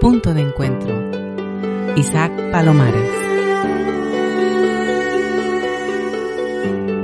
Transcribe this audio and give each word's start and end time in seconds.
Punto 0.00 0.34
de 0.34 0.40
encuentro. 0.40 1.96
Isaac 1.96 2.32
Palomares. 2.50 3.10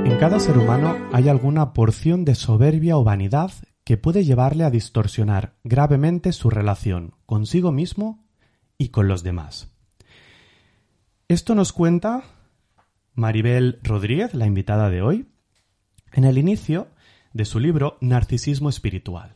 En 0.05 0.17
cada 0.19 0.41
ser 0.41 0.57
humano 0.57 0.97
hay 1.13 1.29
alguna 1.29 1.71
porción 1.71 2.25
de 2.25 2.35
soberbia 2.35 2.97
o 2.97 3.05
vanidad 3.05 3.51
que 3.85 3.95
puede 3.95 4.25
llevarle 4.25 4.65
a 4.65 4.69
distorsionar 4.69 5.55
gravemente 5.63 6.33
su 6.33 6.49
relación 6.49 7.15
consigo 7.25 7.71
mismo 7.71 8.25
y 8.77 8.89
con 8.89 9.07
los 9.07 9.23
demás. 9.23 9.71
Esto 11.29 11.55
nos 11.55 11.71
cuenta 11.71 12.23
Maribel 13.13 13.79
Rodríguez, 13.81 14.33
la 14.33 14.45
invitada 14.45 14.89
de 14.89 15.01
hoy, 15.01 15.29
en 16.11 16.25
el 16.25 16.37
inicio 16.37 16.89
de 17.31 17.45
su 17.45 17.61
libro 17.61 17.97
Narcisismo 18.01 18.67
Espiritual. 18.67 19.32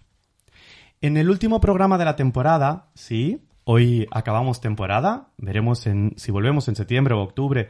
En 0.99 1.15
el 1.15 1.29
último 1.29 1.61
programa 1.61 1.99
de 1.99 2.05
la 2.05 2.15
temporada, 2.15 2.89
sí, 2.95 3.45
hoy 3.65 4.07
acabamos 4.09 4.61
temporada, 4.61 5.29
veremos 5.37 5.85
en, 5.85 6.13
si 6.17 6.31
volvemos 6.31 6.67
en 6.67 6.75
septiembre 6.75 7.13
o 7.13 7.21
octubre, 7.21 7.69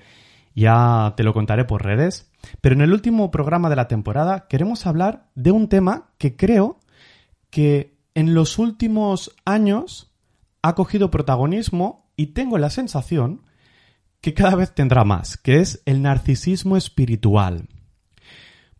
ya 0.55 1.13
te 1.17 1.23
lo 1.23 1.33
contaré 1.33 1.65
por 1.65 1.83
redes, 1.83 2.31
pero 2.61 2.75
en 2.75 2.81
el 2.81 2.93
último 2.93 3.29
programa 3.29 3.69
de 3.69 3.75
la 3.75 3.89
temporada 3.89 4.47
queremos 4.47 4.87
hablar 4.87 5.27
de 5.35 5.51
un 5.51 5.67
tema 5.67 6.11
que 6.17 6.37
creo 6.37 6.79
que 7.49 7.97
en 8.15 8.33
los 8.33 8.59
últimos 8.59 9.35
años 9.43 10.13
ha 10.61 10.73
cogido 10.73 11.11
protagonismo 11.11 12.09
y 12.15 12.27
tengo 12.27 12.57
la 12.57 12.69
sensación 12.69 13.41
que 14.21 14.33
cada 14.33 14.55
vez 14.55 14.73
tendrá 14.73 15.03
más, 15.03 15.35
que 15.35 15.59
es 15.59 15.83
el 15.85 16.01
narcisismo 16.01 16.77
espiritual. 16.77 17.67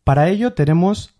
Para 0.05 0.29
ello 0.29 0.53
tenemos, 0.53 1.19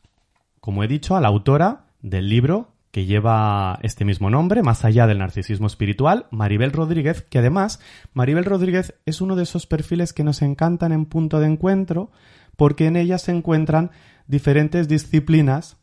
como 0.62 0.82
he 0.82 0.88
dicho, 0.88 1.18
a 1.18 1.22
la 1.22 1.28
autora 1.28 1.88
del 2.02 2.30
libro 2.30 2.77
que 2.92 3.06
lleva 3.06 3.80
este 3.84 4.06
mismo 4.06 4.30
nombre, 4.30 4.64
más 4.64 4.86
allá 4.86 5.08
del 5.08 5.20
narcisismo 5.20 5.68
espiritual, 5.68 6.28
Maribel 6.32 6.72
Rodríguez, 6.72 7.22
que 7.22 7.40
además 7.40 7.80
Maribel 8.14 8.46
Rodríguez 8.46 8.96
es 9.06 9.22
uno 9.22 9.36
de 9.36 9.44
esos 9.44 9.68
perfiles 9.68 10.14
que 10.14 10.24
nos 10.24 10.42
encantan 10.42 10.92
en 10.92 11.06
punto 11.06 11.40
de 11.40 11.48
encuentro, 11.48 12.12
porque 12.56 12.88
en 12.88 12.96
ella 12.96 13.18
se 13.18 13.32
encuentran 13.32 13.92
diferentes 14.28 14.88
disciplinas, 14.88 15.78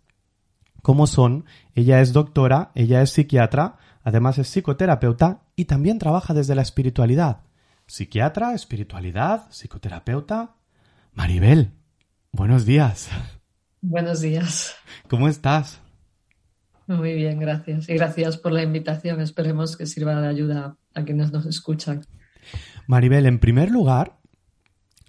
como 0.82 1.06
son, 1.06 1.44
ella 1.74 2.00
es 2.00 2.12
doctora, 2.12 2.70
ella 2.74 3.00
es 3.02 3.10
psiquiatra, 3.10 3.76
además 4.02 4.38
es 4.38 4.48
psicoterapeuta 4.48 5.42
y 5.56 5.64
también 5.66 5.98
trabaja 5.98 6.34
desde 6.34 6.54
la 6.54 6.62
espiritualidad. 6.62 7.40
Psiquiatra, 7.86 8.54
espiritualidad, 8.54 9.48
psicoterapeuta. 9.50 10.56
Maribel, 11.12 11.72
buenos 12.32 12.66
días. 12.66 13.08
Buenos 13.80 14.20
días. 14.20 14.74
¿Cómo 15.08 15.28
estás? 15.28 15.83
Muy 16.86 17.14
bien, 17.14 17.38
gracias. 17.38 17.88
Y 17.88 17.94
gracias 17.94 18.36
por 18.36 18.52
la 18.52 18.62
invitación. 18.62 19.20
Esperemos 19.20 19.76
que 19.76 19.86
sirva 19.86 20.20
de 20.20 20.28
ayuda 20.28 20.76
a 20.94 21.04
quienes 21.04 21.32
nos 21.32 21.46
escuchan. 21.46 22.02
Maribel, 22.86 23.26
en 23.26 23.38
primer 23.38 23.70
lugar, 23.70 24.18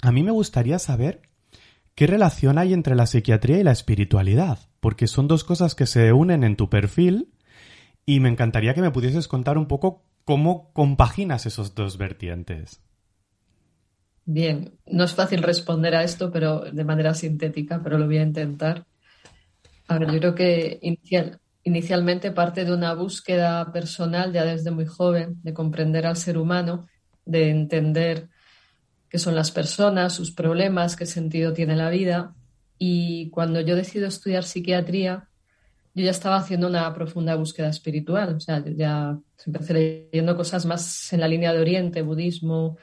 a 0.02 0.12
mí 0.12 0.24
me 0.24 0.32
gustaría 0.32 0.80
saber 0.80 1.22
qué 1.96 2.08
relación 2.08 2.58
hay 2.58 2.74
entre 2.74 2.96
la 2.96 3.06
psiquiatría 3.06 3.60
y 3.60 3.64
la 3.64 3.72
espiritualidad, 3.72 4.60
porque 4.80 5.08
son 5.08 5.28
dos 5.28 5.44
cosas 5.44 5.76
que 5.76 5.86
se 5.86 6.14
unen 6.14 6.44
en 6.44 6.56
tu 6.56 6.70
perfil 6.70 7.34
y 8.06 8.20
me 8.20 8.30
encantaría 8.30 8.74
que 8.74 8.82
me 8.82 8.92
pudieses 8.92 9.28
contar 9.28 9.58
un 9.58 9.68
poco 9.68 10.06
cómo 10.24 10.72
compaginas 10.74 11.46
esos 11.46 11.76
dos 11.76 11.98
vertientes. 11.98 12.82
Bien, 14.26 14.74
no 14.88 15.04
es 15.04 15.14
fácil 15.14 15.44
responder 15.44 15.96
a 15.96 16.04
esto, 16.04 16.32
pero 16.32 16.62
de 16.62 16.84
manera 16.84 17.14
sintética, 17.14 17.82
pero 17.84 17.98
lo 17.98 18.06
voy 18.06 18.18
a 18.18 18.24
intentar. 18.24 18.86
A 19.88 20.00
ver, 20.00 20.12
yo 20.12 20.20
creo 20.20 20.36
que 20.36 20.80
inicial, 20.82 21.40
inicialmente 21.66 22.32
parte 22.32 22.64
de 22.64 22.72
una 22.72 22.94
búsqueda 22.94 23.72
personal 23.74 24.32
ya 24.32 24.46
desde 24.46 24.72
muy 24.72 24.86
joven, 24.86 25.42
de 25.44 25.54
comprender 25.54 26.06
al 26.06 26.16
ser 26.16 26.38
humano, 26.38 26.88
de 27.26 27.50
entender 27.50 28.30
qué 29.10 29.18
son 29.18 29.36
las 29.36 29.50
personas, 29.52 30.14
sus 30.14 30.32
problemas, 30.32 30.96
qué 30.96 31.08
sentido 31.08 31.54
tiene 31.54 31.76
la 31.76 31.90
vida. 31.90 32.36
Y 32.78 33.32
cuando 33.32 33.62
yo 33.62 33.76
decido 33.76 34.08
estudiar 34.08 34.44
psiquiatría, 34.44 35.28
yo 35.96 36.04
ya 36.04 36.12
estaba 36.12 36.38
haciendo 36.38 36.68
una 36.68 36.94
profunda 36.94 37.36
búsqueda 37.36 37.70
espiritual. 37.70 38.36
O 38.36 38.40
sea, 38.40 38.64
ya 38.64 39.18
empecé 39.44 39.74
leyendo 39.74 40.38
cosas 40.38 40.68
más 40.68 41.12
en 41.14 41.20
la 41.20 41.28
línea 41.28 41.52
de 41.52 41.60
Oriente, 41.60 42.04
budismo, 42.04 42.78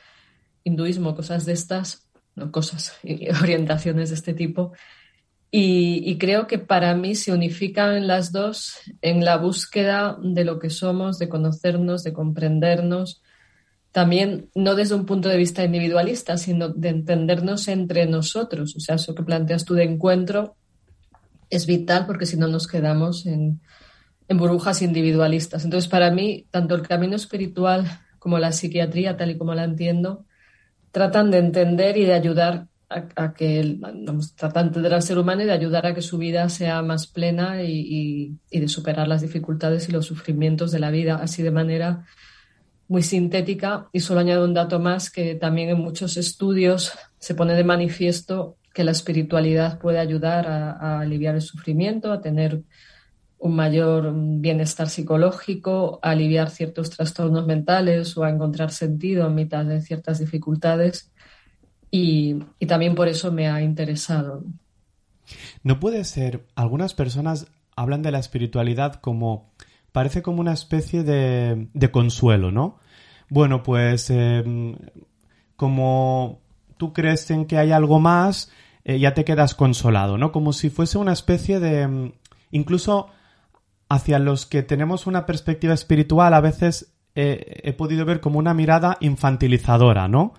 hinduismo, 0.64 1.14
cosas 1.14 1.46
de 1.46 1.52
estas, 1.52 2.10
no 2.34 2.50
cosas, 2.50 2.98
orientaciones 3.42 4.08
de 4.08 4.16
este 4.16 4.34
tipo. 4.34 4.72
Y, 5.54 6.16
creo 6.16 6.46
que 6.46 6.58
para 6.58 6.94
mí 6.94 7.14
se 7.14 7.30
unifican 7.30 8.06
las 8.06 8.32
dos 8.32 8.78
en 9.02 9.22
la 9.22 9.36
búsqueda 9.36 10.16
de 10.22 10.46
lo 10.46 10.58
que 10.58 10.70
somos, 10.70 11.18
de 11.18 11.28
conocernos, 11.28 12.02
de 12.02 12.14
comprendernos, 12.14 13.20
también 13.90 14.48
no 14.54 14.74
desde 14.74 14.94
un 14.94 15.04
punto 15.04 15.28
de 15.28 15.36
vista 15.36 15.62
individualista, 15.62 16.38
sino 16.38 16.70
de 16.70 16.88
entendernos 16.88 17.68
entre 17.68 18.06
nosotros. 18.06 18.74
O 18.76 18.80
sea, 18.80 18.94
eso 18.94 19.14
que 19.14 19.24
planteas 19.24 19.66
tú 19.66 19.74
de 19.74 19.84
encuentro 19.84 20.56
es 21.50 21.66
vital 21.66 22.06
porque 22.06 22.24
si 22.24 22.38
no 22.38 22.48
nos 22.48 22.66
quedamos 22.66 23.26
en, 23.26 23.60
burbujas 24.30 24.80
individualistas. 24.80 25.64
Entonces, 25.64 25.90
para 25.90 26.10
mí, 26.10 26.46
tanto 26.50 26.74
el 26.74 26.80
camino 26.80 27.14
espiritual 27.14 27.84
como 28.18 28.38
la 28.38 28.52
psiquiatría, 28.52 29.18
tal 29.18 29.32
y 29.32 29.36
como 29.36 29.54
la 29.54 29.64
entiendo, 29.64 30.24
tratan 30.92 31.30
de 31.30 31.36
entender 31.36 31.98
y 31.98 32.06
de 32.06 32.14
ayudar 32.14 32.68
a, 33.16 33.34
que 33.34 33.76
vamos, 33.78 34.34
tratando 34.34 34.80
de 34.80 35.02
ser 35.02 35.18
humano 35.18 35.42
y 35.42 35.46
de 35.46 35.52
ayudar 35.52 35.86
a 35.86 35.94
que 35.94 36.02
su 36.02 36.18
vida 36.18 36.48
sea 36.48 36.82
más 36.82 37.06
plena 37.06 37.62
y, 37.62 38.36
de 38.50 38.68
superar 38.68 39.08
las 39.08 39.22
dificultades 39.22 39.88
y 39.88 39.92
los 39.92 40.06
sufrimientos 40.06 40.72
de 40.72 40.80
la 40.80 40.90
vida, 40.90 41.16
así 41.16 41.42
de 41.42 41.50
manera 41.50 42.04
muy 42.88 43.02
sintética. 43.02 43.88
Y 43.92 44.00
solo 44.00 44.20
añado 44.20 44.44
un 44.44 44.54
dato 44.54 44.78
más 44.78 45.10
que 45.10 45.34
también 45.34 45.70
en 45.70 45.78
muchos 45.78 46.16
estudios 46.16 46.92
se 47.18 47.34
pone 47.34 47.54
de 47.54 47.64
manifiesto 47.64 48.56
que 48.72 48.84
la 48.84 48.90
espiritualidad 48.90 49.78
puede 49.78 49.98
ayudar 49.98 50.46
a, 50.46 51.00
aliviar 51.00 51.34
el 51.34 51.42
sufrimiento, 51.42 52.12
a 52.12 52.20
tener 52.20 52.62
un 53.38 53.56
mayor 53.56 54.12
bienestar 54.14 54.88
psicológico, 54.88 55.98
a 56.02 56.10
aliviar 56.10 56.50
ciertos 56.50 56.90
trastornos 56.90 57.46
mentales 57.46 58.16
o 58.16 58.24
a 58.24 58.30
encontrar 58.30 58.70
sentido 58.70 59.26
en 59.26 59.34
mitad 59.34 59.64
de 59.64 59.80
ciertas 59.80 60.20
dificultades 60.20 61.12
y, 61.94 62.38
también 62.66 62.94
por 62.94 63.06
eso 63.06 63.30
me 63.30 63.48
ha 63.48 63.62
interesado. 63.62 64.42
No 65.62 65.78
puede 65.78 66.04
ser, 66.04 66.46
algunas 66.56 66.94
personas 66.94 67.46
hablan 67.76 68.00
de 68.00 68.10
la 68.10 68.18
espiritualidad 68.18 68.94
como, 68.94 69.52
parece 69.92 70.22
como 70.22 70.40
una 70.40 70.54
especie 70.54 71.04
de, 71.04 71.68
de 71.74 71.90
consuelo, 71.90 72.50
¿no? 72.50 72.78
Bueno, 73.28 73.62
pues 73.62 74.08
em, 74.08 74.74
como 75.54 76.40
tú 76.78 76.94
crees 76.94 77.30
en 77.30 77.44
que 77.44 77.58
hay 77.58 77.72
algo 77.72 78.00
más, 78.00 78.50
eh, 78.84 78.98
ya 78.98 79.12
te 79.12 79.24
quedas 79.24 79.54
consolado, 79.54 80.16
¿no? 80.16 80.32
Como 80.32 80.52
si 80.52 80.70
fuese 80.70 80.96
una 80.98 81.12
especie 81.12 81.60
de... 81.60 81.82
Em, 81.82 82.12
incluso 82.50 83.08
hacia 83.90 84.18
los 84.18 84.46
que 84.46 84.62
tenemos 84.62 85.06
una 85.06 85.26
perspectiva 85.26 85.74
espiritual, 85.74 86.32
a 86.32 86.40
veces 86.40 86.94
eh, 87.14 87.60
he 87.64 87.74
podido 87.74 88.06
ver 88.06 88.20
como 88.20 88.38
una 88.38 88.54
mirada 88.54 88.96
infantilizadora, 89.00 90.08
¿no? 90.08 90.32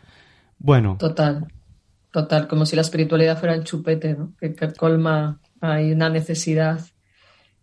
Bueno. 0.64 0.96
Total, 0.98 1.46
total, 2.10 2.48
como 2.48 2.66
si 2.66 2.78
la 2.78 2.84
espiritualidad 2.84 3.38
fuera 3.38 3.54
el 3.54 3.66
chupete, 3.66 4.14
¿no? 4.14 4.34
que, 4.40 4.56
colma, 4.78 5.42
hay 5.60 5.92
una 5.92 6.10
necesidad. 6.10 6.80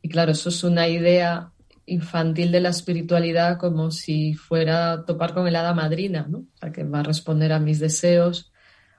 Y 0.03 0.11
claro, 0.11 0.33
eso 0.33 0.51
es 0.51 0.63
una 0.65 0.87
idea 0.87 1.51
infantil 1.87 2.53
de 2.53 2.61
la 2.61 2.69
espiritualidad 2.69 3.59
como 3.59 3.91
si 3.91 4.35
fuera 4.35 5.07
topar 5.07 5.33
con 5.33 5.49
el 5.49 5.57
hada 5.57 5.73
madrina, 5.73 6.27
¿no? 6.29 6.45
O 6.63 6.73
que 6.73 6.85
va 6.85 7.01
a 7.01 7.03
responder 7.03 7.55
a 7.55 7.59
mis 7.59 7.81
deseos 7.81 8.53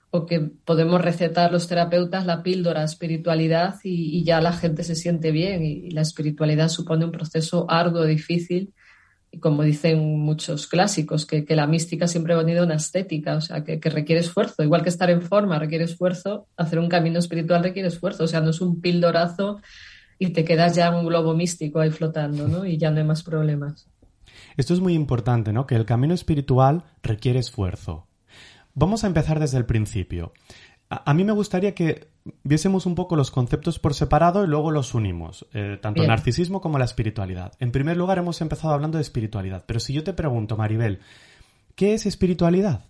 o 0.10 0.26
que 0.26 0.40
podemos 0.40 1.00
recetar 1.00 1.52
los 1.52 1.68
terapeutas 1.68 2.26
la 2.26 2.42
píldora 2.42 2.84
espiritualidad 2.84 3.76
y, 3.84 4.18
y 4.18 4.24
ya 4.24 4.42
la 4.42 4.52
gente 4.52 4.84
se 4.84 4.96
siente 4.96 5.32
bien 5.32 5.64
y 5.64 5.92
la 5.92 6.02
espiritualidad 6.02 6.70
supone 6.70 7.06
un 7.06 7.12
proceso 7.12 7.70
arduo, 7.70 8.04
difícil 8.06 8.64
y 8.64 8.81
como 9.40 9.64
dicen 9.64 10.20
muchos 10.20 10.68
clásicos, 10.68 11.26
que, 11.26 11.46
la 11.50 11.68
mística 11.68 12.08
siempre 12.08 12.34
ha 12.34 12.38
venido 12.38 12.64
una 12.64 12.76
estética, 12.76 13.36
o 13.36 13.42
sea, 13.42 13.64
que, 13.64 13.80
requiere 13.90 14.22
esfuerzo. 14.22 14.64
Igual 14.64 14.84
que 14.84 14.90
estar 14.90 15.10
en 15.10 15.22
forma 15.22 15.58
requiere 15.58 15.86
esfuerzo, 15.86 16.48
hacer 16.58 16.80
un 16.80 16.90
camino 16.90 17.20
espiritual 17.20 17.64
requiere 17.64 17.88
esfuerzo. 17.88 18.26
O 18.26 18.28
sea, 18.28 18.42
no 18.42 18.50
es 18.50 18.62
un 18.62 18.82
pildorazo 18.82 19.62
y 20.20 20.30
te 20.30 20.44
quedas 20.44 20.76
ya 20.76 20.88
en 20.88 20.96
un 20.96 21.06
globo 21.06 21.34
místico 21.34 21.80
ahí 21.80 21.92
flotando, 21.92 22.48
¿no? 22.48 22.66
Y 22.66 22.78
ya 22.78 22.92
no 22.92 22.98
hay 22.98 23.06
más 23.06 23.24
problemas. 23.24 23.88
Esto 24.58 24.74
es 24.74 24.80
muy 24.80 24.94
importante, 24.94 25.54
¿no? 25.54 25.66
Que 25.66 25.76
el 25.76 25.86
camino 25.86 26.14
espiritual 26.14 26.84
requiere 27.02 27.40
esfuerzo. 27.40 28.08
Vamos 28.74 29.04
a 29.04 29.08
empezar 29.08 29.40
desde 29.40 29.58
el 29.58 29.66
principio. 29.66 30.34
A, 30.90 31.14
mí 31.14 31.24
me 31.24 31.32
gustaría 31.32 31.74
que 31.74 32.11
viésemos 32.44 32.86
un 32.86 32.96
poco 32.96 33.16
los 33.16 33.32
conceptos 33.32 33.80
por 33.80 33.94
separado 33.94 34.44
y 34.44 34.48
luego 34.48 34.72
los 34.72 34.94
unimos, 34.94 35.48
eh, 35.54 35.78
tanto 35.82 36.02
el 36.02 36.08
narcisismo 36.08 36.62
como 36.62 36.78
la 36.78 36.86
espiritualidad. 36.86 37.54
En 37.60 37.72
primer 37.72 37.98
lugar, 37.98 38.18
hemos 38.18 38.42
empezado 38.42 38.74
hablando 38.74 38.98
de 38.98 39.04
espiritualidad, 39.04 39.64
pero 39.66 39.80
si 39.80 39.94
yo 39.94 40.04
te 40.04 40.14
pregunto, 40.14 40.58
Maribel, 40.58 41.00
¿qué 41.76 41.94
es 41.94 42.06
espiritualidad? 42.06 42.86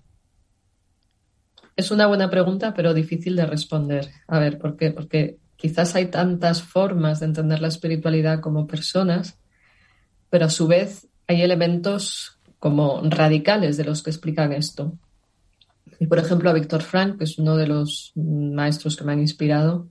Es 1.75 1.91
una 1.91 2.07
buena 2.07 2.29
pregunta, 2.29 2.73
pero 2.73 2.93
difícil 2.93 3.35
de 3.35 3.45
responder. 3.45 4.09
A 4.27 4.39
ver, 4.39 4.59
¿por 4.59 4.75
qué? 4.75 4.91
Porque 4.91 5.39
quizás 5.55 5.95
hay 5.95 6.07
tantas 6.07 6.61
formas 6.61 7.19
de 7.19 7.27
entender 7.27 7.61
la 7.61 7.69
espiritualidad 7.69 8.41
como 8.41 8.67
personas, 8.67 9.39
pero 10.29 10.45
a 10.45 10.49
su 10.49 10.67
vez 10.67 11.07
hay 11.27 11.41
elementos 11.41 12.39
como 12.59 13.01
radicales 13.03 13.77
de 13.77 13.85
los 13.85 14.03
que 14.03 14.09
explican 14.09 14.53
esto. 14.53 14.93
Y 15.99 16.07
por 16.07 16.19
ejemplo, 16.19 16.49
a 16.49 16.53
Víctor 16.53 16.81
Frank, 16.81 17.17
que 17.17 17.25
es 17.25 17.37
uno 17.37 17.55
de 17.57 17.67
los 17.67 18.11
maestros 18.15 18.95
que 18.95 19.03
me 19.03 19.13
han 19.13 19.19
inspirado, 19.19 19.89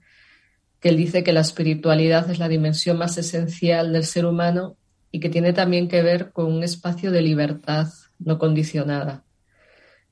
que 0.79 0.89
él 0.89 0.97
dice 0.97 1.23
que 1.23 1.33
la 1.33 1.41
espiritualidad 1.41 2.29
es 2.29 2.39
la 2.39 2.47
dimensión 2.47 2.97
más 2.97 3.17
esencial 3.17 3.93
del 3.93 4.03
ser 4.03 4.25
humano 4.25 4.77
y 5.11 5.19
que 5.19 5.29
tiene 5.29 5.53
también 5.53 5.87
que 5.87 6.01
ver 6.01 6.31
con 6.31 6.51
un 6.51 6.63
espacio 6.63 7.11
de 7.11 7.21
libertad 7.21 7.87
no 8.19 8.39
condicionada. 8.39 9.23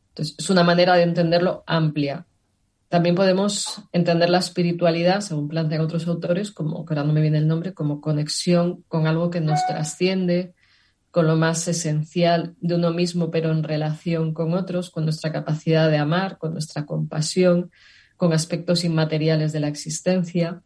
Entonces, 0.10 0.36
es 0.38 0.50
una 0.50 0.64
manera 0.64 0.96
de 0.96 1.04
entenderlo 1.04 1.64
amplia. 1.66 2.26
También 2.90 3.16
podemos 3.16 3.84
entender 3.92 4.30
la 4.30 4.40
espiritualidad, 4.40 5.22
según 5.22 5.48
plantean 5.48 5.82
otros 5.82 6.08
autores, 6.08 6.52
como, 6.52 6.86
que 6.86 6.94
ahora 6.94 7.12
no 7.12 7.18
el 7.18 7.48
nombre, 7.48 7.74
como 7.74 8.02
conexión 8.02 8.84
con 8.88 9.08
algo 9.08 9.30
que 9.30 9.42
nos 9.42 9.66
trasciende, 9.68 10.54
con 11.12 11.26
lo 11.26 11.36
más 11.36 11.68
esencial 11.68 12.56
de 12.62 12.76
uno 12.76 12.92
mismo, 12.92 13.32
pero 13.32 13.52
en 13.52 13.64
relación 13.64 14.34
con 14.34 14.54
otros, 14.54 14.92
con 14.92 15.06
nuestra 15.06 15.32
capacidad 15.32 15.90
de 15.90 15.98
amar, 15.98 16.38
con 16.38 16.54
nuestra 16.54 16.86
compasión, 16.86 17.72
con 18.16 18.34
aspectos 18.34 18.84
inmateriales 18.84 19.52
de 19.52 19.60
la 19.60 19.70
existencia. 19.70 20.62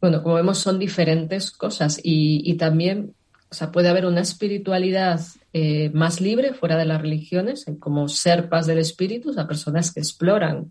Bueno, 0.00 0.22
como 0.22 0.36
vemos, 0.36 0.58
son 0.58 0.78
diferentes 0.78 1.50
cosas 1.50 1.98
y, 2.02 2.54
también 2.54 3.14
o 3.50 3.54
sea, 3.54 3.72
puede 3.72 3.88
haber 3.88 4.06
una 4.06 4.20
espiritualidad 4.20 5.20
eh, 5.52 5.90
más 5.94 6.20
libre 6.20 6.54
fuera 6.54 6.76
de 6.76 6.84
las 6.84 7.00
religiones, 7.00 7.64
como 7.78 8.08
serpas 8.08 8.66
del 8.66 8.78
espíritu, 8.78 9.30
o 9.30 9.32
sea, 9.32 9.46
personas 9.46 9.92
que 9.92 10.00
exploran 10.00 10.70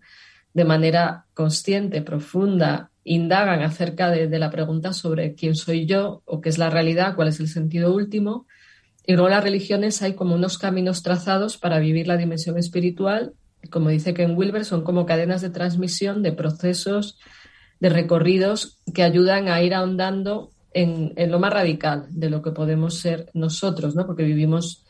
de 0.52 0.64
manera 0.64 1.26
consciente, 1.34 2.00
profunda, 2.00 2.90
indagan 3.02 3.62
acerca 3.62 4.10
de, 4.10 4.28
de 4.28 4.38
la 4.38 4.50
pregunta 4.50 4.92
sobre 4.92 5.34
quién 5.34 5.56
soy 5.56 5.84
yo 5.84 6.22
o 6.24 6.40
qué 6.40 6.48
es 6.48 6.58
la 6.58 6.70
realidad, 6.70 7.16
cuál 7.16 7.28
es 7.28 7.40
el 7.40 7.48
sentido 7.48 7.92
último, 7.92 8.46
y 9.06 9.12
luego 9.12 9.28
las 9.28 9.44
religiones 9.44 10.00
hay 10.02 10.14
como 10.14 10.34
unos 10.34 10.58
caminos 10.58 11.02
trazados 11.02 11.58
para 11.58 11.78
vivir 11.78 12.06
la 12.06 12.16
dimensión 12.16 12.56
espiritual. 12.56 13.34
Como 13.70 13.90
dice 13.90 14.14
Ken 14.14 14.36
Wilber, 14.36 14.64
son 14.64 14.82
como 14.82 15.04
cadenas 15.04 15.42
de 15.42 15.50
transmisión 15.50 16.22
de 16.22 16.32
procesos, 16.32 17.18
de 17.80 17.90
recorridos 17.90 18.80
que 18.94 19.02
ayudan 19.02 19.48
a 19.48 19.62
ir 19.62 19.74
ahondando 19.74 20.50
en, 20.72 21.12
lo 21.30 21.38
más 21.38 21.52
radical 21.52 22.06
de 22.10 22.30
lo 22.30 22.40
que 22.42 22.50
podemos 22.50 22.98
ser 22.98 23.30
nosotros, 23.34 23.94
¿no? 23.94 24.06
Porque 24.06 24.24
vivimos 24.24 24.84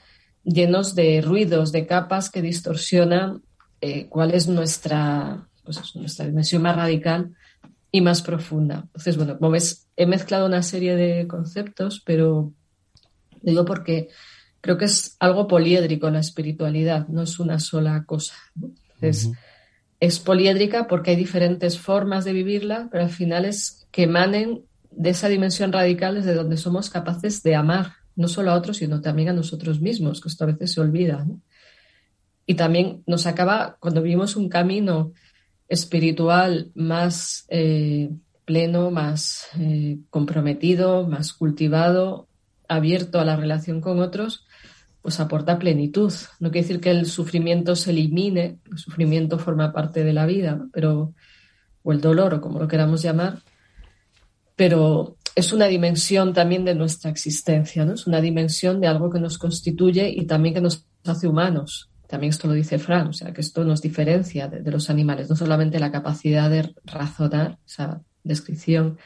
llenos 0.45 0.95
de 0.95 1.21
ruidos, 1.21 1.73
de 1.73 1.87
capas 1.87 2.31
que 2.31 2.43
distorsionan 2.43 3.43
eh, 3.81 4.09
cuál 4.09 4.33
es 4.33 4.49
nuestra, 4.49 5.49
pues 5.65 5.95
nuestra 5.97 6.27
dimensión 6.27 6.63
más 6.63 6.77
radical 6.77 7.35
y 7.91 8.01
más 8.01 8.23
profunda. 8.23 8.83
Entonces, 8.87 9.17
bueno, 9.17 9.39
como 9.39 9.51
ves, 9.51 9.89
he 9.97 10.07
mezclado 10.07 10.47
una 10.47 10.63
serie 10.63 10.95
de 10.95 11.27
conceptos, 11.27 12.01
pero 12.05 12.53
digo 13.45 13.65
porque 13.65 14.09
creo 14.61 14.79
que 14.79 14.87
es 14.87 15.17
algo 15.21 15.47
poliédrico 15.47 16.09
la 16.11 16.21
espiritualidad, 16.21 17.09
no 17.09 17.23
es 17.23 17.39
una 17.39 17.61
sola 17.61 18.05
cosa. 18.05 18.35
Es 20.01 20.19
poliédrica 20.19 20.87
porque 20.87 21.13
hay 21.13 21.17
diferentes 21.17 21.79
formas 21.79 22.25
de 22.25 22.33
vivirla, 22.33 22.89
pero 22.91 23.05
al 23.05 23.11
final 23.11 23.45
es 23.45 23.87
que 23.91 24.05
emanen 24.05 24.63
de 24.91 25.11
esa 25.11 25.29
dimensión 25.29 25.73
radical 25.73 26.15
desde 26.15 26.35
donde 26.35 26.57
somos 26.57 26.91
capaces 26.91 27.43
de 27.43 27.55
amar, 27.55 27.93
no 28.17 28.29
solo 28.29 28.51
a 28.51 28.55
otros, 28.55 28.79
sino 28.79 29.01
también 29.01 29.29
a 29.29 29.33
nosotros 29.33 29.81
mismos, 29.81 30.21
que 30.21 30.29
esto 30.29 30.45
a 30.45 30.49
veces 30.49 30.73
se 30.73 30.81
olvida. 30.81 31.27
Y 32.47 32.55
también 32.55 33.03
nos 33.07 33.27
acaba, 33.27 33.77
cuando 33.81 34.03
vivimos 34.03 34.37
un 34.37 34.49
camino 34.49 35.13
espiritual 35.69 36.71
más 36.75 37.47
eh, 37.49 38.11
pleno, 38.45 38.91
más 38.91 39.49
eh, 39.59 39.99
comprometido, 40.11 41.07
más 41.07 41.33
cultivado, 41.33 42.29
abierto 42.69 43.21
a 43.21 43.25
la 43.25 43.37
relación 43.37 43.81
con 43.81 44.01
otros, 44.01 44.47
pues 45.03 45.21
aporta 45.21 45.59
plenitud. 45.59 46.13
No 46.41 46.51
quiere 46.51 46.67
decir 46.67 46.81
que 46.81 46.91
el 46.91 47.07
sufrimiento 47.07 47.77
se 47.77 47.91
elimine, 47.91 48.59
el 48.71 48.79
sufrimiento 48.79 49.39
forma 49.39 49.73
parte 49.73 50.03
de 50.03 50.13
la 50.13 50.27
vida, 50.27 50.67
pero 50.73 51.13
o 51.83 51.93
el 51.93 52.01
dolor 52.01 52.35
o 52.35 52.41
como 52.41 52.59
lo 52.59 52.67
queramos 52.67 53.03
llamar, 53.03 53.41
pero 54.57 55.17
es 55.37 55.53
una 55.53 55.67
dimensión 55.67 56.33
también 56.33 56.65
de 56.65 56.75
nuestra 56.75 57.11
existencia, 57.11 57.85
¿no? 57.85 57.95
Es 57.95 58.07
una 58.07 58.21
dimensión 58.21 58.81
de 58.81 58.87
algo 58.87 59.11
que 59.11 59.21
nos 59.21 59.37
constituye 59.37 60.09
y 60.09 60.27
también 60.27 60.55
que 60.55 60.61
nos 60.61 60.87
hace 61.05 61.29
humanos. 61.29 61.91
También 62.07 62.31
esto 62.31 62.49
lo 62.49 62.55
dice 62.55 62.79
Fran, 62.79 63.09
o 63.09 63.13
sea, 63.13 63.33
que 63.33 63.41
esto 63.41 63.65
nos 63.65 63.83
diferencia 63.83 64.49
de, 64.49 64.61
de 64.61 64.71
los 64.71 64.89
animales, 64.89 65.29
no 65.29 65.37
solamente 65.37 65.79
la 65.79 65.93
capacidad 65.93 66.49
de 66.49 66.75
razonar, 66.85 67.59
esa 67.67 68.01
descripción 68.23 68.99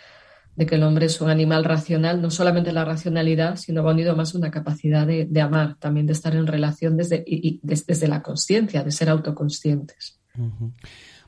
de 0.59 0.67
que 0.67 0.75
el 0.75 0.83
hombre 0.83 1.07
es 1.07 1.21
un 1.21 1.31
animal 1.31 1.63
racional, 1.63 2.21
no 2.21 2.33
solamente 2.33 2.73
la 2.73 2.85
racionalidad, 2.85 3.55
sino 3.55 3.85
va 3.85 3.93
unido 3.93 4.17
más 4.17 4.35
una 4.35 4.51
capacidad 4.51 5.07
de, 5.07 5.41
amar, 5.41 5.77
también 5.79 6.05
de 6.05 6.15
estar 6.15 6.35
en 6.35 6.49
relación 6.49 6.97
desde, 6.97 7.23
y, 7.25 7.61
desde, 7.63 8.09
la 8.09 8.23
conciencia, 8.23 8.83
de 8.83 8.91
ser 8.91 9.09
autoconscientes. 9.09 10.19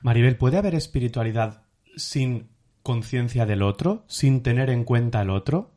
Maribel, 0.02 0.36
¿puede 0.36 0.58
haber 0.58 0.74
espiritualidad 0.74 1.62
sin 1.94 2.48
conciencia 2.82 3.46
del 3.46 3.62
otro, 3.62 4.04
sin 4.08 4.42
tener 4.42 4.68
en 4.68 4.82
cuenta 4.82 5.22
el 5.22 5.30
otro? 5.30 5.76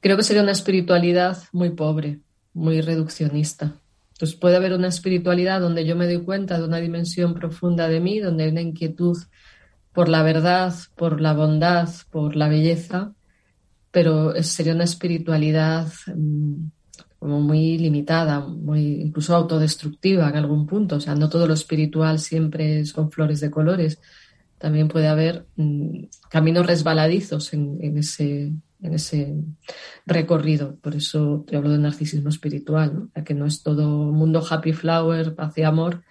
Creo 0.00 0.16
que 0.16 0.22
sería 0.22 0.42
una 0.42 0.52
espiritualidad 0.52 1.36
muy 1.52 1.68
pobre, 1.68 2.20
muy 2.54 2.80
reduccionista. 2.80 3.74
Entonces 4.12 4.38
puede 4.38 4.56
haber 4.56 4.72
una 4.72 4.88
espiritualidad 4.88 5.60
donde 5.60 5.84
yo 5.84 5.96
me 5.96 6.06
doy 6.06 6.24
cuenta 6.24 6.58
de 6.58 6.64
una 6.64 6.78
dimensión 6.78 7.34
profunda 7.34 7.88
de 7.88 8.00
mí, 8.00 8.20
donde 8.20 8.44
hay 8.44 8.50
una 8.52 8.62
inquietud 8.62 9.18
por 9.94 10.08
la 10.08 10.22
verdad, 10.22 10.74
por 10.96 11.20
la 11.20 11.32
bondad, 11.32 11.88
por 12.10 12.34
la 12.36 12.48
belleza, 12.48 13.12
pero 13.92 14.34
sería 14.42 14.74
una 14.74 14.84
espiritualidad 14.84 15.86
mm, 16.14 16.66
como 17.20 17.40
muy 17.40 17.78
limitada, 17.78 18.40
muy 18.40 19.02
incluso 19.02 19.34
autodestructiva 19.34 20.28
en 20.28 20.36
algún 20.36 20.66
punto. 20.66 20.96
O 20.96 21.00
sea, 21.00 21.14
no 21.14 21.28
todo 21.28 21.46
lo 21.46 21.54
espiritual 21.54 22.18
siempre 22.18 22.84
son 22.86 23.10
flores 23.12 23.40
de 23.40 23.52
colores. 23.52 24.00
También 24.58 24.88
puede 24.88 25.06
haber 25.06 25.46
mm, 25.56 26.06
caminos 26.28 26.66
resbaladizos 26.66 27.54
en, 27.54 27.96
ese, 27.96 28.52
en 28.82 28.94
ese 28.94 29.36
recorrido. 30.06 30.74
Por 30.76 30.96
eso 30.96 31.44
te 31.46 31.56
hablo 31.56 31.70
de 31.70 31.78
narcisismo 31.78 32.30
espiritual, 32.30 33.10
¿no? 33.14 33.24
que 33.24 33.34
no 33.34 33.46
es 33.46 33.62
todo 33.62 34.10
mundo 34.10 34.44
happy 34.46 34.72
flower, 34.72 35.36
paz 35.36 35.56
y 35.56 35.62
amor, 35.62 36.02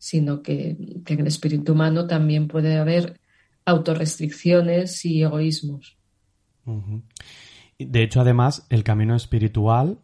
sino 0.00 0.42
que, 0.42 0.76
en 1.06 1.20
el 1.20 1.26
espíritu 1.26 1.74
humano 1.74 2.06
también 2.06 2.48
puede 2.48 2.78
haber 2.78 3.19
autorrestricciones 3.70 5.04
y 5.04 5.22
egoísmos. 5.22 5.98
De 7.78 8.02
hecho, 8.02 8.20
además, 8.20 8.66
el 8.70 8.84
camino 8.84 9.16
espiritual, 9.16 9.98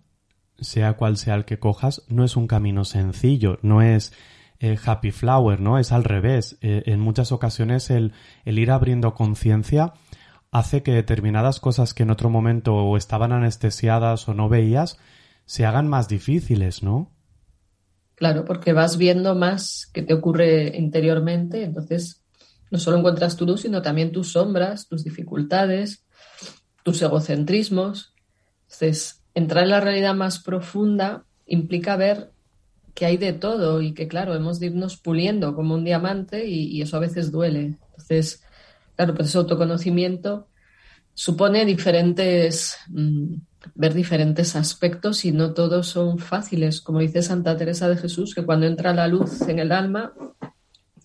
sea 0.59 0.95
cual 0.95 1.17
sea 1.17 1.35
el 1.35 1.45
que 1.45 1.59
cojas, 1.59 2.03
no 2.09 2.25
es 2.25 2.37
un 2.37 2.47
camino 2.47 2.85
sencillo, 2.85 3.59
no 3.63 3.83
es 3.83 4.13
eh, 4.59 4.79
happy 4.83 5.11
flower, 5.11 5.61
¿no? 5.61 5.79
Es 5.79 5.93
al 5.93 6.05
revés. 6.05 6.59
Eh, 6.63 6.85
en 6.87 7.01
muchas 7.01 7.33
ocasiones 7.33 7.91
el, 7.91 8.13
el 8.45 8.59
ir 8.59 8.71
abriendo 8.71 9.15
conciencia 9.15 9.93
hace 10.51 10.83
que 10.83 10.93
determinadas 10.93 11.61
cosas 11.61 11.93
que 11.93 12.05
en 12.05 12.11
otro 12.11 12.31
momento 12.31 12.75
o 12.75 12.97
estaban 12.97 13.33
anestesiadas 13.33 14.29
o 14.29 14.35
no 14.35 14.49
veías 14.49 14.99
se 15.45 15.67
hagan 15.67 15.89
más 15.89 16.09
difíciles, 16.09 16.83
¿no? 16.83 17.13
Claro, 18.15 18.47
porque 18.47 18.73
vas 18.73 18.97
viendo 18.97 19.35
más 19.35 19.91
que 19.93 20.03
te 20.03 20.15
ocurre 20.15 20.77
interiormente, 20.77 21.63
entonces 21.63 22.26
no 22.71 22.79
solo 22.79 22.99
encuentras 22.99 23.37
tu 23.37 23.47
luz, 23.47 23.63
sino 23.63 23.83
también 23.83 24.13
tus 24.13 24.33
sombras, 24.33 24.89
tus 24.89 25.05
dificultades, 25.05 26.05
tus 26.83 27.01
egocentrismos. 27.03 28.15
Entonces, 28.65 29.23
entrar 29.35 29.65
en 29.65 29.71
la 29.71 29.81
realidad 29.81 30.15
más 30.15 30.39
profunda 30.41 31.25
implica 31.47 31.97
ver 31.97 32.33
que 32.95 33.07
hay 33.07 33.19
de 33.19 33.35
todo 33.35 33.83
y 33.83 33.93
que, 33.93 34.09
claro, 34.09 34.35
hemos 34.35 34.59
de 34.59 34.67
irnos 34.67 34.97
puliendo 34.97 35.55
como 35.55 35.75
un 35.75 35.85
diamante 35.85 36.47
y, 36.47 36.81
eso 36.81 36.97
a 36.97 37.01
veces 37.01 37.31
duele. 37.31 37.77
Entonces, 37.91 38.43
claro, 38.97 39.15
pues 39.15 39.29
ese 39.29 39.39
autoconocimiento 39.39 40.49
supone 41.13 41.67
diferentes, 41.67 42.79
mm, 42.89 43.35
ver 43.75 43.93
diferentes 43.93 44.57
aspectos 44.57 45.27
y 45.27 45.33
no 45.33 45.53
todos 45.53 45.89
son 45.89 46.19
fáciles. 46.19 46.81
Como 46.81 47.01
dice 47.01 47.21
Santa 47.23 47.57
Teresa 47.57 47.89
de 47.89 47.99
Jesús, 47.99 48.35
que 48.35 48.45
cuando 48.45 48.67
entra 48.67 48.95
la 48.95 49.09
luz 49.09 49.43
en 49.43 49.59
el 49.59 49.73
alma, 49.73 50.15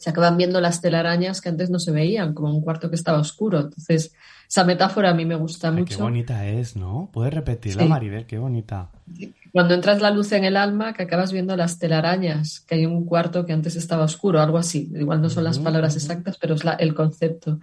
se 0.02 0.10
acaban 0.10 0.36
viendo 0.36 0.60
las 0.60 0.82
telarañas 0.82 1.42
que 1.42 1.50
antes 1.50 1.70
no 1.70 1.78
se 1.78 1.92
veían, 1.92 2.34
como 2.34 2.52
un 2.52 2.62
cuarto 2.62 2.90
que 2.90 2.96
estaba 2.96 3.20
oscuro. 3.20 3.60
Entonces, 3.60 4.16
esa 4.50 4.64
metáfora 4.64 5.12
a 5.12 5.14
mí 5.14 5.26
me 5.26 5.36
gusta 5.36 5.72
mucho. 5.72 5.96
Qué 5.96 6.02
bonita 6.02 6.48
es, 6.48 6.76
¿no? 6.76 7.12
¿Puedes 7.14 7.32
repetirla, 7.32 7.86
Maribel? 7.86 8.26
Qué 8.26 8.40
bonita. 8.40 8.90
Cuando 9.52 9.76
entras 9.76 10.02
la 10.02 10.10
luz 10.10 10.32
en 10.32 10.44
el 10.44 10.58
alma, 10.58 10.94
que 10.94 11.04
acabas 11.04 11.32
viendo 11.32 11.56
las 11.56 11.78
telarañas, 11.78 12.62
que 12.62 12.74
hay 12.74 12.88
un 12.88 13.06
cuarto 13.06 13.46
que 13.46 13.54
antes 13.54 13.76
estaba 13.76 14.04
oscuro, 14.04 14.42
algo 14.42 14.58
así. 14.58 14.92
Igual 14.96 15.22
no 15.22 15.30
son 15.30 15.44
las 15.44 15.60
palabras 15.60 15.96
exactas, 15.96 16.40
pero 16.42 16.56
es 16.56 16.64
el 16.80 16.96
concepto. 16.96 17.60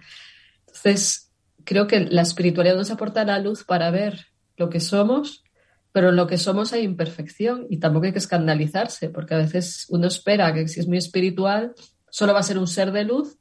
Entonces, 0.67 1.33
creo 1.65 1.87
que 1.87 1.99
la 1.99 2.21
espiritualidad 2.21 2.77
nos 2.77 2.89
aporta 2.89 3.25
la 3.25 3.39
luz 3.39 3.65
para 3.65 3.91
ver 3.91 4.27
lo 4.55 4.69
que 4.69 4.79
somos, 4.79 5.43
pero 5.91 6.07
en 6.07 6.15
lo 6.15 6.25
que 6.25 6.37
somos 6.37 6.71
hay 6.71 6.83
imperfección 6.83 7.67
y 7.69 7.79
tampoco 7.79 8.05
hay 8.05 8.13
que 8.13 8.19
escandalizarse, 8.19 9.09
porque 9.09 9.33
a 9.33 9.39
veces 9.39 9.87
uno 9.89 10.07
espera 10.07 10.53
que 10.53 10.69
si 10.69 10.79
es 10.79 10.87
muy 10.87 10.99
espiritual, 10.99 11.73
solo 12.11 12.33
va 12.33 12.39
a 12.39 12.43
ser 12.43 12.57
un 12.57 12.67
ser 12.67 12.91
de 12.91 13.03
luz 13.03 13.37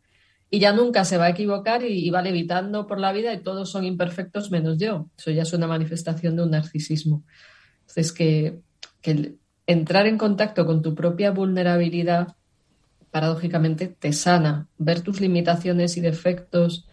y 0.50 0.60
ya 0.60 0.72
nunca 0.72 1.04
se 1.04 1.18
va 1.18 1.26
a 1.26 1.30
equivocar 1.30 1.82
y, 1.84 2.08
va 2.10 2.22
levitando 2.22 2.87
por 2.87 2.98
la 2.98 3.12
vida 3.12 3.32
y 3.32 3.42
todos 3.42 3.70
son 3.70 3.84
imperfectos 3.84 4.50
menos 4.50 4.78
yo. 4.78 5.10
Eso 5.16 5.30
ya 5.30 5.42
es 5.42 5.52
una 5.52 5.66
manifestación 5.66 6.37
de 6.37 6.42
un 6.42 6.50
narcisismo. 6.50 7.25
Entonces, 7.80 8.12
que, 8.12 8.60
que 9.02 9.34
entrar 9.66 10.06
en 10.06 10.16
contacto 10.16 10.64
con 10.64 10.80
tu 10.80 10.94
propia 10.94 11.32
vulnerabilidad, 11.32 12.37
paradójicamente, 13.10 13.88
te 13.88 14.12
sana. 14.12 14.68
Ver 14.78 15.02
tus 15.02 15.20
limitaciones 15.20 15.96
y 15.98 16.00
defectos 16.00 16.87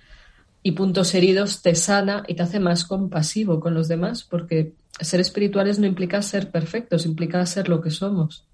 y 0.62 0.72
puntos 0.72 1.14
heridos 1.16 1.62
te 1.62 1.76
sana 1.76 2.24
y 2.28 2.36
te 2.36 2.44
hace 2.44 2.60
más 2.60 2.84
compasivo 2.84 3.60
con 3.62 3.74
los 3.74 3.88
demás, 3.88 4.24
porque 4.24 4.74
ser 5.00 5.22
espirituales 5.22 5.80
no 5.80 5.86
implica 5.86 6.22
ser 6.22 6.52
perfectos, 6.52 7.06
implica 7.06 7.46
ser 7.46 7.70
lo 7.70 7.82
que 7.82 7.92
somos 7.92 8.45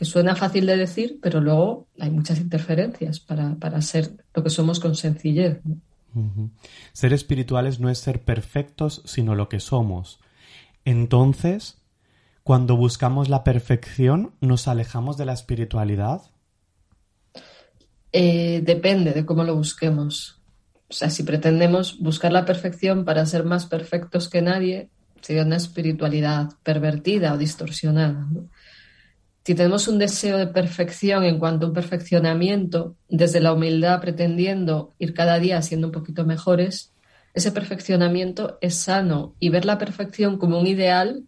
que 0.00 0.06
suena 0.06 0.34
fácil 0.34 0.64
de 0.64 0.78
decir, 0.78 1.18
pero 1.20 1.42
luego 1.42 1.86
hay 1.98 2.08
muchas 2.08 2.40
interferencias 2.40 3.20
para, 3.20 3.82
ser 3.82 4.10
lo 4.32 4.42
que 4.42 4.48
somos 4.48 4.80
con 4.80 4.94
sencillez. 4.94 5.60
Ser 6.94 7.12
espirituales 7.12 7.80
no 7.80 7.90
es 7.90 7.98
ser 7.98 8.22
perfectos, 8.22 9.02
sino 9.04 9.34
lo 9.34 9.50
que 9.50 9.60
somos. 9.60 10.18
Entonces, 10.86 11.82
cuando 12.44 12.78
buscamos 12.78 13.28
la 13.28 13.44
perfección, 13.44 14.32
¿nos 14.40 14.68
alejamos 14.68 15.18
de 15.18 15.26
la 15.26 15.34
espiritualidad? 15.34 16.22
Eh, 18.10 18.62
depende 18.64 19.12
de 19.12 19.26
cómo 19.26 19.44
lo 19.44 19.54
busquemos. 19.54 20.40
O 20.88 20.94
sea, 20.94 21.10
si 21.10 21.24
pretendemos 21.24 21.98
buscar 21.98 22.32
la 22.32 22.46
perfección 22.46 23.04
para 23.04 23.26
ser 23.26 23.44
más 23.44 23.66
perfectos 23.66 24.30
que 24.30 24.40
nadie, 24.40 24.88
sería 25.20 25.42
una 25.42 25.56
espiritualidad 25.56 26.48
pervertida 26.62 27.34
o 27.34 27.36
distorsionada. 27.36 28.26
¿no? 28.30 28.48
Si 29.50 29.56
tenemos 29.56 29.88
un 29.88 29.98
deseo 29.98 30.38
de 30.38 30.46
perfección 30.46 31.24
en 31.24 31.40
cuanto 31.40 31.66
a 31.66 31.68
un 31.70 31.74
perfeccionamiento, 31.74 32.94
desde 33.08 33.40
la 33.40 33.52
humildad 33.52 34.00
pretendiendo 34.00 34.94
ir 35.00 35.12
cada 35.12 35.40
día 35.40 35.60
siendo 35.60 35.88
un 35.88 35.92
poquito 35.92 36.24
mejores, 36.24 36.94
ese 37.34 37.50
perfeccionamiento 37.50 38.58
es 38.60 38.76
sano 38.76 39.34
y 39.40 39.48
ver 39.48 39.64
la 39.64 39.76
perfección 39.76 40.38
como 40.38 40.60
un 40.60 40.68
ideal, 40.68 41.24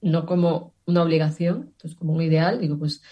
no 0.00 0.26
como 0.26 0.74
una 0.84 1.02
obligación, 1.02 1.72
entonces 1.72 1.98
como 1.98 2.12
un 2.12 2.22
ideal, 2.22 2.60
digo, 2.60 2.78
pues 2.78 3.02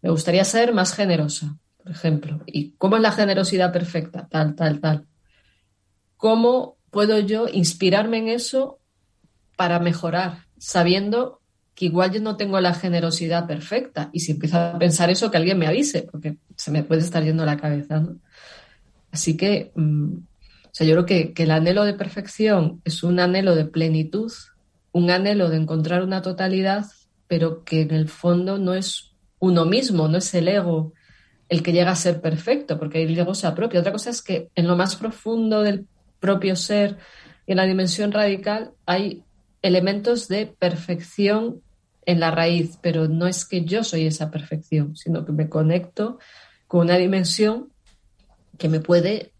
me 0.00 0.08
gustaría 0.08 0.42
ser 0.46 0.72
más 0.72 0.94
generosa, 0.94 1.58
por 1.76 1.92
ejemplo. 1.92 2.40
¿Y 2.46 2.70
cómo 2.78 2.96
es 2.96 3.02
la 3.02 3.12
generosidad 3.12 3.74
perfecta? 3.74 4.26
Tal, 4.26 4.54
tal, 4.54 4.80
tal. 4.80 5.06
¿Cómo 6.16 6.78
puedo 6.90 7.18
yo 7.18 7.46
inspirarme 7.46 8.16
en 8.16 8.28
eso 8.28 8.80
para 9.54 9.78
mejorar, 9.80 10.46
sabiendo 10.56 11.37
que 11.78 11.84
igual 11.84 12.10
yo 12.10 12.20
no 12.20 12.36
tengo 12.36 12.60
la 12.60 12.74
generosidad 12.74 13.46
perfecta. 13.46 14.10
Y 14.12 14.18
si 14.18 14.32
empiezo 14.32 14.58
a 14.58 14.78
pensar 14.80 15.10
eso, 15.10 15.30
que 15.30 15.36
alguien 15.36 15.60
me 15.60 15.68
avise, 15.68 16.02
porque 16.02 16.36
se 16.56 16.72
me 16.72 16.82
puede 16.82 17.02
estar 17.02 17.22
yendo 17.22 17.46
la 17.46 17.56
cabeza. 17.56 18.04
Así 19.12 19.36
que, 19.36 19.70
mm, 19.76 20.12
o 20.14 20.70
sea, 20.72 20.84
yo 20.88 20.94
creo 20.94 21.06
que, 21.06 21.32
que 21.32 21.44
el 21.44 21.52
anhelo 21.52 21.84
de 21.84 21.94
perfección 21.94 22.82
es 22.84 23.04
un 23.04 23.20
anhelo 23.20 23.54
de 23.54 23.64
plenitud, 23.64 24.32
un 24.90 25.08
anhelo 25.08 25.50
de 25.50 25.58
encontrar 25.58 26.02
una 26.02 26.20
totalidad, 26.20 26.84
pero 27.28 27.62
que 27.62 27.82
en 27.82 27.92
el 27.92 28.08
fondo 28.08 28.58
no 28.58 28.74
es 28.74 29.12
uno 29.38 29.64
mismo, 29.64 30.08
no 30.08 30.18
es 30.18 30.34
el 30.34 30.48
ego 30.48 30.92
el 31.48 31.62
que 31.62 31.72
llega 31.72 31.92
a 31.92 31.96
ser 31.96 32.20
perfecto, 32.20 32.76
porque 32.76 33.04
el 33.04 33.16
ego 33.16 33.36
se 33.36 33.46
apropia. 33.46 33.78
Otra 33.78 33.92
cosa 33.92 34.10
es 34.10 34.20
que 34.20 34.48
en 34.56 34.66
lo 34.66 34.74
más 34.74 34.96
profundo 34.96 35.62
del 35.62 35.86
propio 36.18 36.56
ser, 36.56 36.96
en 37.46 37.56
la 37.56 37.66
dimensión 37.66 38.10
radical, 38.10 38.72
hay 38.84 39.22
elementos 39.62 40.26
de 40.26 40.46
perfección 40.46 41.62
en 42.08 42.20
la 42.20 42.30
raíz, 42.30 42.78
pero 42.80 43.06
no 43.06 43.26
es 43.26 43.44
que 43.44 43.66
yo 43.66 43.84
soy 43.84 44.06
esa 44.06 44.30
perfección, 44.30 44.96
sino 44.96 45.26
que 45.26 45.32
me 45.32 45.50
conecto 45.50 46.18
con 46.66 46.86
una 46.86 46.96
dimensión 46.96 47.68
que 48.56 48.70
me 48.70 48.80
puede 48.80 49.32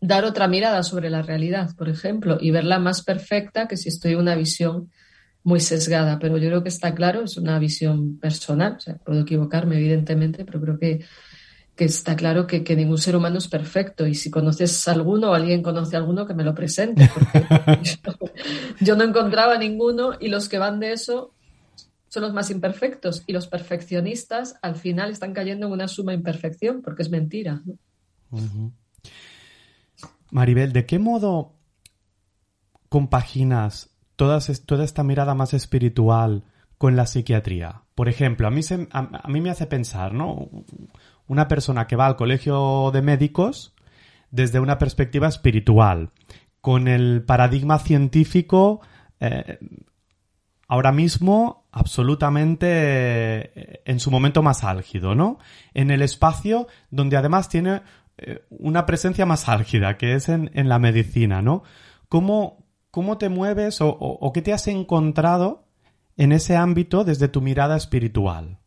dar 0.00 0.24
otra 0.24 0.48
mirada 0.48 0.82
sobre 0.84 1.10
la 1.10 1.20
realidad, 1.20 1.76
por 1.76 1.90
ejemplo, 1.90 2.38
y 2.40 2.50
verla 2.50 2.78
más 2.78 3.02
perfecta 3.02 3.68
que 3.68 3.76
si 3.76 3.90
estoy 3.90 4.12
en 4.12 4.20
una 4.20 4.36
visión 4.36 4.90
muy 5.42 5.60
sesgada. 5.60 6.18
Pero 6.18 6.38
yo 6.38 6.48
creo 6.48 6.62
que 6.62 6.70
está 6.70 6.94
claro, 6.94 7.24
es 7.24 7.36
una 7.36 7.58
visión 7.58 8.18
personal, 8.18 8.76
o 8.78 8.80
sea, 8.80 8.96
puedo 8.96 9.20
equivocarme 9.20 9.76
evidentemente, 9.76 10.46
pero 10.46 10.62
creo 10.62 10.78
que, 10.78 11.04
está 11.76 12.16
claro 12.16 12.46
que, 12.46 12.64
ningún 12.74 12.96
ser 12.96 13.16
humano 13.16 13.36
es 13.36 13.48
perfecto. 13.48 14.06
Y 14.06 14.14
si 14.14 14.30
conoces 14.30 14.88
a 14.88 14.92
alguno 14.92 15.32
o 15.32 15.34
alguien 15.34 15.62
conoce 15.62 15.94
a 15.94 15.98
alguno, 15.98 16.26
que 16.26 16.32
me 16.32 16.42
lo 16.42 16.54
presente, 16.54 17.06
porque 17.12 17.46
yo 18.80 18.96
no 18.96 19.04
encontraba 19.04 19.58
ninguno 19.58 20.12
y 20.18 20.28
los 20.28 20.48
que 20.48 20.56
van 20.56 20.80
de 20.80 20.92
eso 20.92 21.34
son 22.14 22.22
los 22.22 22.32
más 22.32 22.48
imperfectos 22.52 23.24
y 23.26 23.32
los 23.32 23.48
perfeccionistas 23.48 24.56
al 24.62 24.76
final 24.76 25.10
están 25.10 25.32
cayendo 25.32 25.66
en 25.66 25.72
una 25.72 25.88
suma 25.88 26.14
imperfección 26.14 26.80
porque 26.80 27.02
es 27.02 27.10
mentira. 27.10 27.60
Maribel, 30.30 30.72
¿de 30.72 30.86
qué 30.86 31.00
modo 31.00 31.56
compaginas 32.88 33.90
toda 34.14 34.38
esta 34.38 35.02
mirada 35.02 35.34
más 35.34 35.54
espiritual 35.54 36.44
con 36.78 36.94
la 36.94 37.06
psiquiatría? 37.06 37.82
Por 37.96 38.08
ejemplo, 38.08 38.46
a 38.46 38.50
mí, 38.52 39.40
me 39.40 39.50
hace 39.50 39.66
pensar, 39.66 40.14
¿no? 40.14 40.50
Una 41.26 41.48
persona 41.48 41.88
que 41.88 41.96
va 41.96 42.06
al 42.06 42.14
colegio 42.14 42.92
de 42.92 43.02
médicos 43.02 43.74
desde 44.30 44.60
una 44.60 44.78
perspectiva 44.78 45.26
espiritual, 45.26 46.12
con 46.60 46.86
el 46.86 47.24
paradigma 47.24 47.80
científico 47.80 48.82
eh, 49.18 49.58
ahora 50.68 50.92
mismo 50.92 51.63
absolutamente 51.74 52.66
eh, 52.68 53.82
en 53.84 53.98
su 53.98 54.12
momento 54.12 54.42
más 54.42 54.62
álgido, 54.62 55.16
¿no? 55.16 55.38
En 55.74 55.90
el 55.90 56.02
espacio 56.02 56.68
donde 56.90 57.16
además 57.16 57.48
tiene 57.48 57.82
eh, 58.16 58.44
una 58.48 58.86
presencia 58.86 59.26
más 59.26 59.48
álgida, 59.48 59.96
que 59.96 60.14
es 60.14 60.28
en, 60.28 60.50
la 60.68 60.78
medicina, 60.78 61.42
¿no? 61.42 61.64
¿Cómo, 62.08 62.64
cómo 62.92 63.18
te 63.18 63.28
mueves 63.28 63.78
o, 63.80 64.30
qué 64.32 64.40
te 64.40 64.52
has 64.52 64.68
encontrado 64.68 65.66
en 66.16 66.30
ese 66.30 66.54
ámbito 66.54 67.02
desde 67.02 67.26
tu 67.26 67.40
mirada 67.40 67.76
espiritual? 67.76 68.60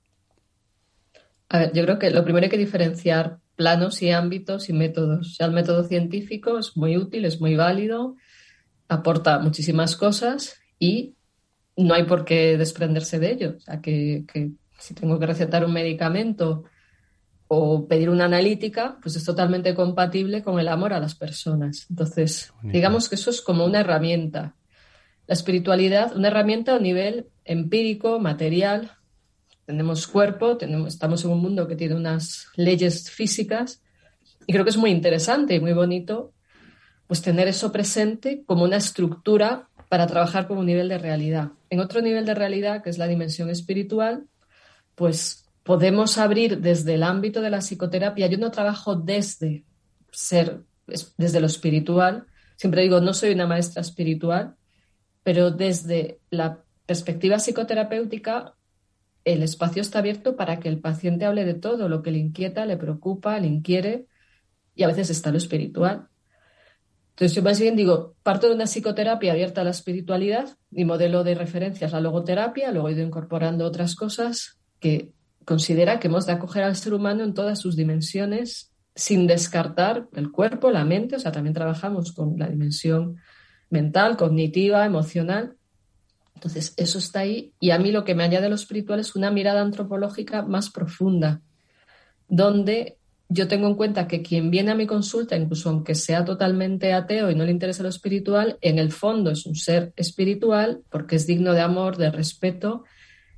A 1.48 1.60
ver, 1.60 1.72
yo 1.74 1.84
creo 1.84 2.00
que 2.00 2.12
lo 2.12 2.26
primero 2.26 2.44
hay 2.44 2.50
que 2.50 2.58
diferenciar 2.58 3.40
planos 3.56 4.02
y 4.02 4.12
ámbitos 4.12 4.68
y 4.68 4.74
métodos. 4.74 5.40
O 5.40 5.46
el 5.46 5.54
método 5.54 5.86
científico 5.86 6.58
es 6.58 6.76
muy 6.76 6.98
útil, 6.98 7.24
es 7.24 7.40
muy 7.40 7.56
válido, 7.56 8.18
aporta 8.90 9.40
muchísimas 9.40 9.96
cosas 9.96 10.60
y 10.78 11.17
no 11.78 11.94
hay 11.94 12.04
por 12.04 12.26
qué 12.26 12.58
desprenderse 12.58 13.20
de 13.20 13.32
ello. 13.32 13.54
O 13.58 13.60
sea, 13.60 13.82
que, 13.82 14.26
si 14.80 14.94
tengo 14.94 15.20
que 15.20 15.26
recetar 15.26 15.64
un 15.64 15.74
medicamento 15.74 16.64
o 17.48 17.88
pedir 17.88 18.10
una 18.10 18.26
analítica, 18.26 18.98
pues 19.02 19.16
es 19.16 19.24
totalmente 19.24 19.74
compatible 19.74 20.44
con 20.44 20.60
el 20.60 20.68
amor 20.68 20.94
a 20.94 21.00
las 21.00 21.16
personas. 21.16 21.86
Entonces, 21.90 22.52
digamos 22.62 23.08
que 23.08 23.16
eso 23.16 23.30
es 23.30 23.42
como 23.42 23.66
una 23.66 23.80
herramienta. 23.80 24.56
La 25.28 25.34
espiritualidad, 25.34 26.16
una 26.16 26.28
herramienta 26.28 26.76
a 26.76 26.80
nivel 26.80 27.28
empírico, 27.46 28.20
material. 28.20 28.92
Tenemos 29.66 30.08
cuerpo, 30.08 30.58
tenemos, 30.58 30.94
estamos 30.94 31.24
en 31.24 31.32
un 31.32 31.42
mundo 31.42 31.68
que 31.68 31.76
tiene 31.76 31.96
unas 31.96 32.48
leyes 32.56 33.10
físicas 33.10 33.82
y 34.46 34.54
creo 34.54 34.64
que 34.64 34.72
es 34.72 34.78
muy 34.78 34.92
interesante 34.92 35.56
y 35.56 35.60
muy 35.60 35.74
bonito 35.74 36.34
pues 37.08 37.22
tener 37.22 37.48
eso 37.48 37.72
presente 37.72 38.44
como 38.46 38.66
una 38.66 38.78
estructura 38.78 39.70
para 39.90 40.08
trabajar 40.08 40.48
con 40.48 40.58
un 40.58 40.66
nivel 40.66 40.90
de 40.90 40.98
realidad. 40.98 41.52
En 41.70 41.80
otro 41.80 42.02
nivel 42.02 42.26
de 42.26 42.34
realidad, 42.34 42.84
que 42.84 42.90
es 42.90 42.98
la 42.98 43.08
dimensión 43.08 43.50
espiritual, 43.50 44.26
pues 44.96 45.46
podemos 45.64 46.18
abrir 46.18 46.60
desde 46.60 46.96
el 46.96 47.04
ámbito 47.04 47.42
de 47.42 47.50
la 47.50 47.60
psicoterapia. 47.60 48.28
Yo 48.28 48.38
no 48.38 48.52
trabajo 48.52 48.96
desde 48.96 49.66
ser, 50.12 50.64
desde 51.18 51.40
lo 51.40 51.48
espiritual. 51.48 52.26
Siempre 52.56 52.82
digo, 52.82 53.00
no 53.00 53.14
soy 53.14 53.32
una 53.32 53.48
maestra 53.48 53.82
espiritual, 53.82 54.56
pero 55.24 55.52
desde 55.52 56.20
la 56.30 56.64
perspectiva 56.86 57.38
psicoterapéutica, 57.38 58.56
el 59.26 59.44
espacio 59.44 59.82
está 59.82 60.00
abierto 60.00 60.38
para 60.38 60.60
que 60.60 60.70
el 60.70 60.80
paciente 60.80 61.26
hable 61.26 61.44
de 61.44 61.54
todo, 61.54 61.90
lo 61.90 62.02
que 62.02 62.12
le 62.12 62.18
inquieta, 62.18 62.66
le 62.66 62.78
preocupa, 62.78 63.38
le 63.40 63.48
inquiere, 63.48 64.08
y 64.74 64.84
a 64.84 64.88
veces 64.88 65.10
está 65.10 65.32
lo 65.32 65.38
espiritual. 65.38 66.08
Entonces, 67.18 67.36
yo 67.36 67.42
más 67.42 67.60
bien 67.60 67.76
digo, 67.76 68.14
parto 68.22 68.48
de 68.48 68.54
una 68.54 68.68
psicoterapia 68.68 69.32
abierta 69.32 69.62
a 69.62 69.64
la 69.64 69.72
espiritualidad, 69.72 70.56
mi 70.70 70.86
modelo 70.86 71.24
de 71.24 71.34
referencia 71.34 71.88
es 71.88 71.94
la 71.94 72.00
logoterapia, 72.00 72.72
luego 72.72 72.90
he 72.90 72.92
ido 72.92 73.02
incorporando 73.02 73.66
otras 73.66 73.96
cosas 73.96 74.60
que 74.80 75.14
considera 75.44 76.00
que 76.00 76.10
hemos 76.10 76.28
de 76.28 76.34
acoger 76.34 76.62
al 76.62 76.76
ser 76.76 76.94
humano 76.94 77.24
en 77.24 77.34
todas 77.34 77.58
sus 77.58 77.76
dimensiones 77.76 78.72
sin 78.94 79.26
descartar 79.26 80.08
el 80.14 80.30
cuerpo, 80.32 80.70
la 80.70 80.86
mente, 80.86 81.16
o 81.16 81.20
sea, 81.20 81.32
también 81.32 81.56
trabajamos 81.56 82.12
con 82.12 82.38
la 82.38 82.50
dimensión 82.50 83.18
mental, 83.72 84.16
cognitiva, 84.16 84.86
emocional. 84.86 85.56
Entonces, 86.36 86.76
eso 86.78 87.00
está 87.00 87.22
ahí 87.22 87.52
y 87.60 87.72
a 87.72 87.80
mí 87.80 87.92
lo 87.92 88.04
que 88.04 88.14
me 88.14 88.26
añade 88.26 88.48
lo 88.48 88.54
espiritual 88.54 89.00
es 89.00 89.16
una 89.16 89.32
mirada 89.32 89.62
antropológica 89.62 90.44
más 90.44 90.70
profunda, 90.70 91.42
donde 92.28 92.97
yo 93.30 93.48
tengo 93.48 93.68
en 93.68 93.76
cuenta 93.76 94.08
que 94.08 94.22
quien 94.22 94.50
viene 94.50 94.72
a 94.72 94.76
mi 94.76 94.88
consulta, 94.88 95.36
incluso 95.36 95.70
aunque 95.70 95.96
sea 95.96 96.24
totalmente 96.24 96.94
ateo 96.94 97.30
y 97.30 97.36
no 97.36 97.44
le 97.44 97.52
interesa 97.52 97.84
lo 97.84 97.90
espiritual, 97.90 98.58
en 98.62 98.80
el 98.80 98.92
fondo 98.92 99.32
es 99.32 99.46
un 99.46 99.56
ser 99.56 99.94
espiritual 99.98 100.82
porque 100.90 101.18
es 101.18 101.28
digno 101.28 101.54
de 101.54 101.62
amor, 101.62 101.98
de 101.98 102.12
respeto 102.12 102.84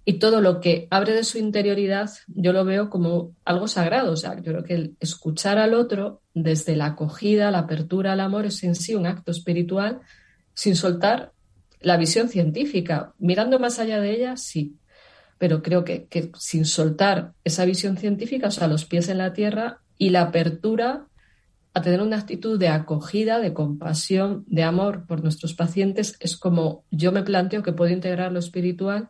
y 0.05 0.13
todo 0.13 0.41
lo 0.41 0.60
que 0.60 0.88
abre 0.89 1.13
de 1.13 1.24
su 1.24 1.38
interioridad 1.38 2.10
yo 2.27 2.51
lo 2.51 2.65
veo 2.65 2.89
como 2.89 3.36
algo 3.46 3.67
sagrado. 3.67 4.13
O 4.13 4.15
sea, 4.15 4.36
yo 4.36 4.43
creo 4.43 4.63
que 4.63 4.74
el 4.74 4.96
escuchar 5.00 5.58
al 5.58 5.74
otro 5.74 6.22
desde 6.34 6.75
la 6.75 6.88
acogida, 6.88 7.51
la 7.51 7.60
apertura 7.60 8.13
al 8.13 8.19
amor 8.19 8.46
es 8.46 8.63
en 8.63 8.75
sí 8.75 8.96
un 8.96 9.05
acto 9.05 9.31
espiritual 9.31 10.00
sin 10.53 10.75
soltar 10.75 11.31
la 11.79 11.98
visión 11.98 12.29
científica. 12.29 13.13
Mirando 13.19 13.60
más 13.60 13.77
allá 13.79 14.00
de 14.00 14.12
ella, 14.12 14.36
sí, 14.36 14.77
pero 15.39 15.63
creo 15.63 15.84
que, 15.86 16.08
sin 16.38 16.65
soltar 16.65 17.34
esa 17.43 17.65
visión 17.65 17.98
científica, 17.98 18.50
o 18.50 18.51
sea, 18.51 18.67
los 18.67 18.86
pies 18.86 19.08
en 19.08 19.17
la 19.17 19.34
tierra 19.34 19.79
y 19.98 20.10
la 20.10 20.22
apertura 20.22 21.08
a 21.74 21.81
tener 21.81 22.01
una 22.01 22.17
actitud 22.17 22.60
de 22.60 22.67
acogida, 22.67 23.39
de 23.39 23.53
compasión, 23.53 24.43
de 24.48 24.63
amor 24.63 25.05
por 25.08 25.24
nuestros 25.24 25.53
pacientes, 25.53 26.17
es 26.19 26.36
como 26.36 26.84
yo 26.91 27.13
me 27.13 27.24
planteo 27.24 27.63
que 27.63 27.72
puedo 27.72 27.91
integrar 27.91 28.34
lo 28.34 28.39
espiritual, 28.39 29.10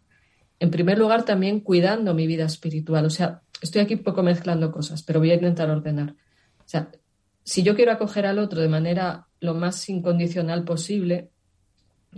en 0.60 0.70
primer 0.70 1.00
lugar 1.00 1.26
también 1.26 1.62
cuidando 1.62 2.14
mi 2.14 2.28
vida 2.28 2.46
espiritual. 2.46 3.06
O 3.06 3.10
sea, 3.10 3.42
estoy 3.62 3.82
aquí 3.82 3.96
poco 3.96 4.22
mezclando 4.22 4.72
cosas, 4.72 5.02
pero 5.02 5.20
voy 5.20 5.32
a 5.32 5.36
intentar 5.36 5.72
ordenar. 5.72 6.12
O 6.12 6.68
sea, 6.68 6.92
si 7.44 7.64
yo 7.64 7.76
quiero 7.76 7.92
acoger 7.92 8.28
al 8.28 8.38
otro 8.38 8.62
de 8.62 8.68
manera 8.68 9.26
lo 9.40 9.56
más 9.56 9.90
incondicional 9.90 10.64
posible, 10.64 11.32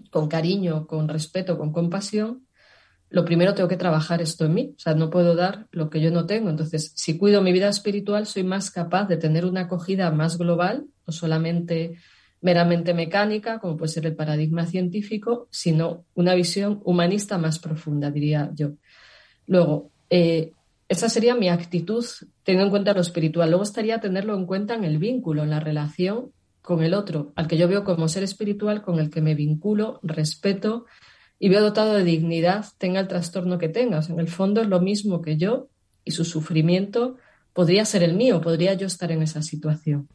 con 0.09 0.27
cariño, 0.27 0.85
con 0.85 1.07
respeto, 1.07 1.57
con 1.57 1.71
compasión, 1.71 2.45
lo 3.11 3.25
primero 3.25 3.53
tengo 3.53 3.67
que 3.67 3.77
trabajar 3.77 4.21
esto 4.21 4.45
en 4.45 4.53
mí. 4.53 4.73
O 4.77 4.79
sea, 4.79 4.95
no 4.95 5.09
puedo 5.09 5.35
dar 5.35 5.67
lo 5.71 5.89
que 5.89 5.99
yo 5.99 6.11
no 6.11 6.25
tengo. 6.25 6.49
Entonces, 6.49 6.93
si 6.95 7.17
cuido 7.17 7.41
mi 7.41 7.51
vida 7.51 7.67
espiritual, 7.67 8.25
soy 8.25 8.43
más 8.43 8.71
capaz 8.71 9.05
de 9.07 9.17
tener 9.17 9.45
una 9.45 9.61
acogida 9.61 10.09
más 10.11 10.37
global, 10.37 10.85
no 11.05 11.13
solamente 11.13 11.97
meramente 12.39 12.93
mecánica, 12.93 13.59
como 13.59 13.77
puede 13.77 13.91
ser 13.91 14.05
el 14.05 14.15
paradigma 14.15 14.65
científico, 14.65 15.47
sino 15.51 16.05
una 16.15 16.33
visión 16.35 16.81
humanista 16.85 17.37
más 17.37 17.59
profunda, 17.59 18.09
diría 18.09 18.49
yo. 18.55 18.71
Luego, 19.45 19.91
eh, 20.09 20.53
esa 20.87 21.09
sería 21.09 21.35
mi 21.35 21.49
actitud 21.49 22.05
teniendo 22.43 22.65
en 22.65 22.71
cuenta 22.71 22.93
lo 22.93 23.01
espiritual. 23.01 23.49
Luego 23.49 23.63
estaría 23.63 23.99
tenerlo 23.99 24.35
en 24.35 24.45
cuenta 24.45 24.73
en 24.73 24.85
el 24.85 24.97
vínculo, 24.97 25.43
en 25.43 25.49
la 25.49 25.59
relación 25.59 26.31
con 26.61 26.81
el 26.81 26.93
otro, 26.93 27.33
al 27.35 27.47
que 27.47 27.57
yo 27.57 27.67
veo 27.67 27.83
como 27.83 28.07
ser 28.07 28.23
espiritual, 28.23 28.81
con 28.81 28.99
el 28.99 29.09
que 29.09 29.21
me 29.21 29.35
vinculo, 29.35 29.99
respeto 30.01 30.85
y 31.43 31.49
veo 31.49 31.61
dotado 31.61 31.95
de 31.95 32.03
dignidad, 32.03 32.67
tenga 32.77 32.99
el 32.99 33.07
trastorno 33.07 33.57
que 33.57 33.67
tenga. 33.67 33.99
en 34.07 34.19
el 34.19 34.27
fondo 34.27 34.61
es 34.61 34.67
lo 34.67 34.79
mismo 34.79 35.23
que 35.23 35.37
yo 35.37 35.69
y 36.05 36.11
su 36.11 36.23
sufrimiento 36.23 37.17
podría 37.51 37.83
ser 37.83 38.03
el 38.03 38.13
mío, 38.13 38.41
podría 38.41 38.75
yo 38.75 38.85
estar 38.85 39.11
en 39.11 39.23
esa 39.23 39.41
situación. 39.41 40.07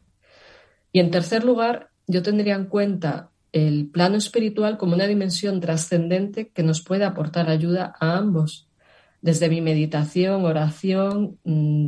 Y 0.93 1.01
en 1.01 1.11
tercer 1.11 1.43
lugar, 1.43 1.89
yo 2.07 2.23
tendría 2.23 2.55
en 2.55 2.67
cuenta 2.67 3.29
el 3.51 3.89
plano 3.89 4.15
espiritual 4.15 4.77
como 4.77 4.93
una 4.93 5.05
dimensión 5.05 5.59
trascendente 5.59 6.47
que 6.47 6.63
nos 6.63 6.81
puede 6.81 7.03
aportar 7.03 7.49
ayuda 7.49 7.93
a 7.99 8.15
ambos. 8.15 8.69
Desde 9.21 9.49
mi 9.49 9.59
meditación, 9.59 10.45
oración, 10.45 11.39
mm, 11.43 11.87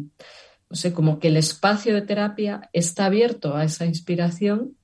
no 0.69 0.75
sé, 0.75 0.91
como 0.91 1.17
que 1.19 1.29
el 1.29 1.37
espacio 1.37 1.93
de 1.95 2.01
terapia 2.01 2.69
está 2.73 3.05
abierto 3.05 3.55
a 3.55 3.63
esa 3.63 3.85
inspiración, 3.85 4.75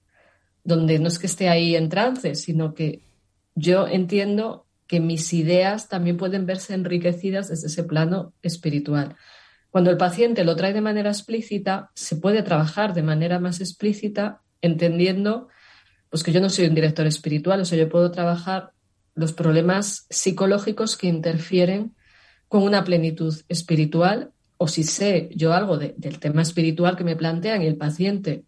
donde 0.63 0.97
no 0.99 1.09
es 1.09 1.19
que 1.19 1.27
esté 1.27 1.49
ahí 1.49 1.75
en 1.75 1.89
trance, 1.89 2.35
sino 2.35 2.73
que 2.73 3.01
yo 3.55 3.87
entiendo 3.87 4.67
que 4.87 4.99
mis 4.99 5.33
ideas 5.33 5.89
también 5.89 6.17
pueden 6.17 6.45
verse 6.45 6.73
enriquecidas 6.73 7.49
desde 7.49 7.67
ese 7.67 7.83
plano 7.83 8.33
espiritual. 8.43 9.15
Cuando 9.71 9.89
el 9.89 9.97
paciente 9.97 10.43
lo 10.43 10.55
trae 10.55 10.73
de 10.73 10.81
manera 10.81 11.09
explícita, 11.09 11.89
se 11.95 12.17
puede 12.17 12.43
trabajar 12.43 12.93
de 12.93 13.03
manera 13.03 13.39
más 13.39 13.59
explícita, 13.59 14.41
entendiendo 14.61 15.47
pues 16.09 16.23
que 16.23 16.31
yo 16.31 16.39
no 16.39 16.49
soy 16.49 16.67
un 16.67 16.75
director 16.75 17.07
espiritual, 17.07 17.59
o 17.59 17.65
sea, 17.65 17.77
yo 17.77 17.89
puedo 17.89 18.11
trabajar 18.11 18.71
los 19.15 19.33
problemas 19.33 20.05
psicológicos 20.09 20.97
que 20.97 21.07
interfieren 21.07 21.95
con 22.47 22.63
una 22.63 22.83
plenitud 22.83 23.35
espiritual, 23.49 24.31
o 24.57 24.67
si 24.67 24.83
sé 24.83 25.29
yo 25.35 25.51
algo 25.51 25.77
del 25.77 26.19
tema 26.19 26.41
espiritual 26.41 26.95
que 26.95 27.03
me 27.03 27.15
plantean 27.15 27.61
y 27.61 27.67
el 27.67 27.75
paciente 27.75 28.45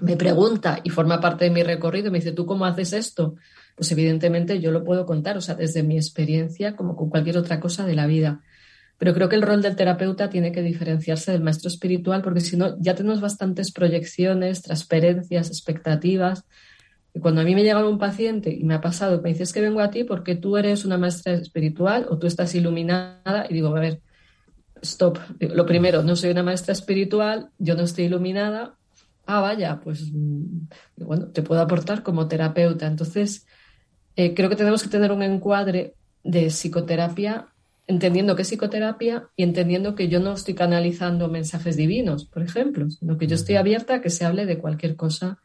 me 0.00 0.16
pregunta 0.16 0.80
y 0.84 0.90
forma 0.90 1.20
parte 1.20 1.46
de 1.46 1.50
mi 1.50 1.62
recorrido, 1.62 2.10
me 2.10 2.18
dice, 2.18 2.32
¿tú 2.32 2.46
cómo 2.46 2.64
haces 2.66 2.92
esto? 2.92 3.36
pues 3.76 3.92
evidentemente 3.92 4.58
yo 4.58 4.72
lo 4.72 4.82
puedo 4.82 5.04
contar, 5.06 5.36
o 5.36 5.40
sea, 5.40 5.54
desde 5.54 5.82
mi 5.82 5.96
experiencia 5.96 6.74
como 6.74 6.96
con 6.96 7.10
cualquier 7.10 7.36
otra 7.36 7.60
cosa 7.60 7.86
de 7.86 7.94
la 7.94 8.06
vida. 8.06 8.40
Pero 8.98 9.12
creo 9.12 9.28
que 9.28 9.36
el 9.36 9.42
rol 9.42 9.60
del 9.60 9.76
terapeuta 9.76 10.30
tiene 10.30 10.50
que 10.50 10.62
diferenciarse 10.62 11.30
del 11.30 11.42
maestro 11.42 11.68
espiritual 11.68 12.22
porque 12.22 12.40
si 12.40 12.56
no, 12.56 12.80
ya 12.80 12.94
tenemos 12.94 13.20
bastantes 13.20 13.70
proyecciones, 13.70 14.62
transferencias, 14.62 15.48
expectativas. 15.48 16.46
Y 17.12 17.20
cuando 17.20 17.42
a 17.42 17.44
mí 17.44 17.54
me 17.54 17.62
llega 17.62 17.86
un 17.86 17.98
paciente 17.98 18.50
y 18.50 18.64
me 18.64 18.72
ha 18.72 18.80
pasado, 18.80 19.20
me 19.20 19.28
dices 19.28 19.52
que 19.52 19.60
vengo 19.60 19.80
a 19.80 19.90
ti 19.90 20.04
porque 20.04 20.34
tú 20.34 20.56
eres 20.56 20.86
una 20.86 20.96
maestra 20.96 21.34
espiritual 21.34 22.06
o 22.08 22.18
tú 22.18 22.26
estás 22.26 22.54
iluminada 22.54 23.46
y 23.50 23.52
digo, 23.52 23.76
a 23.76 23.80
ver, 23.80 24.00
stop. 24.80 25.18
Lo 25.38 25.66
primero, 25.66 26.02
no 26.02 26.16
soy 26.16 26.30
una 26.30 26.42
maestra 26.42 26.72
espiritual, 26.72 27.50
yo 27.58 27.74
no 27.74 27.82
estoy 27.82 28.06
iluminada. 28.06 28.78
Ah, 29.26 29.40
vaya, 29.40 29.80
pues 29.82 30.10
mm, 30.12 30.68
bueno, 30.98 31.26
te 31.28 31.42
puedo 31.42 31.60
aportar 31.60 32.02
como 32.02 32.28
terapeuta. 32.28 32.86
Entonces, 32.86 33.46
eh, 34.14 34.34
creo 34.34 34.48
que 34.48 34.56
tenemos 34.56 34.82
que 34.82 34.88
tener 34.88 35.12
un 35.12 35.22
encuadre 35.22 35.94
de 36.24 36.46
psicoterapia, 36.46 37.48
entendiendo 37.86 38.34
que 38.34 38.42
es 38.42 38.48
psicoterapia 38.48 39.28
y 39.36 39.42
entendiendo 39.42 39.94
que 39.94 40.08
yo 40.08 40.20
no 40.20 40.32
estoy 40.32 40.54
canalizando 40.54 41.28
mensajes 41.28 41.76
divinos, 41.76 42.24
por 42.24 42.42
ejemplo, 42.42 42.90
sino 42.90 43.18
que 43.18 43.26
yo 43.26 43.34
estoy 43.34 43.56
abierta 43.56 43.96
a 43.96 44.00
que 44.00 44.10
se 44.10 44.24
hable 44.24 44.46
de 44.46 44.58
cualquier 44.58 44.96
cosa 44.96 45.38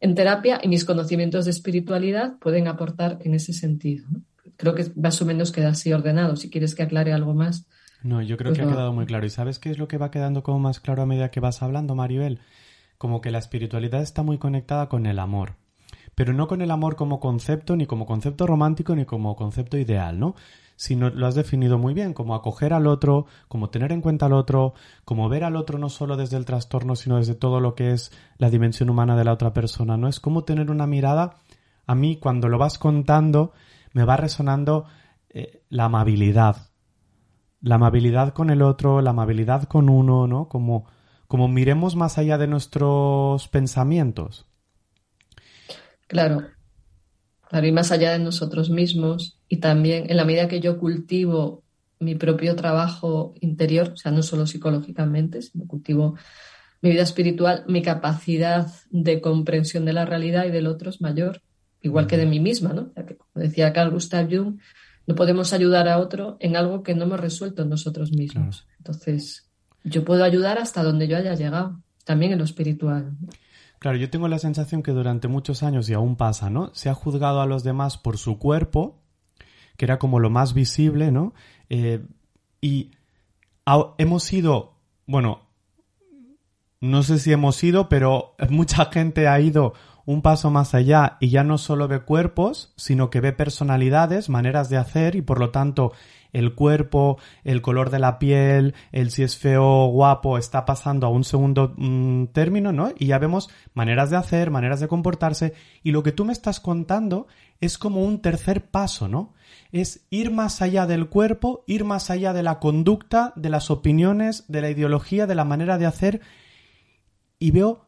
en 0.00 0.14
terapia 0.14 0.60
y 0.62 0.68
mis 0.68 0.84
conocimientos 0.84 1.44
de 1.44 1.50
espiritualidad 1.50 2.38
pueden 2.38 2.68
aportar 2.68 3.18
en 3.24 3.34
ese 3.34 3.52
sentido. 3.52 4.06
Creo 4.56 4.74
que 4.74 4.86
más 4.96 5.20
o 5.22 5.26
menos 5.26 5.52
queda 5.52 5.70
así 5.70 5.92
ordenado. 5.92 6.36
Si 6.36 6.50
quieres 6.50 6.74
que 6.74 6.82
aclare 6.82 7.12
algo 7.12 7.34
más. 7.34 7.66
No, 8.02 8.22
yo 8.22 8.36
creo 8.36 8.50
pues 8.50 8.58
que 8.58 8.64
ha 8.64 8.68
quedado 8.68 8.92
muy 8.92 9.06
claro. 9.06 9.26
¿Y 9.26 9.30
sabes 9.30 9.58
qué 9.58 9.70
es 9.70 9.78
lo 9.78 9.88
que 9.88 9.98
va 9.98 10.10
quedando 10.10 10.42
como 10.42 10.58
más 10.58 10.80
claro 10.80 11.02
a 11.02 11.06
medida 11.06 11.30
que 11.30 11.40
vas 11.40 11.62
hablando, 11.62 11.94
Maribel? 11.94 12.40
Como 12.98 13.20
que 13.20 13.30
la 13.30 13.38
espiritualidad 13.38 14.02
está 14.02 14.22
muy 14.22 14.38
conectada 14.38 14.88
con 14.88 15.06
el 15.06 15.18
amor 15.18 15.54
pero 16.18 16.32
no 16.32 16.48
con 16.48 16.62
el 16.62 16.72
amor 16.72 16.96
como 16.96 17.20
concepto, 17.20 17.76
ni 17.76 17.86
como 17.86 18.04
concepto 18.04 18.44
romántico, 18.44 18.96
ni 18.96 19.04
como 19.04 19.36
concepto 19.36 19.78
ideal, 19.78 20.18
¿no? 20.18 20.34
Sino 20.74 21.10
lo 21.10 21.28
has 21.28 21.36
definido 21.36 21.78
muy 21.78 21.94
bien, 21.94 22.12
como 22.12 22.34
acoger 22.34 22.72
al 22.72 22.88
otro, 22.88 23.26
como 23.46 23.70
tener 23.70 23.92
en 23.92 24.00
cuenta 24.00 24.26
al 24.26 24.32
otro, 24.32 24.74
como 25.04 25.28
ver 25.28 25.44
al 25.44 25.54
otro 25.54 25.78
no 25.78 25.88
solo 25.88 26.16
desde 26.16 26.36
el 26.36 26.44
trastorno, 26.44 26.96
sino 26.96 27.18
desde 27.18 27.36
todo 27.36 27.60
lo 27.60 27.76
que 27.76 27.92
es 27.92 28.10
la 28.36 28.50
dimensión 28.50 28.90
humana 28.90 29.14
de 29.14 29.22
la 29.22 29.32
otra 29.32 29.52
persona, 29.52 29.96
¿no? 29.96 30.08
Es 30.08 30.18
como 30.18 30.42
tener 30.42 30.72
una 30.72 30.88
mirada, 30.88 31.36
a 31.86 31.94
mí 31.94 32.16
cuando 32.16 32.48
lo 32.48 32.58
vas 32.58 32.80
contando, 32.80 33.52
me 33.92 34.02
va 34.02 34.16
resonando 34.16 34.86
eh, 35.28 35.62
la 35.68 35.84
amabilidad, 35.84 36.68
la 37.60 37.76
amabilidad 37.76 38.32
con 38.34 38.50
el 38.50 38.62
otro, 38.62 39.02
la 39.02 39.10
amabilidad 39.10 39.68
con 39.68 39.88
uno, 39.88 40.26
¿no? 40.26 40.48
Como, 40.48 40.86
como 41.28 41.46
miremos 41.46 41.94
más 41.94 42.18
allá 42.18 42.38
de 42.38 42.46
nuestros 42.46 43.48
pensamientos. 43.48 44.46
Claro, 46.06 46.46
claro, 47.48 47.66
y 47.66 47.72
más 47.72 47.92
allá 47.92 48.12
de 48.12 48.18
nosotros 48.18 48.70
mismos 48.70 49.38
y 49.46 49.58
también 49.58 50.10
en 50.10 50.16
la 50.16 50.24
medida 50.24 50.48
que 50.48 50.60
yo 50.60 50.78
cultivo 50.78 51.62
mi 52.00 52.14
propio 52.14 52.56
trabajo 52.56 53.34
interior, 53.40 53.90
o 53.92 53.96
sea, 53.96 54.10
no 54.10 54.22
solo 54.22 54.46
psicológicamente, 54.46 55.42
sino 55.42 55.66
cultivo 55.66 56.16
mi 56.80 56.90
vida 56.90 57.02
espiritual, 57.02 57.64
mi 57.66 57.82
capacidad 57.82 58.66
de 58.90 59.20
comprensión 59.20 59.84
de 59.84 59.92
la 59.92 60.06
realidad 60.06 60.46
y 60.46 60.50
del 60.50 60.66
otro 60.66 60.90
es 60.90 61.00
mayor, 61.00 61.42
igual 61.82 62.06
que 62.06 62.16
de 62.16 62.26
mí 62.26 62.40
misma, 62.40 62.72
¿no? 62.72 62.92
como 62.94 63.44
decía 63.44 63.72
Carl 63.72 63.90
Gustav 63.90 64.28
Jung, 64.30 64.58
no 65.06 65.14
podemos 65.14 65.52
ayudar 65.52 65.88
a 65.88 65.98
otro 65.98 66.36
en 66.40 66.56
algo 66.56 66.82
que 66.82 66.94
no 66.94 67.04
hemos 67.04 67.20
resuelto 67.20 67.64
nosotros 67.64 68.12
mismos. 68.12 68.66
Entonces, 68.78 69.47
yo 69.88 70.04
puedo 70.04 70.24
ayudar 70.24 70.58
hasta 70.58 70.82
donde 70.82 71.08
yo 71.08 71.16
haya 71.16 71.34
llegado, 71.34 71.80
también 72.04 72.32
en 72.32 72.38
lo 72.38 72.44
espiritual. 72.44 73.16
Claro, 73.78 73.96
yo 73.96 74.10
tengo 74.10 74.28
la 74.28 74.38
sensación 74.38 74.82
que 74.82 74.92
durante 74.92 75.28
muchos 75.28 75.62
años, 75.62 75.88
y 75.88 75.94
aún 75.94 76.16
pasa, 76.16 76.50
¿no? 76.50 76.74
Se 76.74 76.88
ha 76.88 76.94
juzgado 76.94 77.40
a 77.40 77.46
los 77.46 77.62
demás 77.62 77.96
por 77.96 78.18
su 78.18 78.38
cuerpo, 78.38 79.00
que 79.76 79.84
era 79.84 79.98
como 79.98 80.18
lo 80.18 80.30
más 80.30 80.54
visible, 80.54 81.12
¿no? 81.12 81.32
Eh, 81.68 82.04
y 82.60 82.90
hemos 83.98 84.24
sido, 84.24 84.74
bueno, 85.06 85.42
no 86.80 87.02
sé 87.02 87.18
si 87.18 87.32
hemos 87.32 87.62
ido, 87.62 87.88
pero 87.88 88.34
mucha 88.50 88.86
gente 88.86 89.28
ha 89.28 89.40
ido 89.40 89.74
un 90.04 90.22
paso 90.22 90.50
más 90.50 90.74
allá 90.74 91.18
y 91.20 91.28
ya 91.28 91.44
no 91.44 91.58
solo 91.58 91.86
ve 91.86 92.00
cuerpos, 92.00 92.72
sino 92.76 93.10
que 93.10 93.20
ve 93.20 93.32
personalidades, 93.32 94.28
maneras 94.28 94.70
de 94.70 94.78
hacer 94.78 95.14
y 95.14 95.22
por 95.22 95.38
lo 95.38 95.50
tanto 95.50 95.92
el 96.32 96.54
cuerpo, 96.54 97.18
el 97.44 97.62
color 97.62 97.90
de 97.90 97.98
la 97.98 98.18
piel, 98.18 98.74
el 98.92 99.10
si 99.10 99.22
es 99.22 99.36
feo 99.36 99.64
o 99.64 99.88
guapo 99.88 100.38
está 100.38 100.64
pasando 100.64 101.06
a 101.06 101.10
un 101.10 101.24
segundo 101.24 101.74
mm, 101.76 102.26
término, 102.26 102.72
¿no? 102.72 102.92
Y 102.98 103.06
ya 103.06 103.18
vemos 103.18 103.50
maneras 103.74 104.10
de 104.10 104.16
hacer, 104.16 104.50
maneras 104.50 104.80
de 104.80 104.88
comportarse 104.88 105.54
y 105.82 105.92
lo 105.92 106.02
que 106.02 106.12
tú 106.12 106.24
me 106.24 106.32
estás 106.32 106.60
contando 106.60 107.26
es 107.60 107.78
como 107.78 108.02
un 108.04 108.20
tercer 108.20 108.70
paso, 108.70 109.08
¿no? 109.08 109.34
Es 109.72 110.06
ir 110.10 110.30
más 110.30 110.62
allá 110.62 110.86
del 110.86 111.08
cuerpo, 111.08 111.64
ir 111.66 111.84
más 111.84 112.10
allá 112.10 112.32
de 112.32 112.42
la 112.42 112.58
conducta, 112.58 113.32
de 113.36 113.50
las 113.50 113.70
opiniones, 113.70 114.44
de 114.48 114.60
la 114.60 114.70
ideología, 114.70 115.26
de 115.26 115.34
la 115.34 115.44
manera 115.44 115.78
de 115.78 115.86
hacer 115.86 116.20
y 117.38 117.50
veo 117.50 117.87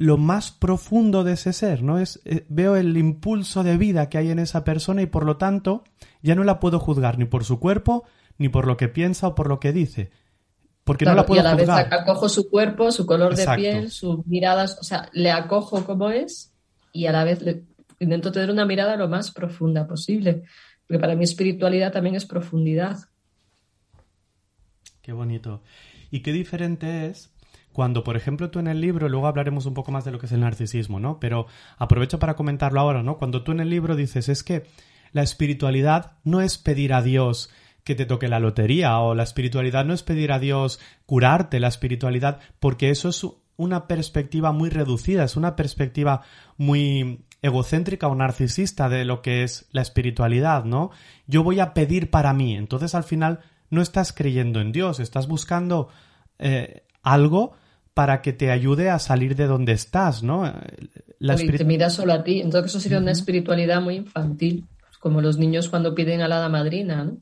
lo 0.00 0.16
más 0.16 0.50
profundo 0.50 1.24
de 1.24 1.34
ese 1.34 1.52
ser, 1.52 1.82
¿no? 1.82 1.98
Es, 1.98 2.22
eh, 2.24 2.46
veo 2.48 2.74
el 2.74 2.96
impulso 2.96 3.62
de 3.62 3.76
vida 3.76 4.08
que 4.08 4.16
hay 4.16 4.30
en 4.30 4.38
esa 4.38 4.64
persona 4.64 5.02
y 5.02 5.06
por 5.06 5.26
lo 5.26 5.36
tanto 5.36 5.84
ya 6.22 6.34
no 6.34 6.42
la 6.42 6.58
puedo 6.58 6.80
juzgar 6.80 7.18
ni 7.18 7.26
por 7.26 7.44
su 7.44 7.60
cuerpo, 7.60 8.04
ni 8.38 8.48
por 8.48 8.66
lo 8.66 8.78
que 8.78 8.88
piensa 8.88 9.28
o 9.28 9.34
por 9.34 9.46
lo 9.46 9.60
que 9.60 9.72
dice. 9.74 10.10
Porque 10.84 11.04
no 11.04 11.14
la 11.14 11.26
puedo 11.26 11.42
y 11.42 11.46
a 11.46 11.50
la 11.50 11.54
vez 11.54 11.68
acojo 11.68 12.30
su 12.30 12.48
cuerpo, 12.48 12.90
su 12.92 13.04
color 13.04 13.36
de 13.36 13.46
piel, 13.56 13.90
sus 13.90 14.26
miradas, 14.26 14.78
o 14.80 14.84
sea, 14.84 15.10
le 15.12 15.30
acojo 15.30 15.84
como 15.84 16.08
es 16.08 16.50
y 16.94 17.04
a 17.04 17.12
la 17.12 17.24
vez 17.24 17.42
le 17.42 17.64
intento 17.98 18.32
tener 18.32 18.50
una 18.50 18.64
mirada 18.64 18.96
lo 18.96 19.06
más 19.06 19.30
profunda 19.30 19.86
posible. 19.86 20.44
Porque 20.86 20.98
para 20.98 21.14
mí 21.14 21.24
espiritualidad 21.24 21.92
también 21.92 22.14
es 22.14 22.24
profundidad. 22.24 23.00
Qué 25.02 25.12
bonito. 25.12 25.60
Y 26.10 26.20
qué 26.20 26.32
diferente 26.32 27.04
es 27.08 27.30
cuando, 27.72 28.04
por 28.04 28.16
ejemplo, 28.16 28.50
tú 28.50 28.58
en 28.58 28.66
el 28.66 28.80
libro, 28.80 29.08
luego 29.08 29.26
hablaremos 29.26 29.66
un 29.66 29.74
poco 29.74 29.92
más 29.92 30.04
de 30.04 30.10
lo 30.10 30.18
que 30.18 30.26
es 30.26 30.32
el 30.32 30.40
narcisismo, 30.40 30.98
¿no? 31.00 31.20
Pero 31.20 31.46
aprovecho 31.78 32.18
para 32.18 32.34
comentarlo 32.34 32.80
ahora, 32.80 33.02
¿no? 33.02 33.18
Cuando 33.18 33.42
tú 33.42 33.52
en 33.52 33.60
el 33.60 33.70
libro 33.70 33.96
dices, 33.96 34.28
es 34.28 34.42
que 34.42 34.64
la 35.12 35.22
espiritualidad 35.22 36.12
no 36.24 36.40
es 36.40 36.58
pedir 36.58 36.92
a 36.92 37.02
Dios 37.02 37.50
que 37.84 37.94
te 37.94 38.06
toque 38.06 38.28
la 38.28 38.40
lotería 38.40 38.98
o 38.98 39.14
la 39.14 39.22
espiritualidad 39.22 39.84
no 39.84 39.94
es 39.94 40.02
pedir 40.02 40.32
a 40.32 40.38
Dios 40.38 40.80
curarte, 41.06 41.60
la 41.60 41.68
espiritualidad, 41.68 42.40
porque 42.58 42.90
eso 42.90 43.08
es 43.08 43.26
una 43.56 43.86
perspectiva 43.86 44.52
muy 44.52 44.70
reducida, 44.70 45.24
es 45.24 45.36
una 45.36 45.56
perspectiva 45.56 46.22
muy 46.56 47.24
egocéntrica 47.42 48.08
o 48.08 48.14
narcisista 48.14 48.88
de 48.88 49.04
lo 49.04 49.22
que 49.22 49.42
es 49.42 49.66
la 49.72 49.82
espiritualidad, 49.82 50.64
¿no? 50.64 50.90
Yo 51.26 51.42
voy 51.42 51.60
a 51.60 51.72
pedir 51.74 52.10
para 52.10 52.32
mí, 52.32 52.56
entonces 52.56 52.94
al 52.94 53.04
final 53.04 53.40
no 53.70 53.82
estás 53.82 54.12
creyendo 54.12 54.60
en 54.60 54.72
Dios, 54.72 55.00
estás 55.00 55.26
buscando 55.26 55.88
eh, 56.38 56.84
algo 57.02 57.54
para 57.94 58.22
que 58.22 58.32
te 58.32 58.50
ayude 58.50 58.88
a 58.90 58.98
salir 58.98 59.34
de 59.36 59.46
donde 59.46 59.72
estás, 59.72 60.22
¿no? 60.22 60.52
La 61.18 61.40
y 61.40 61.46
te 61.48 61.64
miras 61.64 61.94
solo 61.94 62.12
a 62.12 62.24
ti. 62.24 62.40
Entonces 62.40 62.70
eso 62.70 62.80
sería 62.80 62.98
una 62.98 63.10
espiritualidad 63.12 63.80
muy 63.80 63.96
infantil, 63.96 64.66
como 65.00 65.20
los 65.20 65.38
niños 65.38 65.68
cuando 65.68 65.94
piden 65.94 66.22
a 66.22 66.28
la 66.28 66.48
madrina, 66.48 67.04
¿no? 67.04 67.18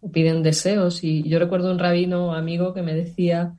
O 0.00 0.10
piden 0.10 0.42
deseos. 0.42 1.02
Y 1.02 1.28
yo 1.28 1.38
recuerdo 1.38 1.70
un 1.70 1.78
rabino 1.78 2.34
amigo 2.34 2.74
que 2.74 2.82
me 2.82 2.94
decía 2.94 3.54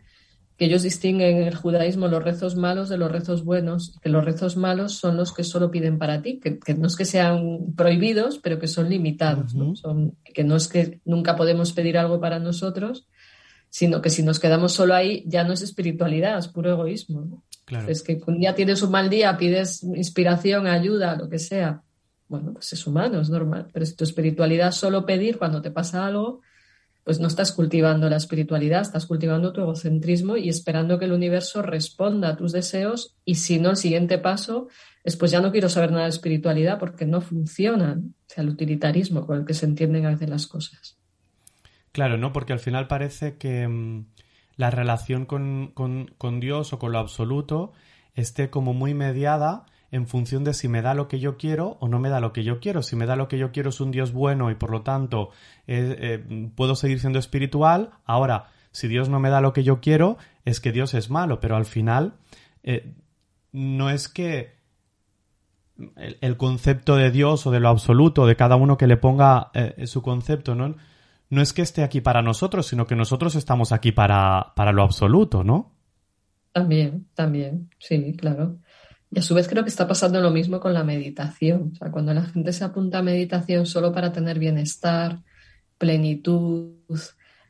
que 0.60 0.66
ellos 0.66 0.84
distinguen 0.84 1.38
en 1.38 1.48
el 1.48 1.56
judaísmo 1.56 2.10
los 2.10 2.22
rezos 2.22 2.58
malos 2.58 2.90
de 2.90 2.98
los 2.98 3.10
rezos 3.10 3.46
buenos, 3.46 3.98
que 4.02 4.10
los 4.10 4.26
rezos 4.26 4.58
malos 4.58 4.92
son 4.92 5.16
los 5.16 5.34
que 5.34 5.46
solo 5.46 5.72
piden 5.72 5.98
para 5.98 6.22
ti, 6.22 6.42
que, 6.42 6.74
no 6.74 6.88
es 6.88 6.98
que 6.98 7.06
sean 7.06 7.74
prohibidos, 7.78 8.40
pero 8.40 8.60
que 8.60 8.68
son 8.68 8.90
limitados, 8.90 9.56
¿no? 9.56 9.78
son, 9.78 10.18
que 10.26 10.44
no 10.44 10.58
es 10.58 10.68
que 10.68 11.00
nunca 11.06 11.38
podemos 11.38 11.72
pedir 11.72 11.98
algo 11.98 12.20
para 12.20 12.40
nosotros, 12.40 13.08
sino 13.70 14.02
que 14.02 14.10
si 14.10 14.24
nos 14.24 14.40
quedamos 14.40 14.74
solo 14.74 14.96
ahí 14.96 15.24
ya 15.28 15.44
no 15.44 15.54
es 15.54 15.62
espiritualidad, 15.62 16.38
es 16.38 16.48
puro 16.48 16.72
egoísmo. 16.72 17.44
Es 17.88 18.02
que 18.02 18.20
un 18.26 18.40
día 18.40 18.56
tienes 18.56 18.82
un 18.82 18.92
mal 18.92 19.10
día, 19.10 19.38
pides 19.38 19.84
inspiración, 19.84 20.66
ayuda, 20.66 21.16
lo 21.16 21.30
que 21.30 21.38
sea. 21.38 21.84
Bueno, 22.28 22.54
pues 22.54 22.74
es 22.74 22.88
humano, 22.88 23.22
es 23.22 23.30
normal. 23.30 23.68
Pero 23.72 23.86
si 23.86 23.96
tu 23.96 24.04
espiritualidad 24.04 24.70
es 24.70 24.76
solo 24.76 25.06
pedir 25.06 25.38
cuando 25.38 25.62
te 25.62 25.70
pasa 25.70 26.06
algo, 26.06 26.42
pues 27.04 27.20
no 27.20 27.28
estás 27.28 27.52
cultivando 27.52 28.10
la 28.10 28.18
espiritualidad, 28.18 28.82
estás 28.82 29.06
cultivando 29.08 29.52
tu 29.52 29.62
egocentrismo 29.62 30.38
y 30.38 30.50
esperando 30.50 31.00
que 31.00 31.06
el 31.06 31.12
universo 31.12 31.62
responda 31.62 32.30
a 32.30 32.36
tus 32.36 32.52
deseos 32.52 33.16
y 33.26 33.36
si 33.36 33.60
no, 33.60 33.72
el 33.72 33.78
siguiente 33.78 34.20
paso 34.20 34.68
es 35.04 35.16
pues 35.16 35.32
ya 35.32 35.42
no 35.42 35.52
quiero 35.52 35.70
saber 35.70 35.92
nada 35.92 36.04
de 36.04 36.10
espiritualidad 36.10 36.78
porque 36.78 37.06
no 37.06 37.22
funciona, 37.22 38.00
o 38.00 38.14
sea, 38.28 38.44
el 38.44 38.50
utilitarismo 38.50 39.26
con 39.26 39.40
el 39.40 39.46
que 39.46 39.56
se 39.56 39.66
entienden 39.66 40.06
a 40.06 40.12
veces 40.12 40.30
las 40.30 40.46
cosas. 40.46 40.99
Claro, 41.92 42.18
¿no? 42.18 42.32
Porque 42.34 42.54
al 42.54 42.60
final 42.60 42.88
parece 42.88 43.38
que 43.38 43.68
mm, 43.68 44.06
la 44.56 44.70
relación 44.70 45.26
con, 45.26 45.72
con, 45.74 46.40
Dios 46.40 46.74
o 46.74 46.80
con 46.80 46.92
lo 46.92 47.00
absoluto 47.00 47.72
esté 48.14 48.50
como 48.50 48.74
muy 48.74 48.94
mediada 48.94 49.66
en 49.92 50.06
función 50.06 50.44
de 50.44 50.54
si 50.54 50.68
me 50.68 50.82
da 50.82 50.94
lo 50.94 51.08
que 51.08 51.20
yo 51.20 51.38
quiero 51.38 51.78
o 51.80 51.88
no 51.88 51.98
me 52.00 52.10
da 52.10 52.20
lo 52.20 52.34
que 52.34 52.44
yo 52.44 52.60
quiero. 52.60 52.84
Si 52.84 52.96
me 52.96 53.06
da 53.06 53.16
lo 53.16 53.28
que 53.28 53.38
yo 53.38 53.52
quiero 53.52 53.70
es 53.70 53.80
un 53.80 53.92
Dios 53.92 54.12
bueno 54.12 54.52
y 54.52 54.56
por 54.56 54.70
lo 54.70 54.82
tanto 54.82 55.32
eh, 55.66 55.96
eh, 56.00 56.50
puedo 56.56 56.76
seguir 56.76 57.00
siendo 57.00 57.18
espiritual. 57.20 57.92
Ahora, 58.06 58.50
si 58.72 58.88
Dios 58.88 59.10
no 59.10 59.20
me 59.20 59.30
da 59.30 59.42
lo 59.42 59.54
que 59.54 59.64
yo 59.64 59.80
quiero, 59.82 60.18
es 60.46 60.60
que 60.60 60.72
Dios 60.72 60.94
es 60.94 61.10
malo. 61.10 61.40
Pero 61.40 61.56
al 61.56 61.66
final, 61.66 62.14
eh, 62.62 62.94
no 63.52 63.90
es 63.90 64.10
que 64.10 64.60
el, 65.96 66.18
el, 66.22 66.38
concepto 66.38 66.98
de 66.98 67.10
Dios 67.10 67.48
o 67.48 67.52
de 67.52 67.62
lo 67.62 67.70
absoluto, 67.70 68.28
de 68.28 68.36
cada 68.36 68.58
uno 68.58 68.78
que 68.78 68.88
le 68.88 68.98
ponga 68.98 69.52
su 69.86 70.02
concepto, 70.02 70.54
¿no? 70.54 70.76
No 71.30 71.42
es 71.42 71.54
que 71.54 71.62
esté 71.62 71.84
aquí 71.84 72.02
para 72.02 72.22
nosotros, 72.22 72.68
sino 72.68 72.88
que 72.88 72.96
nosotros 72.96 73.36
estamos 73.36 73.72
aquí 73.72 73.92
para, 73.92 74.54
para 74.56 74.72
lo 74.72 74.84
absoluto, 74.84 75.44
¿no? 75.44 75.76
También, 76.52 77.08
también, 77.14 77.70
sí, 77.78 78.16
claro. 78.18 78.60
Y 79.12 79.20
a 79.20 79.22
su 79.22 79.34
vez 79.34 79.48
creo 79.48 79.64
que 79.64 79.70
está 79.70 79.88
pasando 79.88 80.22
lo 80.22 80.32
mismo 80.32 80.60
con 80.60 80.74
la 80.74 80.84
meditación. 80.84 81.72
O 81.74 81.76
sea, 81.76 81.92
cuando 81.92 82.14
la 82.14 82.24
gente 82.24 82.54
se 82.54 82.64
apunta 82.64 83.00
a 83.00 83.04
meditación 83.04 83.66
solo 83.66 83.92
para 83.92 84.12
tener 84.12 84.40
bienestar, 84.40 85.20
plenitud, 85.78 86.76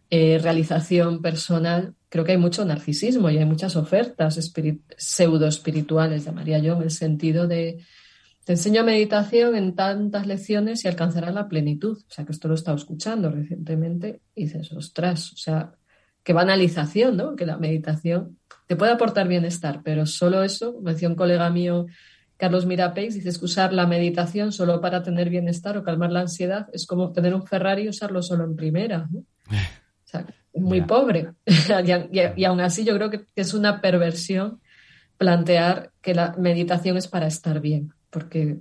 eh, 0.09 0.39
realización 0.41 1.21
personal, 1.21 1.95
creo 2.09 2.23
que 2.23 2.33
hay 2.33 2.37
mucho 2.37 2.65
narcisismo 2.65 3.29
y 3.29 3.37
hay 3.37 3.45
muchas 3.45 3.75
ofertas 3.75 4.39
pseudo 4.97 5.47
espirituales, 5.47 6.25
llamaría 6.25 6.59
yo, 6.59 6.75
en 6.75 6.83
el 6.83 6.91
sentido 6.91 7.47
de 7.47 7.83
te 8.49 8.53
enseño 8.53 8.83
meditación 8.83 9.55
en 9.55 9.75
tantas 9.75 10.25
lecciones 10.25 10.83
y 10.83 10.87
alcanzarás 10.87 11.35
la 11.35 11.47
plenitud. 11.47 11.99
O 11.99 12.11
sea, 12.11 12.25
que 12.25 12.31
esto 12.31 12.47
lo 12.47 12.55
he 12.55 12.57
estado 12.57 12.77
escuchando 12.77 13.29
recientemente 13.29 14.21
y 14.33 14.45
dices, 14.45 14.71
ostras, 14.71 15.33
o 15.33 15.37
sea, 15.37 15.73
qué 16.23 16.33
banalización, 16.33 17.15
¿no? 17.15 17.35
Que 17.35 17.45
la 17.45 17.57
meditación 17.57 18.39
te 18.65 18.75
puede 18.75 18.91
aportar 18.91 19.27
bienestar, 19.27 19.81
pero 19.83 20.07
solo 20.07 20.41
eso, 20.41 20.73
como 20.73 20.89
decía 20.89 21.09
un 21.09 21.13
colega 21.13 21.47
mío, 21.51 21.85
Carlos 22.37 22.65
Mirapex, 22.65 23.13
dice 23.13 23.37
que 23.37 23.45
usar 23.45 23.71
la 23.71 23.85
meditación 23.85 24.51
solo 24.51 24.81
para 24.81 25.03
tener 25.03 25.29
bienestar 25.29 25.77
o 25.77 25.83
calmar 25.83 26.11
la 26.11 26.21
ansiedad 26.21 26.69
es 26.73 26.87
como 26.87 27.11
tener 27.11 27.35
un 27.35 27.45
Ferrari 27.45 27.83
y 27.83 27.89
usarlo 27.89 28.23
solo 28.23 28.45
en 28.45 28.55
primera. 28.55 29.07
¿no? 29.11 29.19
O 29.19 30.05
sea, 30.05 30.25
es 30.53 30.61
muy 30.63 30.81
pobre. 30.81 31.33
y, 31.45 32.41
y, 32.41 32.45
aún 32.45 32.61
así 32.61 32.83
yo 32.83 32.95
creo 32.95 33.11
que 33.11 33.27
es 33.35 33.53
una 33.53 33.79
perversión 33.79 34.59
plantear 35.19 35.91
que 36.01 36.15
la 36.15 36.33
meditación 36.39 36.97
es 36.97 37.07
para 37.07 37.27
estar 37.27 37.59
bien 37.59 37.93
porque 38.09 38.59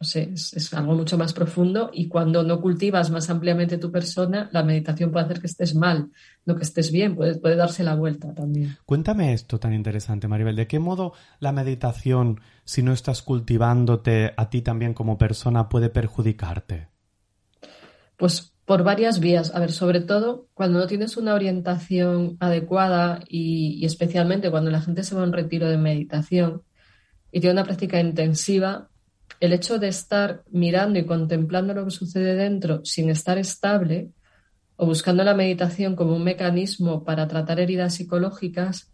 no 0.00 0.06
sé, 0.06 0.30
es, 0.32 0.72
algo 0.72 0.94
mucho 0.94 1.18
más 1.18 1.34
profundo 1.34 1.90
y 1.92 2.08
cuando 2.08 2.42
no 2.42 2.62
cultivas 2.62 3.10
más 3.10 3.28
ampliamente 3.28 3.76
tu 3.76 3.92
persona, 3.92 4.48
la 4.50 4.62
meditación 4.62 5.12
puede 5.12 5.26
hacer 5.26 5.40
que 5.40 5.46
estés 5.46 5.74
mal, 5.74 6.10
no 6.46 6.56
que 6.56 6.62
estés 6.62 6.90
bien, 6.90 7.14
puede, 7.14 7.38
puede 7.38 7.56
darse 7.56 7.84
la 7.84 7.94
vuelta 7.94 8.32
también. 8.32 8.78
Cuéntame 8.86 9.34
esto 9.34 9.60
tan 9.60 9.74
interesante, 9.74 10.26
Maribel, 10.26 10.56
¿de 10.56 10.66
qué 10.66 10.78
modo 10.78 11.12
la 11.38 11.52
meditación, 11.52 12.40
si 12.64 12.82
no 12.82 12.94
estás 12.94 13.20
cultivándote 13.20 14.32
a 14.38 14.48
ti 14.48 14.62
también 14.62 14.94
como 14.94 15.18
persona, 15.18 15.68
puede 15.68 15.90
perjudicarte? 15.90 16.88
Pues 18.16 18.54
por 18.64 18.84
varias 18.84 19.20
vías. 19.20 19.54
A 19.54 19.60
ver, 19.60 19.72
sobre 19.72 20.00
todo 20.00 20.46
cuando 20.54 20.78
no 20.78 20.86
tienes 20.86 21.18
una 21.18 21.34
orientación 21.34 22.38
adecuada 22.40 23.20
y, 23.28 23.78
y 23.80 23.84
especialmente 23.84 24.50
cuando 24.50 24.70
la 24.70 24.80
gente 24.80 25.02
se 25.02 25.14
va 25.14 25.22
a 25.22 25.24
un 25.24 25.32
retiro 25.32 25.68
de 25.68 25.76
meditación, 25.76 26.62
y 27.32 27.40
tiene 27.40 27.52
una 27.54 27.64
práctica 27.64 28.00
intensiva, 28.00 28.88
el 29.38 29.52
hecho 29.52 29.78
de 29.78 29.88
estar 29.88 30.42
mirando 30.50 30.98
y 30.98 31.06
contemplando 31.06 31.72
lo 31.74 31.84
que 31.84 31.90
sucede 31.90 32.34
dentro 32.34 32.84
sin 32.84 33.08
estar 33.08 33.38
estable 33.38 34.10
o 34.76 34.86
buscando 34.86 35.24
la 35.24 35.34
meditación 35.34 35.96
como 35.96 36.16
un 36.16 36.24
mecanismo 36.24 37.04
para 37.04 37.28
tratar 37.28 37.60
heridas 37.60 37.94
psicológicas, 37.94 38.92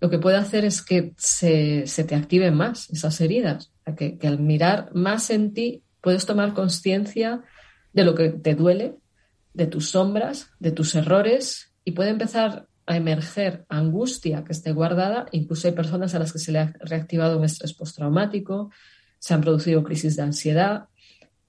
lo 0.00 0.10
que 0.10 0.18
puede 0.18 0.36
hacer 0.36 0.64
es 0.64 0.82
que 0.82 1.14
se, 1.16 1.84
te 1.84 2.14
activen 2.14 2.54
más 2.54 2.90
esas 2.90 3.20
heridas. 3.20 3.72
que, 3.96 4.18
que 4.18 4.26
al 4.26 4.38
mirar 4.38 4.90
más 4.94 5.30
en 5.30 5.54
ti 5.54 5.82
puedes 6.00 6.26
tomar 6.26 6.54
conciencia 6.54 7.42
de 7.92 8.04
lo 8.04 8.14
que 8.14 8.28
te 8.30 8.54
duele, 8.54 8.96
de 9.54 9.66
tus 9.66 9.90
sombras, 9.90 10.50
de 10.58 10.70
tus 10.70 10.94
errores 10.94 11.72
y 11.84 11.92
puede 11.92 12.10
empezar 12.10 12.66
a 12.86 12.96
emerger 12.96 13.66
angustia 13.68 14.44
que 14.44 14.52
esté 14.52 14.72
guardada. 14.72 15.26
Incluso 15.32 15.68
hay 15.68 15.74
personas 15.74 16.14
a 16.14 16.20
las 16.20 16.32
que 16.32 16.38
se 16.38 16.52
le 16.52 16.60
ha 16.60 16.72
reactivado 16.80 17.38
un 17.38 17.44
estrés 17.44 17.74
postraumático, 17.74 18.70
se 19.18 19.34
han 19.34 19.40
producido 19.40 19.82
crisis 19.82 20.16
de 20.16 20.22
ansiedad, 20.22 20.84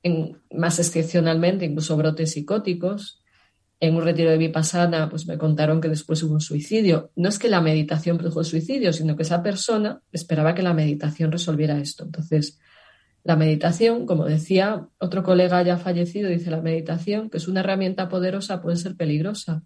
en, 0.04 0.38
más 0.52 0.80
excepcionalmente 0.80 1.66
incluso 1.66 1.96
brotes 1.96 2.32
psicóticos. 2.32 3.24
en 3.80 3.96
un 3.96 4.02
retiro 4.02 4.32
de 4.32 4.40
Vipassana, 4.40 5.08
pues 5.08 5.28
me 5.28 5.38
contaron 5.38 5.80
que 5.80 5.88
después 5.88 6.24
hubo 6.24 6.34
un 6.34 6.42
suicidio. 6.42 7.12
No 7.16 7.30
es 7.30 7.38
que 7.38 7.48
la 7.48 7.62
meditación 7.62 8.18
produjo 8.18 8.40
el 8.40 8.48
suicidio, 8.48 8.92
sino 8.92 9.16
que 9.16 9.22
esa 9.22 9.44
persona 9.44 10.02
esperaba 10.12 10.56
que 10.56 10.64
la 10.64 10.74
meditación 10.74 11.32
resolviera 11.32 11.78
esto. 11.78 12.04
Entonces, 12.06 12.58
la 13.24 13.36
meditación, 13.36 14.08
como 14.08 14.26
decía 14.26 14.88
otro 14.98 15.22
colega 15.22 15.62
ya 15.62 15.78
fallecido, 15.78 16.28
dice 16.28 16.50
la 16.50 16.62
meditación, 16.62 17.30
que 17.30 17.38
es 17.38 17.48
una 17.48 17.60
herramienta 17.60 18.10
poderosa, 18.10 18.64
puede 18.64 18.78
ser 18.78 18.96
peligrosa 18.96 19.64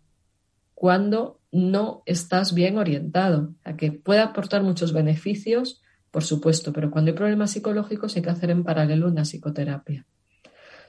cuando 0.81 1.39
no 1.51 2.01
estás 2.07 2.55
bien 2.55 2.79
orientado, 2.79 3.53
a 3.63 3.77
que 3.77 3.91
puede 3.91 4.19
aportar 4.19 4.63
muchos 4.63 4.93
beneficios, 4.93 5.79
por 6.09 6.23
supuesto, 6.23 6.73
pero 6.73 6.89
cuando 6.89 7.11
hay 7.11 7.15
problemas 7.15 7.51
psicológicos 7.51 8.15
hay 8.15 8.23
que 8.23 8.31
hacer 8.31 8.49
en 8.49 8.63
paralelo 8.63 9.07
una 9.07 9.23
psicoterapia. 9.23 10.07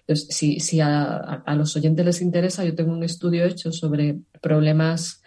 Entonces, 0.00 0.34
si, 0.34 0.80
a, 0.80 1.44
los 1.58 1.76
oyentes 1.76 2.06
les 2.06 2.22
interesa, 2.22 2.64
yo 2.64 2.74
tengo 2.74 2.90
un 2.90 3.04
estudio 3.04 3.44
hecho 3.44 3.70
sobre 3.70 4.18
problemas 4.40 5.22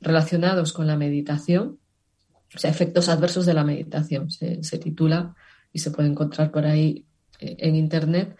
relacionados 0.00 0.72
con 0.72 0.86
la 0.86 0.96
meditación, 0.96 1.78
o 2.54 2.58
sea, 2.58 2.70
efectos 2.70 3.10
adversos 3.10 3.44
de 3.44 3.52
la 3.52 3.64
meditación, 3.64 4.30
se, 4.30 4.62
se 4.62 4.78
titula 4.78 5.34
y 5.74 5.80
se 5.80 5.90
puede 5.90 6.08
encontrar 6.08 6.50
por 6.50 6.64
ahí 6.64 7.04
eh, 7.38 7.56
en 7.58 7.76
Internet. 7.76 8.34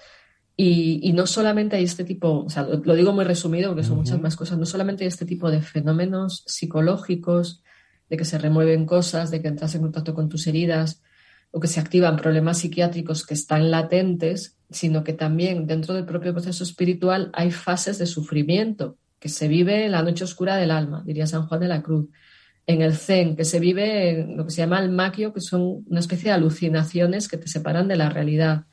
Y, 0.59 1.13
no 1.13 1.27
solamente 1.27 1.77
hay 1.77 1.85
este 1.85 2.05
tipo, 2.05 2.45
o 2.45 2.51
sea, 2.51 2.63
lo, 2.63 2.95
digo 2.95 3.13
muy 3.13 3.27
resumido 3.27 3.69
porque 3.71 3.85
son 3.85 3.99
muchas 3.99 4.19
más 4.19 4.37
cosas, 4.37 4.59
no 4.59 4.65
solamente 4.65 5.05
hay 5.05 5.09
este 5.09 5.27
tipo 5.27 5.51
de 5.51 5.61
fenómenos 5.61 6.45
psicológicos, 6.47 7.63
de 8.09 8.17
que 8.17 8.25
se 8.25 8.39
remueven 8.39 8.87
cosas, 8.87 9.31
de 9.31 9.43
que 9.43 9.49
entras 9.49 9.75
en 9.75 9.83
contacto 9.83 10.15
con 10.15 10.29
tus 10.29 10.47
heridas 10.47 11.03
o 11.51 11.61
que 11.61 11.69
se 11.69 11.81
activan 11.81 12.17
problemas 12.17 12.59
psiquiátricos 12.59 13.27
que 13.27 13.35
están 13.35 13.71
latentes, 13.71 14.57
sino 14.71 15.05
que 15.05 15.13
también 15.13 15.67
dentro 15.67 15.95
del 15.95 16.07
propio 16.07 16.33
proceso 16.33 16.65
espiritual 16.65 17.31
hay 17.35 17.51
fases 17.51 17.99
de 17.99 18.07
sufrimiento 18.07 18.97
que 19.19 19.29
se 19.29 19.49
vive 19.49 19.87
en 19.87 19.93
la 19.93 20.03
noche 20.03 20.25
oscura 20.25 20.57
del 20.57 20.71
alma, 20.71 21.03
diría 21.05 21.27
San 21.27 21.47
Juan 21.47 21.61
de 21.61 21.69
la 21.69 21.83
Cruz. 21.83 22.09
En 22.67 22.83
el 22.83 22.95
Zen, 22.95 23.37
que 23.37 23.45
se 23.45 23.61
vive 23.61 24.21
en 24.21 24.37
lo 24.37 24.45
que 24.45 24.51
se 24.51 24.59
llama 24.63 24.81
el 24.81 24.91
maquio, 24.91 25.33
que 25.33 25.41
son 25.41 25.85
una 25.87 26.01
especie 26.01 26.31
de 26.31 26.35
alucinaciones 26.35 27.29
que 27.29 27.37
te 27.37 27.47
separan 27.47 27.89
de 27.89 27.97
la 27.97 28.11
realidad 28.11 28.67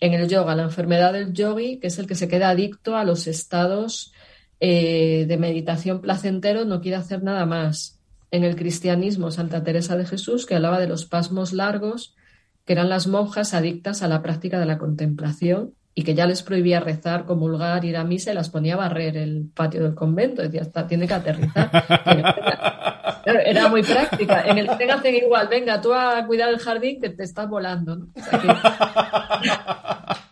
en 0.00 0.14
el 0.14 0.28
yoga, 0.28 0.56
la 0.56 0.64
enfermedad 0.64 1.12
del 1.12 1.32
yogi, 1.32 1.78
que 1.78 1.88
es 1.88 1.98
el 1.98 2.06
que 2.06 2.14
se 2.14 2.28
queda 2.28 2.50
adicto 2.50 2.96
a 2.96 3.04
los 3.04 3.26
estados 3.26 4.12
eh, 4.58 5.26
de 5.28 5.36
meditación 5.36 6.00
placentero, 6.00 6.64
no 6.64 6.80
quiere 6.80 6.96
hacer 6.96 7.22
nada 7.22 7.46
más. 7.46 8.00
En 8.30 8.44
el 8.44 8.56
cristianismo, 8.56 9.30
Santa 9.30 9.62
Teresa 9.62 9.96
de 9.96 10.06
Jesús, 10.06 10.46
que 10.46 10.54
hablaba 10.54 10.80
de 10.80 10.86
los 10.86 11.04
pasmos 11.04 11.52
largos, 11.52 12.16
que 12.64 12.72
eran 12.72 12.88
las 12.88 13.06
monjas 13.06 13.54
adictas 13.54 14.02
a 14.02 14.08
la 14.08 14.22
práctica 14.22 14.58
de 14.58 14.66
la 14.66 14.78
contemplación 14.78 15.74
y 15.94 16.04
que 16.04 16.14
ya 16.14 16.26
les 16.26 16.42
prohibía 16.42 16.80
rezar, 16.80 17.24
comulgar, 17.26 17.84
ir 17.84 17.96
a 17.96 18.04
misa 18.04 18.30
y 18.30 18.34
las 18.34 18.48
ponía 18.48 18.74
a 18.74 18.78
barrer 18.78 19.16
el 19.16 19.50
patio 19.52 19.82
del 19.82 19.94
convento. 19.94 20.40
Decía, 20.42 20.62
está, 20.62 20.86
tiene 20.86 21.06
que 21.06 21.14
aterrizar. 21.14 21.70
Era 23.24 23.68
muy 23.68 23.82
práctica. 23.82 24.44
En 24.46 24.58
el 24.58 24.68
hacen 24.68 25.14
igual, 25.14 25.48
venga, 25.48 25.80
tú 25.80 25.92
a 25.92 26.24
cuidar 26.26 26.50
el 26.50 26.58
jardín 26.58 27.00
que 27.00 27.10
te 27.10 27.24
estás 27.24 27.48
volando. 27.48 28.06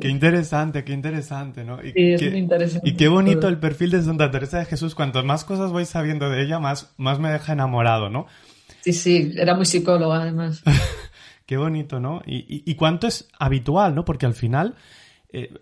Qué 0.00 0.08
interesante, 0.08 0.84
qué 0.84 0.92
interesante, 0.92 1.64
¿no? 1.64 1.82
Y, 1.82 1.92
sí, 1.92 2.12
es 2.12 2.20
qué, 2.20 2.30
muy 2.30 2.40
interesante. 2.40 2.88
Y 2.88 2.96
qué 2.96 3.08
bonito 3.08 3.48
el 3.48 3.58
perfil 3.58 3.90
de 3.90 4.02
Santa 4.02 4.30
Teresa 4.30 4.58
de 4.58 4.66
Jesús. 4.66 4.94
Cuanto 4.94 5.22
más 5.24 5.44
cosas 5.44 5.72
voy 5.72 5.86
sabiendo 5.86 6.28
de 6.28 6.42
ella, 6.42 6.58
más, 6.58 6.92
más 6.96 7.18
me 7.18 7.30
deja 7.30 7.52
enamorado, 7.52 8.10
¿no? 8.10 8.26
Sí, 8.80 8.92
sí, 8.92 9.32
era 9.36 9.54
muy 9.54 9.64
psicóloga 9.64 10.22
además. 10.22 10.62
qué 11.46 11.56
bonito, 11.56 11.98
¿no? 11.98 12.22
Y, 12.26 12.74
cuánto 12.74 13.06
es 13.06 13.28
habitual, 13.38 13.94
¿no? 13.94 14.04
Porque 14.04 14.26
al 14.26 14.34
final 14.34 14.74
eh, 15.32 15.52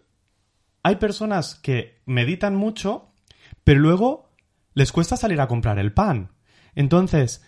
hay 0.82 0.96
personas 0.96 1.54
que 1.54 2.00
meditan 2.04 2.56
mucho, 2.56 3.12
pero 3.62 3.80
luego 3.80 4.33
les 4.74 4.92
cuesta 4.92 5.16
salir 5.16 5.40
a 5.40 5.48
comprar 5.48 5.78
el 5.78 5.92
pan. 5.92 6.30
Entonces, 6.74 7.42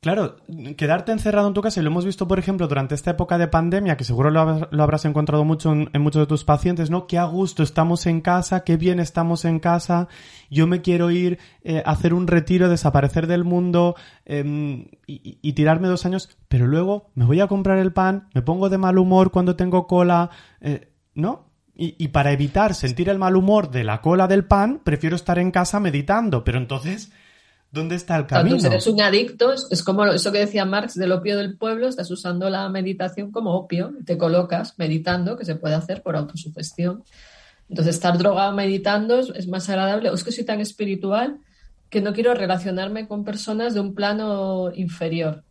claro, 0.00 0.36
quedarte 0.76 1.12
encerrado 1.12 1.48
en 1.48 1.54
tu 1.54 1.62
casa, 1.62 1.80
y 1.80 1.82
lo 1.82 1.90
hemos 1.90 2.04
visto, 2.04 2.28
por 2.28 2.38
ejemplo, 2.38 2.68
durante 2.68 2.94
esta 2.94 3.12
época 3.12 3.38
de 3.38 3.48
pandemia, 3.48 3.96
que 3.96 4.04
seguro 4.04 4.30
lo, 4.30 4.40
habrás 4.82 5.04
encontrado 5.04 5.44
mucho 5.44 5.72
en, 5.72 5.90
muchos 6.00 6.20
de 6.20 6.26
tus 6.26 6.44
pacientes, 6.44 6.90
¿no? 6.90 7.06
Qué 7.06 7.18
a 7.18 7.24
gusto 7.24 7.62
estamos 7.62 8.06
en 8.06 8.20
casa, 8.20 8.62
qué 8.64 8.76
bien 8.76 9.00
estamos 9.00 9.44
en 9.44 9.58
casa, 9.58 10.08
yo 10.50 10.66
me 10.66 10.82
quiero 10.82 11.10
ir 11.10 11.38
eh, 11.62 11.82
a 11.84 11.90
hacer 11.90 12.14
un 12.14 12.26
retiro, 12.26 12.68
desaparecer 12.68 13.26
del 13.26 13.44
mundo 13.44 13.96
em, 14.24 14.86
y, 15.06 15.52
tirarme 15.54 15.88
dos 15.88 16.06
años, 16.06 16.36
pero 16.48 16.66
luego 16.66 17.10
me 17.14 17.24
voy 17.24 17.40
a 17.40 17.46
comprar 17.46 17.78
el 17.78 17.92
pan, 17.92 18.28
me 18.34 18.42
pongo 18.42 18.68
de 18.68 18.78
mal 18.78 18.98
humor 18.98 19.30
cuando 19.30 19.56
tengo 19.56 19.86
cola, 19.86 20.30
eh, 20.60 20.92
¿no? 21.14 21.45
Y, 21.78 22.08
para 22.08 22.32
evitar 22.32 22.74
sentir 22.74 23.10
el 23.10 23.18
mal 23.18 23.36
humor 23.36 23.70
de 23.70 23.84
la 23.84 24.00
cola 24.00 24.26
del 24.26 24.46
pan, 24.46 24.80
prefiero 24.82 25.14
estar 25.14 25.38
en 25.38 25.50
casa 25.50 25.78
meditando. 25.78 26.42
Pero 26.42 26.56
entonces, 26.56 27.10
¿dónde 27.70 27.96
está 27.96 28.16
el 28.16 28.24
camino? 28.24 28.56
Entonces 28.56 28.70
eres 28.70 28.86
un 28.86 29.02
adicto, 29.02 29.52
es 29.52 29.82
como 29.82 30.06
eso 30.06 30.32
que 30.32 30.38
decía 30.38 30.64
Marx 30.64 30.94
del 30.94 31.12
opio 31.12 31.36
del 31.36 31.58
pueblo, 31.58 31.86
estás 31.86 32.10
usando 32.10 32.48
la 32.48 32.66
meditación 32.70 33.30
como 33.30 33.54
opio, 33.54 33.92
te 34.06 34.16
colocas 34.16 34.78
meditando, 34.78 35.36
que 35.36 35.44
se 35.44 35.56
puede 35.56 35.74
hacer 35.74 36.02
por 36.02 36.16
autosugestión. 36.16 37.04
Entonces, 37.68 37.96
estar 37.96 38.16
drogado 38.16 38.54
meditando 38.54 39.18
es, 39.18 39.46
más 39.46 39.68
agradable. 39.68 40.08
O 40.08 40.14
es 40.14 40.24
que 40.24 40.32
soy 40.32 40.44
tan 40.44 40.60
espiritual 40.60 41.40
que 41.90 42.00
no 42.00 42.14
quiero 42.14 42.32
relacionarme 42.32 43.06
con 43.06 43.22
personas 43.22 43.74
de 43.74 43.80
un 43.80 43.94
plano 43.94 44.72
inferior. 44.74 45.44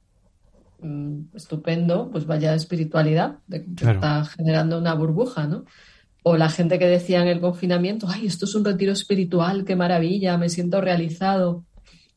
Mm, 0.80 1.36
estupendo, 1.36 2.10
pues 2.12 2.26
vaya 2.26 2.56
espiritualidad, 2.56 3.38
de, 3.46 3.64
que 3.64 3.92
está 3.92 4.26
generando 4.26 4.80
una 4.80 4.96
burbuja, 4.96 5.46
¿no? 5.46 5.66
O 6.28 6.38
la 6.38 6.50
gente 6.50 6.80
que 6.80 6.88
decía 6.88 7.22
en 7.22 7.28
el 7.28 7.40
confinamiento, 7.40 8.08
ay, 8.10 8.26
esto 8.26 8.46
es 8.46 8.56
un 8.56 8.66
retiro 8.66 8.92
espiritual, 8.92 9.64
qué 9.64 9.76
maravilla, 9.76 10.40
me 10.40 10.50
siento 10.50 10.82
realizado. 10.82 11.66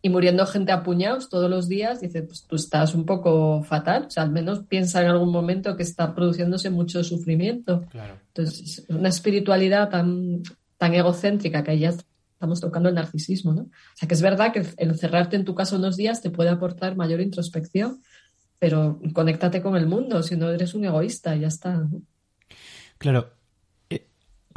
Y 0.01 0.09
muriendo 0.09 0.47
gente 0.47 0.73
a 0.73 0.83
puñados 0.83 1.29
todos 1.29 1.51
los 1.51 1.69
días, 1.69 2.01
dice, 2.01 2.23
pues 2.23 2.47
tú 2.47 2.57
estás 2.57 2.95
un 2.95 3.05
poco 3.05 3.63
fatal. 3.65 4.07
O 4.07 4.11
sea, 4.11 4.23
al 4.23 4.31
menos 4.31 4.61
piensa 4.67 5.03
en 5.03 5.09
algún 5.09 5.31
momento 5.31 5.77
que 5.77 5.83
está 5.83 6.15
produciéndose 6.15 6.71
mucho 6.71 7.05
sufrimiento. 7.05 7.85
Entonces, 8.29 8.87
una 8.89 9.11
espiritualidad 9.11 9.91
tan, 9.91 10.43
tan 10.79 10.95
egocéntrica 10.95 11.63
que 11.63 11.79
ya 11.79 11.91
estamos 11.91 12.63
tocando 12.63 12.89
el 12.89 12.95
narcisismo, 12.95 13.53
¿no? 13.53 13.63
O 13.65 13.97
sea, 13.97 14.09
que 14.09 14.15
es 14.15 14.23
verdad 14.23 14.55
que 14.55 14.61
el 14.79 14.89
encerrarte 14.89 15.37
en 15.37 15.45
tu 15.45 15.55
casa 15.55 15.77
unos 15.77 15.99
días 15.99 16.23
te 16.23 16.31
puede 16.31 16.49
aportar 16.49 16.97
mayor 16.97 17.21
introspección, 17.21 18.01
pero 18.59 19.03
conéctate 19.13 19.61
con 19.61 19.77
el 19.77 19.87
mundo, 19.87 20.23
si 20.23 20.35
no 20.35 20.49
eres 20.49 20.73
un 20.73 20.87
egoísta, 20.87 21.37
ya 21.37 21.49
está. 21.49 21.87
Claro, 22.97 23.38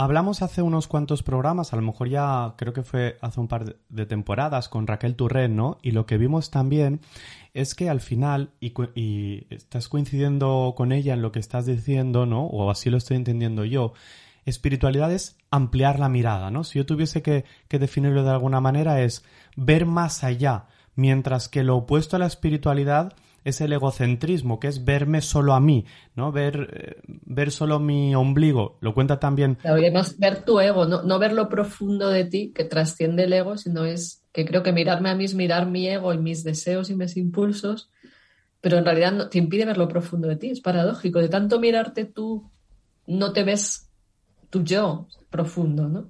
Hablamos 0.02 0.42
hace 0.42 0.64
unos 0.64 0.88
cuantos 0.88 1.22
programas, 1.22 1.74
a 1.74 1.76
lo 1.76 1.84
mejor 1.84 2.10
ya 2.10 2.56
creo 2.58 2.74
que 2.74 2.82
fue 2.82 3.20
hace 3.22 3.40
un 3.40 3.48
par 3.48 3.76
de 3.88 4.06
temporadas 4.08 4.68
con 4.68 4.88
Raquel 4.88 5.16
Turren, 5.16 5.56
¿no? 5.56 5.78
Y 5.84 5.92
lo 5.92 6.08
que 6.08 6.18
vimos 6.18 6.50
también 6.50 7.02
es 7.54 7.76
que 7.76 7.88
al 7.88 8.02
final, 8.02 8.50
y, 8.60 9.46
estás 9.54 9.90
coincidiendo 9.90 10.74
con 10.76 10.92
ella 10.92 11.14
en 11.14 11.22
lo 11.22 11.32
que 11.32 11.38
estás 11.38 11.68
diciendo, 11.68 12.26
¿no? 12.26 12.48
O 12.48 12.72
así 12.72 12.90
lo 12.90 12.98
estoy 12.98 13.18
entendiendo 13.18 13.64
yo, 13.64 13.94
espiritualidad 14.44 15.14
es 15.14 15.38
ampliar 15.52 16.00
la 16.00 16.10
mirada, 16.10 16.50
¿no? 16.50 16.64
Si 16.64 16.80
yo 16.80 16.86
tuviese 16.88 17.22
que 17.22 17.46
definirlo 17.70 18.24
de 18.24 18.32
alguna 18.32 18.60
manera 18.60 19.04
es 19.04 19.24
ver 19.56 19.86
más 19.86 20.24
allá, 20.24 20.66
mientras 20.96 21.48
que 21.48 21.64
lo 21.64 21.78
opuesto 21.78 22.16
a 22.16 22.20
la 22.20 22.26
espiritualidad 22.26 23.14
es 23.44 23.62
el 23.62 23.74
egocentrismo, 23.74 24.60
que 24.60 24.68
es 24.68 24.86
verme 24.86 25.22
solo 25.22 25.54
a 25.54 25.60
mí, 25.60 25.86
¿no? 26.16 26.32
Ver, 26.32 26.70
eh, 26.74 27.02
ver 27.08 27.52
solo 27.52 27.80
mi 27.80 28.14
ombligo. 28.14 28.78
Lo 28.82 28.94
cuenta 28.94 29.20
también. 29.20 29.58
ver 30.18 30.44
tu 30.44 30.60
ego, 30.60 30.86
no, 30.86 31.02
no 31.04 31.20
ver 31.20 31.34
lo 31.34 31.50
profundo 31.50 32.10
de 32.10 32.26
ti 32.26 32.52
que 32.54 32.66
trasciende 32.66 33.24
el 33.24 33.34
ego, 33.34 33.58
sino 33.58 33.86
es 33.86 34.24
que 34.32 34.46
creo 34.46 34.64
que 34.64 34.72
mirarme 34.72 35.10
a 35.10 35.16
mí 35.16 35.26
es 35.26 35.34
mirar 35.34 35.66
mi 35.66 35.88
ego 35.88 36.14
y 36.14 36.18
mis 36.18 36.44
deseos 36.44 36.90
y 36.90 36.96
mis 36.96 37.18
impulsos, 37.18 37.90
pero 38.62 38.78
en 38.78 38.86
realidad 38.86 39.12
no, 39.12 39.30
te 39.30 39.40
impide 39.40 39.66
ver 39.66 39.78
lo 39.78 39.88
profundo 39.88 40.28
de 40.28 40.36
ti. 40.36 40.52
Es 40.52 40.62
paradójico. 40.62 41.20
De 41.20 41.30
tanto 41.30 41.60
mirarte 41.60 42.06
tú, 42.06 42.50
no 43.08 43.34
te 43.34 43.44
ves 43.44 43.90
tu 44.50 44.64
yo 44.64 45.08
profundo, 45.30 45.90
¿no? 45.90 46.10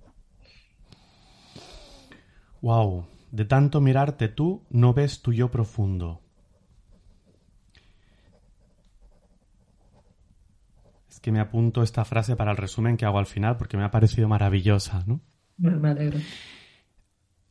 Wow. 2.61 3.05
De 3.31 3.45
tanto 3.45 3.79
mirarte 3.79 4.27
tú, 4.27 4.63
no 4.69 4.93
ves 4.93 5.21
tu 5.21 5.31
yo 5.31 5.49
profundo. 5.49 6.20
Que 11.21 11.31
me 11.31 11.39
apunto 11.39 11.83
esta 11.83 12.03
frase 12.03 12.35
para 12.35 12.51
el 12.51 12.57
resumen 12.57 12.97
que 12.97 13.05
hago 13.05 13.19
al 13.19 13.25
final 13.25 13.57
porque 13.57 13.77
me 13.77 13.83
ha 13.83 13.91
parecido 13.91 14.27
maravillosa, 14.27 15.03
¿no? 15.05 15.21
Me 15.57 15.89
alegro. 15.89 16.19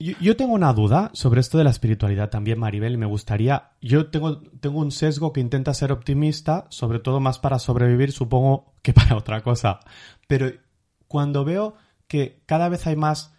Yo, 0.00 0.34
tengo 0.34 0.54
una 0.54 0.72
duda 0.72 1.10
sobre 1.12 1.40
esto 1.40 1.58
de 1.58 1.64
la 1.64 1.70
espiritualidad 1.70 2.30
también, 2.30 2.58
Maribel, 2.58 2.94
y 2.94 2.96
me 2.96 3.04
gustaría. 3.04 3.72
Yo 3.82 4.06
tengo, 4.06 4.40
tengo 4.40 4.78
un 4.78 4.92
sesgo 4.92 5.30
que 5.30 5.40
intenta 5.40 5.74
ser 5.74 5.92
optimista, 5.92 6.66
sobre 6.70 7.00
todo 7.00 7.20
más 7.20 7.38
para 7.38 7.58
sobrevivir, 7.58 8.10
supongo, 8.10 8.72
que 8.80 8.94
para 8.94 9.14
otra 9.14 9.42
cosa. 9.42 9.80
Pero 10.26 10.52
cuando 11.06 11.44
veo 11.44 11.74
que 12.08 12.42
cada 12.46 12.70
vez 12.70 12.86
hay 12.86 12.96
más 12.96 13.34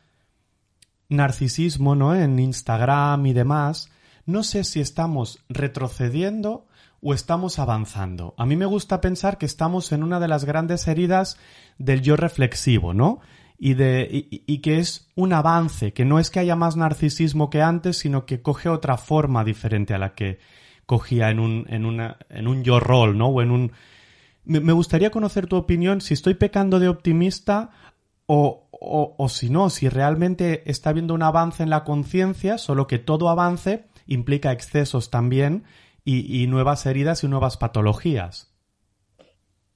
narcisismo, 1.09 1.95
¿no? 1.95 2.13
En 2.13 2.37
Instagram 2.37 3.25
y 3.25 3.33
demás, 3.33 3.89
no 4.27 4.43
sé 4.43 4.63
si 4.63 4.81
estamos 4.81 5.39
retrocediendo 5.49 6.67
o 7.01 7.13
estamos 7.13 7.59
avanzando. 7.59 8.35
A 8.37 8.45
mí 8.45 8.55
me 8.55 8.65
gusta 8.65 9.01
pensar 9.01 9.37
que 9.37 9.45
estamos 9.45 9.91
en 9.91 10.03
una 10.03 10.19
de 10.19 10.27
las 10.27 10.45
grandes 10.45 10.87
heridas 10.87 11.37
del 11.77 12.01
yo 12.01 12.15
reflexivo, 12.15 12.93
¿no? 12.93 13.21
y, 13.63 13.75
de, 13.75 14.07
y, 14.09 14.57
que 14.57 14.79
es 14.79 15.11
un 15.13 15.33
avance, 15.33 15.93
que 15.93 16.03
no 16.03 16.17
es 16.17 16.31
que 16.31 16.39
haya 16.39 16.55
más 16.55 16.77
narcisismo 16.77 17.51
que 17.51 17.61
antes, 17.61 17.95
sino 17.97 18.25
que 18.25 18.41
coge 18.41 18.69
otra 18.69 18.97
forma 18.97 19.43
diferente 19.43 19.93
a 19.93 19.99
la 19.99 20.15
que 20.15 20.39
cogía 20.87 21.29
en 21.29 21.39
un, 21.39 21.67
en 21.69 21.85
una, 21.85 22.17
en 22.31 22.47
un 22.47 22.63
yo 22.63 22.79
rol, 22.79 23.19
¿no? 23.19 23.27
O 23.27 23.39
en 23.39 23.51
un... 23.51 23.71
Me 24.45 24.73
gustaría 24.73 25.11
conocer 25.11 25.45
tu 25.45 25.57
opinión 25.57 26.01
si 26.01 26.15
estoy 26.15 26.33
pecando 26.33 26.79
de 26.79 26.87
optimista 26.87 27.69
o, 28.25 28.67
o, 28.71 29.13
o 29.15 29.29
si 29.29 29.51
no, 29.51 29.69
si 29.69 29.89
realmente 29.89 30.63
está 30.65 30.89
habiendo 30.89 31.13
un 31.13 31.21
avance 31.21 31.61
en 31.61 31.69
la 31.69 31.83
conciencia, 31.83 32.57
solo 32.57 32.87
que 32.87 32.97
todo 32.97 33.29
avance 33.29 33.85
implica 34.07 34.51
excesos 34.51 35.11
también 35.11 35.65
y, 36.03 36.47
nuevas 36.47 36.85
heridas 36.85 37.23
y 37.23 37.27
nuevas 37.27 37.57
patologías. 37.57 38.51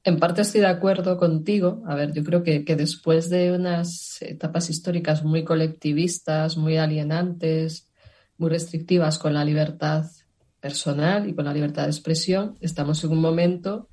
En 0.04 0.20
parte 0.20 0.42
estoy 0.42 0.62
de 0.62 0.68
acuerdo 0.68 1.18
contigo. 1.18 1.84
A 1.88 1.96
ver, 1.96 2.14
yo 2.14 2.24
creo 2.24 2.44
que, 2.44 2.64
después 2.76 3.30
de 3.30 3.52
unas 3.52 4.22
etapas 4.22 4.70
históricas 4.70 5.24
muy 5.24 5.44
colectivistas, 5.44 6.58
muy 6.58 6.78
alienantes, 6.78 7.92
muy 8.38 8.50
restrictivas 8.50 9.18
con 9.18 9.34
la 9.34 9.46
libertad 9.46 10.06
personal 10.60 11.28
y 11.30 11.34
con 11.34 11.46
la 11.46 11.54
libertad 11.54 11.84
de 11.84 11.90
expresión, 11.90 12.58
estamos 12.60 13.04
en 13.04 13.12
un 13.12 13.22
momento 13.22 13.88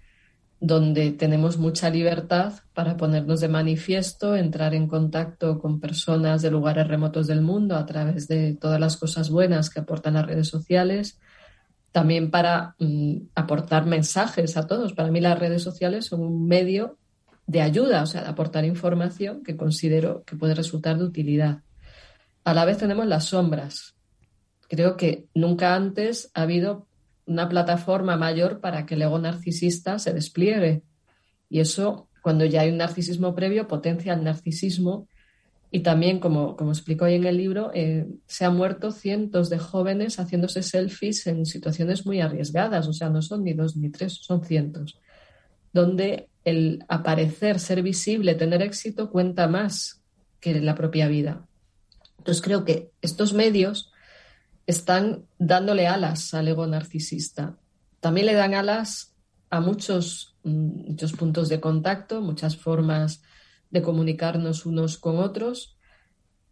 donde 0.60 1.10
tenemos 1.10 1.58
mucha 1.58 1.90
libertad 1.90 2.60
para 2.72 2.96
ponernos 2.96 3.40
de 3.40 3.48
manifiesto, 3.48 4.36
entrar 4.36 4.74
en 4.74 4.86
contacto 4.86 5.58
con 5.58 5.80
personas 5.80 6.40
de 6.40 6.52
lugares 6.52 6.86
remotos 6.86 7.26
del 7.26 7.40
mundo 7.40 7.76
a 7.76 7.84
través 7.84 8.28
de 8.28 8.54
todas 8.54 8.78
las 8.78 8.96
cosas 8.96 9.28
buenas 9.28 9.70
que 9.70 9.80
aportan 9.80 10.14
las 10.14 10.26
redes 10.26 10.48
sociales 10.48 11.18
también 11.92 12.30
para 12.30 12.74
mm, 12.78 13.16
aportar 13.34 13.86
mensajes 13.86 14.56
a 14.56 14.66
todos. 14.66 14.94
Para 14.94 15.10
mí 15.10 15.20
las 15.20 15.38
redes 15.38 15.62
sociales 15.62 16.06
son 16.06 16.22
un 16.22 16.46
medio 16.46 16.98
de 17.46 17.60
ayuda, 17.60 18.02
o 18.02 18.06
sea, 18.06 18.22
de 18.22 18.28
aportar 18.28 18.64
información 18.64 19.42
que 19.42 19.56
considero 19.56 20.24
que 20.24 20.36
puede 20.36 20.54
resultar 20.54 20.98
de 20.98 21.04
utilidad. 21.04 21.62
A 22.44 22.54
la 22.54 22.64
vez 22.64 22.78
tenemos 22.78 23.06
las 23.06 23.26
sombras. 23.26 23.94
Creo 24.68 24.96
que 24.96 25.26
nunca 25.34 25.74
antes 25.74 26.30
ha 26.34 26.42
habido 26.42 26.86
una 27.26 27.48
plataforma 27.48 28.16
mayor 28.16 28.60
para 28.60 28.86
que 28.86 28.94
el 28.94 29.02
ego 29.02 29.18
narcisista 29.18 29.98
se 29.98 30.14
despliegue. 30.14 30.82
Y 31.48 31.60
eso, 31.60 32.08
cuando 32.22 32.46
ya 32.46 32.62
hay 32.62 32.70
un 32.70 32.78
narcisismo 32.78 33.34
previo, 33.34 33.68
potencia 33.68 34.14
el 34.14 34.24
narcisismo 34.24 35.08
y 35.74 35.80
también, 35.80 36.20
como, 36.20 36.54
como 36.54 36.70
explico 36.70 37.06
ahí 37.06 37.14
en 37.14 37.24
el 37.24 37.38
libro, 37.38 37.70
eh, 37.72 38.06
se 38.26 38.44
han 38.44 38.54
muerto 38.54 38.90
cientos 38.90 39.48
de 39.48 39.58
jóvenes 39.58 40.18
haciéndose 40.18 40.62
selfies 40.62 41.26
en 41.26 41.46
situaciones 41.46 42.04
muy 42.04 42.20
arriesgadas, 42.20 42.86
o 42.88 42.92
sea, 42.92 43.08
no 43.08 43.22
son 43.22 43.42
ni 43.42 43.54
dos 43.54 43.74
ni 43.74 43.88
tres, 43.88 44.18
son 44.20 44.44
cientos, 44.44 45.00
donde 45.72 46.28
el 46.44 46.84
aparecer, 46.88 47.58
ser 47.58 47.82
visible, 47.82 48.34
tener 48.34 48.60
éxito 48.60 49.10
cuenta 49.10 49.48
más 49.48 50.02
que 50.40 50.60
la 50.60 50.74
propia 50.74 51.08
vida. 51.08 51.46
Entonces 52.18 52.42
creo 52.42 52.66
que 52.66 52.90
estos 53.00 53.32
medios 53.32 53.90
están 54.66 55.24
dándole 55.38 55.86
alas 55.86 56.34
al 56.34 56.48
ego 56.48 56.66
narcisista. 56.66 57.56
También 58.00 58.26
le 58.26 58.34
dan 58.34 58.52
alas 58.52 59.14
a 59.48 59.60
muchos, 59.60 60.36
mm, 60.42 60.90
muchos 60.90 61.14
puntos 61.14 61.48
de 61.48 61.60
contacto, 61.60 62.20
muchas 62.20 62.58
formas 62.58 63.22
de 63.72 63.82
comunicarnos 63.82 64.66
unos 64.66 64.98
con 64.98 65.18
otros 65.18 65.76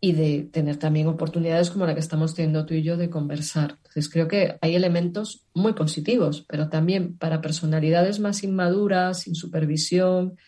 y 0.01 0.13
de 0.13 0.49
tener 0.51 0.79
también 0.79 1.07
oportunidades 1.07 1.71
como 1.71 1.85
la 1.85 1.93
que 1.93 2.01
estamos 2.01 2.35
teniendo 2.35 2.65
tú 2.65 2.73
y 2.75 2.83
yo 2.83 2.97
de 2.97 3.11
conversar. 3.11 3.77
Entonces 3.77 4.09
creo 4.09 4.27
que 4.27 4.57
hay 4.63 4.75
elementos 4.75 5.47
muy 5.55 5.75
positivos, 5.75 6.47
pero 6.49 6.71
también 6.71 7.19
para 7.19 7.43
personalidades 7.43 8.19
más 8.19 8.43
inmaduras, 8.43 9.21
sin 9.21 9.35
supervisión, 9.35 10.39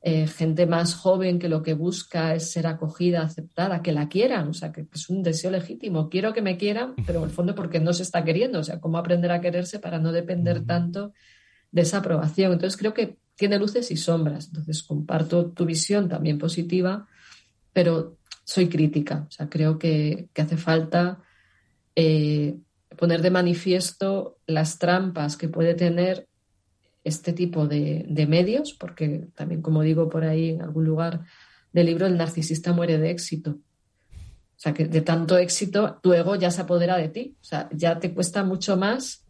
eh, 0.00 0.26
gente 0.26 0.66
más 0.66 0.96
joven 0.96 1.38
que 1.38 1.48
lo 1.48 1.62
que 1.62 1.74
busca 1.74 2.34
es 2.34 2.50
ser 2.50 2.66
acogida, 2.66 3.22
aceptada, 3.22 3.82
que 3.82 3.92
la 3.92 4.08
quieran, 4.08 4.48
o 4.48 4.54
sea, 4.54 4.72
que, 4.72 4.86
es 4.92 5.08
un 5.08 5.22
deseo 5.22 5.52
legítimo. 5.52 6.08
Quiero 6.08 6.32
que 6.32 6.42
me 6.42 6.56
quieran, 6.56 6.94
pero 7.06 7.20
en 7.20 7.26
el 7.26 7.30
fondo 7.30 7.54
porque 7.54 7.78
no 7.78 7.92
se 7.92 8.02
está 8.02 8.24
queriendo, 8.24 8.58
o 8.58 8.64
sea, 8.64 8.80
cómo 8.80 8.98
aprender 8.98 9.30
a 9.30 9.40
quererse 9.40 9.78
para 9.78 10.00
no 10.00 10.10
depender 10.10 10.66
tanto 10.66 11.12
de 11.70 11.82
esa 11.82 11.98
aprobación. 11.98 12.52
Entonces 12.52 12.76
creo 12.76 12.94
que 12.94 13.18
tiene 13.38 13.58
luces 13.58 13.90
y 13.92 13.96
sombras. 13.96 14.48
Entonces, 14.48 14.82
comparto 14.82 15.52
tu 15.52 15.64
visión 15.64 16.08
también 16.08 16.38
positiva, 16.38 17.06
pero 17.72 18.18
soy 18.42 18.68
crítica. 18.68 19.26
O 19.28 19.30
sea, 19.30 19.48
creo 19.48 19.78
que, 19.78 20.28
hace 20.36 20.56
falta 20.56 21.22
eh, 21.94 22.58
poner 22.98 23.22
de 23.22 23.30
manifiesto 23.30 24.38
las 24.46 24.80
trampas 24.80 25.36
que 25.36 25.48
puede 25.48 25.74
tener 25.74 26.26
este 27.04 27.32
tipo 27.32 27.68
de, 27.68 28.26
medios, 28.28 28.72
porque 28.72 29.28
también, 29.36 29.62
como 29.62 29.82
digo 29.82 30.08
por 30.08 30.24
ahí 30.24 30.50
en 30.50 30.62
algún 30.62 30.84
lugar 30.84 31.24
del 31.72 31.86
libro, 31.86 32.06
el 32.06 32.16
narcisista 32.16 32.72
muere 32.72 32.98
de 32.98 33.10
éxito. 33.10 33.52
O 33.52 34.60
sea, 34.60 34.74
que 34.74 34.86
de 34.86 35.00
tanto 35.02 35.38
éxito, 35.38 36.00
tu 36.02 36.12
ego 36.12 36.34
ya 36.34 36.50
se 36.50 36.62
apodera 36.62 36.96
de 36.96 37.08
ti. 37.08 37.36
O 37.40 37.44
sea, 37.44 37.68
ya 37.72 38.00
te 38.00 38.12
cuesta 38.12 38.42
mucho 38.42 38.76
más 38.76 39.27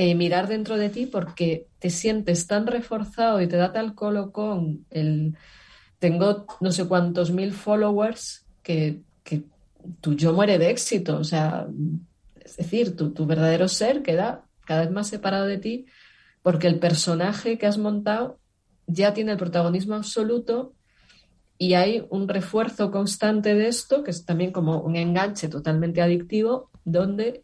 eh, 0.00 0.14
mirar 0.14 0.46
dentro 0.46 0.78
de 0.78 0.90
ti 0.90 1.06
porque 1.06 1.66
te 1.80 1.90
sientes 1.90 2.46
tan 2.46 2.68
reforzado 2.68 3.42
y 3.42 3.48
te 3.48 3.56
da 3.56 3.72
tal 3.72 3.96
colocón 3.96 4.86
el 4.90 5.36
tengo 5.98 6.46
no 6.60 6.70
sé 6.70 6.86
cuántos 6.86 7.32
mil 7.32 7.52
followers 7.52 8.46
que, 8.62 9.02
que 9.24 9.42
tu 10.00 10.14
yo 10.14 10.32
muere 10.32 10.56
de 10.56 10.70
éxito. 10.70 11.18
O 11.18 11.24
sea, 11.24 11.66
es 12.40 12.56
decir, 12.56 12.94
tu, 12.94 13.10
tu 13.10 13.26
verdadero 13.26 13.66
ser 13.66 14.04
queda 14.04 14.44
cada 14.64 14.82
vez 14.82 14.92
más 14.92 15.08
separado 15.08 15.46
de 15.46 15.58
ti 15.58 15.86
porque 16.42 16.68
el 16.68 16.78
personaje 16.78 17.58
que 17.58 17.66
has 17.66 17.76
montado 17.76 18.38
ya 18.86 19.14
tiene 19.14 19.32
el 19.32 19.38
protagonismo 19.38 19.96
absoluto 19.96 20.74
y 21.58 21.74
hay 21.74 22.06
un 22.08 22.28
refuerzo 22.28 22.92
constante 22.92 23.56
de 23.56 23.66
esto, 23.66 24.04
que 24.04 24.12
es 24.12 24.24
también 24.24 24.52
como 24.52 24.80
un 24.80 24.94
enganche 24.94 25.48
totalmente 25.48 26.02
adictivo, 26.02 26.70
donde 26.84 27.42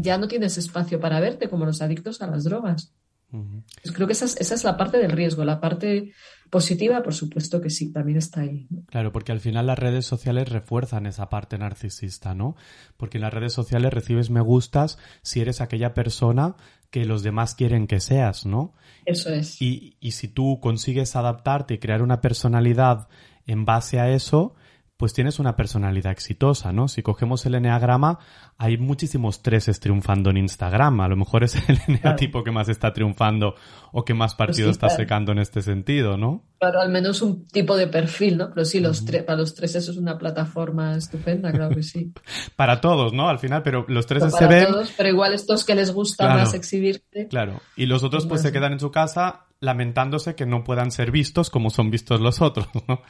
ya 0.00 0.18
no 0.18 0.28
tienes 0.28 0.58
espacio 0.58 1.00
para 1.00 1.20
verte 1.20 1.48
como 1.48 1.64
los 1.64 1.82
adictos 1.82 2.22
a 2.22 2.26
las 2.26 2.44
drogas. 2.44 2.94
Pues 3.30 3.94
creo 3.94 4.06
que 4.06 4.12
esa 4.12 4.24
es, 4.26 4.64
la 4.64 4.76
parte 4.76 4.98
del 4.98 5.12
riesgo. 5.12 5.44
La 5.44 5.60
parte 5.60 6.12
positiva, 6.50 7.02
por 7.02 7.14
supuesto 7.14 7.60
que 7.60 7.70
sí, 7.70 7.92
también 7.92 8.18
está 8.18 8.40
ahí. 8.40 8.66
Claro, 8.86 9.12
porque 9.12 9.32
al 9.32 9.40
final 9.40 9.66
las 9.66 9.78
redes 9.78 10.04
sociales 10.04 10.48
refuerzan 10.48 11.06
esa 11.06 11.28
parte 11.28 11.56
narcisista, 11.56 12.34
¿no? 12.34 12.56
Porque 12.96 13.18
en 13.18 13.22
las 13.22 13.32
redes 13.32 13.52
sociales 13.52 13.92
recibes 13.92 14.30
me 14.30 14.40
gustas 14.40 14.98
si 15.22 15.40
eres 15.40 15.60
aquella 15.60 15.94
persona 15.94 16.56
que 16.90 17.04
los 17.04 17.22
demás 17.22 17.54
quieren 17.54 17.86
que 17.86 18.00
seas, 18.00 18.46
¿no? 18.46 18.74
Eso 19.06 19.30
es. 19.30 19.62
Y, 19.62 19.96
y 20.00 20.12
si 20.12 20.26
tú 20.26 20.58
consigues 20.60 21.14
adaptarte 21.14 21.74
y 21.74 21.78
crear 21.78 22.02
una 22.02 22.20
personalidad 22.20 23.08
en 23.46 23.64
base 23.64 24.00
a 24.00 24.10
eso, 24.10 24.54
pues 25.00 25.14
tienes 25.14 25.38
una 25.38 25.56
personalidad 25.56 26.12
exitosa, 26.12 26.74
¿no? 26.74 26.86
Si 26.86 27.02
cogemos 27.02 27.46
el 27.46 27.54
eneagrama, 27.54 28.18
hay 28.58 28.76
muchísimos 28.76 29.40
treses 29.40 29.80
triunfando 29.80 30.28
en 30.28 30.36
Instagram. 30.36 31.00
A 31.00 31.08
lo 31.08 31.16
mejor 31.16 31.42
es 31.42 31.56
el 31.70 31.80
eneatipo 31.88 32.44
que 32.44 32.50
más 32.50 32.68
está 32.68 32.92
triunfando 32.92 33.54
o 33.92 34.04
que 34.04 34.12
más 34.12 34.34
partido 34.34 34.68
está 34.68 34.90
secando 34.90 35.32
en 35.32 35.38
este 35.38 35.62
sentido, 35.62 36.18
¿no? 36.18 36.44
Claro, 36.58 36.82
al 36.82 36.90
menos 36.90 37.22
un 37.22 37.46
tipo 37.46 37.78
de 37.78 37.86
perfil, 37.86 38.36
¿no? 38.36 38.50
Pero 38.50 38.66
sí, 38.66 38.78
los 38.78 39.00
para 39.00 39.38
los 39.38 39.54
tres 39.54 39.74
eso 39.74 39.90
es 39.90 39.96
una 39.96 40.18
plataforma 40.18 40.94
estupenda, 40.94 41.50
claro 41.50 41.74
que 41.74 41.82
sí. 41.82 42.12
para 42.56 42.82
todos, 42.82 43.14
¿no? 43.14 43.30
Al 43.30 43.38
final, 43.38 43.62
pero 43.62 43.86
los 43.88 44.04
tres 44.04 44.22
se 44.30 44.46
ven... 44.46 44.66
Todos, 44.66 44.92
pero 44.98 45.08
igual 45.08 45.32
estos 45.32 45.64
que 45.64 45.74
les 45.74 45.94
gusta 45.94 46.28
más 46.28 46.52
exhibirte. 46.52 47.26
Claro, 47.28 47.62
y 47.74 47.86
los 47.86 48.02
otros 48.02 48.26
pues 48.26 48.42
se 48.42 48.52
quedan 48.52 48.74
en 48.74 48.80
su 48.80 48.90
casa 48.90 49.46
lamentándose 49.60 50.34
que 50.34 50.44
no 50.44 50.62
puedan 50.62 50.90
ser 50.90 51.10
vistos 51.10 51.48
como 51.48 51.70
son 51.70 51.90
vistos 51.90 52.20
los 52.20 52.42
otros, 52.42 52.68
¿no? 52.86 53.00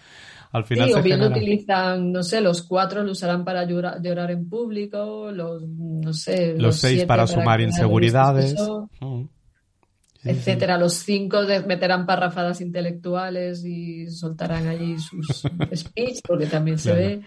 Al 0.53 0.65
final 0.65 0.89
sí, 0.89 0.95
o 0.95 1.03
bien 1.03 1.23
utilizan, 1.23 2.11
no 2.11 2.23
sé, 2.25 2.41
los 2.41 2.63
cuatro 2.63 3.05
lo 3.05 3.13
usarán 3.13 3.45
para 3.45 3.65
llorar, 3.65 4.31
en 4.31 4.49
público, 4.49 5.31
los, 5.31 5.63
no 5.63 6.13
sé, 6.13 6.57
los, 6.59 6.77
seis 6.77 7.05
para, 7.05 7.27
sumar 7.29 7.61
inseguridades, 7.61 8.57
mm. 9.01 9.23
etcétera. 10.25 10.77
Los 10.77 10.95
cinco 10.95 11.39
meterán 11.67 12.05
parrafadas 12.05 12.61
intelectuales 12.61 13.65
y 13.65 14.09
soltarán 14.11 14.67
allí 14.67 14.99
sus 14.99 15.45
speech, 15.75 16.21
porque 16.27 16.47
también 16.47 16.79
se 16.79 16.93
ve. 16.95 17.21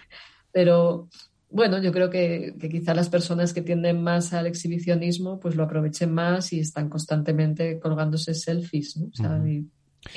Pero 0.51 1.07
bueno, 1.49 1.81
yo 1.81 1.93
creo 1.93 2.09
que, 2.09 2.55
que 2.59 2.67
quizá 2.67 2.93
las 2.93 3.07
personas 3.07 3.53
que 3.53 3.61
tienden 3.61 4.03
más 4.03 4.33
al 4.33 4.47
exhibicionismo, 4.47 5.39
pues 5.39 5.55
lo 5.55 5.63
aprovechen 5.63 6.13
más 6.13 6.51
y 6.51 6.59
están 6.59 6.89
constantemente 6.89 7.79
colgándose 7.79 8.33
selfies, 8.33 8.97
¿no? 8.97 9.47
y 9.47 9.65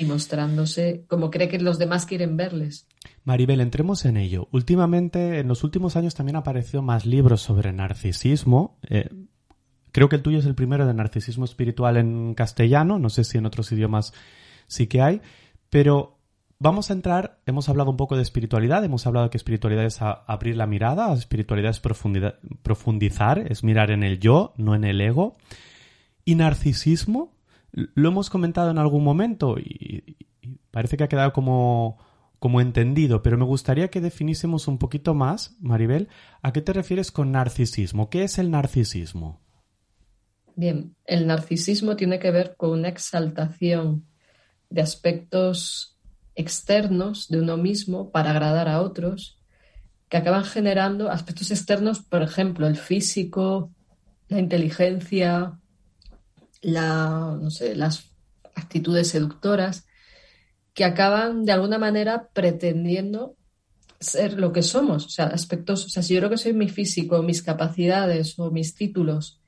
mostrándose 0.05 1.05
como 1.07 1.31
cree 1.31 1.47
que 1.47 1.59
los 1.59 1.77
demás 1.79 2.05
quieren 2.05 2.37
verles. 2.37 2.87
Maribel, 3.23 3.61
entremos 3.61 4.05
en 4.05 4.17
ello. 4.17 4.47
Últimamente, 4.51 5.39
en 5.39 5.47
los 5.47 5.63
últimos 5.63 5.95
años 5.95 6.15
también 6.15 6.35
han 6.35 6.41
aparecido 6.41 6.81
más 6.81 7.05
libros 7.05 7.41
sobre 7.41 7.73
narcisismo. 7.73 8.77
Eh, 8.89 9.09
creo 9.91 10.09
que 10.09 10.17
el 10.17 10.21
tuyo 10.21 10.39
es 10.39 10.45
el 10.45 10.55
primero 10.55 10.85
de 10.85 10.93
narcisismo 10.93 11.45
espiritual 11.45 11.97
en 11.97 12.33
castellano, 12.35 12.99
no 12.99 13.09
sé 13.09 13.23
si 13.23 13.37
en 13.37 13.45
otros 13.45 13.71
idiomas 13.71 14.13
sí 14.67 14.87
que 14.87 15.01
hay, 15.01 15.21
pero 15.69 16.17
vamos 16.59 16.89
a 16.89 16.93
entrar, 16.93 17.39
hemos 17.45 17.69
hablado 17.69 17.91
un 17.91 17.97
poco 17.97 18.15
de 18.15 18.21
espiritualidad, 18.21 18.83
hemos 18.83 19.05
hablado 19.07 19.29
que 19.29 19.37
espiritualidad 19.37 19.85
es 19.85 20.01
abrir 20.01 20.55
la 20.55 20.67
mirada, 20.67 21.13
espiritualidad 21.13 21.71
es 21.71 21.79
profundizar, 21.79 23.39
es 23.51 23.63
mirar 23.63 23.91
en 23.91 24.03
el 24.03 24.19
yo, 24.19 24.53
no 24.57 24.75
en 24.75 24.83
el 24.83 25.01
ego. 25.01 25.37
Y 26.25 26.35
narcisismo, 26.35 27.36
lo 27.77 28.09
hemos 28.09 28.29
comentado 28.29 28.71
en 28.71 28.79
algún 28.79 29.03
momento 29.03 29.57
y, 29.59 30.17
parece 30.71 30.97
que 30.97 31.03
ha 31.03 31.09
quedado 31.09 31.33
como, 31.33 31.97
como 32.39 32.61
entendido, 32.61 33.21
pero 33.21 33.37
me 33.37 33.45
gustaría 33.45 33.89
que 33.89 34.01
definísemos 34.01 34.67
un 34.67 34.77
poquito 34.79 35.13
más, 35.13 35.55
Maribel, 35.59 36.07
¿a 36.41 36.53
qué 36.53 36.61
te 36.61 36.73
refieres 36.73 37.11
con 37.11 37.31
narcisismo? 37.31 38.09
¿Qué 38.09 38.23
es 38.23 38.39
el 38.39 38.49
narcisismo? 38.51 39.41
Bien, 40.55 40.95
el 41.05 41.27
narcisismo 41.27 41.95
tiene 41.95 42.17
que 42.19 42.31
ver 42.31 42.55
con 42.57 42.71
una 42.71 42.89
exaltación 42.89 44.05
de 44.69 44.81
aspectos 44.81 45.99
externos 46.33 47.27
de 47.27 47.41
uno 47.41 47.57
mismo 47.57 48.11
para 48.11 48.31
agradar 48.31 48.67
a 48.69 48.81
otros, 48.81 49.39
que 50.09 50.17
acaban 50.17 50.45
generando 50.45 51.11
aspectos 51.11 51.51
externos, 51.51 52.01
por 52.01 52.23
ejemplo, 52.23 52.65
el 52.65 52.77
físico, 52.77 53.71
la 54.29 54.39
inteligencia, 54.39 55.59
la, 56.61 57.37
no 57.39 57.49
sé, 57.51 57.75
las 57.75 58.11
actitudes 58.55 59.09
seductoras, 59.09 59.85
que 60.73 60.85
acaban 60.85 61.45
de 61.45 61.51
alguna 61.51 61.77
manera 61.77 62.29
pretendiendo 62.33 63.35
ser 63.99 64.39
lo 64.39 64.53
que 64.53 64.61
somos, 64.61 65.05
o 65.05 65.09
sea, 65.09 65.25
aspectos, 65.25 65.85
o 65.85 65.89
sea, 65.89 66.03
si 66.03 66.13
yo 66.13 66.19
creo 66.19 66.29
que 66.29 66.37
soy 66.37 66.53
mi 66.53 66.69
físico, 66.69 67.23
mis 67.23 67.41
capacidades 67.41 68.37
o 68.37 68.51
mis 68.51 68.75
títulos 68.75 69.41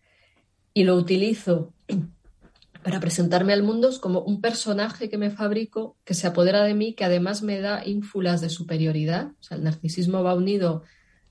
y 0.73 0.83
lo 0.85 0.95
utilizo 0.95 1.73
para 2.83 2.99
presentarme 2.99 3.53
al 3.53 3.63
mundo 3.63 3.89
es 3.89 3.99
como 3.99 4.21
un 4.21 4.41
personaje 4.41 5.09
que 5.09 5.17
me 5.17 5.29
fabrico, 5.29 5.97
que 6.03 6.13
se 6.13 6.27
apodera 6.27 6.63
de 6.63 6.73
mí, 6.73 6.93
que 6.93 7.05
además 7.05 7.43
me 7.43 7.59
da 7.59 7.85
ínfulas 7.85 8.41
de 8.41 8.49
superioridad. 8.49 9.33
O 9.39 9.43
sea, 9.43 9.57
el 9.57 9.63
narcisismo 9.63 10.23
va 10.23 10.33
unido 10.33 10.83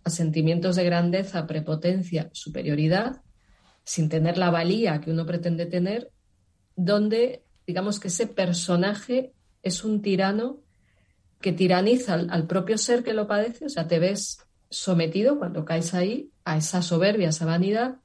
a 0.05 0.11
sentimientos 0.11 0.77
de 0.77 0.85
grandeza, 0.85 1.47
prepotencia, 1.47 2.31
superioridad, 2.33 3.23
sin 3.89 4.11
tener 4.11 4.37
la 4.37 4.51
valía 4.51 5.01
que 5.01 5.11
uno 5.11 5.25
pretende 5.25 5.65
tener, 5.65 6.11
donde 6.77 7.43
digamos 7.67 7.99
que 7.99 8.09
ese 8.09 8.27
personaje 8.27 9.33
es 9.63 9.83
un 9.83 10.03
tirano 10.03 10.59
que 11.41 11.55
tiraniza 11.55 12.13
al, 12.13 12.47
propio 12.47 12.77
ser 12.77 13.03
que 13.03 13.15
lo 13.15 13.27
padece, 13.27 13.65
o 13.65 13.69
sea, 13.71 13.89
te 13.89 13.99
ves 13.99 14.47
sometido 14.69 15.39
cuando 15.39 15.65
caes 15.65 15.95
ahí 15.95 16.31
a 16.45 16.59
esa 16.59 16.83
soberbia, 16.83 17.29
a 17.29 17.31
esa 17.31 17.47
vanidad, 17.47 17.97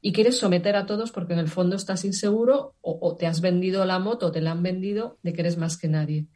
y 0.00 0.12
quieres 0.12 0.38
someter 0.38 0.76
a 0.76 0.86
todos 0.86 1.10
porque 1.10 1.32
en 1.32 1.40
el 1.40 1.48
fondo 1.48 1.74
estás 1.74 2.04
inseguro 2.04 2.76
o, 2.80 3.16
te 3.16 3.26
has 3.26 3.40
vendido 3.40 3.84
la 3.84 3.98
moto 3.98 4.26
o 4.26 4.30
te 4.30 4.42
la 4.42 4.52
han 4.52 4.62
vendido 4.62 5.18
de 5.24 5.32
que 5.32 5.40
eres 5.40 5.56
más 5.56 5.76
que 5.76 5.88
nadie. 5.88 6.26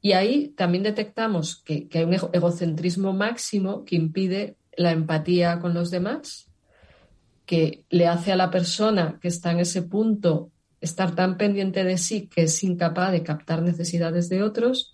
Y 0.00 0.12
ahí 0.12 0.54
también 0.56 0.84
detectamos 0.84 1.56
que, 1.56 1.86
hay 1.92 2.04
un 2.04 2.14
egocentrismo 2.14 3.12
máximo 3.12 3.84
que 3.84 3.96
impide 3.96 4.56
la 4.74 4.92
empatía 4.92 5.58
con 5.58 5.74
los 5.74 5.90
demás, 5.90 6.47
que 7.48 7.86
le 7.88 8.06
hace 8.06 8.30
a 8.30 8.36
la 8.36 8.50
persona 8.50 9.18
que 9.22 9.28
está 9.28 9.52
en 9.52 9.60
ese 9.60 9.80
punto 9.80 10.52
estar 10.82 11.14
tan 11.14 11.38
pendiente 11.38 11.82
de 11.82 11.96
sí 11.96 12.28
que 12.28 12.42
es 12.42 12.62
incapaz 12.62 13.10
de 13.10 13.22
captar 13.22 13.62
necesidades 13.62 14.28
de 14.28 14.42
otros. 14.42 14.92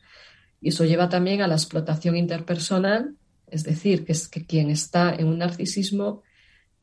Y 0.60 0.68
eso 0.68 0.84
lleva 0.84 1.08
también 1.08 1.42
a 1.42 1.48
la 1.48 1.56
explotación 1.56 2.16
interpersonal, 2.16 3.16
es 3.48 3.64
decir, 3.64 4.04
que 4.04 4.12
es 4.12 4.28
que 4.28 4.46
quien 4.46 4.70
está 4.70 5.12
en 5.12 5.26
un 5.26 5.38
narcisismo 5.38 6.22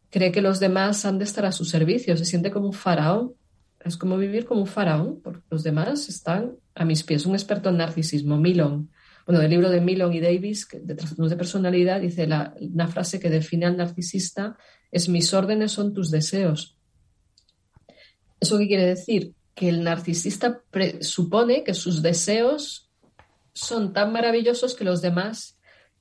cree 0.09 0.33
que 0.33 0.41
los 0.41 0.59
demás 0.59 1.05
han 1.05 1.19
de 1.19 1.23
estar 1.23 1.45
a 1.45 1.53
su 1.53 1.63
servicio, 1.63 2.17
se 2.17 2.25
siente 2.25 2.51
como 2.51 2.67
un 2.67 2.73
faraón. 2.73 3.33
Es 3.79 3.95
como 3.95 4.17
vivir 4.17 4.43
como 4.43 4.59
un 4.59 4.67
faraón, 4.67 5.21
porque 5.23 5.41
los 5.49 5.63
demás 5.63 6.09
están 6.09 6.57
a 6.75 6.83
mis 6.83 7.03
pies. 7.03 7.25
Un 7.25 7.33
experto 7.33 7.69
en 7.69 7.77
narcisismo, 7.77 8.37
Milon. 8.37 8.89
Bueno, 9.25 9.39
del 9.39 9.49
libro 9.49 9.69
de 9.69 9.79
Milon 9.79 10.11
y 10.11 10.19
Davis, 10.19 10.67
de 10.69 10.95
trastornos 10.95 11.29
de 11.29 11.37
personalidad, 11.37 12.01
dice 12.01 12.27
la, 12.27 12.53
una 12.59 12.89
frase 12.89 13.21
que 13.21 13.29
define 13.29 13.67
al 13.67 13.77
narcisista 13.77 14.57
es 14.91 15.09
mis 15.09 15.33
órdenes 15.33 15.71
son 15.71 15.93
tus 15.93 16.11
deseos. 16.11 16.77
¿Eso 18.39 18.57
qué 18.57 18.67
quiere 18.67 18.85
decir? 18.85 19.33
Que 19.53 19.69
el 19.69 19.83
narcisista 19.83 20.61
supone 21.01 21.63
que 21.63 21.73
sus 21.73 22.01
deseos 22.01 22.89
son 23.53 23.93
tan 23.93 24.11
maravillosos 24.11 24.75
que 24.75 24.83
los 24.83 25.01
demás 25.01 25.57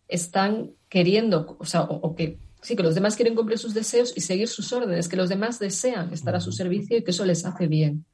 están 0.08 0.72
queriendo, 0.88 1.56
o 1.58 1.64
sea, 1.64 1.82
o 1.82 2.14
que 2.14 2.38
Sí, 2.62 2.76
que 2.76 2.82
los 2.82 2.94
demás 2.94 3.16
quieren 3.16 3.34
cumplir 3.34 3.58
sus 3.58 3.72
deseos 3.72 4.12
y 4.14 4.20
seguir 4.20 4.46
sus 4.46 4.72
órdenes, 4.72 5.08
que 5.08 5.16
los 5.16 5.30
demás 5.30 5.58
desean 5.58 6.12
estar 6.12 6.36
a 6.36 6.40
su 6.40 6.52
servicio 6.52 6.96
y 6.96 7.02
que 7.02 7.10
eso 7.10 7.24
les 7.24 7.44
hace 7.44 7.66
bien. 7.66 8.04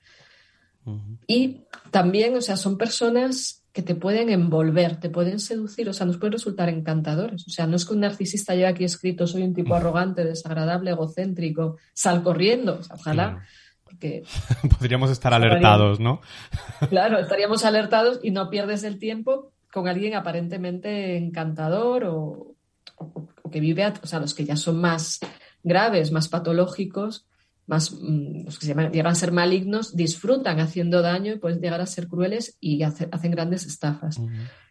Y 1.27 1.63
también, 1.91 2.37
o 2.37 2.41
sea, 2.41 2.57
son 2.57 2.79
personas 2.79 3.65
que 3.77 3.83
te 3.83 3.95
pueden 3.95 4.31
envolver, 4.31 4.99
te 4.99 5.11
pueden 5.11 5.39
seducir, 5.39 5.87
o 5.87 5.93
sea, 5.93 6.07
nos 6.07 6.17
pueden 6.17 6.33
resultar 6.33 6.71
encantadores. 6.71 7.47
O 7.47 7.51
sea, 7.51 7.67
no 7.67 7.77
es 7.77 7.85
que 7.85 7.93
un 7.93 8.01
narcisista 8.01 8.55
lleve 8.55 8.69
aquí 8.69 8.85
escrito 8.85 9.27
soy 9.27 9.43
un 9.43 9.53
tipo 9.53 9.75
arrogante, 9.75 10.25
desagradable, 10.25 10.93
egocéntrico, 10.93 11.77
sal 11.93 12.23
corriendo, 12.23 12.81
ojalá. 12.91 13.43
Porque 13.85 14.23
podríamos 14.79 15.11
estar 15.11 15.35
alertados, 15.35 16.01
¿no? 16.01 16.23
claro, 16.89 17.19
estaríamos 17.19 17.67
alertados 17.67 18.19
y 18.23 18.31
no 18.31 18.49
pierdes 18.49 18.83
el 18.83 18.99
tiempo 18.99 19.53
con 19.71 19.89
alguien 19.89 20.15
aparentemente 20.15 21.19
encantador 21.19 22.05
o, 22.05 22.55
o, 22.97 23.51
que 23.53 23.61
vive, 23.61 23.93
o 24.03 24.07
sea, 24.07 24.21
los 24.21 24.33
que 24.33 24.47
ya 24.47 24.57
son 24.57 24.81
más 24.81 25.21
graves, 25.63 26.13
más 26.13 26.29
patológicos, 26.29 27.27
más, 27.67 27.93
mm, 27.93 28.45
los 28.45 28.59
que 28.59 28.67
se 28.67 28.75
llegan 28.75 29.07
a 29.07 29.15
ser 29.15 29.33
malignos, 29.33 29.97
disfrutan 29.97 30.61
haciendo 30.61 31.03
daño 31.03 31.33
y 31.33 31.39
pueden 31.39 31.61
llegar 31.61 31.81
a 31.81 31.87
ser 31.87 32.09
crueles 32.09 32.57
y 32.61 32.83
hacen 32.83 33.31
grandes 33.31 33.67
estafas. 33.67 34.19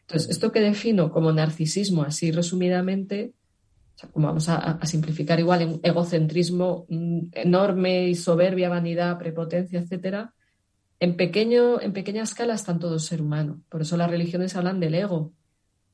Entonces, 0.01 0.29
esto 0.29 0.51
que 0.51 0.61
defino 0.61 1.11
como 1.11 1.31
narcisismo, 1.31 2.03
así 2.03 2.31
resumidamente, 2.31 3.33
como 4.11 4.27
vamos 4.27 4.49
a, 4.49 4.79
simplificar 4.85 5.39
igual, 5.39 5.61
en 5.61 5.79
egocentrismo 5.83 6.85
mm, 6.89 7.19
enorme 7.33 8.07
y 8.09 8.15
soberbia, 8.15 8.69
vanidad, 8.69 9.17
prepotencia, 9.17 9.79
etcétera, 9.79 10.33
en, 10.99 11.17
pequeño, 11.17 11.81
en 11.81 11.91
pequeña 11.91 12.23
escala 12.23 12.53
están 12.53 12.79
todo 12.79 12.99
ser 12.99 13.21
humano. 13.21 13.61
Por 13.69 13.81
eso 13.81 13.97
las 13.97 14.09
religiones 14.09 14.55
hablan 14.55 14.79
del 14.79 14.95
ego, 14.95 15.33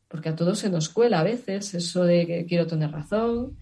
porque 0.07 0.29
a 0.29 0.35
todos 0.35 0.59
se 0.59 0.69
nos 0.69 0.89
cuela 0.89 1.21
a 1.21 1.23
veces 1.23 1.73
eso 1.73 2.03
de 2.03 2.27
que 2.27 2.45
quiero 2.45 2.67
tener 2.67 2.91
razón, 2.91 3.57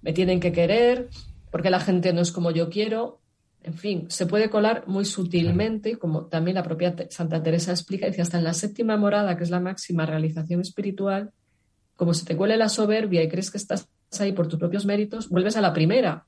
me 0.00 0.12
tienen 0.12 0.38
que 0.38 0.52
querer, 0.52 1.08
porque 1.50 1.70
la 1.70 1.80
gente 1.80 2.12
no 2.12 2.20
es 2.20 2.32
como 2.32 2.50
yo 2.50 2.68
quiero. 2.70 3.20
En 3.62 3.74
fin, 3.74 4.06
se 4.08 4.26
puede 4.26 4.48
colar 4.48 4.84
muy 4.86 5.04
sutilmente, 5.04 5.98
como 5.98 6.26
también 6.26 6.54
la 6.54 6.62
propia 6.62 6.94
Santa 7.10 7.42
Teresa 7.42 7.72
explica, 7.72 8.06
dice, 8.06 8.22
hasta 8.22 8.38
en 8.38 8.44
la 8.44 8.54
séptima 8.54 8.96
morada, 8.96 9.36
que 9.36 9.42
es 9.44 9.50
la 9.50 9.60
máxima 9.60 10.06
realización 10.06 10.60
espiritual, 10.60 11.32
como 11.96 12.14
se 12.14 12.24
te 12.24 12.36
cuele 12.36 12.56
la 12.56 12.68
soberbia 12.68 13.22
y 13.22 13.28
crees 13.28 13.50
que 13.50 13.58
estás 13.58 13.88
ahí 14.20 14.32
por 14.32 14.46
tus 14.48 14.58
propios 14.58 14.86
méritos, 14.86 15.28
vuelves 15.28 15.56
a 15.56 15.60
la 15.60 15.72
primera. 15.72 16.26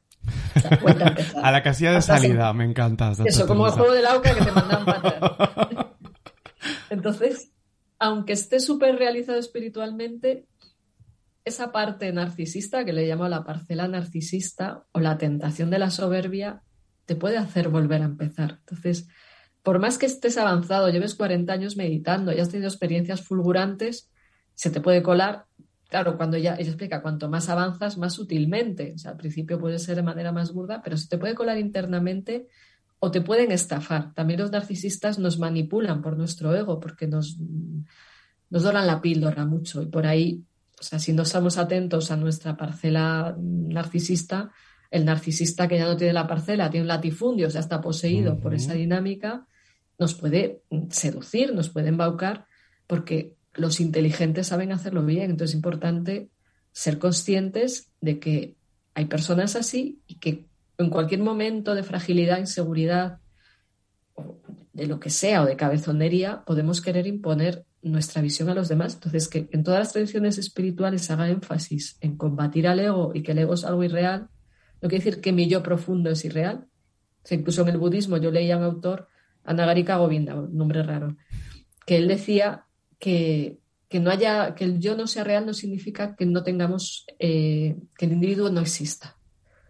a, 1.43 1.53
la 1.53 1.63
casilla 1.63 1.93
de 1.93 2.03
salida, 2.03 2.53
me 2.53 2.65
encanta. 2.65 3.13
Eso, 3.25 3.47
como 3.47 3.67
el 3.67 3.73
juego 3.73 3.93
de 3.93 4.03
la 4.03 4.21
que 4.21 4.35
te 4.35 4.53
mandan 4.53 4.85
para 4.85 5.95
Entonces, 6.91 7.53
aunque 7.99 8.33
esté 8.33 8.61
súper 8.61 8.97
realizado 8.97 9.39
espiritualmente, 9.39 10.47
esa 11.49 11.73
parte 11.73 12.13
narcisista, 12.13 12.85
que 12.85 12.93
le 12.93 13.07
llamo 13.07 13.29
la 13.29 13.45
parcela 13.45 13.89
narcisista 13.89 14.85
o 14.93 15.01
la 15.01 15.19
tentación 15.19 15.71
de 15.71 15.79
la 15.79 15.91
soberbia, 15.91 16.63
te 17.07 17.17
puede 17.17 17.39
hacer 17.39 17.69
volver 17.69 18.03
a 18.03 18.07
empezar. 18.07 18.59
Entonces, 18.61 19.09
por 19.63 19.79
más 19.79 19.99
que 19.99 20.07
estés 20.07 20.39
avanzado, 20.39 20.89
lleves 20.89 21.15
40 21.15 21.53
años 21.53 21.77
meditando, 21.77 22.33
ya 22.33 22.43
has 22.43 22.49
tenido 22.49 22.69
experiencias 22.69 23.23
fulgurantes, 23.23 24.11
se 24.55 24.71
te 24.71 24.81
puede 24.81 25.03
colar. 25.03 25.45
Claro, 25.89 26.17
cuando 26.17 26.37
ya 26.37 26.55
ella 26.55 26.69
explica, 26.69 27.03
cuanto 27.03 27.29
más 27.29 27.49
avanzas, 27.49 27.97
más 27.97 28.13
sutilmente. 28.15 28.93
O 28.95 28.99
sea, 28.99 29.13
al 29.13 29.17
principio 29.17 29.59
puede 29.59 29.79
ser 29.79 29.97
de 29.97 30.03
manera 30.03 30.33
más 30.33 30.53
burda, 30.53 30.83
pero 30.83 30.97
se 30.97 31.09
te 31.09 31.19
puede 31.19 31.35
colar 31.35 31.59
internamente 31.59 32.47
o 32.99 33.11
te 33.11 33.21
pueden 33.21 33.53
estafar. 33.53 34.13
También 34.15 34.41
los 34.41 34.51
narcisistas 34.51 35.19
nos 35.19 35.39
manipulan 35.39 36.03
por 36.03 36.17
nuestro 36.17 36.55
ego 36.55 36.81
porque 36.81 37.07
nos, 37.07 37.39
nos 38.51 38.63
doran 38.63 38.87
la 38.87 39.01
píldora 39.01 39.47
mucho 39.47 39.83
y 39.83 39.87
por 39.87 40.07
ahí, 40.07 40.45
o 40.81 40.83
sea, 40.83 40.99
si 40.99 41.13
no 41.13 41.23
estamos 41.23 41.59
atentos 41.59 42.11
a 42.11 42.17
nuestra 42.17 42.57
parcela 42.57 43.37
narcisista, 43.39 44.51
el 44.91 45.05
narcisista 45.05 45.69
que 45.69 45.79
ya 45.79 45.87
no 45.87 45.97
tiene 45.97 46.13
la 46.13 46.27
parcela, 46.27 46.71
tiene 46.71 46.85
un 46.85 46.89
latifundio, 46.89 47.49
o 47.49 47.51
sea, 47.51 47.61
está 47.61 47.81
poseído 47.81 48.39
por 48.41 48.55
esa 48.55 48.75
dinámica, 48.75 49.47
nos 49.99 50.15
puede 50.15 50.63
seducir, 50.91 51.55
nos 51.55 51.69
puede 51.69 51.89
embaucar, 51.89 52.47
porque 52.87 53.35
los 53.55 53.81
inteligentes 53.81 54.47
saben 54.47 54.73
hacerlo 54.73 55.05
bien. 55.05 55.33
Entonces 55.33 55.51
es 55.51 55.57
importante 55.57 56.31
ser 56.73 56.99
conscientes 56.99 57.91
de 58.01 58.19
que 58.19 58.57
hay 58.95 59.07
personas 59.07 59.57
así 59.57 60.01
y 60.07 60.17
que 60.17 60.47
en 60.79 60.91
cualquier 60.91 61.21
momento 61.21 61.75
de 61.75 61.83
fragilidad, 61.83 62.39
inseguridad, 62.39 63.19
de 64.73 64.87
lo 64.87 65.01
que 65.01 65.11
sea, 65.11 65.43
o 65.43 65.47
de 65.47 65.57
cabezonería, 65.57 66.45
podemos 66.45 66.81
querer 66.81 67.09
imponer 67.09 67.65
nuestra 67.83 68.23
visión 68.23 68.49
a 68.49 68.55
los 68.55 68.69
demás. 68.69 68.95
Entonces, 68.95 69.29
que 69.29 69.49
en 69.53 69.63
todas 69.63 69.81
las 69.81 69.93
tradiciones 69.93 70.39
espirituales 70.39 71.11
haga 71.11 71.29
énfasis 71.29 71.97
en 72.01 72.17
combatir 72.17 72.67
al 72.67 72.81
ego 72.81 73.13
y 73.15 73.23
que 73.23 73.33
el 73.33 73.39
ego 73.39 73.55
es 73.55 73.65
algo 73.65 73.85
irreal, 73.85 74.29
no 74.81 74.89
quiere 74.89 75.05
decir 75.05 75.21
que 75.21 75.33
mi 75.33 75.49
yo 75.49 75.63
profundo 75.63 76.11
es 76.11 76.25
irreal. 76.25 76.67
incluso 77.31 77.63
en 77.63 77.69
el 77.69 77.79
budismo 77.79 78.17
yo 78.17 78.31
leía 78.31 78.55
a 78.55 78.59
un 78.59 78.65
autor, 78.65 79.09
Anagarika 79.45 79.97
Govinda, 79.97 80.35
nombre 80.35 80.83
raro, 80.83 81.17
que 81.87 81.97
él 81.97 82.09
decía 82.09 82.67
que, 82.99 83.59
que, 83.89 84.01
no 84.01 84.11
haya, 84.11 84.55
que 84.55 84.65
el 84.65 84.79
yo 84.79 84.97
no 84.97 85.07
sea 85.07 85.25
real 85.25 85.47
no 85.47 85.55
significa 85.55 86.17
que 86.17 86.27
no 86.27 86.43
tengamos, 86.43 87.07
eh, 87.19 87.77
que 87.97 88.07
el 88.07 88.13
individuo 88.13 88.51
no 88.51 88.61
exista. 88.61 89.17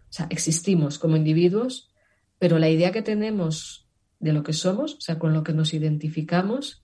O 0.09 0.11
sea, 0.11 0.27
existimos 0.29 0.99
como 0.99 1.15
individuos, 1.15 1.91
pero 2.39 2.59
la 2.59 2.69
idea 2.69 2.91
que 2.91 3.01
tenemos 3.01 3.87
de 4.19 4.33
lo 4.33 4.43
que 4.43 4.53
somos, 4.53 4.95
o 4.95 5.01
sea, 5.01 5.19
con 5.19 5.33
lo 5.33 5.43
que 5.43 5.53
nos 5.53 5.73
identificamos, 5.73 6.83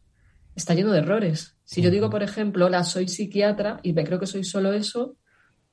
está 0.56 0.74
lleno 0.74 0.91
de 0.91 0.99
errores. 0.99 1.58
Si 1.64 1.82
yo 1.82 1.91
digo, 1.91 2.10
por 2.10 2.24
ejemplo, 2.24 2.66
hola, 2.66 2.84
soy 2.84 3.08
psiquiatra 3.08 3.80
y 3.84 3.93
me 3.93 4.03
creo 4.03 4.20
que 4.20 4.28
soy 4.28 4.43
solo 4.43 4.74
eso, 4.74 5.18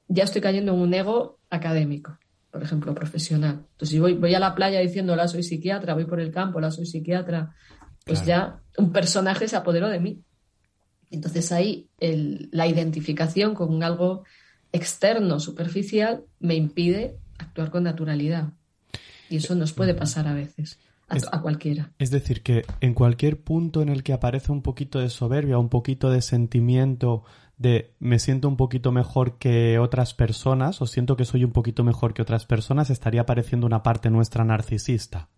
ya 0.09 0.25
estoy 0.25 0.41
cayendo 0.41 0.73
en 0.73 0.81
un 0.81 0.93
ego 0.93 1.39
académico, 1.51 2.19
por 2.51 2.63
ejemplo, 2.63 2.95
profesional. 2.95 3.67
Entonces, 3.73 3.91
si 3.91 3.99
voy, 3.99 4.15
voy 4.15 4.35
a 4.35 4.41
la 4.41 4.55
playa 4.55 4.81
diciendo, 4.81 5.13
hola, 5.13 5.29
soy 5.29 5.43
psiquiatra, 5.43 5.95
voy 5.95 6.05
por 6.05 6.21
el 6.21 6.33
campo, 6.33 6.59
hola, 6.59 6.71
soy 6.71 6.87
psiquiatra, 6.87 7.55
pues 8.05 8.25
ya 8.27 8.61
un 8.79 8.93
personaje 8.93 9.49
se 9.49 9.57
apoderó 9.57 9.89
de 9.89 10.01
mí. 10.01 10.23
Entonces 11.11 11.53
ahí 11.53 11.89
la 12.01 12.67
identificación 12.67 13.55
con 13.55 13.83
algo 13.83 14.25
externo, 14.73 15.39
superficial, 15.41 16.25
me 16.41 16.55
impide 16.55 17.19
actuar 17.39 17.71
con 17.71 17.85
naturalidad. 17.85 18.55
Y 19.29 19.37
eso 19.37 19.55
nos 19.55 19.73
puede 19.73 19.95
pasar 19.95 20.27
a 20.27 20.35
veces, 20.35 20.79
a, 21.31 21.41
cualquiera. 21.41 21.93
Es 21.99 22.11
decir, 22.11 22.43
que 22.43 22.65
en 22.81 22.95
cualquier 22.95 23.43
punto 23.43 23.83
en 23.83 23.89
el 23.89 24.03
que 24.03 24.13
aparece 24.13 24.53
un 24.53 24.63
poquito 24.63 24.99
de 24.99 25.11
soberbia, 25.11 25.59
un 25.59 25.69
poquito 25.69 26.11
de 26.11 26.23
sentimiento 26.23 27.25
de 27.57 27.95
me 28.01 28.19
siento 28.19 28.49
un 28.49 28.57
poquito 28.57 28.91
mejor 28.93 29.39
que 29.39 29.79
otras 29.79 30.15
personas 30.15 30.83
o 30.83 30.87
siento 30.87 31.17
que 31.17 31.25
soy 31.25 31.45
un 31.45 31.53
poquito 31.53 31.85
mejor 31.85 32.13
que 32.15 32.23
otras 32.23 32.45
personas, 32.45 32.91
estaría 32.91 33.23
apareciendo 33.23 33.67
una 33.67 33.83
parte 33.83 34.11
nuestra 34.11 34.45
narcisista. 34.45 35.29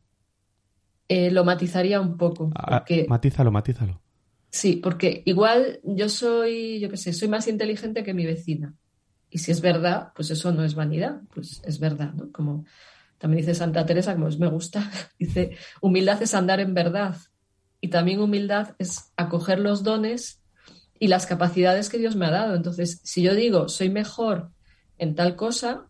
Eh, 1.09 1.31
lo 1.31 1.45
matizaría 1.45 2.01
un 2.01 2.16
poco. 2.16 2.51
Ah, 2.55 2.85
matízalo, 3.09 3.51
matízalo. 3.51 4.01
Sí, 4.49 4.77
porque 4.77 5.22
igual 5.27 5.81
yo 5.83 6.09
soy, 6.09 6.79
yo 6.81 6.89
qué 6.89 6.97
sé, 6.97 7.12
soy 7.12 7.29
más 7.29 7.49
inteligente 7.49 8.05
que 8.05 8.14
mi 8.14 8.25
vecina. 8.25 8.75
Y 9.29 9.39
si 9.39 9.51
es 9.51 9.61
verdad, 9.61 10.12
pues 10.14 10.31
eso 10.31 10.53
no 10.53 10.64
es 10.64 10.77
vanidad, 10.77 11.22
pues 11.35 11.61
es 11.64 11.81
verdad, 11.81 12.14
¿no? 12.14 12.31
Como 12.31 12.64
también 13.19 13.45
dice 13.45 13.55
Santa 13.55 13.87
Teresa, 13.87 14.15
como 14.15 14.29
me 14.31 14.49
gusta, 14.49 14.91
dice, 15.19 15.57
humildad 15.81 16.23
es 16.23 16.35
andar 16.35 16.61
en 16.61 16.75
verdad. 16.75 17.17
Y 17.81 17.89
también 17.89 18.21
humildad 18.21 18.75
es 18.79 19.12
acoger 19.17 19.59
los 19.59 19.83
dones 19.83 20.41
y 20.99 21.09
las 21.09 21.27
capacidades 21.27 21.89
que 21.89 21.99
Dios 21.99 22.17
me 22.17 22.27
ha 22.27 22.31
dado. 22.31 22.55
Entonces, 22.55 23.01
si 23.05 23.23
yo 23.23 23.35
digo, 23.35 23.69
soy 23.69 23.91
mejor 23.91 24.51
en 24.99 25.15
tal 25.15 25.37
cosa 25.37 25.87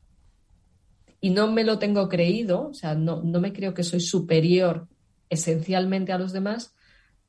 y 1.21 1.31
no 1.31 1.51
me 1.51 1.65
lo 1.65 1.79
tengo 1.79 2.09
creído, 2.09 2.69
o 2.69 2.75
sea, 2.75 2.95
no, 2.95 3.23
no 3.23 3.41
me 3.41 3.53
creo 3.53 3.75
que 3.75 3.83
soy 3.83 4.01
superior 4.01 4.89
esencialmente 5.31 6.13
a 6.13 6.19
los 6.19 6.33
demás, 6.33 6.75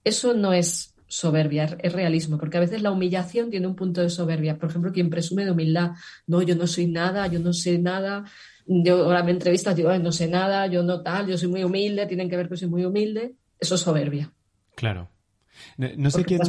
eso 0.04 0.34
no 0.34 0.54
es 0.54 0.96
soberbia, 1.08 1.78
es 1.82 1.94
realismo, 1.94 2.38
porque 2.38 2.58
a 2.58 2.62
veces 2.62 2.82
la 2.82 2.92
humillación 2.92 3.50
tiene 3.50 3.68
un 3.68 3.76
punto 3.76 4.02
de 4.02 4.10
soberbia. 4.10 4.58
Por 4.58 4.70
ejemplo, 4.70 4.92
quien 4.92 5.10
presume 5.10 5.46
de 5.46 5.52
humildad, 5.52 5.92
no, 6.28 6.42
yo 6.42 6.56
no 6.56 6.68
soy 6.68 6.88
nada, 6.88 7.28
yo 7.28 7.40
no 7.40 7.54
sé 7.54 7.78
nada, 7.78 8.26
yo 8.66 9.04
ahora 9.06 9.24
me 9.24 9.32
entrevistas, 9.32 9.76
digo, 9.76 9.96
no 10.00 10.12
sé 10.12 10.28
nada, 10.28 10.68
yo 10.68 10.84
no 10.84 11.02
tal, 11.02 11.28
yo 11.28 11.38
soy 11.38 11.50
muy 11.50 11.64
humilde, 11.64 12.06
tienen 12.08 12.30
que 12.30 12.38
ver 12.38 12.50
que 12.50 12.58
soy 12.58 12.68
muy 12.68 12.86
humilde, 12.86 13.36
eso 13.60 13.76
es 13.76 13.82
soberbia. 13.82 14.32
Claro. 14.76 15.10
No, 15.78 16.12
sé 16.12 16.26
quién, 16.26 16.42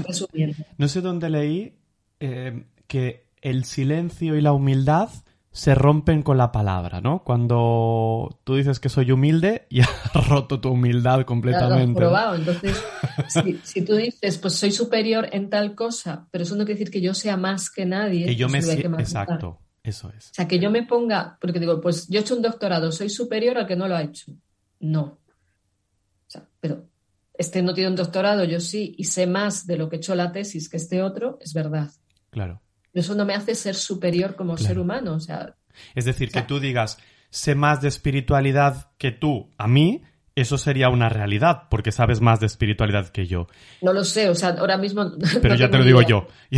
no 0.79 0.89
sé 0.89 1.01
dónde 1.01 1.31
leí 1.31 1.77
eh, 2.19 2.65
que 2.87 3.27
el 3.41 3.65
silencio 3.65 4.37
y 4.37 4.41
la 4.41 4.53
humildad 4.53 5.11
se 5.57 5.75
rompen 5.75 6.23
con 6.23 6.37
la 6.37 6.53
palabra, 6.53 7.01
¿no? 7.01 7.25
Cuando 7.25 8.41
tú 8.45 8.57
dices 8.57 8.79
que 8.79 8.91
soy 8.91 9.11
humilde, 9.11 9.67
y 9.71 9.81
has 9.81 10.29
roto 10.29 10.61
tu 10.61 10.71
humildad 10.71 11.25
completamente. 11.25 11.99
Claro, 11.99 12.11
probado. 12.11 12.35
Entonces, 12.35 12.85
si, 13.63 13.83
tú 13.83 13.95
dices, 13.95 14.37
pues 14.37 14.55
soy 14.55 14.71
superior 14.71 15.29
en 15.33 15.49
tal 15.49 15.75
cosa, 15.75 16.29
pero 16.31 16.45
eso 16.45 16.57
no 16.57 16.67
quiere 16.67 16.79
decir 16.79 16.93
que 16.93 17.01
yo 17.01 17.15
sea 17.15 17.39
más 17.39 17.71
que 17.71 17.87
nadie. 17.87 18.27
Que 18.27 18.37
yo 18.37 18.51
me 18.51 18.59
Exacto, 18.59 19.59
eso 19.87 20.13
es. 20.17 20.31
O 20.31 20.35
sea, 20.35 20.49
que 20.49 20.59
yo 20.59 20.71
me 20.71 20.83
ponga, 20.83 21.39
porque 21.41 21.61
digo, 21.61 21.81
pues 21.81 22.09
yo 22.09 22.19
he 22.19 22.23
hecho 22.23 22.37
un 22.37 22.43
doctorado, 22.43 22.93
soy 22.93 23.09
superior 23.09 23.57
al 23.59 23.67
que 23.67 23.77
no 23.77 23.89
lo 23.89 23.97
ha 23.97 24.03
hecho. 24.03 24.33
No. 24.81 25.03
O 25.03 26.29
sea, 26.29 26.47
pero 26.61 26.87
este 27.35 27.63
no 27.63 27.73
tiene 27.75 27.91
un 27.91 27.97
doctorado, 27.97 28.45
yo 28.45 28.61
sí, 28.61 28.95
y 28.99 29.05
sé 29.05 29.27
más 29.27 29.67
de 29.67 29.77
lo 29.77 29.89
que 29.89 29.97
he 29.97 29.99
hecho 29.99 30.15
la 30.15 30.33
tesis 30.33 30.69
que 30.69 30.77
este 30.77 31.03
otro, 31.03 31.39
es 31.41 31.53
verdad. 31.53 31.91
Claro 32.31 32.61
eso 33.01 33.15
no 33.15 33.25
me 33.25 33.35
hace 33.35 33.55
ser 33.55 33.75
superior 33.75 34.37
como 34.37 34.57
ser 34.57 34.79
humano. 34.79 35.15
O 35.15 35.21
sea, 35.21 35.55
es 35.95 36.05
decir, 36.05 36.31
que 36.31 36.43
tú 36.43 36.61
digas, 36.61 36.99
sé 37.31 37.55
más 37.55 37.81
de 37.81 37.89
espiritualidad 37.89 38.91
que 38.99 39.13
tú 39.13 39.51
a 39.59 39.67
mí, 39.67 40.03
eso 40.35 40.59
sería 40.59 40.89
una 40.89 41.09
realidad, 41.09 41.65
porque 41.71 41.93
sabes 41.93 42.21
más 42.21 42.41
de 42.41 42.47
espiritualidad 42.47 43.09
que 43.09 43.27
yo. 43.27 43.49
No 43.83 43.93
lo 43.93 44.05
sé, 44.05 44.29
o 44.29 44.35
sea, 44.35 44.51
ahora 44.51 44.77
mismo. 44.79 45.13
Pero 45.43 45.55
ya 45.55 45.71
te 45.71 45.79
lo 45.79 45.85
digo 45.85 46.03
yo. 46.03 46.29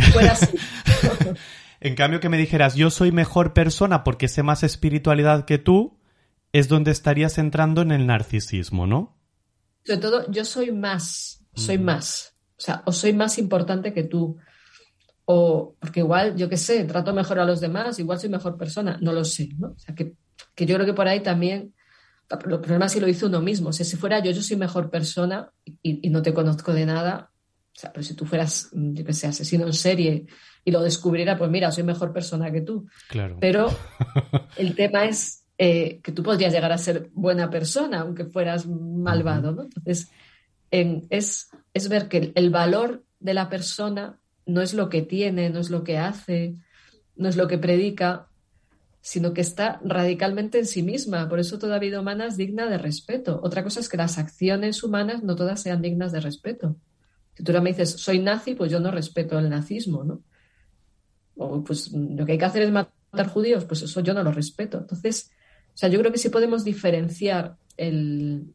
en 1.81 1.95
cambio, 1.95 2.19
que 2.19 2.29
me 2.29 2.37
dijeras, 2.37 2.75
yo 2.75 2.89
soy 2.89 3.11
mejor 3.11 3.53
persona 3.53 4.03
porque 4.03 4.27
sé 4.27 4.43
más 4.43 4.63
espiritualidad 4.63 5.45
que 5.45 5.57
tú, 5.57 5.99
es 6.51 6.67
donde 6.67 6.91
estarías 6.91 7.37
entrando 7.37 7.81
en 7.81 7.91
el 7.91 8.07
narcisismo, 8.07 8.87
¿no? 8.87 9.17
Sobre 9.83 9.99
todo, 9.99 10.31
yo 10.31 10.45
soy 10.45 10.71
más, 10.71 11.45
soy 11.53 11.77
más. 11.77 12.35
O 12.57 12.61
sea, 12.61 12.83
o 12.85 12.91
soy 12.91 13.13
más 13.13 13.37
importante 13.37 13.93
que 13.93 14.03
tú. 14.03 14.37
O 15.25 15.75
porque 15.79 16.01
igual, 16.01 16.35
yo 16.35 16.49
qué 16.49 16.57
sé, 16.57 16.83
trato 16.85 17.13
mejor 17.13 17.39
a 17.39 17.45
los 17.45 17.61
demás, 17.61 17.99
igual 17.99 18.19
soy 18.19 18.29
mejor 18.29 18.57
persona, 18.57 18.97
no 19.01 19.13
lo 19.13 19.23
sé, 19.23 19.49
¿no? 19.57 19.69
O 19.69 19.79
sea, 19.79 19.95
que, 19.95 20.15
yo 20.57 20.75
creo 20.75 20.85
que 20.85 20.93
por 20.93 21.07
ahí 21.07 21.21
también, 21.21 21.73
el 22.29 22.59
problema 22.59 22.87
es 22.87 22.91
si 22.91 22.99
lo 22.99 23.07
hizo 23.07 23.27
uno 23.27 23.41
mismo. 23.41 23.69
O 23.69 23.73
sea, 23.73 23.85
si 23.85 23.95
fuera 23.95 24.19
yo, 24.19 24.31
yo 24.31 24.41
soy 24.41 24.57
mejor 24.57 24.89
persona 24.89 25.51
y, 25.81 26.09
no 26.09 26.21
te 26.21 26.33
conozco 26.33 26.73
de 26.73 26.85
nada, 26.85 27.28
sea, 27.79 27.93
pero 27.93 28.03
si 28.03 28.13
tú 28.13 28.25
fueras, 28.25 28.69
yo 28.73 29.05
qué 29.05 29.13
sé, 29.13 29.27
asesino 29.27 29.65
en 29.65 29.73
serie 29.73 30.25
y 30.65 30.71
lo 30.71 30.81
descubriera, 30.81 31.37
pues 31.37 31.49
mira, 31.49 31.71
soy 31.71 31.83
mejor 31.83 32.11
persona 32.11 32.51
que 32.51 32.61
tú. 32.61 32.87
Claro. 33.07 33.37
Pero 33.39 33.69
el 34.57 34.75
tema 34.75 35.05
es 35.05 35.45
eh, 35.57 35.99
que 36.03 36.11
tú 36.11 36.21
podrías 36.23 36.51
llegar 36.51 36.71
a 36.71 36.77
ser 36.77 37.09
buena 37.13 37.49
persona, 37.49 38.01
aunque 38.01 38.25
fueras 38.25 38.67
malvado, 38.67 39.53
¿no? 39.53 39.63
Entonces, 39.63 40.09
es, 40.71 41.49
es 41.73 41.89
ver 41.89 42.07
que 42.07 42.31
el 42.35 42.49
valor 42.49 43.03
de 43.19 43.33
la 43.33 43.49
persona 43.49 44.19
no 44.45 44.61
es 44.61 44.73
lo 44.73 44.89
que 44.89 45.01
tiene, 45.01 45.49
no 45.49 45.59
es 45.59 45.69
lo 45.69 45.83
que 45.83 45.97
hace, 45.97 46.55
no 47.15 47.29
es 47.29 47.37
lo 47.37 47.47
que 47.47 47.57
predica, 47.57 48.27
sino 49.01 49.33
que 49.33 49.41
está 49.41 49.79
radicalmente 49.83 50.59
en 50.59 50.65
sí 50.65 50.83
misma. 50.83 51.29
Por 51.29 51.39
eso 51.39 51.59
toda 51.59 51.79
vida 51.79 51.99
humana 51.99 52.25
es 52.25 52.37
digna 52.37 52.67
de 52.67 52.77
respeto. 52.77 53.39
Otra 53.43 53.63
cosa 53.63 53.79
es 53.79 53.89
que 53.89 53.97
las 53.97 54.17
acciones 54.17 54.83
humanas 54.83 55.23
no 55.23 55.35
todas 55.35 55.61
sean 55.61 55.81
dignas 55.81 56.11
de 56.11 56.19
respeto. 56.19 56.75
Si 57.39 57.43
tú 57.45 57.53
ahora 57.53 57.61
me 57.61 57.69
dices, 57.69 57.91
soy 57.91 58.19
nazi, 58.19 58.53
pues 58.53 58.69
yo 58.69 58.81
no 58.81 58.91
respeto 58.91 59.39
el 59.39 59.49
nazismo, 59.49 60.03
¿no? 60.03 60.21
O 61.37 61.63
pues 61.63 61.89
lo 61.93 62.25
que 62.25 62.33
hay 62.33 62.37
que 62.37 62.43
hacer 62.43 62.63
es 62.63 62.71
matar 62.71 63.29
judíos, 63.29 63.63
pues 63.63 63.81
eso 63.81 64.01
yo 64.01 64.13
no 64.13 64.23
lo 64.23 64.33
respeto. 64.33 64.77
Entonces, 64.77 65.31
o 65.73 65.77
sea, 65.77 65.87
yo 65.87 65.97
creo 65.99 66.11
que 66.11 66.17
sí 66.17 66.27
podemos 66.27 66.65
diferenciar 66.65 67.55
el, 67.77 68.53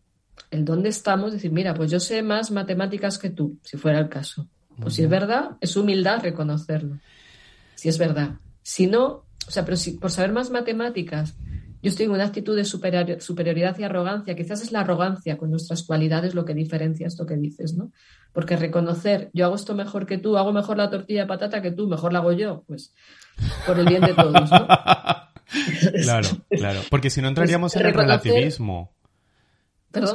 el 0.51 0.65
dónde 0.67 0.91
estamos, 0.91 1.33
decir, 1.33 1.51
mira, 1.51 1.73
pues 1.73 1.91
yo 1.91 1.99
sé 1.99 2.23
más 2.23 2.51
matemáticas 2.51 3.19
que 3.19 3.31
tú, 3.31 3.57
si 3.63 3.79
fuera 3.79 4.01
el 4.01 4.11
caso. 4.11 4.49
Pues 4.79 4.93
si 4.93 5.03
es 5.03 5.09
verdad, 5.09 5.53
es 5.63 5.75
humildad 5.75 6.21
reconocerlo. 6.21 6.99
Si 7.75 7.89
es 7.89 7.97
verdad. 7.97 8.35
Si 8.61 8.87
no, 8.87 9.25
o 9.49 9.51
sea, 9.51 9.65
pero 9.65 9.79
si 9.79 9.93
por 9.93 10.11
saber 10.11 10.33
más 10.33 10.51
matemáticas, 10.51 11.37
yo 11.85 11.91
estoy 11.91 12.07
en 12.07 12.13
una 12.13 12.25
actitud 12.25 12.57
de 12.57 12.65
superioridad 12.65 13.79
y 13.79 13.85
arrogancia, 13.85 14.35
quizás 14.35 14.63
es 14.63 14.73
la 14.73 14.81
arrogancia 14.81 15.37
con 15.37 15.51
nuestras 15.51 15.83
cualidades 15.83 16.35
lo 16.35 16.47
que 16.47 16.55
diferencia 16.55 17.07
esto 17.07 17.27
que 17.27 17.37
dices, 17.37 17.75
¿no? 17.75 17.93
Porque 18.33 18.57
reconocer, 18.57 19.29
yo 19.35 19.45
hago 19.45 19.55
esto 19.55 19.75
mejor 19.75 20.07
que 20.07 20.17
tú, 20.17 20.39
hago 20.39 20.51
mejor 20.55 20.79
la 20.79 20.89
tortilla 20.89 21.21
de 21.21 21.27
patata 21.27 21.61
que 21.61 21.73
tú, 21.73 21.87
mejor 21.87 22.15
la 22.15 22.21
hago 22.21 22.33
yo, 22.33 22.65
pues 22.67 22.95
por 23.67 23.79
el 23.79 23.85
bien 23.85 24.01
de 24.01 24.15
todos, 24.15 24.51
¿no? 24.51 24.67
claro, 26.03 26.29
claro. 26.49 26.81
Porque 26.89 27.11
si 27.11 27.21
no 27.21 27.29
entraríamos 27.29 27.77
en 27.77 27.85
el 27.85 27.93
relativismo. 27.93 28.94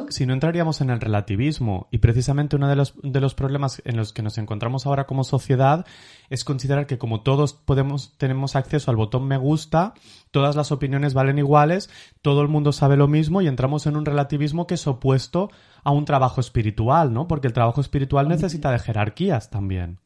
Si 0.09 0.25
no 0.25 0.33
entraríamos 0.33 0.81
en 0.81 0.89
el 0.89 0.99
relativismo 0.99 1.87
y 1.91 1.99
precisamente 1.99 2.55
uno 2.55 2.67
de 2.67 2.75
los, 2.75 2.93
de 3.01 3.21
los 3.21 3.33
problemas 3.33 3.81
en 3.85 3.97
los 3.97 4.13
que 4.13 4.21
nos 4.21 4.37
encontramos 4.37 4.85
ahora 4.85 5.05
como 5.05 5.23
sociedad 5.23 5.85
es 6.29 6.43
considerar 6.43 6.87
que 6.87 6.97
como 6.97 7.21
todos 7.21 7.53
podemos, 7.53 8.17
tenemos 8.17 8.55
acceso 8.55 8.91
al 8.91 8.97
botón 8.97 9.27
me 9.27 9.37
gusta, 9.37 9.93
todas 10.31 10.55
las 10.55 10.71
opiniones 10.71 11.13
valen 11.13 11.37
iguales, 11.37 11.89
todo 12.21 12.41
el 12.41 12.47
mundo 12.47 12.71
sabe 12.71 12.97
lo 12.97 13.07
mismo 13.07 13.41
y 13.41 13.47
entramos 13.47 13.87
en 13.87 13.95
un 13.95 14.05
relativismo 14.05 14.67
que 14.67 14.75
es 14.75 14.87
opuesto 14.87 15.49
a 15.83 15.91
un 15.91 16.05
trabajo 16.05 16.41
espiritual, 16.41 17.13
¿no? 17.13 17.27
Porque 17.27 17.47
el 17.47 17.53
trabajo 17.53 17.81
espiritual 17.81 18.27
necesita 18.27 18.71
de 18.71 18.79
jerarquías 18.79 19.49
también. 19.49 19.99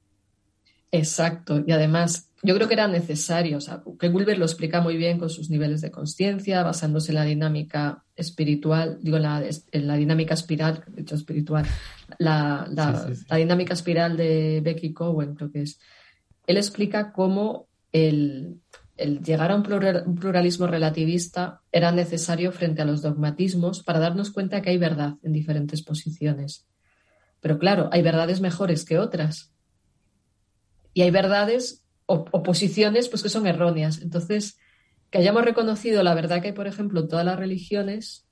Exacto. 0.93 1.63
Y 1.65 1.71
además, 1.71 2.29
yo 2.43 2.53
creo 2.53 2.67
que 2.67 2.75
era 2.75 2.87
necesario. 2.87 3.57
O 3.57 3.61
sea, 3.61 3.81
que 3.99 4.09
Wilber 4.09 4.37
lo 4.37 4.45
explica 4.45 4.79
muy 4.79 4.95
bien 4.95 5.17
con 5.17 5.31
sus 5.31 5.49
niveles 5.49 5.81
de 5.81 5.89
conciencia, 5.89 6.61
basándose 6.61 7.11
en 7.11 7.15
la 7.15 7.25
dinámica 7.25 8.03
espiritual, 8.15 8.99
digo, 9.01 9.17
en 9.17 9.87
la, 9.87 9.95
dinámica 9.95 10.35
espiral, 10.35 10.83
de 10.87 11.01
hecho 11.01 11.15
espiritual, 11.15 11.65
la, 12.19 12.69
dinámica 13.35 13.73
espiral 13.73 14.15
de 14.15 14.61
Becky 14.63 14.93
Cowen, 14.93 15.33
creo 15.33 15.51
que 15.51 15.63
es. 15.63 15.79
Él 16.45 16.57
explica 16.57 17.11
cómo 17.11 17.69
el, 17.91 18.61
llegar 18.97 19.51
a 19.51 19.55
un 19.55 19.63
pluralismo 19.63 20.67
relativista 20.67 21.61
era 21.71 21.91
necesario 21.91 22.51
frente 22.51 22.83
a 22.83 22.85
los 22.85 23.01
dogmatismos 23.01 23.81
para 23.81 23.97
darnos 23.97 24.29
cuenta 24.29 24.61
que 24.61 24.69
hay 24.69 24.77
verdad 24.77 25.15
en 25.23 25.33
diferentes 25.33 25.81
posiciones. 25.81 26.67
Pero 27.41 27.57
claro, 27.57 27.89
hay 27.91 28.03
verdades 28.03 28.41
mejores 28.41 28.85
que 28.85 28.99
otras 28.99 29.52
y 30.93 31.01
hay 31.01 31.11
verdades 31.11 31.83
o, 32.05 32.25
posiciones 32.43 33.09
pues, 33.09 33.23
que 33.23 33.29
son 33.29 33.47
erróneas. 33.47 34.01
Entonces, 34.01 34.57
que 35.09 35.17
hayamos 35.17 35.45
reconocido 35.45 36.03
la 36.03 36.13
verdad 36.13 36.41
que 36.41 36.47
hay, 36.49 36.53
por 36.53 36.67
ejemplo, 36.67 37.01
en 37.01 37.07
todas 37.07 37.25
las 37.25 37.39
religiones, 37.39 38.27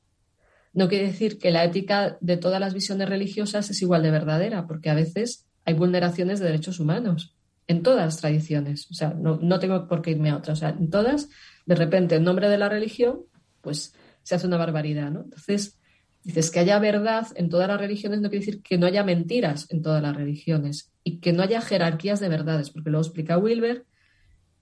no 0.73 0.87
quiere 0.87 1.07
decir 1.07 1.37
que 1.37 1.51
la 1.51 1.63
ética 1.63 2.17
de 2.21 2.37
todas 2.37 2.59
las 2.59 2.73
visiones 2.73 3.09
religiosas 3.09 3.69
es 3.69 3.81
igual 3.81 4.03
de 4.03 4.11
verdadera, 4.11 4.67
porque 4.67 4.89
a 4.89 4.93
veces 4.93 5.47
hay 5.65 5.73
vulneraciones 5.73 6.39
de 6.39 6.45
derechos 6.45 6.79
humanos 6.79 7.35
en 7.67 7.83
todas 7.83 8.05
las 8.05 8.17
tradiciones. 8.17 8.89
O 8.89 8.93
sea, 8.93 9.13
no, 9.13 9.37
no 9.41 9.59
tengo 9.59 9.87
por 9.87 10.01
qué 10.01 10.11
irme 10.11 10.29
a 10.29 10.37
otras. 10.37 10.57
O 10.57 10.61
sea, 10.61 10.69
en 10.69 10.89
todas, 10.89 11.29
de 11.65 11.75
repente, 11.75 12.15
en 12.15 12.23
nombre 12.23 12.49
de 12.49 12.57
la 12.57 12.69
religión, 12.69 13.21
pues 13.61 13.93
se 14.23 14.35
hace 14.35 14.47
una 14.47 14.57
barbaridad, 14.57 15.11
¿no? 15.11 15.21
Entonces, 15.21 15.79
dices 16.23 16.51
que 16.51 16.59
haya 16.59 16.79
verdad 16.79 17.27
en 17.35 17.49
todas 17.49 17.67
las 17.67 17.79
religiones 17.79 18.21
no 18.21 18.29
quiere 18.29 18.45
decir 18.45 18.61
que 18.61 18.77
no 18.77 18.85
haya 18.85 19.03
mentiras 19.03 19.67
en 19.69 19.81
todas 19.81 20.01
las 20.01 20.15
religiones 20.15 20.91
y 21.03 21.17
que 21.17 21.33
no 21.33 21.43
haya 21.43 21.61
jerarquías 21.61 22.19
de 22.19 22.29
verdades, 22.29 22.69
porque 22.69 22.89
luego 22.89 23.05
explica 23.05 23.37
Wilber 23.37 23.85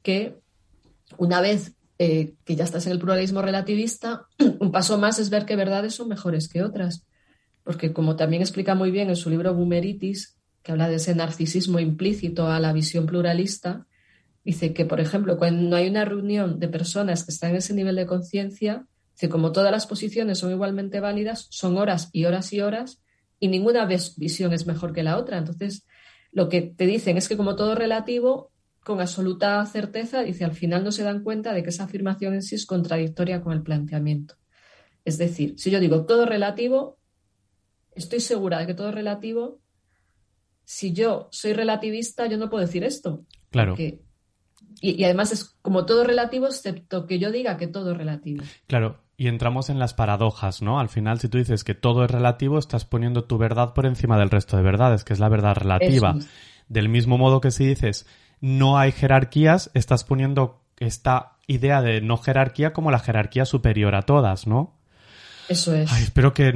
que 0.02 0.38
una 1.18 1.42
vez 1.42 1.76
eh, 2.02 2.36
que 2.46 2.56
ya 2.56 2.64
estás 2.64 2.86
en 2.86 2.94
el 2.94 3.00
pluralismo 3.00 3.42
relativista, 3.42 4.28
un 4.60 4.72
paso 4.72 4.98
más 4.98 5.20
es 5.20 5.30
ver 5.30 5.46
que 5.46 5.58
verdades 5.58 5.96
son 5.96 6.08
mejores 6.08 6.48
que 6.48 6.64
otras. 6.64 7.06
Porque 7.64 7.92
como 7.92 8.16
también 8.16 8.42
explica 8.42 8.74
muy 8.74 8.90
bien 8.90 9.10
en 9.10 9.18
su 9.18 9.30
libro 9.30 9.54
Boomeritis, 9.54 10.38
que 10.64 10.72
habla 10.72 10.88
de 10.88 10.96
ese 10.96 11.14
narcisismo 11.14 11.80
implícito 11.80 12.48
a 12.48 12.60
la 12.60 12.72
visión 12.72 13.06
pluralista, 13.06 13.86
dice 14.46 14.74
que, 14.74 14.86
por 14.86 15.02
ejemplo, 15.02 15.38
cuando 15.38 15.76
hay 15.76 15.90
una 15.90 16.06
reunión 16.06 16.58
de 16.60 16.70
personas 16.70 17.26
que 17.26 17.32
están 17.32 17.52
en 17.52 17.58
ese 17.58 17.74
nivel 17.74 17.98
de 17.98 18.06
conciencia, 18.06 18.88
como 19.28 19.52
todas 19.52 19.72
las 19.72 19.88
posiciones 19.88 20.38
son 20.38 20.52
igualmente 20.52 21.02
válidas, 21.02 21.48
son 21.50 21.78
horas 21.78 22.10
y 22.14 22.26
horas 22.26 22.54
y 22.54 22.62
horas, 22.62 23.02
y 23.40 23.50
ninguna 23.50 23.86
visión 23.86 24.54
es 24.54 24.68
mejor 24.68 24.94
que 24.94 25.04
la 25.04 25.18
otra. 25.18 25.38
Entonces, 25.38 25.86
lo 26.32 26.48
que 26.48 26.62
te 26.62 26.86
dicen 26.86 27.18
es 27.18 27.28
que 27.28 27.36
como 27.36 27.56
todo 27.56 27.76
relativo, 27.76 28.52
con 28.82 29.02
absoluta 29.02 29.66
certeza, 29.66 30.22
dice, 30.22 30.46
al 30.46 30.54
final 30.54 30.84
no 30.84 30.92
se 30.92 31.04
dan 31.04 31.24
cuenta 31.24 31.54
de 31.54 31.64
que 31.64 31.70
esa 31.70 31.86
afirmación 31.86 32.34
en 32.36 32.44
sí 32.44 32.56
es 32.56 32.66
contradictoria 32.66 33.42
con 33.42 33.52
el 33.52 33.64
planteamiento. 33.64 34.36
Es 35.04 35.18
decir, 35.18 35.56
si 35.58 35.72
yo 35.72 35.80
digo 35.80 36.06
todo 36.06 36.26
relativo, 36.26 36.98
estoy 37.96 38.20
segura 38.22 38.60
de 38.60 38.68
que 38.68 38.74
todo 38.74 38.92
relativo 38.92 39.60
si 40.70 40.94
yo 40.94 41.30
soy 41.32 41.54
relativista, 41.54 42.28
yo 42.28 42.38
no 42.38 42.48
puedo 42.48 42.64
decir 42.64 42.84
esto. 42.84 43.26
Claro. 43.50 43.76
Y, 44.82 45.04
además 45.04 45.32
es 45.32 45.56
como 45.62 45.86
todo 45.86 46.04
relativo, 46.04 46.48
excepto 46.48 47.06
que 47.06 47.20
yo 47.20 47.32
diga 47.32 47.58
que 47.58 47.68
todo 47.68 47.92
es 47.92 47.98
relativo. 47.98 48.44
Claro, 48.68 49.00
y 49.18 49.28
entramos 49.28 49.70
en 49.70 49.80
las 49.80 49.94
paradojas, 49.94 50.62
¿no? 50.62 50.80
Al 50.80 50.90
final, 50.90 51.20
si 51.20 51.28
tú 51.28 51.38
dices 51.38 51.64
que 51.64 51.76
todo 51.76 52.06
es 52.06 52.12
relativo, 52.12 52.58
estás 52.58 52.86
poniendo 52.86 53.26
tu 53.26 53.38
verdad 53.38 53.74
por 53.74 53.86
encima 53.86 54.18
del 54.18 54.30
resto 54.30 54.58
de 54.58 54.64
verdades, 54.64 55.04
que 55.04 55.14
es 55.14 55.20
la 55.20 55.30
verdad 55.30 55.56
relativa. 55.56 56.16
Del 56.68 56.88
mismo 56.88 57.18
modo 57.18 57.42
que 57.42 57.52
si 57.52 57.66
dices 57.66 58.06
no 58.42 58.78
hay 58.78 58.92
jerarquías, 58.92 59.70
estás 59.74 60.04
poniendo 60.04 60.62
esta 60.78 61.34
idea 61.48 61.82
de 61.82 62.02
no 62.02 62.18
jerarquía 62.18 62.74
como 62.74 62.92
la 62.92 63.00
jerarquía 63.00 63.46
superior 63.46 63.96
a 63.96 64.04
todas, 64.04 64.48
¿no? 64.48 64.76
Eso 65.50 65.74
es. 65.74 65.92
espero 66.00 66.32
que 66.34 66.52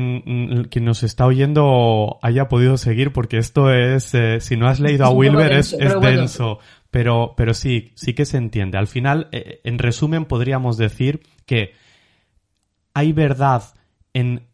quien 0.70 0.86
nos 0.86 1.02
está 1.02 1.26
oyendo 1.26 2.20
haya 2.22 2.48
podido 2.48 2.78
seguir, 2.78 3.12
porque 3.12 3.40
esto 3.40 3.74
es, 3.74 4.14
eh, 4.14 4.40
si 4.40 4.56
no 4.56 4.68
has 4.68 4.80
leído 4.80 5.06
a 5.06 5.10
Wilber, 5.12 5.52
es, 5.52 5.76
denso. 6.00 6.60
Pero, 6.94 7.34
pero 7.36 7.56
sí, 7.56 7.92
sí 7.96 8.14
que 8.14 8.24
se 8.24 8.38
entiende. 8.38 8.78
Al 8.78 8.86
final, 8.86 9.28
eh, 9.32 9.62
en 9.64 9.80
resumen, 9.80 10.26
podríamos 10.26 10.78
decir 10.78 11.24
que 11.48 11.74
hay 12.94 13.14
verdad 13.14 13.64
en 14.14 14.46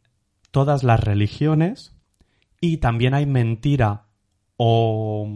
todas 0.52 0.84
las 0.86 1.02
religiones 1.02 1.94
y 2.62 2.78
también 2.78 3.14
hay 3.14 3.26
mentira 3.26 4.06
o, 4.56 5.30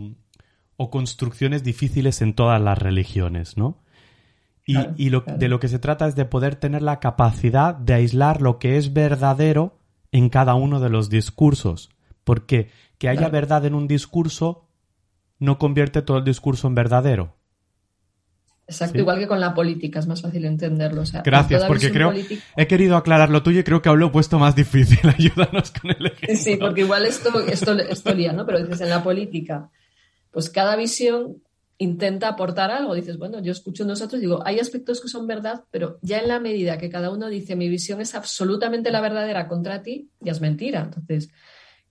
o 0.78 0.90
construcciones 0.90 1.62
difíciles 1.66 2.22
en 2.22 2.36
todas 2.36 2.62
las 2.62 2.78
religiones, 2.78 3.58
¿no? 3.58 3.84
Y, 4.66 5.10
lo, 5.10 5.26
de 5.28 5.50
lo 5.50 5.60
que 5.60 5.68
se 5.68 5.80
trata 5.80 6.08
es 6.08 6.16
de 6.16 6.24
poder 6.24 6.56
tener 6.56 6.84
la 6.84 7.02
capacidad 7.02 7.76
de 7.76 7.96
aislar 7.96 8.42
lo 8.42 8.60
que 8.60 8.78
es 8.78 8.94
verdadero 8.94 9.78
en 10.14 10.30
cada 10.30 10.56
uno 10.56 10.80
de 10.80 10.90
los 10.90 11.10
discursos. 11.10 11.90
Porque 12.24 12.70
que 12.98 13.10
haya 13.10 13.28
verdad 13.28 13.66
en 13.66 13.76
un 13.76 13.90
discurso 13.90 14.70
no 15.44 15.58
convierte 15.58 16.02
todo 16.02 16.18
el 16.18 16.24
discurso 16.24 16.68
en 16.68 16.76
verdadero. 16.76 17.36
Exacto, 18.66 18.98
igual 18.98 19.20
que 19.20 19.28
con 19.28 19.42
la 19.42 19.54
política, 19.54 20.00
es 20.00 20.08
más 20.08 20.22
fácil 20.22 20.46
entenderlo. 20.46 21.04
Gracias, 21.24 21.66
porque 21.66 21.92
creo 21.92 22.14
he 22.56 22.66
querido 22.66 22.96
aclarar 22.96 23.30
lo 23.30 23.44
tuyo 23.44 23.60
y 23.60 23.64
creo 23.64 23.82
que 23.82 23.90
hablo 23.90 24.12
puesto 24.12 24.40
más 24.40 24.56
difícil. 24.56 25.00
Ayúdanos 25.18 25.72
con 25.72 25.92
el 25.92 26.06
ejemplo. 26.06 26.38
Sí, 26.38 26.56
porque 26.56 26.82
igual 26.82 27.06
esto, 27.06 27.46
esto, 27.46 27.78
esto 27.78 28.14
lía, 28.14 28.32
¿no? 28.32 28.46
Pero 28.46 28.64
dices, 28.64 28.80
en 28.80 28.90
la 28.90 29.04
política, 29.04 29.70
pues 30.32 30.50
cada 30.50 30.78
visión 30.78 31.42
intenta 31.78 32.30
aportar 32.30 32.72
algo. 32.72 32.96
Dices, 32.96 33.18
bueno, 33.18 33.42
yo 33.42 33.52
escucho 33.52 33.84
nosotros, 33.84 34.22
digo, 34.22 34.42
hay 34.46 34.60
aspectos 34.60 35.02
que 35.02 35.10
son 35.10 35.28
verdad, 35.28 35.66
pero 35.70 36.00
ya 36.02 36.20
en 36.20 36.30
la 36.30 36.40
medida 36.40 36.78
que 36.78 36.90
cada 36.90 37.12
uno 37.12 37.28
dice 37.28 37.58
mi 37.58 37.68
visión 37.68 38.00
es 38.00 38.16
absolutamente 38.16 38.92
la 38.92 39.02
verdadera 39.02 39.50
contra 39.50 39.84
ti, 39.84 40.10
ya 40.22 40.32
es 40.32 40.40
mentira. 40.40 40.84
Entonces, 40.84 41.30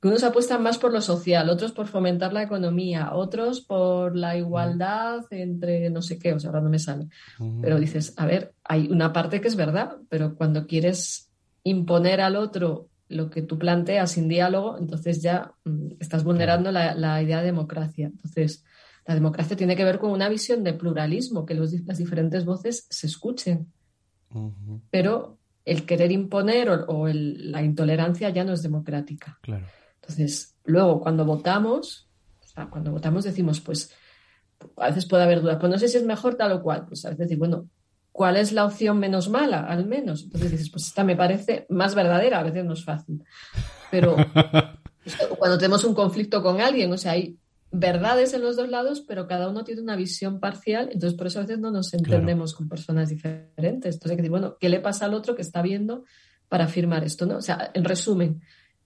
unos 0.03 0.25
apuestan 0.25 0.63
más 0.63 0.79
por 0.79 0.93
lo 0.93 1.01
social, 1.01 1.49
otros 1.49 1.73
por 1.73 1.87
fomentar 1.87 2.33
la 2.33 2.43
economía, 2.43 3.15
otros 3.15 3.61
por 3.61 4.17
la 4.17 4.37
igualdad 4.37 5.25
entre 5.31 5.91
no 5.91 6.03
sé 6.03 6.19
qué, 6.19 6.33
o 6.33 6.41
sea, 6.41 6.51
ahora 6.51 6.63
no 6.63 6.71
me 6.71 6.79
sale. 6.79 7.07
Pero 7.61 7.79
dices, 7.79 8.15
a 8.17 8.27
ver, 8.27 8.55
hay 8.65 8.89
una 8.89 9.13
parte 9.13 9.41
que 9.41 9.49
es 9.49 9.57
verdad, 9.57 9.97
pero 10.09 10.35
cuando 10.35 10.67
quieres 10.67 11.31
imponer 11.63 12.21
al 12.21 12.37
otro 12.37 12.89
lo 13.09 13.31
que 13.31 13.43
tú 13.43 13.59
planteas 13.59 14.13
sin 14.13 14.27
diálogo, 14.27 14.79
entonces 14.79 15.23
ya 15.23 15.53
mm, 15.65 15.93
estás 16.01 16.25
vulnerando 16.25 16.73
la, 16.73 16.95
la 16.95 17.23
idea 17.23 17.39
de 17.41 17.47
democracia. 17.47 18.07
Entonces, 18.07 18.65
la 19.07 19.15
democracia 19.15 19.57
tiene 19.57 19.77
que 19.77 19.85
ver 19.85 19.99
con 19.99 20.13
una 20.13 20.29
visión 20.29 20.63
de 20.63 20.75
pluralismo, 20.75 21.45
que 21.45 21.55
los, 21.55 21.73
las 21.85 21.99
diferentes 21.99 22.45
voces 22.45 22.87
se 22.89 23.07
escuchen. 23.07 23.73
Pero 24.91 25.39
el 25.65 25.85
querer 25.85 26.11
imponer 26.11 26.71
o, 26.71 27.07
la 27.09 27.63
intolerancia 27.63 28.31
ya 28.31 28.45
no 28.45 28.53
es 28.53 28.63
democrática. 28.63 29.39
Claro. 29.43 29.67
Entonces, 30.03 30.57
luego 30.65 31.01
cuando 31.01 31.25
votamos, 31.25 32.09
cuando 32.71 32.93
votamos 32.93 33.25
decimos, 33.25 33.61
pues 33.61 33.95
a 34.77 34.89
veces 34.89 35.07
puede 35.07 35.23
haber 35.23 35.41
dudas, 35.41 35.59
pues 35.59 35.71
no 35.71 35.79
sé 35.79 35.89
si 35.89 35.97
es 35.97 36.05
mejor 36.05 36.35
tal 36.35 36.53
o 36.53 36.63
cual. 36.63 36.87
Pues 36.87 37.05
a 37.05 37.11
veces 37.11 37.27
decir, 37.27 37.39
bueno, 37.39 37.69
¿cuál 38.11 38.37
es 38.37 38.53
la 38.53 38.65
opción 38.65 38.99
menos 38.99 39.29
mala, 39.29 39.67
al 39.67 39.87
menos? 39.87 40.25
Entonces 40.25 40.51
dices, 40.51 40.71
pues 40.71 40.87
esta 40.87 41.05
me 41.05 41.17
parece 41.17 41.67
más 41.69 41.95
verdadera, 41.95 42.41
a 42.41 42.43
veces 42.43 42.65
no 42.65 42.75
es 42.75 42.85
fácil. 42.85 43.25
Pero 43.91 44.17
cuando 45.39 45.59
tenemos 45.59 45.85
un 45.85 45.95
conflicto 45.95 46.43
con 46.43 46.61
alguien, 46.61 46.93
o 46.93 46.99
sea, 46.99 47.13
hay 47.13 47.39
verdades 47.71 48.35
en 48.35 48.43
los 48.43 48.57
dos 48.57 48.69
lados, 48.69 49.01
pero 49.01 49.27
cada 49.27 49.49
uno 49.49 49.65
tiene 49.65 49.81
una 49.81 49.97
visión 49.97 50.41
parcial, 50.41 50.91
entonces 50.93 51.17
por 51.17 51.27
eso 51.27 51.39
a 51.39 51.43
veces 51.43 51.59
no 51.59 51.71
nos 51.71 51.95
entendemos 51.95 52.55
con 52.55 52.69
personas 52.69 53.09
diferentes. 53.09 53.95
Entonces 53.95 54.11
hay 54.11 54.17
que 54.17 54.23
decir, 54.23 54.31
bueno, 54.31 54.57
¿qué 54.61 54.69
le 54.69 54.81
pasa 54.81 55.07
al 55.07 55.15
otro 55.15 55.35
que 55.35 55.43
está 55.43 55.63
viendo 55.63 56.05
para 56.49 56.65
afirmar 56.65 57.03
esto? 57.03 57.25
¿no? 57.25 57.39
O 57.39 57.43
sea, 57.43 57.71
en 57.73 57.85
resumen, 57.85 58.43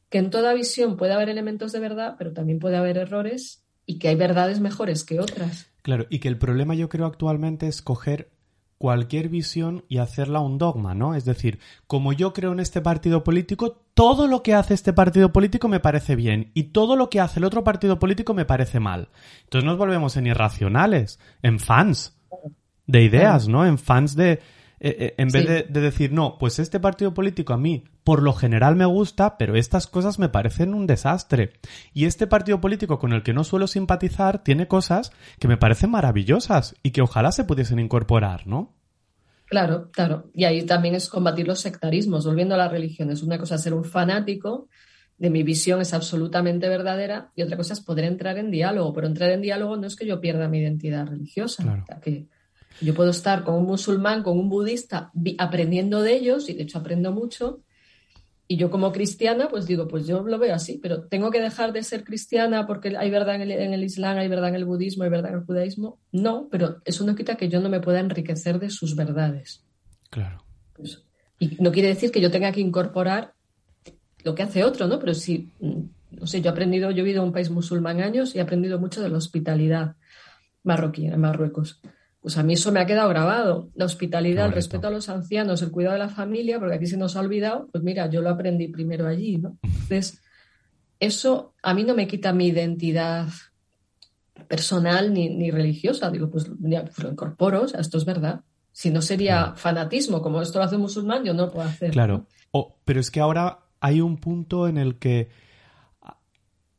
que 0.09 0.19
en 0.19 0.31
toda 0.31 0.55
visión 0.55 0.97
puede 0.97 1.15
haber 1.15 1.29
elementos 1.29 1.73
de 1.73 1.81
verdad, 1.81 2.15
pero 2.19 2.33
también 2.33 2.59
puede 2.59 2.77
haber 2.77 2.99
errores 2.99 3.65
y 3.87 3.99
que 3.99 4.09
hay 4.09 4.17
verdades 4.17 4.61
mejores 4.61 5.05
que 5.05 5.21
otras. 5.21 5.67
Claro, 5.83 6.07
y 6.11 6.19
que 6.19 6.29
el 6.29 6.39
problema 6.39 6.75
yo 6.75 6.89
creo 6.89 7.07
actualmente 7.07 7.69
es 7.69 7.83
coger 7.83 8.31
cualquier 8.79 9.29
visión 9.29 9.85
y 9.89 9.99
hacerla 9.99 10.41
un 10.41 10.59
dogma, 10.59 10.95
¿no? 10.95 11.15
Es 11.15 11.25
decir, 11.25 11.59
como 11.87 12.13
yo 12.13 12.33
creo 12.33 12.53
en 12.53 12.61
este 12.61 12.81
partido 12.81 13.25
político, 13.25 13.85
todo 13.95 14.27
lo 14.27 14.43
que 14.43 14.55
hace 14.55 14.75
este 14.75 14.93
partido 14.93 15.33
político 15.33 15.69
me 15.69 15.81
parece 15.81 16.15
bien 16.15 16.51
y 16.55 16.65
todo 16.65 16.97
lo 16.97 17.09
que 17.09 17.21
hace 17.21 17.41
el 17.41 17.45
otro 17.45 17.65
partido 17.65 17.99
político 17.99 18.35
me 18.35 18.45
parece 18.45 18.81
mal. 18.81 19.09
Entonces 19.45 19.65
nos 19.65 19.79
volvemos 19.79 20.17
en 20.17 20.27
irracionales, 20.27 21.19
en 21.43 21.59
fans 21.59 22.19
de 22.87 23.03
ideas, 23.03 23.49
¿no? 23.49 23.65
En 23.65 23.79
fans 23.79 24.15
de, 24.15 24.41
eh, 24.79 24.97
eh, 24.99 25.15
en 25.17 25.29
vez 25.29 25.47
de, 25.47 25.81
decir, 25.81 26.13
no, 26.13 26.37
pues 26.39 26.59
este 26.59 26.81
partido 26.81 27.15
político 27.15 27.53
a 27.53 27.57
mí 27.57 27.85
por 28.05 28.23
lo 28.23 28.33
general 28.35 28.77
me 28.77 28.85
gusta, 28.85 29.37
pero 29.37 29.57
estas 29.57 29.87
cosas 29.87 30.19
me 30.19 30.29
parecen 30.29 30.75
un 30.75 30.87
desastre. 30.87 31.55
Y 31.93 32.05
este 32.05 32.27
partido 32.27 32.61
político 32.61 32.99
con 32.99 33.13
el 33.13 33.23
que 33.23 33.33
no 33.33 33.43
suelo 33.43 33.67
simpatizar 33.67 34.45
tiene 34.45 34.69
cosas 34.69 35.13
que 35.41 35.49
me 35.49 35.57
parecen 35.57 35.91
maravillosas 35.91 36.77
y 36.83 36.91
que 36.91 37.03
ojalá 37.03 37.33
se 37.33 37.45
pudiesen 37.45 37.81
incorporar, 37.81 38.47
¿no? 38.47 38.75
Claro, 39.47 39.91
claro. 39.93 40.31
Y 40.35 40.45
ahí 40.45 40.63
también 40.67 40.95
es 40.95 41.09
combatir 41.09 41.47
los 41.47 41.61
sectarismos, 41.61 42.27
volviendo 42.27 42.55
a 42.55 42.59
las 42.59 42.71
religiones. 42.71 43.23
Una 43.23 43.39
cosa 43.39 43.57
es 43.57 43.63
ser 43.63 43.75
un 43.75 43.85
fanático 43.85 44.69
de 45.19 45.31
mi 45.31 45.43
visión 45.43 45.81
es 45.81 45.95
absolutamente 45.95 46.69
verdadera 46.69 47.33
y 47.35 47.43
otra 47.43 47.57
cosa 47.57 47.73
es 47.73 47.81
poder 47.81 48.05
entrar 48.05 48.39
en 48.39 48.51
diálogo. 48.51 48.93
Pero 48.93 49.07
entrar 49.07 49.31
en 49.31 49.41
diálogo 49.41 49.77
no 49.77 49.87
es 49.87 49.97
que 49.97 50.07
yo 50.07 50.21
pierda 50.21 50.49
mi 50.49 50.59
identidad 50.59 51.07
religiosa. 51.07 51.85
que 52.03 52.27
yo 52.81 52.95
puedo 52.95 53.11
estar 53.11 53.45
con 53.45 53.55
un 53.55 53.65
musulmán, 53.65 54.23
con 54.23 54.39
un 54.39 54.49
budista, 54.49 55.11
aprendiendo 55.39 56.03
de 56.03 56.15
ellos, 56.15 56.49
y 56.49 56.55
de 56.55 56.65
hecho 56.65 56.79
aprendo 56.79 57.13
mucho. 57.13 57.63
Y 58.49 58.57
yo 58.59 58.71
como 58.71 58.93
cristiana, 58.93 59.49
pues 59.49 59.67
digo, 59.67 59.89
pues 59.89 60.07
yo 60.07 60.23
lo 60.23 60.39
veo 60.39 60.55
así, 60.55 60.79
pero 60.81 61.05
tengo 61.05 61.31
que 61.31 61.41
dejar 61.41 61.73
de 61.73 61.83
ser 61.83 62.05
cristiana 62.05 62.67
porque 62.67 62.97
hay 62.97 63.11
verdad 63.11 63.37
en 63.37 63.43
el, 63.43 63.51
en 63.51 63.73
el 63.73 63.83
Islam, 63.83 64.19
hay 64.19 64.29
verdad 64.29 64.51
en 64.51 64.55
el 64.57 64.65
budismo, 64.65 65.03
hay 65.03 65.11
verdad 65.11 65.33
en 65.33 65.39
el 65.39 65.45
judaísmo. 65.45 65.99
No, 66.13 66.49
pero 66.51 66.81
eso 66.85 67.05
no 67.05 67.17
quita 67.17 67.37
que 67.37 67.49
yo 67.49 67.61
no 67.61 67.69
me 67.69 67.81
pueda 67.81 67.99
enriquecer 67.99 68.61
de 68.61 68.71
sus 68.71 68.95
verdades. 68.95 69.65
Claro. 70.11 70.45
Pues, 70.75 71.03
y 71.41 71.57
no 71.61 71.73
quiere 71.73 71.89
decir 71.89 72.13
que 72.13 72.21
yo 72.21 72.31
tenga 72.31 72.53
que 72.53 72.61
incorporar 72.61 73.35
lo 74.23 74.35
que 74.35 74.45
hace 74.45 74.63
otro, 74.63 74.87
¿no? 74.87 75.01
Pero 75.01 75.15
sí, 75.15 75.51
mm, 75.59 75.81
no 76.13 76.27
sé, 76.27 76.41
yo 76.41 76.51
he 76.51 76.53
aprendido, 76.53 76.91
yo 76.93 77.01
he 77.01 77.03
vivido 77.03 77.23
en 77.23 77.29
un 77.29 77.35
país 77.35 77.51
musulmán 77.51 78.01
años 78.01 78.35
y 78.35 78.39
he 78.39 78.43
aprendido 78.43 78.79
mucho 78.79 79.03
de 79.03 79.09
la 79.09 79.19
hospitalidad 79.19 79.97
marroquí 80.63 81.07
en 81.07 81.21
Marruecos 81.21 81.81
pues 82.27 82.39
a 82.39 82.43
mí 82.43 82.55
eso 82.55 82.73
me 82.73 82.81
ha 82.81 82.87
quedado 82.87 83.09
grabado. 83.09 83.71
La 83.77 83.85
hospitalidad, 83.85 84.47
el 84.47 84.53
respeto 84.53 84.89
a 84.89 84.91
los 84.91 85.09
ancianos, 85.09 85.63
el 85.63 85.71
cuidado 85.71 85.93
de 85.93 86.01
la 86.01 86.09
familia, 86.09 86.59
porque 86.59 86.75
aquí 86.75 86.87
se 86.87 86.97
nos 86.97 87.15
ha 87.15 87.21
olvidado, 87.21 87.69
pues 87.71 87.85
mira, 87.85 88.11
yo 88.11 88.21
lo 88.21 88.31
aprendí 88.31 88.67
primero 88.67 89.07
allí, 89.07 89.37
¿no? 89.37 89.57
Entonces, 89.63 90.21
eso 90.99 91.55
a 91.63 91.73
mí 91.73 91.85
no 91.85 91.95
me 91.95 92.09
quita 92.09 92.33
mi 92.33 92.49
identidad 92.49 93.29
personal 94.49 95.15
ni, 95.15 95.29
ni 95.29 95.53
religiosa. 95.53 96.11
Digo, 96.11 96.29
pues, 96.29 96.51
pues, 96.61 96.99
lo 96.99 97.11
incorporo, 97.13 97.63
o 97.63 97.69
sea, 97.69 97.79
esto 97.79 97.97
es 97.97 98.05
verdad. 98.05 98.41
Si 98.73 98.91
no 98.91 99.03
sería 99.03 99.53
fanatismo, 99.55 100.21
como 100.21 100.43
esto 100.43 100.59
lo 100.59 100.65
hace 100.65 100.75
un 100.75 100.83
musulmán, 100.83 101.23
yo 101.23 101.33
no 101.33 101.47
lo 101.47 101.53
puedo 101.53 101.69
hacer. 101.69 101.93
Claro, 101.93 102.27
pero 102.85 102.99
es 102.99 103.13
que 103.13 103.21
ahora 103.21 103.61
hay 103.79 104.01
un 104.01 104.17
punto 104.17 104.67
en 104.67 104.79
el 104.79 104.99
que 104.99 105.29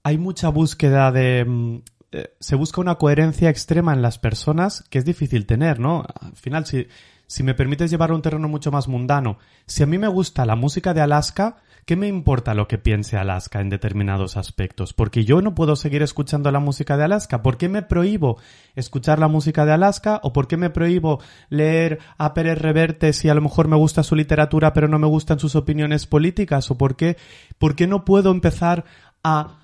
hay 0.04 0.18
mucha 0.18 0.50
búsqueda 0.50 1.14
de... 1.14 1.82
Eh, 2.12 2.34
se 2.40 2.56
busca 2.56 2.80
una 2.80 2.96
coherencia 2.96 3.50
extrema 3.50 3.94
en 3.94 4.02
las 4.02 4.18
personas 4.18 4.86
que 4.90 4.98
es 4.98 5.06
difícil 5.06 5.46
tener, 5.46 5.80
¿no? 5.80 6.06
Al 6.22 6.36
final, 6.36 6.66
si, 6.66 6.88
si 7.28 7.44
me 7.44 7.54
permites 7.54 7.92
llevar 7.92 8.12
a 8.12 8.16
un 8.16 8.22
terreno 8.22 8.48
mucho 8.48 8.72
más 8.72 8.88
mundano, 8.88 9.40
si 9.66 9.84
a 9.84 9.88
mí 9.88 9.98
me 9.98 10.08
gusta 10.08 10.46
la 10.46 10.56
música 10.56 10.94
de 10.94 11.02
Alaska, 11.02 11.58
¿qué 11.84 11.98
me 11.98 12.08
importa 12.08 12.54
lo 12.54 12.70
que 12.70 12.78
piense 12.78 13.18
Alaska 13.18 13.60
en 13.60 13.70
determinados 13.70 14.38
aspectos? 14.38 14.94
Porque 14.94 15.26
yo 15.26 15.42
no 15.42 15.54
puedo 15.54 15.76
seguir 15.76 16.02
escuchando 16.02 16.50
la 16.50 16.62
música 16.62 16.96
de 16.96 17.04
Alaska. 17.04 17.44
¿Por 17.44 17.58
qué 17.58 17.68
me 17.68 17.82
prohíbo 17.82 18.38
escuchar 18.76 19.20
la 19.20 19.28
música 19.28 19.66
de 19.66 19.74
Alaska? 19.74 20.22
¿O 20.24 20.32
por 20.32 20.48
qué 20.48 20.56
me 20.56 20.70
prohíbo 20.70 21.20
leer 21.50 22.00
a 22.18 22.34
Pérez 22.34 22.58
Reverte 22.58 23.12
si 23.12 23.28
a 23.28 23.34
lo 23.34 23.42
mejor 23.42 23.68
me 23.68 23.76
gusta 23.76 24.02
su 24.04 24.16
literatura 24.16 24.72
pero 24.72 24.88
no 24.88 24.98
me 24.98 25.08
gustan 25.08 25.40
sus 25.40 25.58
opiniones 25.58 26.08
políticas? 26.08 26.72
¿O 26.72 26.78
por 26.78 26.96
qué, 26.96 27.18
por 27.58 27.76
qué 27.76 27.86
no 27.86 28.06
puedo 28.06 28.32
empezar 28.32 28.86
a 29.26 29.60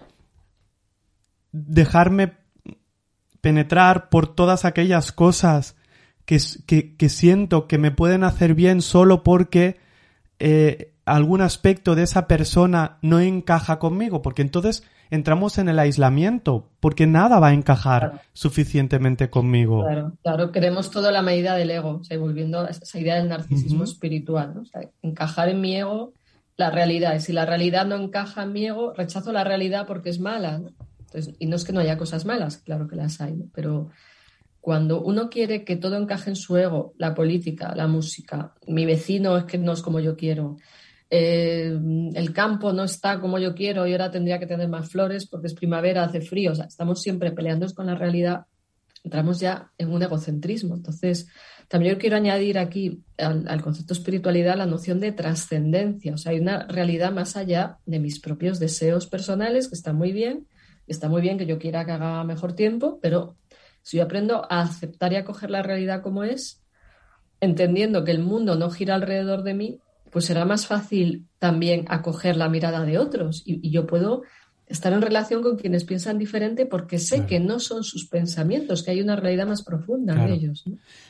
dejarme 1.54 2.34
penetrar 3.40 4.10
por 4.10 4.28
todas 4.28 4.66
aquellas 4.66 5.12
cosas 5.12 5.76
que, 6.26 6.40
que, 6.98 7.10
siento 7.10 7.68
que 7.68 7.78
me 7.78 7.92
pueden 7.92 8.24
hacer 8.24 8.56
bien 8.56 8.82
solo 8.82 9.24
porque 9.24 9.78
eh, 10.40 10.94
algún 11.06 11.42
aspecto 11.42 11.96
de 11.96 12.04
esa 12.04 12.28
persona 12.28 12.98
no 13.02 13.20
encaja 13.20 13.80
conmigo, 13.80 14.22
porque 14.22 14.42
entonces 14.42 14.84
entramos 15.12 15.58
en 15.58 15.70
el 15.70 15.78
aislamiento, 15.78 16.70
porque 16.80 17.06
nada 17.06 17.40
va 17.40 17.50
a 17.50 17.54
encajar 17.54 18.22
suficientemente 18.32 19.30
conmigo. 19.30 19.84
Claro, 19.84 20.14
claro, 20.24 20.52
queremos 20.52 20.90
toda 20.90 21.12
la 21.12 21.22
medida 21.22 21.56
del 21.56 21.72
ego, 21.72 22.00
o 22.02 22.04
sea, 22.04 22.18
volviendo 22.18 22.62
a 22.62 22.70
esa 22.70 23.00
idea 23.00 23.16
del 23.16 23.30
narcisismo 23.30 23.84
espiritual, 23.84 24.54
¿no? 24.56 24.62
o 24.62 24.66
sea, 24.66 24.82
encajar 25.02 25.50
en 25.50 25.62
mi 25.62 25.76
ego 25.76 26.14
la 26.56 26.72
realidad, 26.72 27.16
y 27.16 27.20
si 27.20 27.34
la 27.34 27.46
realidad 27.46 27.86
no 27.86 27.96
encaja 27.96 28.44
en 28.44 28.54
mi 28.54 28.66
ego, 28.66 28.94
rechazo 28.94 29.34
la 29.34 29.44
realidad 29.44 29.86
porque 29.86 30.10
es 30.10 30.20
mala, 30.20 30.60
¿no? 30.60 30.70
Y 31.40 31.46
no 31.48 31.56
es 31.56 31.64
que 31.64 31.74
no 31.74 31.80
haya 31.80 31.98
cosas 31.98 32.26
malas, 32.26 32.58
claro 32.58 32.88
que 32.88 32.96
las 32.96 33.22
hay, 33.22 33.44
pero 33.54 33.90
cuando 34.64 35.02
uno 35.02 35.30
quiere 35.30 35.66
que 35.66 35.76
todo 35.76 35.98
encaje 35.98 36.30
en 36.30 36.38
su 36.38 36.56
ego, 36.56 36.94
la 36.98 37.14
política, 37.14 37.76
la 37.76 37.88
música, 37.88 38.54
mi 38.68 38.86
vecino 38.86 39.36
es 39.36 39.44
que 39.44 39.58
no 39.58 39.74
es 39.74 39.82
como 39.82 40.00
yo 40.00 40.16
quiero, 40.16 40.58
eh, 41.10 41.78
el 42.16 42.34
campo 42.34 42.74
no 42.74 42.86
está 42.86 43.20
como 43.20 43.38
yo 43.38 43.54
quiero 43.54 43.86
y 43.86 43.92
ahora 43.92 44.10
tendría 44.10 44.40
que 44.40 44.48
tener 44.48 44.68
más 44.68 44.90
flores 44.90 45.28
porque 45.28 45.48
es 45.48 45.54
primavera, 45.54 46.06
hace 46.06 46.22
frío, 46.22 46.54
o 46.54 46.56
sea, 46.56 46.66
estamos 46.66 47.02
siempre 47.02 47.32
peleando 47.32 47.68
con 47.76 47.88
la 47.88 47.96
realidad, 47.96 48.46
entramos 49.04 49.40
ya 49.40 49.70
en 49.78 49.92
un 49.92 50.02
egocentrismo. 50.02 50.76
Entonces, 50.76 51.28
también 51.68 51.96
yo 51.96 52.00
quiero 52.00 52.16
añadir 52.16 52.58
aquí 52.58 53.04
al, 53.18 53.48
al 53.48 53.62
concepto 53.62 53.94
espiritualidad 53.94 54.58
la 54.58 54.66
noción 54.66 55.00
de 55.00 55.12
trascendencia, 55.12 56.14
o 56.14 56.18
sea, 56.18 56.32
hay 56.32 56.40
una 56.40 56.66
realidad 56.68 57.12
más 57.12 57.36
allá 57.36 57.80
de 57.86 58.00
mis 58.00 58.20
propios 58.20 58.60
deseos 58.60 59.08
personales 59.08 59.68
que 59.68 59.76
están 59.76 59.98
muy 59.98 60.14
bien, 60.14 60.48
Está 60.88 61.10
muy 61.10 61.22
bien 61.22 61.38
que 61.38 61.46
yo 61.46 61.60
quiera 61.60 61.86
que 61.86 61.92
haga 61.92 62.24
mejor 62.24 62.54
tiempo, 62.54 63.00
pero 63.02 63.36
si 63.82 63.98
yo 63.98 64.04
aprendo 64.04 64.46
a 64.50 64.62
aceptar 64.62 65.14
y 65.14 65.18
a 65.18 65.26
coger 65.26 65.50
la 65.50 65.62
realidad 65.62 66.02
como 66.02 66.24
es, 66.24 66.62
entendiendo 67.42 68.04
que 68.04 68.12
el 68.12 68.20
mundo 68.20 68.56
no 68.56 68.70
gira 68.70 68.96
alrededor 68.96 69.44
de 69.44 69.54
mí, 69.54 69.80
pues 70.14 70.26
será 70.26 70.46
más 70.46 70.68
fácil 70.68 71.28
también 71.40 71.86
acoger 71.90 72.38
la 72.38 72.48
mirada 72.48 72.86
de 72.86 72.98
otros 72.98 73.44
y, 73.46 73.70
yo 73.72 73.88
puedo 73.88 74.22
estar 74.68 74.94
en 74.94 75.02
relación 75.02 75.42
con 75.44 75.58
quienes 75.58 75.84
piensan 75.84 76.18
diferente 76.18 76.66
porque 76.66 77.00
sé 77.00 77.26
que 77.26 77.40
no 77.40 77.60
son 77.60 77.84
sus 77.84 78.08
pensamientos, 78.08 78.84
que 78.84 78.92
hay 78.92 79.02
una 79.02 79.16
realidad 79.16 79.48
más 79.48 79.64
profunda 79.64 80.14
en 80.14 80.32
ellos. 80.32 80.64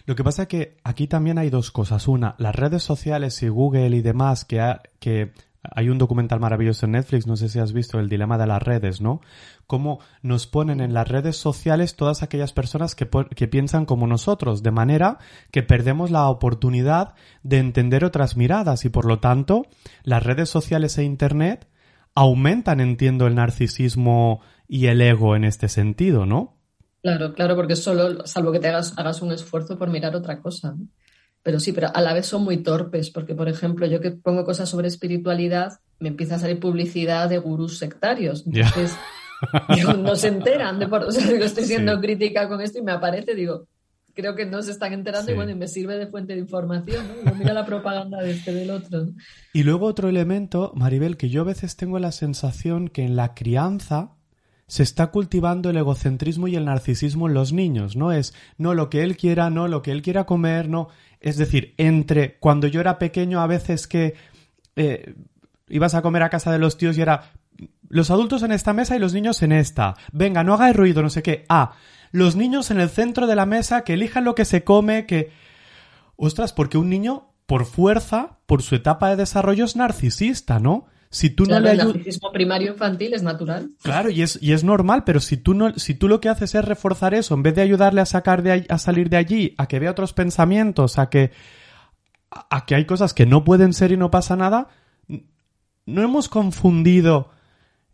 Lo 0.06 0.16
que 0.16 0.24
pasa 0.24 0.44
es 0.44 0.48
que 0.48 0.78
aquí 0.84 1.08
también 1.08 1.38
hay 1.38 1.50
dos 1.50 1.70
cosas. 1.70 2.08
Una, 2.08 2.36
las 2.40 2.56
redes 2.56 2.82
sociales 2.84 3.42
y 3.44 3.50
Google 3.50 3.96
y 3.96 4.02
demás 4.02 4.46
que, 4.46 4.76
que 5.00 5.34
hay 5.64 5.90
un 5.90 5.98
documental 5.98 6.40
maravilloso 6.40 6.86
en 6.86 6.94
Netflix, 6.94 7.28
no 7.28 7.36
sé 7.36 7.48
si 7.48 7.60
has 7.60 7.74
visto, 7.74 8.00
El 8.00 8.10
dilema 8.10 8.38
de 8.38 8.48
las 8.48 8.62
redes, 8.62 9.02
¿no? 9.02 9.22
Cómo 9.68 10.00
nos 10.22 10.48
ponen 10.48 10.82
en 10.82 10.94
las 10.94 11.08
redes 11.08 11.38
sociales 11.38 11.96
todas 11.96 12.24
aquellas 12.24 12.54
personas 12.54 12.96
que, 12.96 13.10
que, 13.36 13.48
piensan 13.48 13.86
como 13.86 14.08
nosotros, 14.08 14.64
de 14.64 14.72
manera 14.72 15.18
que 15.52 15.64
perdemos 15.64 16.12
la 16.12 16.30
oportunidad 16.30 17.14
de 17.44 17.60
entender 17.60 18.06
otras 18.06 18.36
miradas 18.38 18.86
y 18.86 18.90
por 18.90 19.06
lo 19.06 19.20
tanto 19.20 19.66
las 20.04 20.24
redes 20.24 20.50
sociales 20.50 20.98
e 20.98 21.04
Internet 21.04 21.68
aumentan, 22.16 22.80
entiendo, 22.80 23.28
el 23.28 23.36
narcisismo 23.36 24.42
y 24.68 24.88
el 24.88 25.02
ego 25.02 25.36
en 25.36 25.44
este 25.44 25.70
sentido, 25.70 26.26
¿no? 26.26 26.58
Claro, 27.02 27.34
claro, 27.34 27.56
porque 27.56 27.76
solo, 27.76 28.26
salvo 28.26 28.52
que 28.52 28.60
te 28.60 28.70
hagas, 28.70 28.94
hagas 28.98 29.22
un 29.22 29.32
esfuerzo 29.32 29.78
por 29.78 29.90
mirar 29.90 30.16
otra 30.16 30.40
cosa. 30.42 30.74
¿no? 30.78 30.88
Pero 31.44 31.60
sí, 31.60 31.74
pero 31.74 31.90
a 31.94 32.02
la 32.02 32.14
vez 32.14 32.26
son 32.26 32.44
muy 32.44 32.64
torpes, 32.64 33.10
porque 33.10 33.36
por 33.36 33.50
ejemplo, 33.50 33.86
yo 33.86 34.00
que 34.00 34.12
pongo 34.12 34.46
cosas 34.46 34.70
sobre 34.70 34.88
espiritualidad, 34.88 35.80
me 36.00 36.08
empieza 36.08 36.36
a 36.36 36.40
salir 36.40 36.60
publicidad 36.60 37.30
de 37.30 37.38
gurús 37.38 37.78
sectarios. 37.78 38.46
Entonces, 38.48 38.96
no 39.98 40.16
se 40.16 40.28
enteran 40.28 40.80
de 40.80 40.88
por, 40.88 41.04
o 41.04 41.12
sea, 41.12 41.30
estoy 41.44 41.66
siendo 41.66 42.00
crítica 42.00 42.48
con 42.48 42.62
esto 42.62 42.80
y 42.80 42.84
me 42.84 42.92
aparece, 42.92 43.36
digo, 43.36 43.68
creo 44.14 44.36
que 44.36 44.46
no 44.46 44.62
se 44.62 44.72
están 44.72 44.94
enterando 44.94 45.32
y 45.32 45.36
bueno, 45.36 45.52
y 45.52 45.56
me 45.56 45.68
sirve 45.68 45.98
de 45.98 46.08
fuente 46.08 46.34
de 46.34 46.40
información, 46.40 47.06
¿no? 47.24 47.34
mira 47.36 47.54
la 47.54 47.66
propaganda 47.66 48.22
de 48.22 48.32
este 48.32 48.54
del 48.54 48.70
otro. 48.72 49.08
Y 49.54 49.64
luego 49.64 49.88
otro 49.88 50.10
elemento, 50.10 50.72
Maribel, 50.76 51.18
que 51.18 51.30
yo 51.30 51.42
a 51.42 51.46
veces 51.46 51.76
tengo 51.76 52.00
la 52.00 52.12
sensación 52.12 52.88
que 52.88 53.04
en 53.04 53.16
la 53.16 53.34
crianza 53.34 54.16
se 54.68 54.84
está 54.84 55.08
cultivando 55.08 55.70
el 55.70 55.78
egocentrismo 55.78 56.48
y 56.48 56.56
el 56.56 56.66
narcisismo 56.66 57.28
en 57.28 57.34
los 57.34 57.54
niños, 57.54 57.96
¿no? 57.96 58.12
Es 58.12 58.34
no 58.58 58.74
lo 58.74 58.90
que 58.90 59.04
él 59.04 59.18
quiera, 59.18 59.50
no 59.50 59.68
lo 59.68 59.82
que 59.82 59.92
él 59.92 60.02
quiera 60.02 60.26
comer, 60.26 60.70
no. 60.70 60.90
Es 61.20 61.38
decir, 61.38 61.74
entre 61.78 62.38
cuando 62.40 62.68
yo 62.68 62.80
era 62.82 62.98
pequeño 62.98 63.42
a 63.42 63.48
veces 63.48 63.88
que 63.88 64.16
eh, 64.76 65.16
ibas 65.68 65.96
a 65.96 66.02
comer 66.02 66.24
a 66.24 66.30
casa 66.30 66.52
de 66.52 66.60
los 66.60 66.78
tíos 66.78 66.98
y 66.98 67.02
era 67.02 67.34
los 67.90 68.10
adultos 68.10 68.44
en 68.44 68.52
esta 68.52 68.74
mesa 68.74 68.96
y 68.96 69.00
los 69.00 69.14
niños 69.14 69.42
en 69.44 69.52
esta. 69.52 69.96
Venga, 70.12 70.44
no 70.44 70.54
haga 70.54 70.74
ruido, 70.74 71.02
no 71.02 71.10
sé 71.10 71.22
qué. 71.22 71.46
Ah, 71.50 71.74
los 72.12 72.36
niños 72.36 72.72
en 72.72 72.80
el 72.80 72.90
centro 72.90 73.28
de 73.28 73.36
la 73.36 73.46
mesa, 73.46 73.84
que 73.84 73.94
elijan 73.94 74.24
lo 74.24 74.36
que 74.36 74.46
se 74.46 74.64
come, 74.64 75.06
que... 75.06 75.32
Ostras, 76.16 76.54
porque 76.54 76.78
un 76.78 76.90
niño, 76.90 77.34
por 77.46 77.66
fuerza, 77.66 78.38
por 78.46 78.62
su 78.62 78.76
etapa 78.76 79.10
de 79.10 79.16
desarrollo, 79.16 79.66
es 79.66 79.76
narcisista, 79.76 80.60
¿no? 80.60 80.86
Si 81.10 81.30
tú 81.30 81.46
no 81.46 81.60
le 81.60 81.72
ayudas... 81.72 81.88
El 81.88 81.94
narcisismo 81.94 82.32
primario 82.32 82.72
infantil 82.72 83.14
es 83.14 83.24
natural. 83.24 83.72
Claro, 83.82 84.10
y 84.10 84.22
es, 84.22 84.40
y 84.42 84.54
es 84.54 84.64
normal, 84.64 85.04
pero 85.06 85.20
si 85.20 85.38
tú, 85.38 85.54
no, 85.54 85.74
si 85.78 85.94
tú 85.94 86.08
lo 86.08 86.22
que 86.22 86.30
haces 86.30 86.56
es 86.56 86.66
reforzar 86.66 87.14
eso, 87.14 87.36
en 87.36 87.44
vez 87.44 87.56
de 87.56 87.62
ayudarle 87.62 88.02
a, 88.02 88.06
sacar 88.06 88.42
de, 88.42 88.66
a 88.70 88.78
salir 88.78 89.10
de 89.10 89.18
allí, 89.18 89.56
a 89.58 89.68
que 89.68 89.80
vea 89.80 89.92
otros 89.92 90.14
pensamientos, 90.14 90.98
a 90.98 91.10
que, 91.10 91.32
a 92.30 92.66
que 92.66 92.76
hay 92.76 92.86
cosas 92.86 93.14
que 93.14 93.26
no 93.26 93.44
pueden 93.44 93.74
ser 93.74 93.92
y 93.92 93.98
no 93.98 94.10
pasa 94.10 94.36
nada, 94.36 94.70
no 95.86 96.02
hemos 96.02 96.30
confundido 96.30 97.30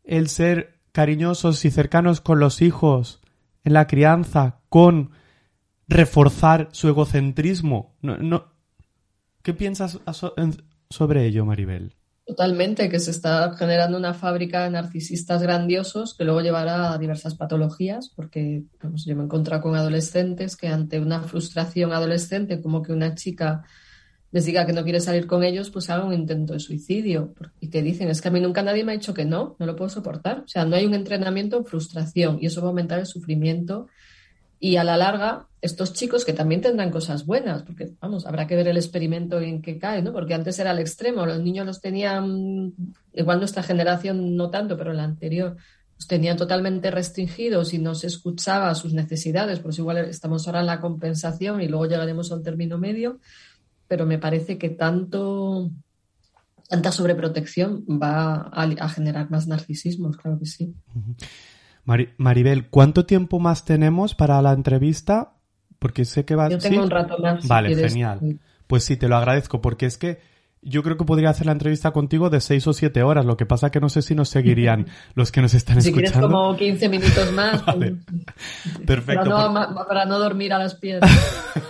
el 0.09 0.27
ser 0.27 0.79
cariñosos 0.91 1.63
y 1.65 1.71
cercanos 1.71 2.19
con 2.19 2.39
los 2.39 2.61
hijos 2.61 3.21
en 3.63 3.73
la 3.73 3.87
crianza 3.87 4.59
con 4.67 5.11
reforzar 5.87 6.69
su 6.71 6.89
egocentrismo. 6.89 7.95
No, 8.01 8.17
no... 8.17 8.51
¿Qué 9.43 9.53
piensas 9.53 9.99
sobre 10.89 11.25
ello, 11.25 11.45
Maribel? 11.45 11.95
Totalmente, 12.25 12.89
que 12.89 12.99
se 12.99 13.11
está 13.11 13.55
generando 13.55 13.97
una 13.97 14.13
fábrica 14.13 14.63
de 14.63 14.71
narcisistas 14.71 15.41
grandiosos 15.41 16.13
que 16.13 16.25
luego 16.25 16.41
llevará 16.41 16.93
a 16.93 16.97
diversas 16.97 17.35
patologías, 17.35 18.09
porque 18.15 18.65
yo 18.81 19.15
me 19.15 19.21
he 19.21 19.25
encontrado 19.25 19.63
con 19.63 19.75
adolescentes 19.75 20.55
que 20.55 20.67
ante 20.67 20.99
una 20.99 21.21
frustración 21.21 21.91
adolescente, 21.91 22.61
como 22.61 22.83
que 22.83 22.93
una 22.93 23.15
chica 23.15 23.63
les 24.31 24.45
diga 24.45 24.65
que 24.65 24.73
no 24.73 24.83
quiere 24.83 25.01
salir 25.01 25.25
con 25.27 25.43
ellos, 25.43 25.69
pues 25.69 25.89
haga 25.89 26.05
un 26.05 26.13
intento 26.13 26.53
de 26.53 26.59
suicidio. 26.59 27.33
Y 27.59 27.69
que 27.69 27.81
dicen, 27.81 28.09
es 28.09 28.21
que 28.21 28.27
a 28.27 28.31
mí 28.31 28.39
nunca 28.39 28.61
nadie 28.61 28.83
me 28.83 28.91
ha 28.91 28.95
dicho 28.95 29.13
que 29.13 29.25
no, 29.25 29.55
no 29.59 29.65
lo 29.65 29.75
puedo 29.75 29.89
soportar. 29.89 30.39
O 30.45 30.47
sea, 30.47 30.65
no 30.65 30.75
hay 30.75 30.85
un 30.85 30.93
entrenamiento 30.93 31.57
en 31.57 31.65
frustración 31.65 32.37
y 32.41 32.45
eso 32.45 32.61
va 32.61 32.67
a 32.67 32.69
aumentar 32.69 32.99
el 32.99 33.07
sufrimiento 33.07 33.87
y 34.59 34.75
a 34.75 34.83
la 34.83 34.97
larga, 34.97 35.47
estos 35.61 35.93
chicos 35.93 36.25
que 36.25 36.33
también 36.33 36.59
tendrán 36.59 36.91
cosas 36.91 37.25
buenas, 37.25 37.63
porque 37.63 37.91
vamos, 38.01 38.25
habrá 38.25 38.45
que 38.45 38.57
ver 38.57 38.67
el 38.67 38.75
experimento 38.75 39.39
en 39.39 39.61
que 39.61 39.79
cae, 39.79 40.01
¿no? 40.01 40.11
Porque 40.11 40.33
antes 40.33 40.59
era 40.59 40.71
el 40.71 40.79
extremo, 40.79 41.25
los 41.25 41.39
niños 41.39 41.65
los 41.65 41.79
tenían, 41.79 42.73
igual 43.13 43.39
nuestra 43.39 43.63
generación 43.63 44.35
no 44.35 44.49
tanto, 44.49 44.77
pero 44.77 44.91
la 44.91 45.05
anterior, 45.05 45.55
los 45.95 46.07
tenían 46.07 46.35
totalmente 46.35 46.91
restringidos 46.91 47.73
y 47.73 47.77
no 47.77 47.95
se 47.95 48.07
escuchaba 48.07 48.75
sus 48.75 48.93
necesidades, 48.93 49.61
pues 49.61 49.79
igual 49.79 49.97
estamos 49.99 50.45
ahora 50.45 50.59
en 50.59 50.65
la 50.65 50.81
compensación 50.81 51.61
y 51.61 51.69
luego 51.69 51.85
llegaremos 51.85 52.29
a 52.31 52.35
un 52.35 52.43
término 52.43 52.77
medio, 52.77 53.19
pero 53.89 54.05
me 54.05 54.19
parece 54.19 54.57
que 54.57 54.69
tanto 54.69 55.69
tanta 56.69 56.91
sobreprotección 56.91 57.83
va 57.89 58.49
a, 58.53 58.89
generar 58.89 59.29
más 59.31 59.47
narcisismo, 59.47 60.11
claro 60.11 60.37
que 60.37 60.45
sí. 60.45 60.75
Maribel, 62.17 62.69
¿cuánto 62.69 63.07
tiempo 63.07 63.39
más 63.39 63.65
tenemos 63.65 64.13
para 64.13 64.39
la 64.43 64.53
entrevista? 64.53 65.33
Porque 65.79 66.05
sé 66.05 66.25
que 66.25 66.35
va... 66.35 66.47
Yo 66.47 66.59
tengo 66.59 66.83
un 66.83 66.91
rato 66.91 67.17
más. 67.17 67.47
Vale, 67.47 67.75
genial. 67.75 68.39
Pues 68.67 68.83
sí, 68.83 68.97
te 68.97 69.07
lo 69.07 69.17
agradezco 69.17 69.61
porque 69.61 69.87
es 69.87 69.97
que 69.97 70.19
yo 70.61 70.83
creo 70.83 70.97
que 70.97 71.05
podría 71.05 71.29
hacer 71.29 71.45
la 71.45 71.53
entrevista 71.53 71.91
contigo 71.91 72.29
de 72.29 72.41
seis 72.41 72.67
o 72.67 72.73
siete 72.73 73.03
horas. 73.03 73.25
Lo 73.25 73.37
que 73.37 73.45
pasa 73.45 73.71
que 73.71 73.79
no 73.79 73.89
sé 73.89 74.01
si 74.01 74.15
nos 74.15 74.29
seguirían 74.29 74.87
los 75.15 75.31
que 75.31 75.41
nos 75.41 75.53
están 75.53 75.81
si 75.81 75.89
escuchando. 75.89 76.09
Si 76.09 76.13
quieres 76.13 76.31
como 76.31 76.57
15 76.57 76.89
minutos 76.89 77.31
más. 77.31 77.65
vale. 77.65 77.95
Perfecto. 78.85 79.29
Para 79.29 79.49
no, 79.49 79.85
para 79.87 80.05
no, 80.05 80.19
dormir 80.19 80.53
a 80.53 80.59
las 80.59 80.75
piedras. 80.75 81.09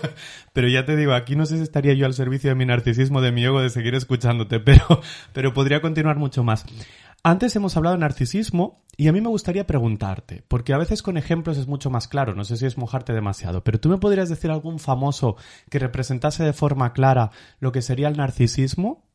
pero 0.53 0.67
ya 0.67 0.85
te 0.85 0.95
digo, 0.95 1.13
aquí 1.13 1.35
no 1.35 1.45
sé 1.45 1.57
si 1.57 1.63
estaría 1.63 1.93
yo 1.93 2.05
al 2.05 2.13
servicio 2.13 2.49
de 2.49 2.55
mi 2.55 2.65
narcisismo, 2.65 3.21
de 3.21 3.31
mi 3.31 3.45
ego, 3.45 3.61
de 3.61 3.69
seguir 3.69 3.95
escuchándote, 3.95 4.59
pero, 4.59 5.01
pero 5.33 5.53
podría 5.53 5.81
continuar 5.81 6.17
mucho 6.17 6.43
más. 6.43 6.65
Antes 7.23 7.55
hemos 7.55 7.75
hablado 7.75 7.95
de 7.95 7.99
narcisismo 7.99 8.83
y 8.95 9.07
a 9.07 9.13
mí 9.13 9.21
me 9.21 9.29
gustaría 9.29 9.67
preguntarte, 9.67 10.43
porque 10.47 10.73
a 10.73 10.77
veces 10.77 11.01
con 11.01 11.17
ejemplos 11.17 11.57
es 11.57 11.67
mucho 11.67 11.89
más 11.89 12.07
claro, 12.07 12.33
no 12.33 12.45
sé 12.45 12.57
si 12.57 12.65
es 12.65 12.77
mojarte 12.77 13.13
demasiado, 13.13 13.63
pero 13.63 13.79
tú 13.79 13.89
me 13.89 13.97
podrías 13.97 14.29
decir 14.29 14.51
algún 14.51 14.79
famoso 14.79 15.35
que 15.69 15.79
representase 15.79 16.43
de 16.43 16.53
forma 16.53 16.93
clara 16.93 17.31
lo 17.59 17.71
que 17.71 17.81
sería 17.81 18.07
el 18.07 18.17
narcisismo? 18.17 19.09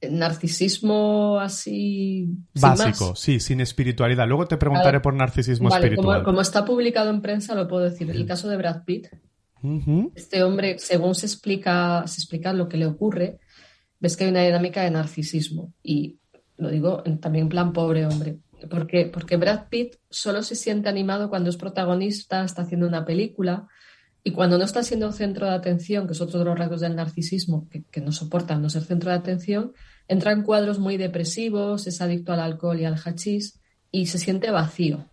narcisismo 0.00 1.40
así 1.40 2.28
básico, 2.54 3.16
sí, 3.16 3.40
sin 3.40 3.60
espiritualidad. 3.60 4.28
Luego 4.28 4.46
te 4.46 4.56
preguntaré 4.56 5.00
por 5.00 5.14
narcisismo 5.14 5.68
vale, 5.68 5.86
espiritual. 5.86 6.18
Como, 6.18 6.24
como, 6.24 6.40
está 6.40 6.64
publicado 6.64 7.10
en 7.10 7.20
prensa, 7.20 7.54
lo 7.54 7.66
puedo 7.66 7.84
decir. 7.84 8.08
El 8.10 8.26
caso 8.26 8.48
de 8.48 8.56
Brad 8.56 8.84
Pitt. 8.84 9.08
Uh 9.60 9.80
-huh. 9.80 10.12
Este 10.14 10.44
hombre, 10.44 10.78
según 10.78 11.16
se 11.16 11.26
explica, 11.26 12.06
se 12.06 12.20
explica 12.20 12.52
lo 12.52 12.68
que 12.68 12.76
le 12.76 12.86
ocurre, 12.86 13.40
ves 13.98 14.16
que 14.16 14.24
hay 14.24 14.30
una 14.30 14.42
dinámica 14.42 14.82
de 14.82 14.92
narcisismo. 14.92 15.72
Y 15.82 16.20
lo 16.58 16.70
digo 16.70 17.02
también 17.20 17.44
en 17.44 17.48
plan 17.48 17.72
pobre 17.72 18.06
hombre. 18.06 18.38
¿Por 18.68 18.86
qué? 18.86 19.06
Porque 19.06 19.36
Brad 19.36 19.68
Pitt 19.68 19.96
solo 20.10 20.42
se 20.42 20.56
siente 20.56 20.88
animado 20.88 21.30
cuando 21.30 21.48
es 21.48 21.56
protagonista, 21.56 22.44
está 22.44 22.62
haciendo 22.62 22.86
una 22.86 23.04
película. 23.04 23.68
Y 24.24 24.32
cuando 24.32 24.58
no 24.58 24.64
está 24.64 24.82
siendo 24.82 25.10
centro 25.12 25.46
de 25.46 25.52
atención, 25.52 26.06
que 26.06 26.12
es 26.12 26.20
otro 26.20 26.40
de 26.40 26.44
los 26.44 26.58
rasgos 26.58 26.80
del 26.80 26.96
narcisismo, 26.96 27.68
que, 27.70 27.84
que 27.84 28.00
no 28.00 28.12
soporta 28.12 28.56
no 28.56 28.68
ser 28.68 28.82
centro 28.82 29.10
de 29.10 29.16
atención, 29.16 29.72
entra 30.08 30.32
en 30.32 30.42
cuadros 30.42 30.80
muy 30.80 30.96
depresivos, 30.96 31.86
es 31.86 32.00
adicto 32.00 32.32
al 32.32 32.40
alcohol 32.40 32.80
y 32.80 32.84
al 32.84 32.96
hachís 32.96 33.60
y 33.92 34.06
se 34.06 34.18
siente 34.18 34.50
vacío. 34.50 35.08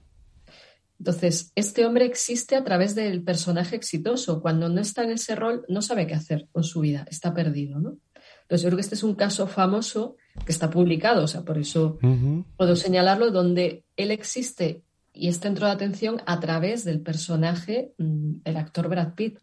Entonces, 0.98 1.52
este 1.56 1.86
hombre 1.86 2.06
existe 2.06 2.56
a 2.56 2.64
través 2.64 2.96
del 2.96 3.22
personaje 3.24 3.76
exitoso. 3.76 4.42
Cuando 4.42 4.70
no 4.70 4.82
está 4.82 5.04
en 5.04 5.12
ese 5.12 5.36
rol, 5.36 5.66
no 5.68 5.82
sabe 5.82 6.08
qué 6.08 6.16
hacer 6.16 6.48
con 6.52 6.64
su 6.64 6.80
vida, 6.80 7.06
está 7.10 7.34
perdido, 7.34 7.80
¿no? 7.80 7.98
Entonces, 8.46 8.62
yo 8.64 8.70
creo 8.70 8.78
que 8.78 8.82
este 8.82 8.96
es 8.96 9.04
un 9.04 9.16
caso 9.16 9.48
famoso 9.48 10.16
que 10.46 10.52
está 10.52 10.70
publicado, 10.70 11.24
o 11.24 11.28
sea, 11.28 11.42
por 11.42 11.58
eso 11.58 11.98
Uh 12.02 12.08
-huh. 12.08 12.46
puedo 12.58 12.76
señalarlo, 12.76 13.32
donde 13.32 13.84
él 13.98 14.12
existe 14.12 14.82
y 15.14 15.30
es 15.30 15.40
centro 15.40 15.66
de 15.66 15.72
atención 15.74 16.22
a 16.26 16.40
través 16.40 16.84
del 16.86 17.00
personaje, 17.00 17.94
mm, 17.98 18.32
el 18.44 18.58
actor 18.58 18.88
Brad 18.90 19.14
Pitt, 19.16 19.40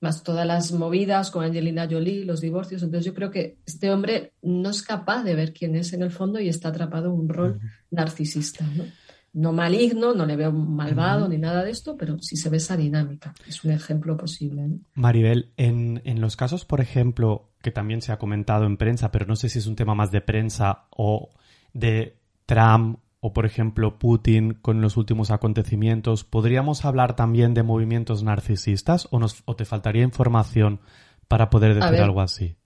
más 0.00 0.22
todas 0.22 0.46
las 0.46 0.72
movidas 0.72 1.30
con 1.30 1.44
Angelina 1.44 1.86
Jolie, 1.90 2.24
los 2.24 2.40
divorcios. 2.40 2.82
Entonces 2.82 3.06
yo 3.06 3.14
creo 3.14 3.30
que 3.30 3.56
este 3.64 3.90
hombre 3.90 4.32
no 4.42 4.70
es 4.70 4.82
capaz 4.82 5.22
de 5.22 5.34
ver 5.34 5.52
quién 5.52 5.74
es 5.76 5.92
en 5.92 6.02
el 6.02 6.10
fondo 6.10 6.40
y 6.40 6.48
está 6.48 6.68
atrapado 6.68 7.06
en 7.06 7.20
un 7.20 7.28
rol 7.28 7.60
narcisista. 7.90 8.64
¿no? 8.76 8.84
no 9.32 9.52
maligno, 9.52 10.14
no 10.14 10.26
le 10.26 10.36
veo 10.36 10.52
malvado 10.52 11.26
ni 11.28 11.38
nada 11.38 11.64
de 11.64 11.70
esto, 11.70 11.96
pero 11.96 12.18
sí 12.20 12.36
se 12.36 12.50
ve 12.50 12.58
esa 12.58 12.76
dinámica. 12.76 13.34
Es 13.48 13.64
un 13.64 13.70
ejemplo 13.72 14.16
posible. 14.16 14.68
¿no? 14.68 14.78
Maribel, 14.94 15.52
en, 15.56 16.02
en 16.04 16.20
los 16.20 16.36
casos, 16.36 16.64
por 16.64 16.80
ejemplo, 16.80 17.50
que 17.64 17.72
también 17.72 18.02
se 18.02 18.12
ha 18.12 18.18
comentado 18.18 18.66
en 18.66 18.76
prensa, 18.76 19.10
pero 19.10 19.26
no 19.26 19.34
sé 19.34 19.48
si 19.48 19.58
es 19.58 19.66
un 19.66 19.74
tema 19.74 19.94
más 19.94 20.12
de 20.12 20.20
prensa 20.20 20.84
o 20.90 21.30
de 21.72 22.18
Trump 22.46 22.98
o, 23.20 23.32
por 23.32 23.46
ejemplo, 23.46 23.98
Putin 23.98 24.52
con 24.52 24.82
los 24.82 24.98
últimos 24.98 25.30
acontecimientos, 25.30 26.24
¿podríamos 26.24 26.84
hablar 26.84 27.16
también 27.16 27.54
de 27.54 27.62
movimientos 27.62 28.22
narcisistas 28.22 29.08
o, 29.10 29.18
nos, 29.18 29.42
o 29.46 29.56
te 29.56 29.64
faltaría 29.64 30.02
información 30.02 30.80
para 31.26 31.48
poder 31.48 31.74
decir 31.74 31.90
ver, 31.90 32.02
algo 32.02 32.20
así? 32.20 32.56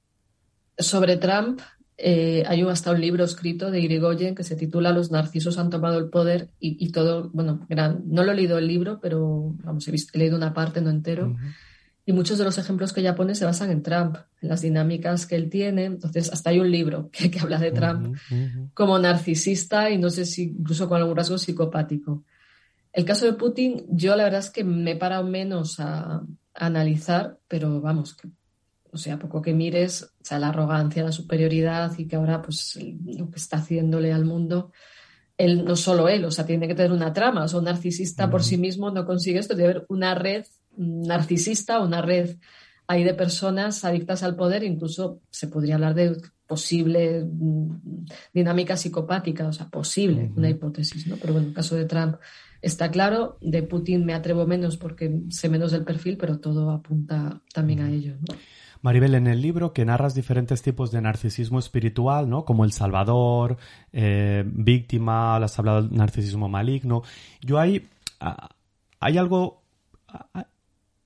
Sobre 0.77 1.17
Trump, 1.17 1.61
eh, 1.97 2.43
hay 2.49 2.63
hasta 2.63 2.91
un 2.91 3.01
libro 3.01 3.23
escrito 3.25 3.71
de 3.71 3.79
Irigoyen 3.79 4.35
que 4.35 4.43
se 4.43 4.57
titula 4.57 4.91
Los 4.91 5.13
narcisos 5.13 5.59
han 5.59 5.71
tomado 5.71 5.97
el 5.97 6.11
poder 6.11 6.51
y, 6.59 6.85
y 6.85 6.91
todo, 6.91 7.31
bueno, 7.33 7.65
gran, 7.69 8.03
no 8.07 8.25
lo 8.25 8.33
he 8.33 8.35
leído 8.35 8.59
el 8.59 8.67
libro, 8.67 8.99
pero 9.01 9.55
vamos, 9.63 9.87
he, 9.87 9.93
visto, 9.93 10.11
he 10.15 10.19
leído 10.19 10.37
una 10.37 10.53
parte, 10.53 10.81
no 10.81 10.91
entero. 10.91 11.29
Uh 11.29 11.35
-huh. 11.35 11.55
Y 12.09 12.15
muchos 12.15 12.39
de 12.39 12.45
los 12.45 12.57
ejemplos 12.57 12.95
que 12.95 13.01
ella 13.01 13.15
pone 13.15 13.35
se 13.35 13.45
basan 13.45 13.71
en 13.71 13.83
Trump, 13.83 14.17
en 14.41 14.49
las 14.49 14.63
dinámicas 14.63 15.27
que 15.27 15.37
él 15.37 15.51
tiene. 15.51 15.85
Entonces, 15.85 16.33
hasta 16.33 16.49
hay 16.49 16.59
un 16.59 16.71
libro 16.71 17.11
que, 17.13 17.31
que 17.31 17.39
habla 17.39 17.59
de 17.59 17.71
Trump 17.71 18.07
uh 18.07 18.13
-huh, 18.13 18.33
uh 18.33 18.35
-huh. 18.35 18.71
como 18.73 18.99
narcisista 18.99 19.91
y 19.91 19.99
no 19.99 20.09
sé 20.09 20.25
si 20.25 20.45
incluso 20.45 20.89
con 20.89 20.97
algún 20.97 21.15
rasgo 21.15 21.37
psicopático. 21.37 22.25
El 22.95 23.05
caso 23.05 23.27
de 23.27 23.35
Putin, 23.35 23.85
yo 23.91 24.17
la 24.17 24.25
verdad 24.25 24.41
es 24.41 24.49
que 24.49 24.65
me 24.65 24.93
he 24.93 24.97
parado 24.97 25.25
menos 25.25 25.81
a, 25.81 26.15
a 26.15 26.23
analizar, 26.55 27.37
pero 27.47 27.79
vamos, 27.83 28.15
que, 28.15 28.27
o 28.91 28.97
sea, 28.97 29.19
poco 29.19 29.43
que 29.43 29.53
mires, 29.53 30.05
o 30.05 30.25
sea, 30.25 30.39
la 30.39 30.49
arrogancia, 30.49 31.05
la 31.05 31.13
superioridad 31.13 31.93
y 31.99 32.09
que 32.09 32.17
ahora, 32.17 32.41
pues, 32.41 32.79
lo 33.19 33.29
que 33.29 33.37
está 33.37 33.59
haciéndole 33.59 34.15
al 34.15 34.25
mundo, 34.25 34.73
él, 35.37 35.63
no 35.63 35.77
solo 35.77 36.09
él, 36.09 36.25
o 36.25 36.31
sea, 36.31 36.47
tiene 36.47 36.67
que 36.69 36.75
tener 36.75 36.93
una 36.93 37.13
trama, 37.13 37.45
o 37.45 37.49
sea, 37.49 37.59
un 37.59 37.67
narcisista 37.67 38.25
uh 38.25 38.29
-huh. 38.29 38.31
por 38.31 38.43
sí 38.43 38.57
mismo 38.57 38.91
no 38.91 39.05
consigue 39.05 39.41
esto, 39.41 39.55
debe 39.55 39.73
haber 39.73 39.87
una 39.91 40.15
red 40.15 40.47
narcisista, 40.79 41.81
una 41.81 42.01
red 42.03 42.37
ahí 42.87 43.05
de 43.05 43.15
personas 43.15 43.85
adictas 43.85 44.23
al 44.23 44.35
poder, 44.35 44.63
incluso 44.63 45.21
se 45.31 45.49
podría 45.49 45.75
hablar 45.75 45.95
de 45.95 46.17
posible 46.47 47.27
dinámica 48.33 48.77
psicopática, 48.77 49.47
o 49.47 49.53
sea, 49.53 49.69
posible, 49.69 50.25
uh 50.25 50.29
-huh. 50.29 50.37
una 50.39 50.49
hipótesis, 50.49 51.07
¿no? 51.07 51.17
Pero 51.17 51.35
bueno, 51.35 51.47
en 51.47 51.51
el 51.51 51.55
caso 51.55 51.77
de 51.77 51.85
Trump 51.85 52.17
está 52.63 52.91
claro, 52.91 53.37
de 53.43 53.63
Putin 53.63 54.07
me 54.07 54.15
atrevo 54.15 54.47
menos 54.47 54.79
porque 54.79 55.21
sé 55.29 55.51
menos 55.51 55.73
del 55.73 55.85
perfil, 55.85 56.17
pero 56.17 56.39
todo 56.39 56.71
apunta 56.71 57.43
también 57.53 57.81
uh 57.81 57.83
-huh. 57.83 57.89
a 57.89 57.91
ello, 57.91 58.17
¿no? 58.27 58.35
Maribel, 58.81 59.15
en 59.15 59.27
el 59.27 59.43
libro 59.43 59.73
que 59.73 59.85
narras 59.85 60.15
diferentes 60.15 60.63
tipos 60.63 60.91
de 60.91 61.01
narcisismo 61.01 61.59
espiritual, 61.59 62.31
¿no? 62.31 62.45
Como 62.45 62.65
el 62.65 62.73
Salvador, 62.73 63.57
eh, 63.93 64.45
víctima, 64.47 65.37
has 65.37 65.59
hablado 65.59 65.83
del 65.83 65.97
narcisismo 65.97 66.49
maligno. 66.49 67.03
Yo 67.41 67.59
hay, 67.59 67.89
hay 69.01 69.19
algo, 69.19 69.63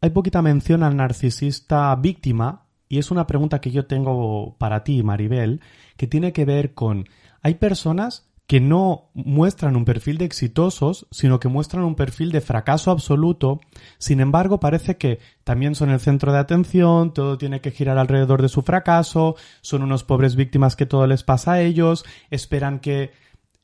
hay 0.03 0.11
poquita 0.11 0.43
mención 0.43 0.83
al 0.83 0.97
narcisista 0.97 1.95
víctima 1.95 2.67
y 2.89 2.99
es 2.99 3.13
una 3.13 3.27
pregunta 3.27 3.61
que 3.61 3.71
yo 3.71 3.87
tengo 3.87 4.57
para 4.59 4.83
ti, 4.83 5.03
Maribel, 5.05 5.61
que 5.97 6.09
tiene 6.09 6.33
que 6.33 6.45
ver 6.45 6.75
con, 6.75 7.09
hay 7.41 7.55
personas 7.55 8.29
que 8.49 8.61
no 8.61 9.11
muestran 9.15 9.77
un 9.77 9.85
perfil 9.85 10.19
de 10.19 10.25
exitosos, 10.25 11.07
sino 11.13 11.39
que 11.39 11.49
muestran 11.49 11.85
un 11.85 11.95
perfil 11.95 12.33
de 12.33 12.41
fracaso 12.41 12.91
absoluto. 12.91 13.61
Sin 13.99 14.21
embargo, 14.21 14.59
parece 14.59 14.99
que 14.99 15.21
también 15.45 15.77
son 15.77 15.89
el 15.91 16.01
centro 16.01 16.33
de 16.33 16.41
atención, 16.41 17.15
todo 17.15 17.39
tiene 17.39 17.61
que 17.61 17.71
girar 17.71 17.97
alrededor 17.97 18.43
de 18.43 18.49
su 18.49 18.63
fracaso, 18.63 19.37
son 19.61 19.83
unos 19.85 20.03
pobres 20.03 20.35
víctimas 20.35 20.75
que 20.75 20.85
todo 20.85 21.07
les 21.07 21.23
pasa 21.23 21.53
a 21.53 21.61
ellos, 21.63 22.05
esperan 22.29 22.81
que 22.81 23.13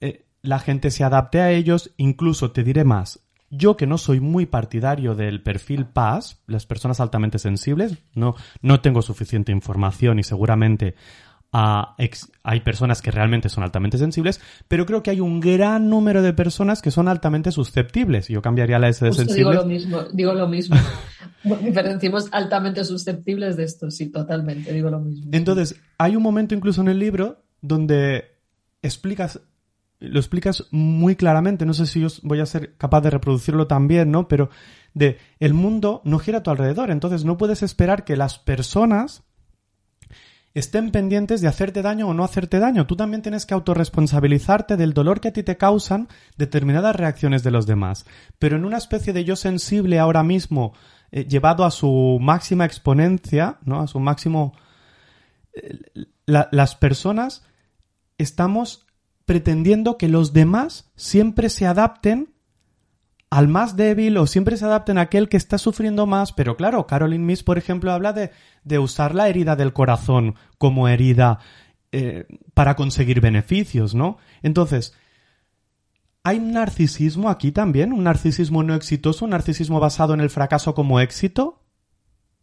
eh, 0.01 0.25
la 0.41 0.61
gente 0.61 0.93
se 0.93 1.03
adapte 1.03 1.41
a 1.41 1.51
ellos, 1.51 1.93
incluso 1.97 2.53
te 2.53 2.63
diré 2.63 2.85
más. 2.85 3.28
Yo 3.51 3.77
que 3.77 3.87
no 3.87 3.99
soy 3.99 4.21
muy 4.21 4.47
partidario 4.47 5.15
del 5.15 5.43
perfil 5.43 5.87
paz, 5.87 6.43
las 6.47 6.67
personas 6.67 7.01
altamente 7.01 7.39
sensibles, 7.39 7.97
no, 8.15 8.35
no 8.61 8.81
tengo 8.81 9.03
suficiente 9.03 9.53
información 9.53 10.19
y 10.19 10.23
seguramente 10.23 10.95
a 11.53 11.95
ex, 11.97 12.31
hay 12.43 12.61
personas 12.61 13.01
que 13.01 13.11
realmente 13.11 13.49
son 13.49 13.65
altamente 13.65 13.97
sensibles, 13.97 14.41
pero 14.69 14.85
creo 14.85 15.03
que 15.03 15.11
hay 15.11 15.21
un 15.21 15.41
gran 15.41 15.89
número 15.89 16.21
de 16.23 16.35
personas 16.35 16.83
que 16.83 16.91
son 16.91 17.09
altamente 17.09 17.53
susceptibles. 17.53 18.29
Yo 18.29 18.43
cambiaría 18.43 18.79
la 18.79 18.89
S 18.89 19.05
de 19.05 19.13
sensibles. 19.13 19.37
Digo 19.37 19.53
lo 19.53 19.65
mismo, 19.65 20.03
digo 20.13 20.35
lo 20.35 20.47
mismo. 20.47 20.77
Diferenciamos 21.63 22.29
altamente 22.33 22.85
susceptibles 22.85 23.57
de 23.57 23.65
esto, 23.65 23.91
sí, 23.91 24.11
totalmente, 24.11 24.73
digo 24.73 24.91
lo 24.91 25.01
mismo. 25.01 25.31
Entonces, 25.33 25.81
hay 25.97 26.17
un 26.17 26.23
momento 26.23 26.55
incluso 26.55 26.83
en 26.83 26.89
el 26.89 26.99
libro 26.99 27.43
donde 27.63 28.25
explicas 28.83 29.41
lo 30.01 30.19
explicas 30.19 30.67
muy 30.71 31.17
claramente, 31.17 31.67
no 31.67 31.75
sé 31.75 31.87
si 31.87 32.01
yo 32.01 32.09
voy 32.23 32.41
a 32.41 32.47
ser 32.47 32.77
capaz 32.77 33.01
de 33.01 33.11
reproducirlo 33.11 33.67
también, 33.67 34.11
¿no? 34.11 34.29
Pero 34.29 34.51
de 34.95 35.19
el 35.41 35.55
mundo 35.55 36.03
no 36.05 36.19
gira 36.19 36.39
a 36.39 36.43
tu 36.43 36.51
alrededor, 36.51 36.91
entonces 36.91 37.25
no 37.25 37.37
puedes 37.37 37.63
esperar 37.63 38.05
que 38.05 38.17
las 38.17 38.39
personas 38.39 39.25
estén 40.55 40.91
pendientes 40.91 41.41
de 41.41 41.49
hacerte 41.49 41.83
daño 41.83 42.09
o 42.09 42.15
no 42.15 42.25
hacerte 42.25 42.59
daño. 42.59 42.87
Tú 42.87 42.97
también 42.97 43.23
tienes 43.23 43.47
que 43.47 43.55
autorresponsabilizarte 43.55 44.77
del 44.77 44.95
dolor 44.95 45.21
que 45.21 45.29
a 45.29 45.33
ti 45.33 45.43
te 45.43 45.57
causan 45.57 46.09
determinadas 46.37 46.97
reacciones 46.97 47.43
de 47.43 47.51
los 47.51 47.67
demás. 47.67 48.07
Pero 48.39 48.57
en 48.57 48.65
una 48.65 48.79
especie 48.79 49.13
de 49.13 49.25
yo 49.25 49.37
sensible 49.37 49.99
ahora 49.99 50.23
mismo, 50.23 50.73
eh, 51.11 51.25
llevado 51.27 51.65
a 51.65 51.71
su 51.71 52.19
máxima 52.21 52.65
exponencia, 52.65 53.59
¿no? 53.65 53.81
A 53.81 53.87
su 53.87 54.01
máximo... 54.01 54.53
Eh, 55.53 55.79
la, 56.27 56.49
las 56.53 56.75
personas 56.75 57.45
estamos 58.19 58.88
pretendiendo 59.29 59.99
que 59.99 60.09
los 60.09 60.33
demás 60.33 60.91
siempre 60.97 61.51
se 61.51 61.67
adapten 61.67 62.33
al 63.29 63.47
más 63.47 63.77
débil 63.77 64.17
o 64.17 64.27
siempre 64.27 64.57
se 64.57 64.65
adapten 64.65 64.97
a 64.97 65.03
aquel 65.03 65.29
que 65.29 65.37
está 65.37 65.59
sufriendo 65.59 66.07
más. 66.07 66.33
Pero 66.33 66.57
claro, 66.57 66.87
Caroline 66.87 67.27
Miss, 67.27 67.43
por 67.43 67.59
ejemplo, 67.59 67.93
habla 67.93 68.15
de, 68.15 68.31
de 68.65 68.79
usar 68.79 69.15
la 69.15 69.29
herida 69.29 69.55
del 69.55 69.75
corazón 69.75 70.37
como 70.57 70.89
herida 70.89 71.41
eh, 71.93 72.25
para 72.55 72.75
conseguir 72.75 73.21
beneficios, 73.21 73.95
¿no? 73.95 74.17
Entonces, 74.43 74.95
¿hay 76.25 76.39
un 76.39 76.53
narcisismo 76.53 77.29
aquí 77.29 77.53
también? 77.53 77.93
¿Un 77.93 78.05
narcisismo 78.05 78.63
no 78.63 78.75
exitoso? 78.75 79.27
¿Un 79.27 79.33
narcisismo 79.33 79.79
basado 79.79 80.15
en 80.15 80.21
el 80.21 80.31
fracaso 80.31 80.75
como 80.75 81.01
éxito? 81.01 81.63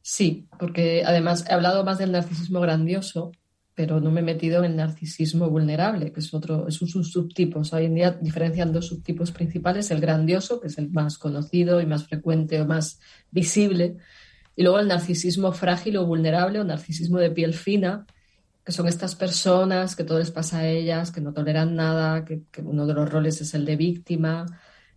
Sí, 0.03 0.47
porque 0.59 1.01
además 1.03 1.45
he 1.49 1.53
hablado 1.55 1.83
más 1.83 1.97
del 1.97 2.11
narcisismo 2.11 2.59
grandioso, 2.59 3.31
pero 3.75 3.99
no 3.99 4.09
me 4.09 4.21
he 4.21 4.23
metido 4.23 4.59
en 4.59 4.71
el 4.71 4.77
narcisismo 4.77 5.49
vulnerable, 5.49 6.13
que 6.13 6.21
es 6.21 6.33
otro, 6.33 6.67
es 6.67 6.81
un 6.81 6.87
subtipo. 6.87 7.61
hoy 7.73 7.85
en 7.85 7.95
día 7.95 8.11
diferencian 8.11 8.71
dos 8.71 8.87
subtipos 8.87 9.31
principales, 9.31 9.91
el 9.91 9.99
grandioso, 9.99 10.61
que 10.61 10.67
es 10.67 10.77
el 10.77 10.89
más 10.89 11.17
conocido 11.17 11.81
y 11.81 11.85
más 11.85 12.05
frecuente 12.07 12.61
o 12.61 12.65
más 12.65 13.01
visible, 13.31 13.97
y 14.55 14.63
luego 14.63 14.79
el 14.79 14.87
narcisismo 14.87 15.51
frágil 15.51 15.97
o 15.97 16.05
vulnerable 16.05 16.61
o 16.61 16.63
narcisismo 16.63 17.17
de 17.19 17.31
piel 17.31 17.53
fina, 17.53 18.05
que 18.63 18.71
son 18.71 18.87
estas 18.87 19.13
personas 19.15 19.95
que 19.97 20.05
todo 20.05 20.19
les 20.19 20.31
pasa 20.31 20.59
a 20.59 20.67
ellas, 20.67 21.11
que 21.11 21.19
no 21.19 21.33
toleran 21.33 21.75
nada, 21.75 22.23
que, 22.23 22.43
uno 22.63 22.87
de 22.87 22.93
los 22.93 23.09
roles 23.09 23.41
es 23.41 23.53
el 23.53 23.65
de 23.65 23.75
víctima, 23.75 24.45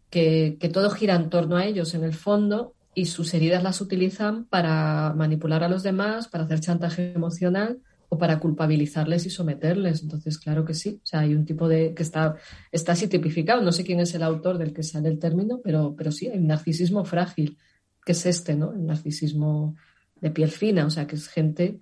que, 0.09 0.57
todo 0.73 0.91
gira 0.91 1.17
en 1.17 1.31
torno 1.31 1.57
a 1.57 1.67
ellos 1.67 1.95
en 1.95 2.05
el 2.05 2.15
fondo 2.15 2.75
y 2.95 3.07
sus 3.07 3.35
heridas 3.35 3.65
las 3.65 3.81
utilizan 3.81 4.45
para 4.45 5.13
manipular 5.17 5.65
a 5.65 5.69
los 5.69 5.83
demás, 5.83 6.29
para 6.29 6.45
hacer 6.45 6.61
chantaje 6.61 7.13
emocional 7.13 7.81
o 8.09 8.19
para 8.19 8.39
culpabilizarles 8.39 9.27
y 9.27 9.31
someterles. 9.31 10.03
Entonces, 10.03 10.39
claro 10.39 10.65
que 10.65 10.75
sí. 10.75 11.01
O 11.03 11.07
sea, 11.07 11.21
hay 11.21 11.35
un 11.35 11.45
tipo 11.45 11.69
de 11.69 11.95
que 11.95 12.03
está, 12.03 12.37
está 12.73 12.93
así 12.93 13.09
tipificado. 13.09 13.63
No 13.63 13.73
sé 13.73 13.85
quién 13.85 14.01
es 14.01 14.15
el 14.15 14.23
autor 14.23 14.59
del 14.59 14.73
que 14.73 14.83
sale 14.83 15.09
el 15.09 15.19
término, 15.19 15.61
pero, 15.63 15.95
pero 15.97 16.11
sí, 16.11 16.29
hay 16.29 16.39
un 16.39 16.47
narcisismo 16.47 17.05
frágil, 17.05 17.59
que 18.05 18.13
es 18.13 18.27
este, 18.27 18.55
¿no? 18.55 18.73
El 18.73 18.87
narcisismo 18.87 19.77
de 20.21 20.31
piel 20.31 20.51
fina, 20.51 20.87
o 20.87 20.91
sea, 20.91 21.07
que 21.07 21.17
es 21.17 21.29
gente 21.29 21.81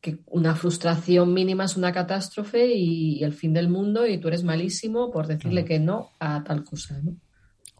que 0.00 0.20
una 0.26 0.54
frustración 0.54 1.34
mínima 1.34 1.64
es 1.64 1.76
una 1.76 1.92
catástrofe 1.92 2.72
y, 2.72 3.22
el 3.24 3.32
fin 3.32 3.52
del 3.52 3.68
mundo 3.68 4.06
y 4.06 4.18
tú 4.18 4.28
eres 4.28 4.44
malísimo 4.44 5.10
por 5.10 5.26
decirle 5.26 5.64
que 5.64 5.80
no 5.80 6.10
a 6.20 6.44
tal 6.44 6.64
cosa, 6.64 7.00
¿no? 7.02 7.16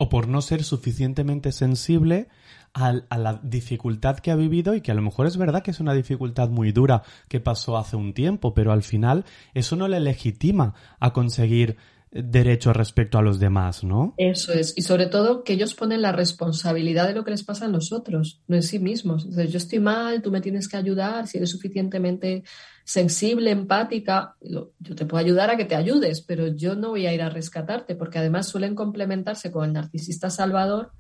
O 0.01 0.09
por 0.09 0.29
no 0.29 0.43
ser 0.43 0.63
suficientemente 0.63 1.53
sensible 1.53 2.29
a, 2.75 2.93
la 3.19 3.41
dificultad 3.43 4.19
que 4.19 4.31
ha 4.31 4.37
vivido 4.37 4.75
y 4.75 4.81
que 4.81 4.91
a 4.91 4.95
lo 4.95 5.03
mejor 5.03 5.27
es 5.27 5.37
verdad 5.37 5.63
que 5.63 5.71
es 5.71 5.81
una 5.81 5.95
dificultad 5.95 6.49
muy 6.49 6.73
dura 6.73 7.03
que 7.29 7.41
pasó 7.41 7.77
hace 7.77 7.97
un 7.97 8.15
tiempo, 8.15 8.55
pero 8.55 8.73
al 8.73 8.83
final 8.83 9.25
eso 9.55 9.77
no 9.77 9.89
le 9.89 10.01
legitima 10.01 10.75
a 11.01 11.13
conseguir 11.13 11.77
derechos 12.11 12.75
respecto 12.75 13.19
a 13.19 13.23
los 13.23 13.39
demás, 13.39 13.85
¿no? 13.85 14.15
Eso 14.17 14.53
es. 14.53 14.73
Y 14.77 14.83
sobre 14.83 15.07
todo 15.07 15.45
que 15.45 15.53
ellos 15.53 15.75
ponen 15.75 16.01
la 16.01 16.13
responsabilidad 16.13 17.07
de 17.07 17.15
lo 17.15 17.25
que 17.25 17.33
les 17.33 17.43
pasa 17.43 17.67
a 17.67 17.69
nosotros, 17.69 18.41
no 18.49 18.57
en 18.57 18.63
sí 18.63 18.79
mismos. 18.79 19.25
Entonces, 19.25 19.53
yo 19.53 19.59
estoy 19.59 19.79
mal, 19.79 20.23
tú 20.23 20.31
me 20.31 20.41
tienes 20.41 20.69
que 20.69 20.77
ayudar, 20.77 21.27
si 21.27 21.37
eres 21.37 21.51
suficientemente 21.51 22.45
sensible, 22.85 23.51
empática, 23.51 24.37
yo 24.41 24.71
te 24.81 25.05
puedo 25.05 25.23
ayudar 25.23 25.51
a 25.51 25.59
que 25.59 25.67
te 25.67 25.77
ayudes, 25.77 26.23
pero 26.23 26.49
yo 26.49 26.75
no 26.75 26.91
voy 26.91 27.07
a 27.07 27.13
ir 27.13 27.21
a 27.21 27.29
rescatarte, 27.29 27.95
porque 27.95 28.19
además 28.19 28.49
suelen 28.49 28.75
complementarse 28.75 29.53
con 29.53 29.67
el 29.67 29.75
narcisista 29.75 30.31
salvador, 30.31 30.93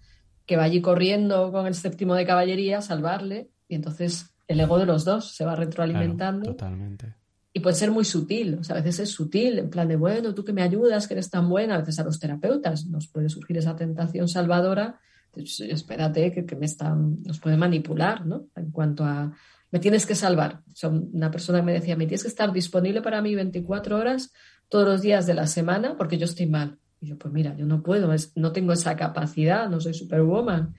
que 0.49 0.57
va 0.57 0.65
allí 0.65 0.81
corriendo 0.81 1.53
con 1.53 1.67
el 1.67 1.75
séptimo 1.75 2.15
de 2.15 2.25
caballería 2.25 2.79
a 2.79 2.83
salvarle, 2.83 3.51
y 3.69 3.75
entonces 3.75 4.35
el 4.49 4.59
ego 4.59 4.79
de 4.79 4.87
los 4.87 5.05
dos 5.05 5.37
se 5.37 5.45
va 5.45 5.55
retroalimentando. 5.55 6.51
totalmente. 6.51 7.15
Y 7.53 7.61
puede 7.61 7.77
ser 7.77 7.91
muy 7.91 8.07
sutil, 8.07 8.55
o 8.55 8.65
sea, 8.65 8.77
a 8.77 8.81
veces 8.81 9.01
es 9.01 9.11
sutil, 9.11 9.59
en 9.59 9.69
plan 9.69 9.89
de, 9.89 9.97
bueno, 9.97 10.35
tú 10.35 10.45
que 10.45 10.55
me 10.55 10.63
ayudas, 10.63 11.07
que 11.07 11.15
eres 11.15 11.29
tan 11.29 11.51
buena, 11.51 11.75
a 11.75 11.79
veces 11.79 11.99
a 11.99 12.05
los 12.05 12.19
terapeutas 12.19 12.87
nos 12.87 13.09
puede 13.09 13.29
surgir 13.29 13.59
esa 13.59 13.77
tentación 13.77 14.27
salvadora, 14.27 14.99
pues, 15.33 15.61
espérate, 15.61 16.33
que, 16.33 16.57
me 16.57 16.65
están, 16.65 17.23
nos 17.25 17.39
puede 17.41 17.59
manipular, 17.59 18.25
¿no? 18.25 18.47
En 18.57 18.71
cuanto 18.71 19.05
a, 19.05 19.31
me 19.71 19.79
tienes 19.81 20.07
que 20.07 20.15
salvar. 20.15 20.63
O 20.73 20.77
sea, 20.77 20.89
una 20.89 21.31
persona 21.31 21.61
me 21.61 21.75
decía, 21.75 21.95
me 21.95 22.07
tienes 22.07 22.23
que 22.23 22.29
estar 22.29 22.53
disponible 22.55 23.03
para 23.03 23.21
mí 23.21 23.35
24 23.35 23.99
horas 23.99 24.33
todos 24.71 24.89
los 24.89 25.03
días 25.03 25.27
de 25.27 25.35
la 25.35 25.47
semana 25.47 25.95
porque 25.99 26.17
yo 26.17 26.25
estoy 26.25 26.47
mal. 26.47 26.79
Y 27.01 27.09
yo, 27.09 27.19
pues 27.19 27.33
mira, 27.33 27.57
yo 27.57 27.67
no 27.67 27.83
puedo, 27.83 28.13
no 28.35 28.53
tengo 28.53 28.73
esa 28.73 28.97
capacidad, 28.97 29.69
no 29.69 29.81
soy 29.81 29.95
superwoman, 29.95 30.75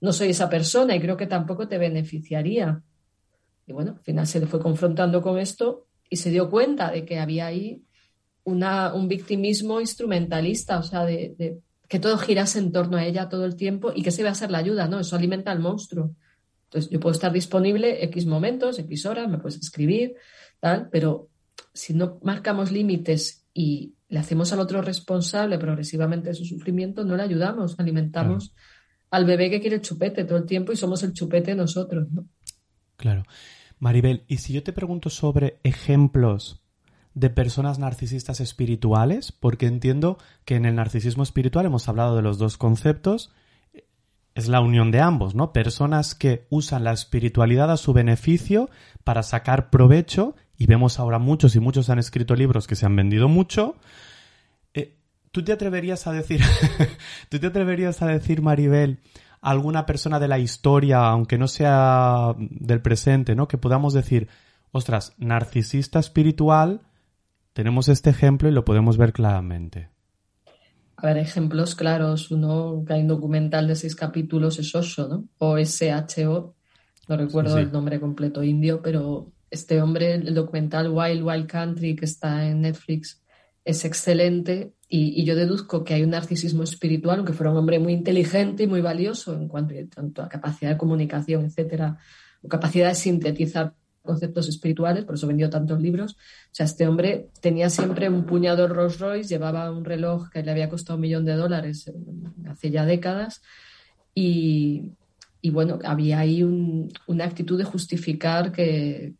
no 0.00 0.12
soy 0.12 0.30
esa 0.30 0.48
persona 0.48 0.94
y 0.94 1.00
creo 1.00 1.16
que 1.16 1.26
tampoco 1.26 1.68
te 1.68 1.78
beneficiaría. 1.78 2.82
Y 3.66 3.72
bueno, 3.72 3.92
al 3.92 4.00
final 4.00 4.26
se 4.26 4.40
le 4.40 4.46
fue 4.46 4.60
confrontando 4.60 5.22
con 5.22 5.38
esto 5.38 5.86
y 6.10 6.16
se 6.16 6.30
dio 6.30 6.50
cuenta 6.50 6.90
de 6.90 7.04
que 7.04 7.18
había 7.18 7.46
ahí 7.46 7.84
una, 8.44 8.92
un 8.92 9.08
victimismo 9.08 9.80
instrumentalista, 9.80 10.78
o 10.78 10.82
sea, 10.82 11.04
de, 11.04 11.60
que 11.88 11.98
todo 11.98 12.18
girase 12.18 12.58
en 12.58 12.72
torno 12.72 12.96
a 12.96 13.04
ella 13.04 13.28
todo 13.28 13.44
el 13.44 13.56
tiempo 13.56 13.92
y 13.94 14.02
que 14.02 14.10
se 14.10 14.22
iba 14.22 14.30
a 14.30 14.34
ser 14.34 14.50
la 14.50 14.58
ayuda, 14.58 14.88
¿no? 14.88 15.00
Eso 15.00 15.16
alimenta 15.16 15.52
al 15.52 15.60
monstruo. 15.60 16.14
Entonces, 16.64 16.90
yo 16.90 17.00
puedo 17.00 17.12
estar 17.12 17.32
disponible 17.32 18.02
X 18.04 18.26
momentos, 18.26 18.78
X 18.78 19.06
horas, 19.06 19.28
me 19.28 19.38
puedes 19.38 19.60
escribir, 19.60 20.16
tal, 20.58 20.88
pero 20.90 21.28
si 21.72 21.94
no 21.94 22.18
marcamos 22.22 22.72
límites 22.72 23.46
y 23.54 23.94
le 24.12 24.18
hacemos 24.18 24.52
al 24.52 24.60
otro 24.60 24.82
responsable 24.82 25.58
progresivamente 25.58 26.28
de 26.28 26.34
su 26.34 26.44
sufrimiento, 26.44 27.02
no 27.02 27.16
le 27.16 27.22
ayudamos, 27.22 27.80
alimentamos 27.80 28.54
al 29.10 29.24
bebé 29.24 29.48
que 29.48 29.58
quiere 29.58 29.76
el 29.76 29.82
chupete 29.82 30.24
todo 30.24 30.36
el 30.36 30.44
tiempo 30.44 30.70
y 30.70 30.76
somos 30.76 31.02
el 31.02 31.14
chupete 31.14 31.54
nosotros, 31.54 32.12
¿no? 32.12 32.26
Claro. 32.96 33.22
Maribel, 33.78 34.24
¿y 34.28 34.36
si 34.36 34.52
yo 34.52 34.62
te 34.62 34.74
pregunto 34.74 35.08
sobre 35.08 35.60
ejemplos 35.62 36.62
de 37.14 37.30
personas 37.30 37.78
narcisistas 37.78 38.40
espirituales? 38.40 39.32
Porque 39.32 39.66
entiendo 39.66 40.18
que 40.44 40.56
en 40.56 40.66
el 40.66 40.74
narcisismo 40.74 41.22
espiritual 41.22 41.64
hemos 41.64 41.88
hablado 41.88 42.14
de 42.14 42.20
los 42.20 42.36
dos 42.36 42.58
conceptos, 42.58 43.32
es 44.34 44.46
la 44.46 44.60
unión 44.60 44.90
de 44.90 45.00
ambos, 45.00 45.34
¿no? 45.34 45.54
Personas 45.54 46.14
que 46.14 46.46
usan 46.50 46.84
la 46.84 46.92
espiritualidad 46.92 47.70
a 47.70 47.78
su 47.78 47.94
beneficio 47.94 48.68
para 49.04 49.22
sacar 49.22 49.70
provecho 49.70 50.36
y 50.56 50.66
vemos 50.66 50.98
ahora 50.98 51.18
muchos 51.18 51.56
y 51.56 51.60
muchos 51.60 51.90
han 51.90 51.98
escrito 51.98 52.34
libros 52.34 52.66
que 52.66 52.76
se 52.76 52.86
han 52.86 52.96
vendido 52.96 53.28
mucho. 53.28 53.76
Eh, 54.74 54.96
¿Tú 55.30 55.42
te 55.42 55.52
atreverías 55.52 56.06
a 56.06 56.12
decir, 56.12 56.40
tú 57.28 57.38
te 57.38 57.46
atreverías 57.46 58.02
a 58.02 58.06
decir, 58.06 58.42
Maribel, 58.42 59.00
alguna 59.40 59.86
persona 59.86 60.20
de 60.20 60.28
la 60.28 60.38
historia, 60.38 61.08
aunque 61.08 61.36
no 61.36 61.48
sea 61.48 62.34
del 62.38 62.80
presente, 62.80 63.34
¿no? 63.34 63.48
Que 63.48 63.58
podamos 63.58 63.92
decir, 63.92 64.28
ostras, 64.70 65.14
narcisista 65.18 65.98
espiritual, 65.98 66.82
tenemos 67.52 67.88
este 67.88 68.10
ejemplo 68.10 68.48
y 68.48 68.52
lo 68.52 68.64
podemos 68.64 68.96
ver 68.96 69.12
claramente. 69.12 69.90
A 70.96 71.06
ver, 71.06 71.18
ejemplos 71.18 71.74
claros. 71.74 72.30
Uno 72.30 72.84
que 72.86 72.94
hay 72.94 73.02
un 73.02 73.08
documental 73.08 73.66
de 73.66 73.74
seis 73.74 73.96
capítulos 73.96 74.58
es 74.60 74.74
Osho, 74.74 75.08
¿no? 75.08 75.24
O 75.38 75.58
SHO, 75.58 76.54
no 77.08 77.16
recuerdo 77.16 77.58
el 77.58 77.72
nombre 77.72 77.98
completo 77.98 78.42
indio, 78.44 78.80
pero 78.80 79.32
este 79.52 79.82
hombre, 79.82 80.14
el 80.14 80.34
documental 80.34 80.88
Wild 80.90 81.22
Wild 81.22 81.46
Country 81.46 81.94
que 81.94 82.06
está 82.06 82.48
en 82.48 82.62
Netflix, 82.62 83.22
es 83.64 83.84
excelente 83.84 84.72
y, 84.88 85.24
yo 85.24 85.36
deduzco 85.36 85.84
que 85.84 85.94
hay 85.94 86.02
un 86.02 86.10
narcisismo 86.10 86.64
espiritual, 86.64 87.18
aunque 87.18 87.34
fuera 87.34 87.52
un 87.52 87.58
hombre 87.58 87.78
muy 87.78 87.92
inteligente 87.92 88.64
y 88.64 88.66
muy 88.66 88.80
valioso 88.80 89.34
en 89.34 89.48
cuanto 89.48 89.74
tanto 89.94 90.22
a 90.22 90.28
capacidad 90.28 90.70
de 90.70 90.78
comunicación, 90.78 91.44
etcétera, 91.44 91.98
o 92.42 92.48
capacidad 92.48 92.88
de 92.88 92.94
sintetizar 92.94 93.74
conceptos 94.02 94.48
espirituales, 94.48 95.04
por 95.04 95.14
eso 95.14 95.26
vendió 95.26 95.48
tantos 95.48 95.80
libros. 95.80 96.14
O 96.14 96.54
sea, 96.54 96.66
este 96.66 96.88
hombre 96.88 97.28
tenía 97.40 97.70
siempre 97.70 98.08
un 98.08 98.24
puñado 98.24 98.66
Rolls 98.68 98.98
Royce, 98.98 99.28
llevaba 99.28 99.70
un 99.70 99.84
reloj 99.84 100.28
que 100.30 100.42
le 100.42 100.50
había 100.50 100.68
costado 100.68 100.96
un 100.96 101.02
millón 101.02 101.24
de 101.24 101.34
dólares 101.34 101.90
hace 102.48 102.70
ya 102.70 102.84
décadas 102.84 103.42
y, 104.14 104.92
y 105.44 105.50
bueno, 105.50 105.80
había 105.84 106.20
ahí 106.20 106.44
una 106.44 107.24
actitud 107.24 107.58
de 107.58 107.64
justificar 107.64 108.52
que, 108.52 109.14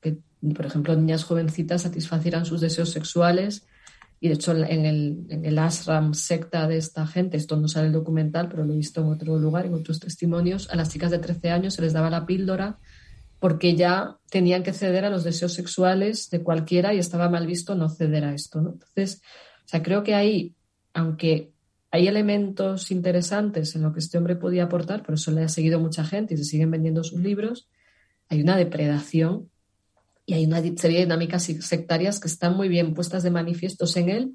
por 0.55 0.65
ejemplo, 0.65 0.95
niñas 0.95 1.25
jovencitas 1.25 1.83
satisfacieran 1.83 2.47
sus 2.47 2.61
deseos 2.61 2.91
sexuales. 2.91 3.67
Y 4.21 4.29
de 4.29 4.35
hecho, 4.35 4.53
en 4.53 4.87
el, 4.87 5.27
en 5.29 5.59
ashram 5.59 6.15
secta 6.15 6.69
de 6.69 6.77
esta 6.77 7.09
gente, 7.09 7.37
esto 7.37 7.57
no 7.57 7.67
sale 7.67 7.89
el 7.89 7.93
documental, 7.93 8.49
pero 8.49 8.65
lo 8.65 8.73
he 8.73 8.77
visto 8.77 9.01
en 9.01 9.09
otro 9.09 9.37
lugar, 9.37 9.67
en 9.67 9.75
otros 9.75 9.99
testimonios, 9.99 10.71
a 10.71 10.77
las 10.77 10.91
chicas 10.91 11.11
de 11.11 11.19
13 11.19 11.51
años 11.51 11.75
se 11.75 11.83
les 11.83 11.93
daba 11.93 12.09
la 12.09 12.25
píldora 12.25 12.79
porque 13.41 13.75
ya 13.75 14.19
tenían 14.31 14.63
que 14.63 14.73
ceder 14.73 15.05
a 15.05 15.11
los 15.11 15.25
deseos 15.25 15.53
sexuales 15.53 16.31
de 16.31 16.45
cualquiera 16.45 16.95
y 16.95 16.99
estaba 16.99 17.29
mal 17.29 17.49
visto 17.49 17.75
no 17.75 17.89
ceder 17.89 18.25
a 18.25 18.33
esto. 18.33 18.61
Entonces, 18.61 19.21
o 19.65 19.69
sea, 19.69 19.83
creo 19.83 20.05
que 20.05 20.15
ahí, 20.15 20.55
aunque 20.95 21.52
hay 21.93 22.09
elementos 22.09 22.91
interesantes 22.91 23.77
en 23.77 23.83
lo 23.83 23.93
que 23.93 24.01
este 24.01 24.17
hombre 24.17 24.35
podía 24.35 24.65
aportar, 24.65 25.03
por 25.03 25.15
eso 25.15 25.31
le 25.31 25.43
ha 25.43 25.49
seguido 25.49 25.79
mucha 25.79 26.05
gente 26.05 26.33
y 26.33 26.39
se 26.39 26.45
siguen 26.45 26.71
vendiendo 26.71 27.05
sus 27.05 27.21
libros. 27.21 27.69
Hay 28.31 28.41
una 28.41 28.57
depredación 28.57 29.51
y 30.25 30.33
hay 30.33 30.47
una 30.47 30.63
serie 30.63 30.99
de 30.99 31.05
dinámicas 31.05 31.45
sectarias 31.45 32.19
que 32.19 32.29
están 32.29 32.57
muy 32.57 32.69
bien 32.69 32.95
puestas 32.95 33.23
de 33.23 33.31
manifiestos 33.31 33.95
en 33.99 34.09
él 34.09 34.33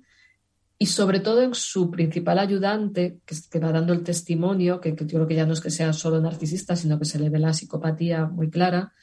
y 0.78 0.86
sobre 0.86 1.20
todo 1.20 1.41
en 1.41 1.55
su 1.55 1.89
principal 1.89 2.38
ayudante, 2.38 3.22
que, 3.26 3.60
va 3.60 3.72
dando 3.72 3.91
el 3.91 4.03
testimonio, 4.03 4.80
que, 4.80 4.95
que, 4.95 5.05
yo 5.05 5.18
creo 5.18 5.28
que 5.28 5.34
ya 5.34 5.47
no 5.47 5.53
es 5.53 5.62
que 5.62 5.72
sea 5.72 5.93
solo 5.93 6.22
narcisista, 6.22 6.76
sino 6.76 6.99
que 6.99 7.05
se 7.05 7.18
le 7.18 7.32
ve 7.32 7.39
la 7.39 7.53
psicopatía 7.53 8.28
muy 8.28 8.51
clara. 8.51 8.93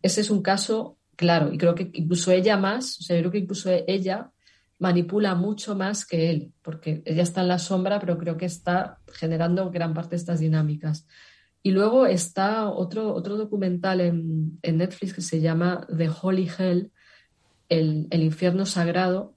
Ese 0.00 0.22
es 0.22 0.30
un 0.30 0.40
caso 0.40 0.96
claro 1.16 1.52
y 1.52 1.58
creo 1.58 1.74
que 1.74 1.90
incluso 1.92 2.32
ella 2.32 2.56
más, 2.56 2.98
o 2.98 3.02
sea, 3.02 3.16
yo 3.16 3.20
creo 3.24 3.32
que 3.32 3.38
incluso 3.40 3.70
ella 3.86 4.30
manipula 4.80 5.34
mucho 5.34 5.76
más 5.76 6.06
que 6.06 6.30
él, 6.30 6.52
porque 6.62 7.02
ella 7.04 7.22
está 7.22 7.42
en 7.42 7.48
la 7.48 7.58
sombra, 7.58 8.00
pero 8.00 8.18
creo 8.18 8.36
que 8.38 8.46
está 8.46 8.98
generando 9.12 9.70
gran 9.70 9.92
parte 9.92 10.10
de 10.10 10.16
estas 10.16 10.40
dinámicas. 10.40 11.06
Y 11.62 11.72
luego 11.72 12.06
está 12.06 12.70
otro, 12.70 13.12
otro 13.12 13.36
documental 13.36 14.00
en, 14.00 14.58
Netflix 14.62 15.12
que 15.12 15.20
se 15.20 15.40
llama 15.42 15.86
The 15.94 16.08
Holy 16.22 16.50
Hell, 16.58 16.90
el, 17.68 18.08
infierno 18.10 18.64
sagrado, 18.64 19.34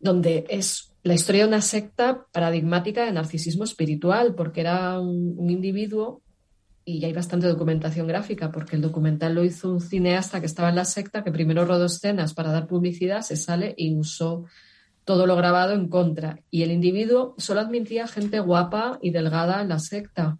donde 0.00 0.46
es 0.48 0.94
la 1.02 1.12
historia 1.12 1.42
de 1.42 1.48
una 1.48 1.60
secta 1.60 2.26
paradigmática 2.32 3.04
de 3.04 3.12
narcisismo 3.12 3.64
espiritual, 3.64 4.34
porque 4.34 4.62
era 4.62 4.98
un, 4.98 5.50
individuo 5.50 6.22
y 6.88 7.04
hay 7.04 7.12
bastante 7.12 7.48
documentación 7.48 8.06
gráfica, 8.06 8.52
porque 8.52 8.76
el 8.76 8.82
documental 8.82 9.34
lo 9.34 9.44
hizo 9.44 9.72
un 9.72 9.80
cineasta 9.80 10.38
que 10.38 10.46
estaba 10.46 10.68
en 10.68 10.76
la 10.76 10.84
secta, 10.84 11.24
que 11.24 11.32
primero 11.32 11.64
rodó 11.64 11.86
escenas 11.86 12.32
para 12.32 12.52
dar 12.52 12.68
publicidad, 12.68 13.22
se 13.22 13.36
sale 13.36 13.74
y 13.76 13.96
usó 13.96 14.44
todo 15.04 15.26
lo 15.26 15.34
grabado 15.34 15.72
en 15.72 15.88
contra. 15.88 16.38
Y 16.48 16.62
el 16.62 16.70
individuo 16.70 17.34
solo 17.38 17.60
admitía 17.60 18.06
gente 18.06 18.38
guapa 18.38 19.00
y 19.02 19.10
delgada 19.10 19.62
en 19.62 19.70
la 19.70 19.80
secta. 19.80 20.38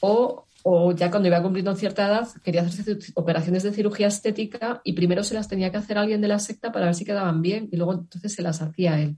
O, 0.00 0.46
o 0.64 0.92
ya 0.92 1.12
cuando 1.12 1.28
iba 1.28 1.40
cumpliendo 1.40 1.76
cierta 1.76 2.08
edad, 2.08 2.28
quería 2.42 2.62
hacerse 2.62 3.12
operaciones 3.14 3.62
de 3.62 3.72
cirugía 3.72 4.08
estética 4.08 4.80
y 4.82 4.94
primero 4.94 5.22
se 5.22 5.34
las 5.34 5.46
tenía 5.46 5.70
que 5.70 5.76
hacer 5.76 5.96
alguien 5.96 6.20
de 6.20 6.28
la 6.28 6.40
secta 6.40 6.72
para 6.72 6.86
ver 6.86 6.96
si 6.96 7.04
quedaban 7.04 7.40
bien 7.40 7.68
y 7.70 7.76
luego 7.76 7.94
entonces 7.94 8.34
se 8.34 8.42
las 8.42 8.62
hacía 8.62 9.00
él 9.00 9.16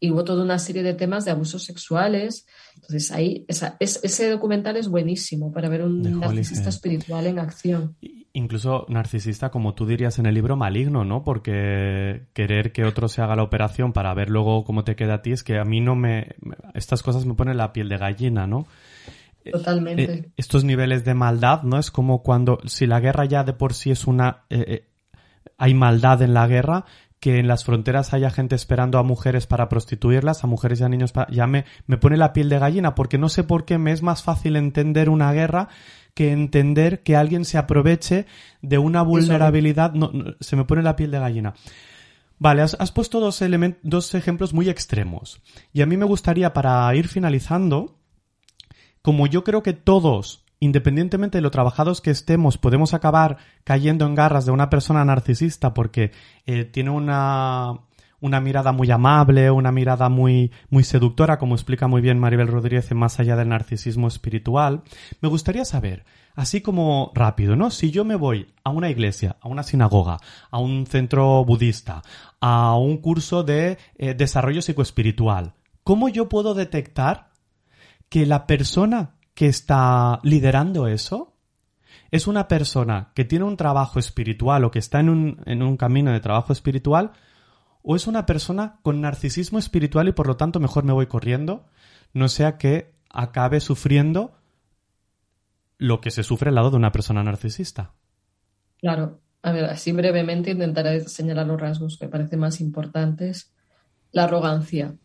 y 0.00 0.10
hubo 0.10 0.24
toda 0.24 0.42
una 0.42 0.58
serie 0.58 0.82
de 0.82 0.94
temas 0.94 1.26
de 1.26 1.30
abusos 1.30 1.62
sexuales. 1.62 2.46
Entonces, 2.74 3.12
ahí, 3.12 3.44
ese 3.48 4.30
documental 4.30 4.78
es 4.78 4.88
buenísimo 4.88 5.52
para 5.52 5.68
ver 5.68 5.82
un 5.82 6.18
narcisista 6.18 6.70
espiritual 6.70 7.26
en 7.26 7.38
acción. 7.38 7.96
Incluso 8.32 8.86
narcisista, 8.88 9.50
como 9.50 9.74
tú 9.74 9.86
dirías 9.86 10.18
en 10.18 10.26
el 10.26 10.34
libro, 10.34 10.56
maligno, 10.56 11.04
¿no? 11.04 11.22
Porque 11.22 12.28
querer 12.32 12.72
que 12.72 12.84
otro 12.84 13.08
se 13.08 13.20
haga 13.20 13.36
la 13.36 13.42
operación 13.42 13.92
para 13.92 14.14
ver 14.14 14.30
luego 14.30 14.64
cómo 14.64 14.84
te 14.84 14.96
queda 14.96 15.14
a 15.14 15.22
ti 15.22 15.32
es 15.32 15.42
que 15.42 15.58
a 15.58 15.64
mí 15.64 15.80
no 15.80 15.96
me. 15.96 16.36
Estas 16.74 17.02
cosas 17.02 17.26
me 17.26 17.34
ponen 17.34 17.58
la 17.58 17.72
piel 17.72 17.88
de 17.88 17.98
gallina, 17.98 18.46
¿no? 18.46 18.66
Totalmente. 19.50 20.12
Eh, 20.12 20.32
estos 20.36 20.64
niveles 20.64 21.04
de 21.04 21.14
maldad, 21.14 21.62
¿no? 21.62 21.78
Es 21.78 21.90
como 21.90 22.22
cuando, 22.22 22.60
si 22.66 22.86
la 22.86 23.00
guerra 23.00 23.24
ya 23.24 23.44
de 23.44 23.52
por 23.52 23.74
sí 23.74 23.90
es 23.90 24.06
una. 24.06 24.44
Eh, 24.48 24.64
eh, 24.66 24.86
hay 25.58 25.74
maldad 25.74 26.22
en 26.22 26.32
la 26.32 26.46
guerra, 26.46 26.84
que 27.20 27.38
en 27.38 27.46
las 27.46 27.64
fronteras 27.64 28.14
haya 28.14 28.30
gente 28.30 28.54
esperando 28.54 28.98
a 28.98 29.02
mujeres 29.02 29.46
para 29.46 29.68
prostituirlas, 29.68 30.42
a 30.42 30.46
mujeres 30.46 30.80
y 30.80 30.84
a 30.84 30.88
niños 30.88 31.12
para... 31.12 31.30
ya 31.30 31.46
me, 31.46 31.66
me 31.86 31.98
pone 31.98 32.16
la 32.16 32.32
piel 32.32 32.48
de 32.48 32.58
gallina, 32.58 32.94
porque 32.94 33.18
no 33.18 33.28
sé 33.28 33.44
por 33.44 33.66
qué 33.66 33.76
me 33.78 33.92
es 33.92 34.02
más 34.02 34.22
fácil 34.22 34.56
entender 34.56 35.10
una 35.10 35.32
guerra 35.32 35.68
que 36.14 36.32
entender 36.32 37.02
que 37.02 37.16
alguien 37.16 37.44
se 37.44 37.58
aproveche 37.58 38.26
de 38.62 38.78
una 38.78 39.02
vulnerabilidad. 39.02 39.92
No, 39.92 40.10
se 40.40 40.56
me 40.56 40.64
pone 40.64 40.82
la 40.82 40.96
piel 40.96 41.10
de 41.10 41.20
gallina. 41.20 41.54
Vale, 42.38 42.62
has, 42.62 42.74
has 42.80 42.90
puesto 42.90 43.20
dos, 43.20 43.42
dos 43.82 44.14
ejemplos 44.14 44.54
muy 44.54 44.70
extremos. 44.70 45.40
Y 45.74 45.82
a 45.82 45.86
mí 45.86 45.98
me 45.98 46.06
gustaría, 46.06 46.54
para 46.54 46.92
ir 46.94 47.06
finalizando, 47.06 47.98
como 49.02 49.26
yo 49.26 49.44
creo 49.44 49.62
que 49.62 49.74
todos 49.74 50.44
independientemente 50.60 51.38
de 51.38 51.42
lo 51.42 51.50
trabajados 51.50 52.00
que 52.00 52.10
estemos, 52.10 52.58
podemos 52.58 52.94
acabar 52.94 53.38
cayendo 53.64 54.06
en 54.06 54.14
garras 54.14 54.44
de 54.44 54.52
una 54.52 54.70
persona 54.70 55.04
narcisista 55.04 55.74
porque 55.74 56.12
eh, 56.46 56.64
tiene 56.64 56.90
una, 56.90 57.80
una 58.20 58.40
mirada 58.40 58.72
muy 58.72 58.90
amable, 58.90 59.50
una 59.50 59.72
mirada 59.72 60.10
muy, 60.10 60.52
muy 60.68 60.84
seductora, 60.84 61.38
como 61.38 61.54
explica 61.54 61.88
muy 61.88 62.02
bien 62.02 62.18
Maribel 62.18 62.48
Rodríguez 62.48 62.90
en 62.90 62.98
Más 62.98 63.18
allá 63.18 63.36
del 63.36 63.48
narcisismo 63.48 64.06
espiritual. 64.06 64.82
Me 65.22 65.30
gustaría 65.30 65.64
saber, 65.64 66.04
así 66.34 66.60
como 66.60 67.10
rápido, 67.14 67.56
¿no? 67.56 67.70
Si 67.70 67.90
yo 67.90 68.04
me 68.04 68.16
voy 68.16 68.52
a 68.62 68.70
una 68.70 68.90
iglesia, 68.90 69.36
a 69.40 69.48
una 69.48 69.62
sinagoga, 69.62 70.18
a 70.50 70.58
un 70.58 70.86
centro 70.86 71.42
budista, 71.44 72.02
a 72.40 72.76
un 72.76 72.98
curso 72.98 73.42
de 73.42 73.78
eh, 73.96 74.12
desarrollo 74.12 74.60
psicoespiritual, 74.60 75.54
¿cómo 75.84 76.10
yo 76.10 76.28
puedo 76.28 76.52
detectar 76.52 77.30
que 78.10 78.26
la 78.26 78.46
persona 78.46 79.14
que 79.40 79.46
está 79.46 80.20
liderando 80.22 80.86
eso 80.86 81.34
es 82.10 82.26
una 82.26 82.46
persona 82.46 83.10
que 83.14 83.24
tiene 83.24 83.46
un 83.46 83.56
trabajo 83.56 83.98
espiritual 83.98 84.64
o 84.64 84.70
que 84.70 84.78
está 84.78 85.00
en 85.00 85.08
un, 85.08 85.42
en 85.46 85.62
un 85.62 85.78
camino 85.78 86.12
de 86.12 86.20
trabajo 86.20 86.52
espiritual 86.52 87.12
o 87.82 87.96
es 87.96 88.06
una 88.06 88.26
persona 88.26 88.80
con 88.82 89.00
narcisismo 89.00 89.58
espiritual 89.58 90.08
y 90.08 90.12
por 90.12 90.26
lo 90.26 90.36
tanto 90.36 90.60
mejor 90.60 90.84
me 90.84 90.92
voy 90.92 91.06
corriendo, 91.06 91.64
no 92.12 92.28
sea 92.28 92.58
que 92.58 92.92
acabe 93.08 93.60
sufriendo 93.60 94.36
lo 95.78 96.02
que 96.02 96.10
se 96.10 96.22
sufre 96.22 96.50
al 96.50 96.56
lado 96.56 96.72
de 96.72 96.76
una 96.76 96.92
persona 96.92 97.22
narcisista. 97.22 97.94
Claro, 98.76 99.22
a 99.40 99.52
ver, 99.52 99.64
así 99.64 99.92
brevemente 99.92 100.50
intentaré 100.50 101.00
señalar 101.08 101.46
los 101.46 101.58
rasgos 101.58 101.96
que 101.96 102.08
parecen 102.08 102.40
más 102.40 102.60
importantes. 102.60 103.54
La 104.12 104.24
arrogancia. 104.24 104.96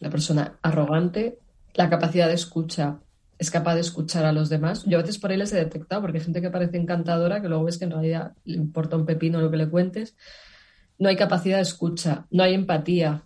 La 0.00 0.10
persona 0.10 0.58
arrogante 0.60 1.38
la 1.74 1.90
capacidad 1.90 2.28
de 2.28 2.34
escucha, 2.34 2.98
es 3.38 3.50
capaz 3.50 3.74
de 3.74 3.80
escuchar 3.80 4.24
a 4.24 4.32
los 4.32 4.48
demás. 4.48 4.84
Yo 4.86 4.98
a 4.98 5.02
veces 5.02 5.18
por 5.18 5.30
ahí 5.30 5.36
les 5.36 5.52
he 5.52 5.56
detectado, 5.56 6.00
porque 6.00 6.18
hay 6.18 6.24
gente 6.24 6.40
que 6.40 6.50
parece 6.50 6.76
encantadora, 6.76 7.42
que 7.42 7.48
luego 7.48 7.64
ves 7.64 7.78
que 7.78 7.84
en 7.84 7.90
realidad 7.90 8.32
le 8.44 8.56
importa 8.56 8.96
un 8.96 9.06
pepino 9.06 9.40
lo 9.40 9.50
que 9.50 9.56
le 9.56 9.68
cuentes. 9.68 10.14
No 10.98 11.08
hay 11.08 11.16
capacidad 11.16 11.56
de 11.56 11.62
escucha, 11.62 12.26
no 12.30 12.42
hay 12.42 12.54
empatía. 12.54 13.22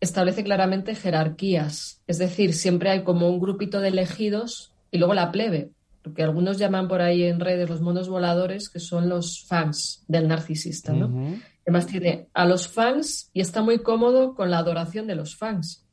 Establece 0.00 0.44
claramente 0.44 0.94
jerarquías, 0.94 2.02
es 2.06 2.18
decir, 2.18 2.54
siempre 2.54 2.90
hay 2.90 3.02
como 3.02 3.28
un 3.28 3.40
grupito 3.40 3.80
de 3.80 3.88
elegidos 3.88 4.72
y 4.90 4.98
luego 4.98 5.14
la 5.14 5.32
plebe, 5.32 5.70
porque 6.02 6.22
algunos 6.22 6.58
llaman 6.58 6.86
por 6.86 7.00
ahí 7.00 7.24
en 7.24 7.40
redes 7.40 7.68
los 7.68 7.80
monos 7.80 8.08
voladores, 8.08 8.68
que 8.68 8.78
son 8.78 9.08
los 9.08 9.44
fans 9.44 10.04
del 10.06 10.28
narcisista, 10.28 10.92
¿no? 10.92 11.36
Además 11.62 11.86
tiene 11.86 12.28
a 12.32 12.46
los 12.46 12.68
fans 12.68 13.30
y 13.32 13.40
está 13.40 13.62
muy 13.62 13.80
cómodo 13.80 14.34
con 14.34 14.50
la 14.50 14.58
adoración 14.58 15.06
de 15.06 15.16
los 15.16 15.36
fans 15.36 15.87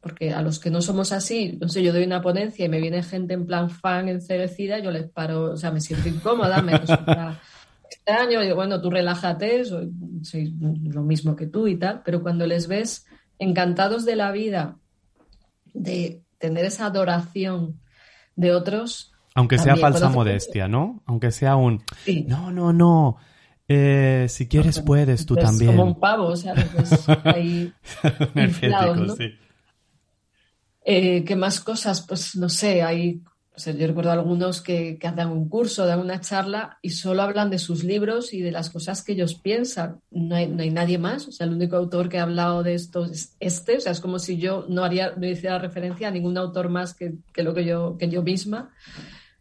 porque 0.00 0.32
a 0.32 0.42
los 0.42 0.58
que 0.58 0.70
no 0.70 0.80
somos 0.80 1.12
así, 1.12 1.58
no 1.60 1.68
sé, 1.68 1.82
yo 1.82 1.92
doy 1.92 2.04
una 2.04 2.22
ponencia 2.22 2.64
y 2.64 2.68
me 2.68 2.80
viene 2.80 3.02
gente 3.02 3.34
en 3.34 3.46
plan 3.46 3.68
fan 3.68 4.08
encerecida, 4.08 4.78
yo 4.78 4.90
les 4.90 5.08
paro, 5.08 5.52
o 5.52 5.56
sea, 5.56 5.70
me 5.70 5.80
siento 5.80 6.08
incómoda, 6.08 6.62
me 6.62 6.78
resulta 6.78 7.40
extraño, 7.90 8.40
digo, 8.40 8.54
bueno, 8.54 8.80
tú 8.80 8.90
relájate, 8.90 9.64
soy, 9.64 9.90
soy, 10.22 10.54
lo 10.84 11.02
mismo 11.02 11.34
que 11.34 11.46
tú 11.46 11.66
y 11.66 11.76
tal, 11.76 12.02
pero 12.04 12.22
cuando 12.22 12.46
les 12.46 12.68
ves 12.68 13.06
encantados 13.38 14.04
de 14.04 14.16
la 14.16 14.30
vida, 14.30 14.76
de 15.74 16.22
tener 16.38 16.64
esa 16.64 16.86
adoración 16.86 17.80
de 18.36 18.54
otros. 18.54 19.12
Aunque 19.34 19.58
sea 19.58 19.76
falsa 19.76 20.08
modestia, 20.08 20.68
¿no? 20.68 21.02
Aunque 21.06 21.30
sea 21.32 21.56
un... 21.56 21.82
No, 22.26 22.50
no, 22.50 22.72
no. 22.72 23.16
Eh, 23.68 24.26
si 24.28 24.48
quieres 24.48 24.80
puedes 24.80 25.26
tú 25.26 25.36
también. 25.36 25.76
Como 25.76 25.84
un 25.84 26.00
pavo, 26.00 26.28
o 26.28 26.36
sea, 26.36 26.54
pues 26.74 27.06
ahí 27.24 27.72
¿no? 28.62 29.14
sí. 29.14 29.34
Eh, 30.90 31.22
¿Qué 31.22 31.36
más 31.36 31.60
cosas? 31.60 32.00
Pues 32.00 32.34
no 32.34 32.48
sé, 32.48 32.80
hay, 32.80 33.20
yo 33.58 33.86
recuerdo 33.86 34.10
algunos 34.10 34.62
que, 34.62 34.96
que 34.98 35.10
dan 35.10 35.28
un 35.28 35.46
curso, 35.46 35.84
dan 35.84 36.00
una 36.00 36.22
charla 36.22 36.78
y 36.80 36.88
solo 36.88 37.20
hablan 37.20 37.50
de 37.50 37.58
sus 37.58 37.84
libros 37.84 38.32
y 38.32 38.40
de 38.40 38.52
las 38.52 38.70
cosas 38.70 39.04
que 39.04 39.12
ellos 39.12 39.34
piensan. 39.34 40.00
No 40.10 40.34
hay, 40.34 40.46
no 40.46 40.62
hay 40.62 40.70
nadie 40.70 40.96
más. 40.96 41.28
O 41.28 41.32
sea, 41.32 41.46
el 41.46 41.52
único 41.52 41.76
autor 41.76 42.08
que 42.08 42.18
ha 42.18 42.22
hablado 42.22 42.62
de 42.62 42.72
esto 42.72 43.04
es 43.04 43.36
este. 43.38 43.76
O 43.76 43.80
sea, 43.82 43.92
es 43.92 44.00
como 44.00 44.18
si 44.18 44.38
yo 44.38 44.64
no 44.70 44.82
haría, 44.82 45.12
no 45.14 45.26
hiciera 45.26 45.58
referencia 45.58 46.08
a 46.08 46.10
ningún 46.10 46.38
autor 46.38 46.70
más 46.70 46.94
que, 46.94 47.16
que 47.34 47.42
lo 47.42 47.52
que 47.52 47.66
yo, 47.66 47.98
que 47.98 48.08
yo 48.08 48.22
misma. 48.22 48.70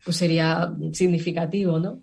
Pues 0.04 0.18
sería 0.18 0.74
significativo, 0.92 1.80
¿no? 1.80 2.02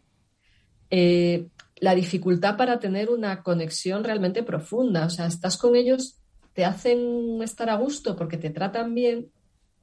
Eh, 0.88 1.48
la 1.80 1.94
dificultad 1.94 2.56
para 2.56 2.78
tener 2.78 3.10
una 3.10 3.42
conexión 3.42 4.04
realmente 4.04 4.42
profunda. 4.42 5.04
O 5.04 5.10
sea, 5.10 5.26
estás 5.26 5.58
con 5.58 5.76
ellos 5.76 6.18
te 6.54 6.64
hacen 6.64 7.42
estar 7.42 7.68
a 7.68 7.76
gusto 7.76 8.16
porque 8.16 8.38
te 8.38 8.50
tratan 8.50 8.94
bien, 8.94 9.30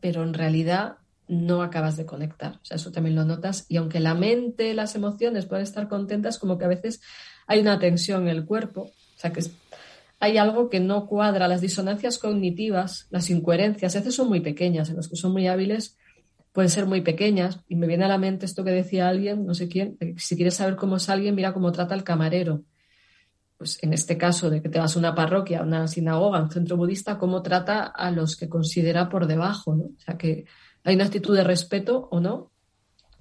pero 0.02 0.24
en 0.24 0.34
realidad 0.34 0.97
no 1.28 1.62
acabas 1.62 1.95
de 1.95 2.06
conectar. 2.06 2.56
O 2.56 2.66
sea, 2.66 2.76
eso 2.76 2.91
también 2.91 3.16
lo 3.16 3.24
notas. 3.24 3.66
Y 3.70 3.78
aunque 3.78 4.02
la 4.02 4.16
mente, 4.16 4.74
las 4.74 4.95
emociones 4.95 5.45
pueden 5.45 5.64
estar 5.64 5.88
contentas, 5.88 6.38
como 6.38 6.58
que 6.58 6.66
a 6.66 6.68
veces 6.68 7.02
hay 7.47 7.60
una 7.60 7.80
tensión 7.80 8.24
en 8.24 8.30
el 8.36 8.45
cuerpo. 8.45 8.82
O 8.82 9.20
sea, 9.20 9.32
que 9.32 9.41
hay 10.20 10.38
algo 10.38 10.70
que 10.70 10.82
no 10.82 11.08
cuadra. 11.08 11.47
Las 11.47 11.62
disonancias 11.62 12.18
cognitivas, 12.18 13.08
las 13.12 13.30
incoherencias, 13.30 13.95
a 13.95 13.99
veces 13.99 14.16
son 14.16 14.28
muy 14.28 14.41
pequeñas. 14.41 14.89
En 14.89 14.97
los 14.97 15.08
que 15.08 15.16
son 15.16 15.32
muy 15.32 15.47
hábiles 15.47 15.97
pueden 16.52 16.70
ser 16.70 16.86
muy 16.86 16.99
pequeñas. 16.99 17.62
Y 17.70 17.76
me 17.76 17.88
viene 17.88 18.03
a 18.03 18.10
la 18.10 18.18
mente 18.18 18.45
esto 18.45 18.65
que 18.65 18.72
decía 18.72 19.07
alguien, 19.07 19.45
no 19.45 19.53
sé 19.53 19.69
quién, 19.69 19.98
si 20.18 20.36
quieres 20.36 20.56
saber 20.56 20.76
cómo 20.76 20.98
es 20.98 21.07
alguien, 21.07 21.36
mira 21.36 21.53
cómo 21.53 21.72
trata 21.72 21.94
al 21.94 22.03
camarero 22.03 22.65
pues 23.62 23.78
en 23.84 23.94
este 23.94 24.18
caso 24.18 24.50
de 24.50 24.60
que 24.60 24.70
te 24.70 24.80
vas 24.80 24.96
a 24.96 25.00
una 25.00 25.14
parroquia, 25.14 25.60
a 25.60 25.64
una 25.64 25.88
sinagoga, 25.88 26.42
un 26.42 26.50
centro 26.50 26.78
budista, 26.78 27.20
cómo 27.20 27.44
trata 27.44 27.84
a 27.84 28.10
los 28.10 28.36
que 28.36 28.50
considera 28.50 29.08
por 29.08 29.28
debajo, 29.28 29.76
¿no? 29.76 29.84
O 29.84 30.00
sea, 30.04 30.18
que 30.18 30.46
hay 30.84 30.96
una 30.96 31.06
actitud 31.06 31.38
de 31.38 31.44
respeto 31.44 32.08
o 32.10 32.20
no. 32.20 32.52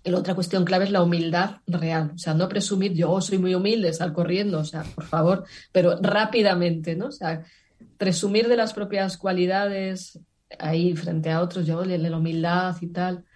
Y 0.03 0.09
la 0.09 0.17
otra 0.17 0.35
cuestión 0.35 0.65
clave 0.65 0.87
es 0.87 0.93
la 0.93 1.03
humildad 1.03 1.57
real, 1.67 2.13
o 2.15 2.19
sea, 2.19 2.33
no 2.33 2.49
presumir 2.49 2.95
yo 2.95 3.21
soy 3.21 3.37
muy 3.37 3.55
humilde, 3.55 3.93
sal 3.93 4.15
corriendo, 4.15 4.61
o 4.61 4.65
sea, 4.65 4.83
por 4.83 5.05
favor, 5.05 5.45
pero 5.73 5.99
rápidamente, 6.01 6.97
¿no? 6.97 7.09
O 7.09 7.13
sea, 7.13 7.45
presumir 7.99 8.49
de 8.49 8.57
las 8.57 8.73
propias 8.73 9.19
cualidades 9.19 10.21
ahí 10.59 10.97
frente 10.97 11.31
a 11.31 11.43
otros, 11.43 11.67
yo 11.67 11.85
la 11.85 12.17
humildad 12.17 12.77
y 12.81 12.87
tal, 12.87 13.27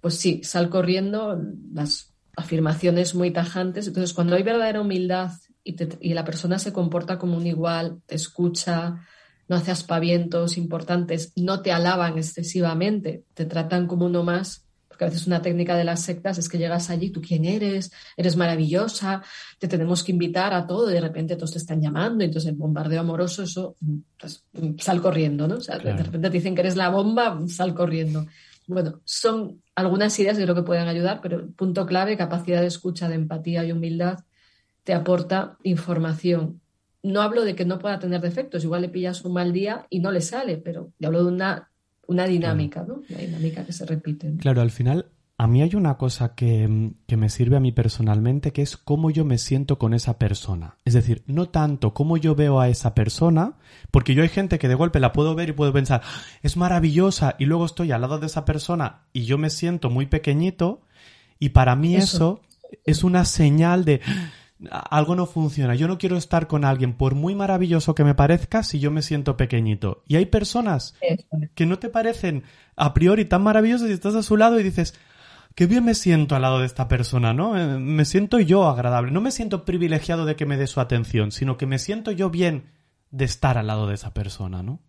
pues 0.00 0.14
sí, 0.14 0.40
sal 0.42 0.70
corriendo, 0.70 1.38
las 1.74 2.14
afirmaciones 2.34 3.14
muy 3.14 3.30
tajantes. 3.30 3.88
Entonces, 3.88 4.14
cuando 4.14 4.36
hay 4.36 4.42
verdadera 4.42 4.80
humildad 4.80 5.32
y, 5.66 6.14
la 6.14 6.24
persona 6.24 6.58
se 6.58 6.72
comporta 6.72 7.18
como 7.18 7.36
un 7.36 7.46
igual, 7.46 8.00
te 8.06 8.14
escucha, 8.14 9.04
no 9.48 9.56
hace 9.56 9.72
aspavientos 9.72 10.56
importantes, 10.56 11.32
no 11.36 11.60
te 11.60 11.72
alaban 11.72 12.18
excesivamente, 12.18 13.24
te 13.34 13.46
tratan 13.46 13.86
como 13.86 14.06
uno 14.06 14.22
más, 14.22 14.64
porque 14.88 15.04
a 15.04 15.08
veces 15.08 15.26
una 15.26 15.42
técnica 15.42 15.76
de 15.76 15.84
las 15.84 16.02
sectas 16.02 16.38
es 16.38 16.48
que 16.48 16.58
llegas 16.58 16.88
allí, 16.88 17.10
tú 17.10 17.20
quién 17.20 17.44
eres, 17.44 17.92
eres 18.16 18.36
maravillosa, 18.36 19.22
te 19.58 19.68
tenemos 19.68 20.04
que 20.04 20.12
invitar 20.12 20.54
a 20.54 20.66
todo, 20.66 20.88
y 20.90 20.94
de 20.94 21.00
repente 21.00 21.36
todos 21.36 21.52
te 21.52 21.58
están 21.58 21.82
llamando, 21.82 22.22
y 22.22 22.28
entonces 22.28 22.50
el 22.50 22.56
bombardeo 22.56 23.00
amoroso, 23.00 23.42
eso, 23.42 23.76
pues, 24.18 24.44
sal 24.78 25.02
corriendo, 25.02 25.48
¿no? 25.48 25.56
O 25.56 25.60
sea, 25.60 25.78
de 25.78 25.92
repente 25.92 26.30
te 26.30 26.36
dicen 26.36 26.54
que 26.54 26.60
eres 26.62 26.76
la 26.76 26.88
bomba, 26.90 27.40
sal 27.48 27.74
corriendo. 27.74 28.24
bueno, 28.68 29.00
son 29.04 29.62
algunas 29.74 30.18
ideas 30.18 30.36
que 30.36 30.44
creo 30.44 30.54
que 30.54 30.62
pueden 30.62 30.88
ayudar, 30.88 31.20
pero 31.20 31.40
el 31.40 31.48
punto 31.48 31.86
clave, 31.86 32.16
capacidad 32.16 32.60
de 32.60 32.68
escucha, 32.68 33.08
de 33.08 33.16
empatía 33.16 33.64
y 33.64 33.72
humildad, 33.72 34.20
te 34.86 34.94
aporta 34.94 35.58
información. 35.64 36.60
No 37.02 37.20
hablo 37.20 37.44
de 37.44 37.56
que 37.56 37.64
no 37.64 37.80
pueda 37.80 37.98
tener 37.98 38.20
defectos, 38.20 38.62
igual 38.62 38.82
le 38.82 38.88
pillas 38.88 39.24
un 39.24 39.32
mal 39.32 39.52
día 39.52 39.84
y 39.90 39.98
no 39.98 40.12
le 40.12 40.20
sale, 40.20 40.58
pero 40.58 40.92
yo 41.00 41.08
hablo 41.08 41.24
de 41.24 41.32
una, 41.32 41.70
una 42.06 42.24
dinámica, 42.24 42.84
¿no? 42.86 43.02
Una 43.10 43.18
dinámica 43.18 43.66
que 43.66 43.72
se 43.72 43.84
repite. 43.84 44.32
Claro, 44.38 44.60
al 44.62 44.70
final 44.70 45.06
a 45.38 45.48
mí 45.48 45.60
hay 45.60 45.74
una 45.74 45.96
cosa 45.96 46.36
que, 46.36 46.92
que, 47.08 47.16
me 47.16 47.30
sirve 47.30 47.56
a 47.56 47.60
mí 47.60 47.72
personalmente, 47.72 48.52
que 48.52 48.62
es 48.62 48.76
cómo 48.76 49.10
yo 49.10 49.24
me 49.24 49.38
siento 49.38 49.76
con 49.76 49.92
esa 49.92 50.20
persona. 50.20 50.76
Es 50.84 50.94
decir, 50.94 51.24
no 51.26 51.48
tanto 51.48 51.92
cómo 51.92 52.16
yo 52.16 52.36
veo 52.36 52.60
a 52.60 52.68
esa 52.68 52.94
persona, 52.94 53.54
porque 53.90 54.14
yo 54.14 54.22
hay 54.22 54.28
gente 54.28 54.60
que 54.60 54.68
de 54.68 54.76
golpe 54.76 55.00
la 55.00 55.12
puedo 55.12 55.34
ver 55.34 55.48
y 55.48 55.52
puedo 55.52 55.72
pensar, 55.72 56.02
es 56.44 56.56
maravillosa, 56.56 57.34
y 57.40 57.46
luego 57.46 57.66
estoy 57.66 57.90
al 57.90 58.02
lado 58.02 58.20
de 58.20 58.26
esa 58.26 58.44
persona 58.44 59.02
y 59.12 59.24
yo 59.24 59.36
me 59.36 59.50
siento 59.50 59.90
muy 59.90 60.06
pequeñito, 60.06 60.80
y 61.40 61.48
para 61.48 61.74
mí 61.74 61.96
eso, 61.96 62.40
es 62.84 63.02
una 63.02 63.24
señal 63.24 63.84
de 63.84 64.00
algo 64.70 65.14
no 65.14 65.26
funciona. 65.26 65.74
Yo 65.74 65.88
no 65.88 65.98
quiero 65.98 66.16
estar 66.16 66.46
con 66.46 66.64
alguien, 66.64 66.94
por 66.94 67.14
muy 67.14 67.34
maravilloso 67.34 67.94
que 67.94 68.04
me 68.04 68.14
parezca, 68.14 68.62
si 68.62 68.78
yo 68.78 68.90
me 68.90 69.02
siento 69.02 69.36
pequeñito. 69.36 70.02
Y 70.06 70.16
hay 70.16 70.26
personas 70.26 70.94
que 71.54 71.66
no 71.66 71.78
te 71.78 71.88
parecen 71.88 72.44
a 72.76 72.94
priori 72.94 73.24
tan 73.24 73.42
maravillosas 73.42 73.88
y 73.88 73.92
estás 73.92 74.14
a 74.14 74.22
su 74.22 74.36
lado 74.36 74.58
y 74.58 74.62
dices, 74.62 74.94
qué 75.54 75.66
bien 75.66 75.84
me 75.84 75.94
siento 75.94 76.36
al 76.36 76.42
lado 76.42 76.60
de 76.60 76.66
esta 76.66 76.88
persona, 76.88 77.32
¿no? 77.32 77.58
Eh, 77.58 77.78
me 77.78 78.04
siento 78.04 78.38
yo 78.38 78.66
agradable. 78.66 79.10
No 79.10 79.20
me 79.20 79.30
siento 79.30 79.64
privilegiado 79.64 80.24
de 80.24 80.36
que 80.36 80.46
me 80.46 80.56
dé 80.56 80.66
su 80.66 80.80
atención, 80.80 81.32
sino 81.32 81.56
que 81.56 81.66
me 81.66 81.78
siento 81.78 82.10
yo 82.10 82.30
bien 82.30 82.70
de 83.10 83.24
estar 83.24 83.58
al 83.58 83.66
lado 83.66 83.86
de 83.86 83.94
esa 83.94 84.12
persona, 84.14 84.62
¿no? 84.62 84.80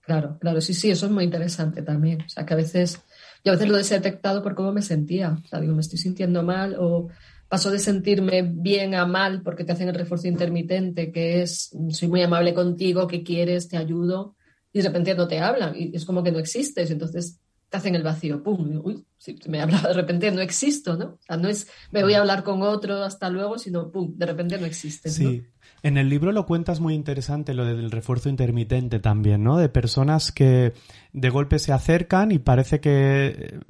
Claro, 0.00 0.38
claro, 0.38 0.60
sí, 0.60 0.72
sí, 0.72 0.88
eso 0.90 1.06
es 1.06 1.12
muy 1.12 1.24
interesante 1.24 1.82
también. 1.82 2.22
O 2.22 2.28
sea, 2.28 2.46
que 2.46 2.54
a 2.54 2.56
veces, 2.56 3.02
yo 3.44 3.52
a 3.52 3.56
veces 3.56 3.68
lo 3.68 3.76
he 3.76 3.82
detectado 3.82 4.40
por 4.40 4.54
cómo 4.54 4.72
me 4.72 4.82
sentía. 4.82 5.36
O 5.44 5.48
sea, 5.48 5.60
digo, 5.60 5.74
me 5.74 5.80
estoy 5.80 5.98
sintiendo 5.98 6.44
mal 6.44 6.76
o 6.78 7.08
paso 7.48 7.70
de 7.70 7.78
sentirme 7.78 8.42
bien 8.42 8.94
a 8.94 9.06
mal 9.06 9.42
porque 9.42 9.64
te 9.64 9.72
hacen 9.72 9.88
el 9.88 9.94
refuerzo 9.94 10.28
intermitente, 10.28 11.12
que 11.12 11.42
es, 11.42 11.70
soy 11.90 12.08
muy 12.08 12.22
amable 12.22 12.54
contigo, 12.54 13.06
¿qué 13.06 13.22
quieres? 13.22 13.68
Te 13.68 13.76
ayudo. 13.76 14.36
Y 14.72 14.80
de 14.80 14.88
repente 14.88 15.14
no 15.14 15.26
te 15.26 15.38
hablan 15.38 15.74
y 15.74 15.96
es 15.96 16.04
como 16.04 16.22
que 16.22 16.32
no 16.32 16.38
existes. 16.38 16.90
Entonces 16.90 17.40
te 17.68 17.76
hacen 17.76 17.94
el 17.94 18.02
vacío, 18.02 18.42
pum, 18.42 18.80
uy, 18.84 19.04
si 19.16 19.36
me 19.48 19.60
habla 19.60 19.80
de 19.80 19.92
repente 19.92 20.30
no 20.30 20.40
existo, 20.40 20.96
¿no? 20.96 21.06
O 21.06 21.18
sea, 21.20 21.36
no 21.36 21.48
es 21.48 21.68
me 21.90 22.02
voy 22.02 22.14
a 22.14 22.20
hablar 22.20 22.44
con 22.44 22.62
otro 22.62 23.02
hasta 23.02 23.28
luego, 23.30 23.58
sino 23.58 23.90
pum, 23.90 24.16
de 24.16 24.26
repente 24.26 24.58
no 24.58 24.66
existe. 24.66 25.10
Sí. 25.10 25.44
En 25.82 25.98
el 25.98 26.08
libro 26.08 26.32
lo 26.32 26.46
cuentas 26.46 26.80
muy 26.80 26.94
interesante, 26.94 27.54
lo 27.54 27.64
del 27.64 27.90
refuerzo 27.90 28.28
intermitente 28.28 28.98
también, 28.98 29.44
¿no? 29.44 29.58
De 29.58 29.68
personas 29.68 30.32
que 30.32 30.72
de 31.12 31.30
golpe 31.30 31.58
se 31.58 31.72
acercan 31.72 32.32
y 32.32 32.38
parece 32.38 32.80
que 32.80 33.60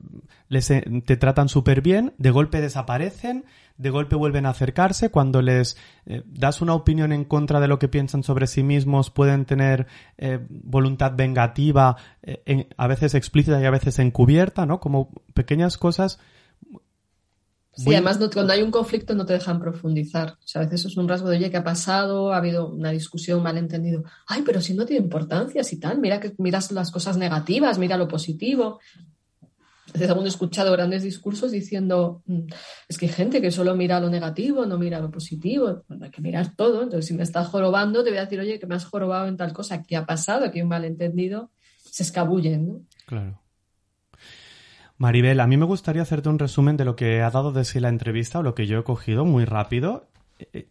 les, 0.48 0.66
te 0.66 1.16
tratan 1.16 1.48
súper 1.48 1.80
bien, 1.80 2.14
de 2.18 2.30
golpe 2.30 2.60
desaparecen, 2.60 3.44
de 3.78 3.90
golpe 3.90 4.16
vuelven 4.16 4.46
a 4.46 4.50
acercarse, 4.50 5.10
cuando 5.10 5.42
les 5.42 5.76
eh, 6.06 6.22
das 6.26 6.60
una 6.60 6.74
opinión 6.74 7.12
en 7.12 7.24
contra 7.24 7.60
de 7.60 7.68
lo 7.68 7.78
que 7.78 7.88
piensan 7.88 8.22
sobre 8.22 8.46
sí 8.46 8.62
mismos, 8.62 9.10
pueden 9.10 9.44
tener 9.44 9.86
eh, 10.18 10.38
voluntad 10.48 11.12
vengativa, 11.14 11.96
eh, 12.22 12.68
a 12.76 12.86
veces 12.86 13.14
explícita 13.14 13.60
y 13.60 13.64
a 13.64 13.70
veces 13.70 13.98
encubierta, 13.98 14.66
¿no? 14.66 14.80
Como 14.80 15.10
pequeñas 15.34 15.76
cosas. 15.78 16.18
Sí, 17.72 17.92
además 17.92 18.18
cuando 18.32 18.54
hay 18.54 18.62
un 18.62 18.70
conflicto 18.70 19.14
no 19.14 19.26
te 19.26 19.34
dejan 19.34 19.60
profundizar. 19.60 20.38
O 20.42 20.46
sea, 20.46 20.62
a 20.62 20.64
veces 20.64 20.86
es 20.86 20.96
un 20.96 21.06
rasgo 21.06 21.28
de, 21.28 21.36
oye, 21.36 21.50
¿qué 21.50 21.58
ha 21.58 21.64
pasado? 21.64 22.32
Ha 22.32 22.38
habido 22.38 22.70
una 22.70 22.90
discusión, 22.90 23.42
malentendido. 23.42 24.02
Ay, 24.26 24.42
pero 24.46 24.62
si 24.62 24.72
no 24.72 24.86
tiene 24.86 25.04
importancia, 25.04 25.62
si 25.62 25.78
tal, 25.78 25.98
mira 25.98 26.18
que 26.18 26.32
miras 26.38 26.72
las 26.72 26.90
cosas 26.90 27.18
negativas, 27.18 27.78
mira 27.78 27.98
lo 27.98 28.08
positivo 28.08 28.80
veces 29.92 30.10
he 30.10 30.28
escuchado 30.28 30.72
grandes 30.72 31.02
discursos 31.02 31.52
diciendo, 31.52 32.22
mm, 32.26 32.46
es 32.88 32.98
que 32.98 33.06
hay 33.06 33.12
gente 33.12 33.40
que 33.40 33.50
solo 33.50 33.74
mira 33.74 34.00
lo 34.00 34.10
negativo, 34.10 34.66
no 34.66 34.78
mira 34.78 35.00
lo 35.00 35.10
positivo. 35.10 35.84
Bueno, 35.88 36.04
hay 36.04 36.10
que 36.10 36.20
mirar 36.20 36.54
todo. 36.54 36.82
Entonces, 36.82 37.06
si 37.06 37.14
me 37.14 37.22
estás 37.22 37.48
jorobando, 37.48 38.02
te 38.04 38.10
voy 38.10 38.18
a 38.18 38.22
decir, 38.22 38.40
oye, 38.40 38.58
que 38.58 38.66
me 38.66 38.74
has 38.74 38.84
jorobado 38.84 39.28
en 39.28 39.36
tal 39.36 39.52
cosa, 39.52 39.82
¿qué 39.82 39.96
ha 39.96 40.06
pasado? 40.06 40.44
Aquí 40.44 40.62
un 40.62 40.68
malentendido. 40.68 41.50
Se 41.78 42.02
escabullen, 42.02 42.66
¿no? 42.66 42.80
Claro. 43.06 43.40
Maribel, 44.98 45.40
a 45.40 45.46
mí 45.46 45.56
me 45.56 45.66
gustaría 45.66 46.02
hacerte 46.02 46.28
un 46.28 46.38
resumen 46.38 46.76
de 46.76 46.84
lo 46.84 46.96
que 46.96 47.22
ha 47.22 47.30
dado 47.30 47.52
de 47.52 47.64
sí 47.64 47.80
la 47.80 47.90
entrevista 47.90 48.38
o 48.38 48.42
lo 48.42 48.54
que 48.54 48.66
yo 48.66 48.78
he 48.78 48.84
cogido 48.84 49.24
muy 49.24 49.44
rápido 49.44 50.08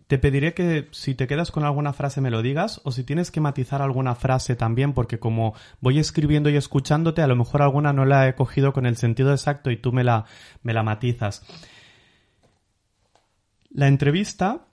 te 0.07 0.19
pediré 0.19 0.53
que 0.53 0.87
si 0.91 1.15
te 1.15 1.25
quedas 1.25 1.51
con 1.51 1.63
alguna 1.63 1.91
frase 1.91 2.21
me 2.21 2.29
lo 2.29 2.43
digas 2.43 2.81
o 2.83 2.91
si 2.91 3.03
tienes 3.03 3.31
que 3.31 3.41
matizar 3.41 3.81
alguna 3.81 4.13
frase 4.13 4.55
también 4.55 4.93
porque 4.93 5.17
como 5.17 5.55
voy 5.81 5.97
escribiendo 5.97 6.49
y 6.49 6.55
escuchándote 6.55 7.23
a 7.23 7.27
lo 7.27 7.35
mejor 7.35 7.63
alguna 7.63 7.91
no 7.91 8.05
la 8.05 8.27
he 8.27 8.35
cogido 8.35 8.73
con 8.73 8.85
el 8.85 8.95
sentido 8.95 9.31
exacto 9.31 9.71
y 9.71 9.77
tú 9.77 9.91
me 9.91 10.03
la, 10.03 10.25
me 10.61 10.73
la 10.73 10.83
matizas. 10.83 11.43
La 13.71 13.87
entrevista 13.87 14.67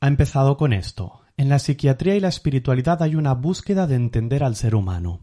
ha 0.00 0.08
empezado 0.08 0.56
con 0.56 0.72
esto. 0.72 1.20
En 1.36 1.50
la 1.50 1.58
psiquiatría 1.58 2.16
y 2.16 2.20
la 2.20 2.28
espiritualidad 2.28 3.02
hay 3.02 3.14
una 3.14 3.34
búsqueda 3.34 3.86
de 3.86 3.96
entender 3.96 4.42
al 4.42 4.56
ser 4.56 4.74
humano. 4.74 5.20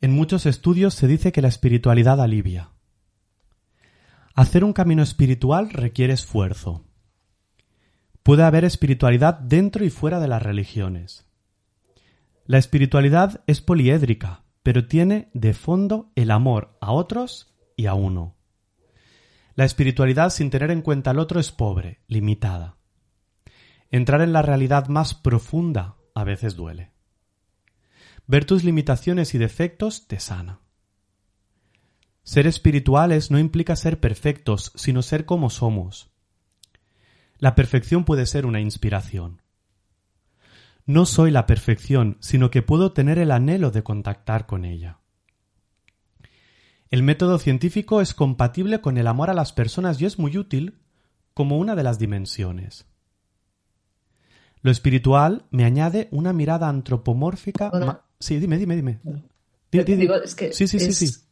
En 0.00 0.12
muchos 0.12 0.46
estudios 0.46 0.94
se 0.94 1.08
dice 1.08 1.32
que 1.32 1.42
la 1.42 1.48
espiritualidad 1.48 2.20
alivia. 2.20 2.73
Hacer 4.36 4.64
un 4.64 4.72
camino 4.72 5.04
espiritual 5.04 5.70
requiere 5.70 6.12
esfuerzo. 6.12 6.84
Puede 8.24 8.42
haber 8.42 8.64
espiritualidad 8.64 9.34
dentro 9.34 9.84
y 9.84 9.90
fuera 9.90 10.18
de 10.18 10.26
las 10.26 10.42
religiones. 10.42 11.24
La 12.44 12.58
espiritualidad 12.58 13.44
es 13.46 13.60
poliédrica, 13.60 14.42
pero 14.64 14.88
tiene 14.88 15.30
de 15.34 15.54
fondo 15.54 16.10
el 16.16 16.32
amor 16.32 16.76
a 16.80 16.90
otros 16.90 17.54
y 17.76 17.86
a 17.86 17.94
uno. 17.94 18.34
La 19.54 19.64
espiritualidad 19.64 20.30
sin 20.30 20.50
tener 20.50 20.72
en 20.72 20.82
cuenta 20.82 21.10
al 21.10 21.20
otro 21.20 21.38
es 21.38 21.52
pobre, 21.52 22.00
limitada. 22.08 22.76
Entrar 23.92 24.20
en 24.20 24.32
la 24.32 24.42
realidad 24.42 24.88
más 24.88 25.14
profunda 25.14 25.94
a 26.12 26.24
veces 26.24 26.56
duele. 26.56 26.90
Ver 28.26 28.46
tus 28.46 28.64
limitaciones 28.64 29.32
y 29.36 29.38
defectos 29.38 30.08
te 30.08 30.18
sana. 30.18 30.63
Ser 32.24 32.46
espirituales 32.46 33.30
no 33.30 33.38
implica 33.38 33.76
ser 33.76 34.00
perfectos, 34.00 34.72
sino 34.74 35.02
ser 35.02 35.26
como 35.26 35.50
somos. 35.50 36.10
La 37.38 37.54
perfección 37.54 38.04
puede 38.04 38.24
ser 38.24 38.46
una 38.46 38.60
inspiración. 38.60 39.42
No 40.86 41.04
soy 41.04 41.30
la 41.30 41.46
perfección, 41.46 42.16
sino 42.20 42.50
que 42.50 42.62
puedo 42.62 42.92
tener 42.92 43.18
el 43.18 43.30
anhelo 43.30 43.70
de 43.70 43.82
contactar 43.82 44.46
con 44.46 44.64
ella. 44.64 44.98
El 46.90 47.02
método 47.02 47.38
científico 47.38 48.00
es 48.00 48.14
compatible 48.14 48.80
con 48.80 48.96
el 48.98 49.06
amor 49.06 49.28
a 49.28 49.34
las 49.34 49.52
personas 49.52 50.00
y 50.00 50.06
es 50.06 50.18
muy 50.18 50.38
útil 50.38 50.80
como 51.34 51.58
una 51.58 51.74
de 51.74 51.82
las 51.82 51.98
dimensiones. 51.98 52.86
Lo 54.62 54.70
espiritual 54.70 55.44
me 55.50 55.64
añade 55.64 56.08
una 56.10 56.32
mirada 56.32 56.68
antropomórfica. 56.68 57.70
Sí, 58.18 58.38
dime, 58.38 58.56
dime, 58.56 58.76
dime. 58.76 59.00
sí, 60.52 60.68
sí, 60.68 60.80
sí, 60.80 60.92
sí. 60.92 61.23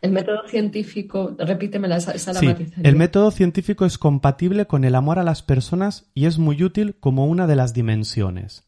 El 0.00 0.12
método 0.12 0.46
científico, 0.46 1.34
repítemela, 1.38 1.96
esa, 1.96 2.12
esa 2.12 2.34
sí, 2.34 2.46
El 2.82 2.96
método 2.96 3.30
científico 3.30 3.86
es 3.86 3.96
compatible 3.96 4.66
con 4.66 4.84
el 4.84 4.94
amor 4.94 5.18
a 5.18 5.22
las 5.24 5.42
personas 5.42 6.10
y 6.14 6.26
es 6.26 6.38
muy 6.38 6.62
útil 6.62 6.96
como 7.00 7.26
una 7.26 7.46
de 7.46 7.56
las 7.56 7.72
dimensiones. 7.72 8.64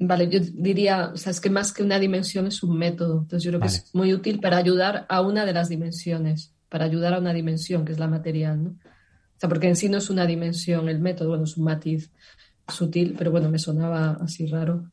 Vale, 0.00 0.28
yo 0.28 0.38
diría, 0.40 1.10
o 1.12 1.16
sea, 1.16 1.32
es 1.32 1.40
que 1.40 1.50
más 1.50 1.72
que 1.72 1.82
una 1.82 1.98
dimensión 1.98 2.46
es 2.46 2.62
un 2.62 2.78
método. 2.78 3.22
Entonces 3.22 3.42
yo 3.42 3.50
creo 3.50 3.60
que 3.60 3.66
es 3.66 3.90
muy 3.94 4.14
útil 4.14 4.38
para 4.38 4.56
ayudar 4.56 5.06
a 5.08 5.20
una 5.22 5.44
de 5.44 5.52
las 5.52 5.68
dimensiones, 5.68 6.54
para 6.68 6.84
ayudar 6.84 7.14
a 7.14 7.18
una 7.18 7.32
dimensión, 7.32 7.84
que 7.84 7.92
es 7.92 7.98
la 7.98 8.06
material, 8.06 8.62
¿no? 8.62 8.70
O 8.70 9.40
sea, 9.40 9.48
porque 9.48 9.68
en 9.68 9.76
sí 9.76 9.88
no 9.88 9.98
es 9.98 10.10
una 10.10 10.26
dimensión 10.26 10.88
el 10.88 11.00
método, 11.00 11.30
bueno, 11.30 11.44
es 11.44 11.56
un 11.56 11.64
matiz 11.64 12.10
sutil, 12.66 13.14
pero 13.16 13.30
bueno, 13.30 13.48
me 13.48 13.58
sonaba 13.58 14.18
así 14.20 14.46
raro. 14.46 14.90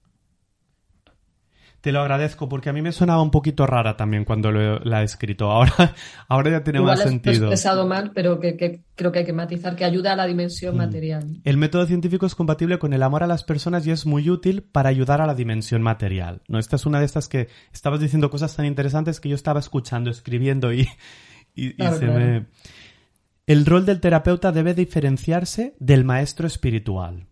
Te 1.85 1.91
lo 1.91 1.99
agradezco 2.01 2.49
porque 2.49 2.71
a 2.71 2.73
mí 2.73 2.81
me 2.81 2.91
sonaba 2.91 3.21
un 3.21 3.29
poquito 3.29 3.67
rara 3.67 3.95
también 3.95 4.25
cuando 4.25 4.51
la 4.51 5.01
he 5.01 5.05
escrito. 5.05 5.51
Ahora, 5.51 5.93
ahora 6.27 6.49
ya 6.49 6.63
tiene 6.63 6.81
más 6.81 6.99
sentido. 6.99 7.41
Lo 7.41 7.45
he 7.45 7.49
expresado 7.49 7.85
mal, 7.85 8.11
pero 8.11 8.39
que, 8.39 8.81
creo 8.95 9.11
que 9.11 9.19
hay 9.19 9.25
que 9.25 9.33
matizar 9.33 9.75
que 9.75 9.85
ayuda 9.85 10.13
a 10.13 10.15
la 10.15 10.25
dimensión 10.25 10.73
mm. 10.73 10.77
material. 10.79 11.41
El 11.43 11.57
método 11.57 11.85
científico 11.85 12.25
es 12.25 12.33
compatible 12.33 12.79
con 12.79 12.93
el 12.93 13.03
amor 13.03 13.21
a 13.21 13.27
las 13.27 13.43
personas 13.43 13.85
y 13.85 13.91
es 13.91 14.07
muy 14.07 14.31
útil 14.31 14.63
para 14.63 14.89
ayudar 14.89 15.21
a 15.21 15.27
la 15.27 15.35
dimensión 15.35 15.83
material. 15.83 16.41
¿no? 16.47 16.57
Esta 16.57 16.75
es 16.75 16.87
una 16.87 16.97
de 16.97 17.05
estas 17.05 17.27
que 17.27 17.49
estabas 17.71 17.99
diciendo 17.99 18.31
cosas 18.31 18.55
tan 18.55 18.65
interesantes 18.65 19.19
que 19.19 19.29
yo 19.29 19.35
estaba 19.35 19.59
escuchando, 19.59 20.09
escribiendo 20.09 20.73
y, 20.73 20.89
se 21.55 22.07
me... 22.07 22.47
El 23.45 23.63
rol 23.63 23.85
del 23.85 24.01
terapeuta 24.01 24.51
debe 24.51 24.73
diferenciarse 24.73 25.75
del 25.77 26.03
maestro 26.03 26.47
espiritual. 26.47 27.27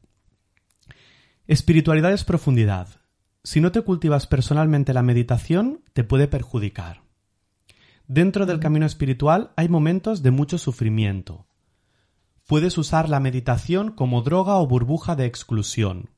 Espiritualidad 1.47 2.13
es 2.13 2.23
profundidad 2.23 3.02
si 3.43 3.59
no 3.59 3.71
te 3.71 3.81
cultivas 3.81 4.25
personalmente 4.25 4.93
la 4.93 5.03
meditación, 5.03 5.83
te 5.93 6.03
puede 6.03 6.27
perjudicar. 6.27 7.03
Dentro 8.07 8.45
del 8.45 8.59
camino 8.59 8.85
espiritual 8.85 9.51
hay 9.57 9.67
momentos 9.67 10.23
de 10.23 10.31
mucho 10.31 10.57
sufrimiento. 10.57 11.45
Puedes 12.47 12.77
usar 12.77 13.09
la 13.09 13.19
meditación 13.19 13.91
como 13.91 14.21
droga 14.21 14.55
o 14.55 14.67
burbuja 14.67 15.15
de 15.15 15.25
exclusión. 15.25 16.09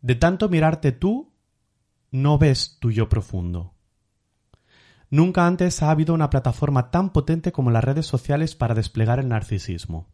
De 0.00 0.14
tanto 0.14 0.48
mirarte 0.48 0.92
tú, 0.92 1.32
no 2.10 2.38
ves 2.38 2.78
tu 2.80 2.90
yo 2.90 3.08
profundo. 3.08 3.74
Nunca 5.10 5.46
antes 5.46 5.82
ha 5.82 5.90
habido 5.90 6.14
una 6.14 6.30
plataforma 6.30 6.90
tan 6.90 7.10
potente 7.10 7.52
como 7.52 7.70
las 7.70 7.84
redes 7.84 8.06
sociales 8.06 8.54
para 8.54 8.74
desplegar 8.74 9.18
el 9.18 9.28
narcisismo. 9.28 10.08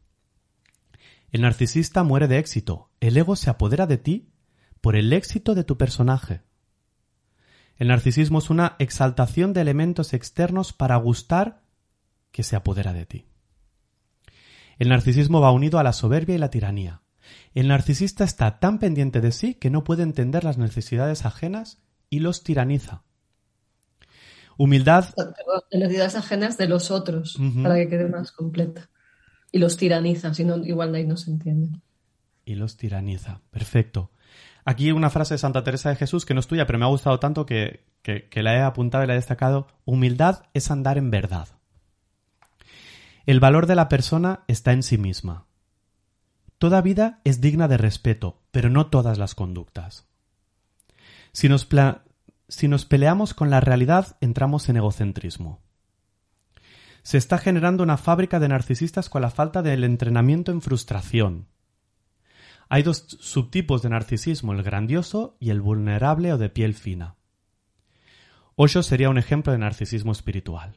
El 1.31 1.43
narcisista 1.43 2.03
muere 2.03 2.29
de 2.29 2.39
éxito, 2.39 2.91
el 3.01 3.17
ego 3.17 3.37
se 3.37 3.51
apodera 3.51 3.87
de 3.87 3.99
ti 3.99 4.33
por 4.81 4.97
el 4.97 5.13
éxito 5.13 5.55
de 5.55 5.65
tu 5.65 5.77
personaje. 5.77 6.43
El 7.77 7.89
narcisismo 7.89 8.39
es 8.39 8.51
una 8.51 8.77
exaltación 8.79 9.53
de 9.53 9.61
elementos 9.61 10.15
externos 10.15 10.73
para 10.73 10.97
gustar 10.97 11.63
que 12.31 12.43
se 12.43 12.57
apodera 12.57 12.93
de 12.93 13.07
ti. 13.07 13.27
El 14.79 14.89
narcisismo 14.89 15.41
va 15.41 15.53
unido 15.53 15.79
a 15.79 15.83
la 15.83 15.93
soberbia 15.93 16.35
y 16.35 16.39
la 16.39 16.51
tiranía. 16.51 17.03
El 17.55 17.69
narcisista 17.69 18.25
está 18.25 18.59
tan 18.61 18.79
pendiente 18.79 19.21
de 19.21 19.33
sí 19.33 19.55
que 19.55 19.71
no 19.71 19.85
puede 19.85 20.03
entender 20.03 20.45
las 20.45 20.59
necesidades 20.59 21.25
ajenas 21.25 21.83
y 22.11 22.21
los 22.21 22.43
tiraniza. 22.43 23.03
Humildad. 24.59 25.15
Necesidades 25.73 26.15
ajenas 26.15 26.57
de 26.57 26.69
los 26.69 26.91
otros, 26.91 27.39
para 27.63 27.77
que 27.77 27.89
quede 27.89 28.09
más 28.09 28.33
completa. 28.33 28.89
Y 29.53 29.59
los 29.59 29.77
tiraniza, 29.77 30.33
si 30.35 30.45
no, 30.45 30.57
igual 30.59 30.95
ahí 30.95 31.07
no 31.07 31.17
se 31.17 31.31
entiende. 31.31 31.81
Y 32.45 32.55
los 32.55 32.77
tiraniza. 32.77 33.41
Perfecto. 33.51 34.11
Aquí 34.67 34.93
una 34.93 35.11
frase 35.11 35.35
de 35.35 35.39
Santa 35.39 35.65
Teresa 35.65 35.89
de 35.89 35.97
Jesús 35.97 36.27
que 36.27 36.35
no 36.35 36.41
es 36.41 36.49
tuya, 36.49 36.67
pero 36.67 36.79
me 36.79 36.85
ha 36.85 36.89
gustado 36.89 37.19
tanto 37.19 37.47
que, 37.47 37.85
que 38.03 38.43
la 38.43 38.55
he 38.55 38.61
apuntado 38.61 39.05
y 39.05 39.07
la 39.07 39.15
he 39.15 39.17
destacado. 39.17 39.69
Humildad 39.85 40.43
es 40.53 40.71
andar 40.71 40.99
en 40.99 41.11
verdad. 41.11 41.49
El 43.27 43.41
valor 43.41 43.67
de 43.67 43.77
la 43.77 43.89
persona 43.89 44.41
está 44.49 44.73
en 44.73 44.83
sí 44.83 44.99
misma. 44.99 45.47
Toda 46.59 46.81
vida 46.81 47.21
es 47.23 47.41
digna 47.41 47.69
de 47.69 47.77
respeto, 47.77 48.43
pero 48.51 48.69
no 48.69 48.87
todas 48.87 49.19
las 49.19 49.35
conductas. 49.35 50.09
Si 51.33 51.49
nos, 51.49 51.69
si 52.49 52.67
nos 52.67 52.87
peleamos 52.87 53.35
con 53.35 53.51
la 53.51 53.61
realidad, 53.61 54.17
entramos 54.21 54.69
en 54.69 54.79
egocentrismo. 54.79 55.61
Se 57.03 57.19
está 57.19 57.39
generando 57.39 57.85
una 57.85 57.99
fábrica 57.99 58.41
de 58.41 58.49
narcisistas 58.49 59.09
con 59.09 59.23
la 59.23 59.31
falta 59.31 59.63
del 59.63 59.85
entrenamiento 59.85 60.51
en 60.51 60.61
frustración. 60.61 61.47
Hay 62.69 62.83
dos 62.83 63.07
subtipos 63.21 63.83
de 63.83 63.91
narcisismo, 63.91 64.53
el 64.53 64.63
grandioso 64.63 65.37
y 65.41 65.51
el 65.51 65.61
vulnerable 65.61 66.33
o 66.33 66.39
de 66.39 66.49
piel 66.49 66.75
fina. 66.75 67.17
Osho 68.55 68.83
sería 68.83 69.11
un 69.11 69.19
ejemplo 69.19 69.53
de 69.53 69.59
narcisismo 69.59 70.13
espiritual. 70.13 70.77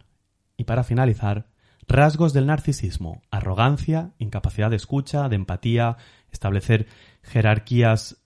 Y 0.57 0.65
para 0.65 0.83
finalizar, 0.83 1.47
rasgos 1.87 2.33
del 2.33 2.45
narcisismo, 2.45 3.21
arrogancia, 3.31 4.11
incapacidad 4.19 4.69
de 4.69 4.75
escucha, 4.75 5.29
de 5.29 5.35
empatía, 5.35 5.97
establecer 6.31 6.87
jerarquías 7.23 8.17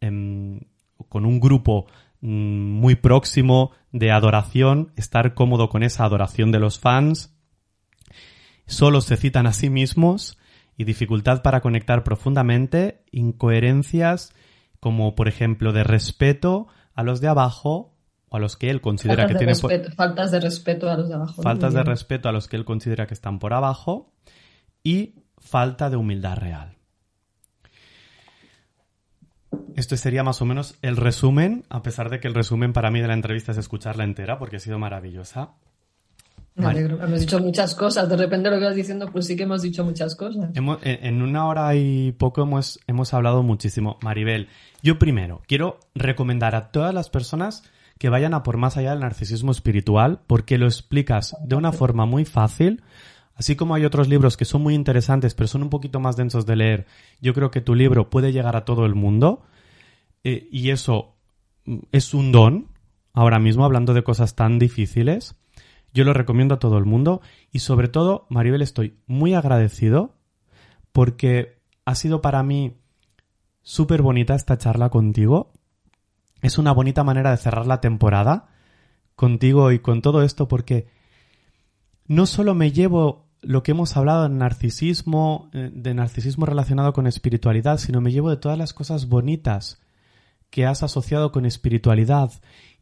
con 0.00 1.24
un 1.26 1.40
grupo 1.40 1.86
Mm, 2.20 2.80
muy 2.80 2.96
próximo 2.96 3.72
de 3.92 4.10
adoración, 4.10 4.92
estar 4.96 5.34
cómodo 5.34 5.68
con 5.68 5.82
esa 5.82 6.04
adoración 6.04 6.50
de 6.50 6.58
los 6.58 6.78
fans, 6.78 7.36
solo 8.66 9.00
se 9.00 9.16
citan 9.16 9.46
a 9.46 9.52
sí 9.52 9.70
mismos 9.70 10.38
y 10.76 10.84
dificultad 10.84 11.42
para 11.42 11.60
conectar 11.60 12.04
profundamente, 12.04 13.04
incoherencias 13.10 14.32
como 14.80 15.14
por 15.14 15.28
ejemplo 15.28 15.72
de 15.72 15.84
respeto 15.84 16.68
a 16.94 17.02
los 17.02 17.20
de 17.20 17.28
abajo 17.28 17.94
o 18.28 18.36
a 18.36 18.40
los 18.40 18.56
que 18.56 18.70
él 18.70 18.80
considera 18.80 19.26
que 19.26 19.34
tiene 19.34 19.54
faltas 19.54 20.30
de 20.30 20.40
respeto 20.40 20.90
a 20.90 20.96
los 20.96 21.08
de 21.08 21.14
abajo. 21.14 21.42
Faltas 21.42 21.74
de 21.74 21.82
respeto 21.82 22.28
a 22.28 22.32
los 22.32 22.48
que 22.48 22.56
él 22.56 22.64
considera 22.64 23.06
que 23.06 23.14
están 23.14 23.38
por 23.38 23.54
abajo 23.54 24.12
y 24.82 25.14
falta 25.38 25.90
de 25.90 25.96
humildad 25.96 26.36
real. 26.36 26.76
Esto 29.74 29.96
sería 29.96 30.22
más 30.22 30.42
o 30.42 30.44
menos 30.44 30.76
el 30.82 30.96
resumen, 30.96 31.64
a 31.68 31.82
pesar 31.82 32.10
de 32.10 32.20
que 32.20 32.28
el 32.28 32.34
resumen 32.34 32.72
para 32.72 32.90
mí 32.90 33.00
de 33.00 33.08
la 33.08 33.14
entrevista 33.14 33.52
es 33.52 33.58
escucharla 33.58 34.04
entera, 34.04 34.38
porque 34.38 34.56
ha 34.56 34.60
sido 34.60 34.78
maravillosa. 34.78 35.54
Me 36.56 36.66
alegro. 36.66 37.02
Hemos 37.02 37.20
dicho 37.20 37.38
muchas 37.38 37.74
cosas. 37.74 38.08
De 38.08 38.16
repente 38.16 38.50
lo 38.50 38.58
que 38.58 38.64
vas 38.64 38.74
diciendo, 38.74 39.10
pues 39.12 39.26
sí 39.26 39.36
que 39.36 39.42
hemos 39.42 39.62
dicho 39.62 39.84
muchas 39.84 40.16
cosas. 40.16 40.50
en 40.54 41.22
una 41.22 41.46
hora 41.46 41.74
y 41.74 42.12
poco 42.12 42.42
hemos, 42.42 42.80
hemos 42.86 43.12
hablado 43.12 43.42
muchísimo. 43.42 43.98
Maribel, 44.02 44.48
yo 44.82 44.98
primero 44.98 45.42
quiero 45.46 45.78
recomendar 45.94 46.54
a 46.54 46.70
todas 46.70 46.94
las 46.94 47.10
personas 47.10 47.62
que 47.98 48.08
vayan 48.08 48.34
a 48.34 48.42
por 48.42 48.56
más 48.56 48.76
allá 48.76 48.90
del 48.90 49.00
narcisismo 49.00 49.52
espiritual, 49.52 50.20
porque 50.26 50.58
lo 50.58 50.66
explicas 50.66 51.36
de 51.44 51.56
una 51.56 51.72
forma 51.72 52.06
muy 52.06 52.24
fácil. 52.24 52.82
Así 53.34 53.54
como 53.54 53.74
hay 53.74 53.84
otros 53.84 54.08
libros 54.08 54.36
que 54.36 54.46
son 54.46 54.62
muy 54.62 54.74
interesantes, 54.74 55.34
pero 55.34 55.46
son 55.46 55.62
un 55.62 55.70
poquito 55.70 56.00
más 56.00 56.16
densos 56.16 56.46
de 56.46 56.56
leer, 56.56 56.86
yo 57.20 57.34
creo 57.34 57.50
que 57.50 57.60
tu 57.60 57.74
libro 57.74 58.08
puede 58.08 58.32
llegar 58.32 58.56
a 58.56 58.64
todo 58.64 58.86
el 58.86 58.94
mundo. 58.94 59.42
Eh, 60.24 60.48
y 60.50 60.70
eso 60.70 61.16
mm, 61.66 61.78
es 61.92 62.14
un 62.14 62.32
don, 62.32 62.68
ahora 63.12 63.38
mismo 63.38 63.64
hablando 63.64 63.92
de 63.92 64.02
cosas 64.02 64.34
tan 64.34 64.58
difíciles. 64.58 65.36
Yo 65.92 66.04
lo 66.04 66.12
recomiendo 66.12 66.54
a 66.54 66.58
todo 66.58 66.78
el 66.78 66.84
mundo 66.84 67.20
y 67.52 67.60
sobre 67.60 67.88
todo, 67.88 68.26
Maribel, 68.28 68.62
estoy 68.62 68.98
muy 69.06 69.34
agradecido 69.34 70.14
porque 70.92 71.58
ha 71.84 71.94
sido 71.94 72.20
para 72.20 72.42
mí 72.42 72.76
súper 73.62 74.02
bonita 74.02 74.34
esta 74.34 74.58
charla 74.58 74.90
contigo. 74.90 75.52
Es 76.42 76.58
una 76.58 76.72
bonita 76.72 77.02
manera 77.02 77.30
de 77.30 77.36
cerrar 77.38 77.66
la 77.66 77.80
temporada 77.80 78.48
contigo 79.14 79.72
y 79.72 79.78
con 79.78 80.02
todo 80.02 80.22
esto 80.22 80.48
porque 80.48 80.88
no 82.06 82.26
solo 82.26 82.54
me 82.54 82.72
llevo 82.72 83.26
lo 83.40 83.62
que 83.62 83.72
hemos 83.72 83.96
hablado 83.96 84.24
de 84.24 84.34
narcisismo, 84.34 85.50
eh, 85.52 85.70
de 85.72 85.94
narcisismo 85.94 86.46
relacionado 86.46 86.92
con 86.92 87.06
espiritualidad, 87.06 87.78
sino 87.78 88.00
me 88.00 88.12
llevo 88.12 88.30
de 88.30 88.36
todas 88.36 88.58
las 88.58 88.74
cosas 88.74 89.08
bonitas 89.08 89.80
que 90.50 90.66
has 90.66 90.82
asociado 90.82 91.32
con 91.32 91.44
espiritualidad 91.44 92.32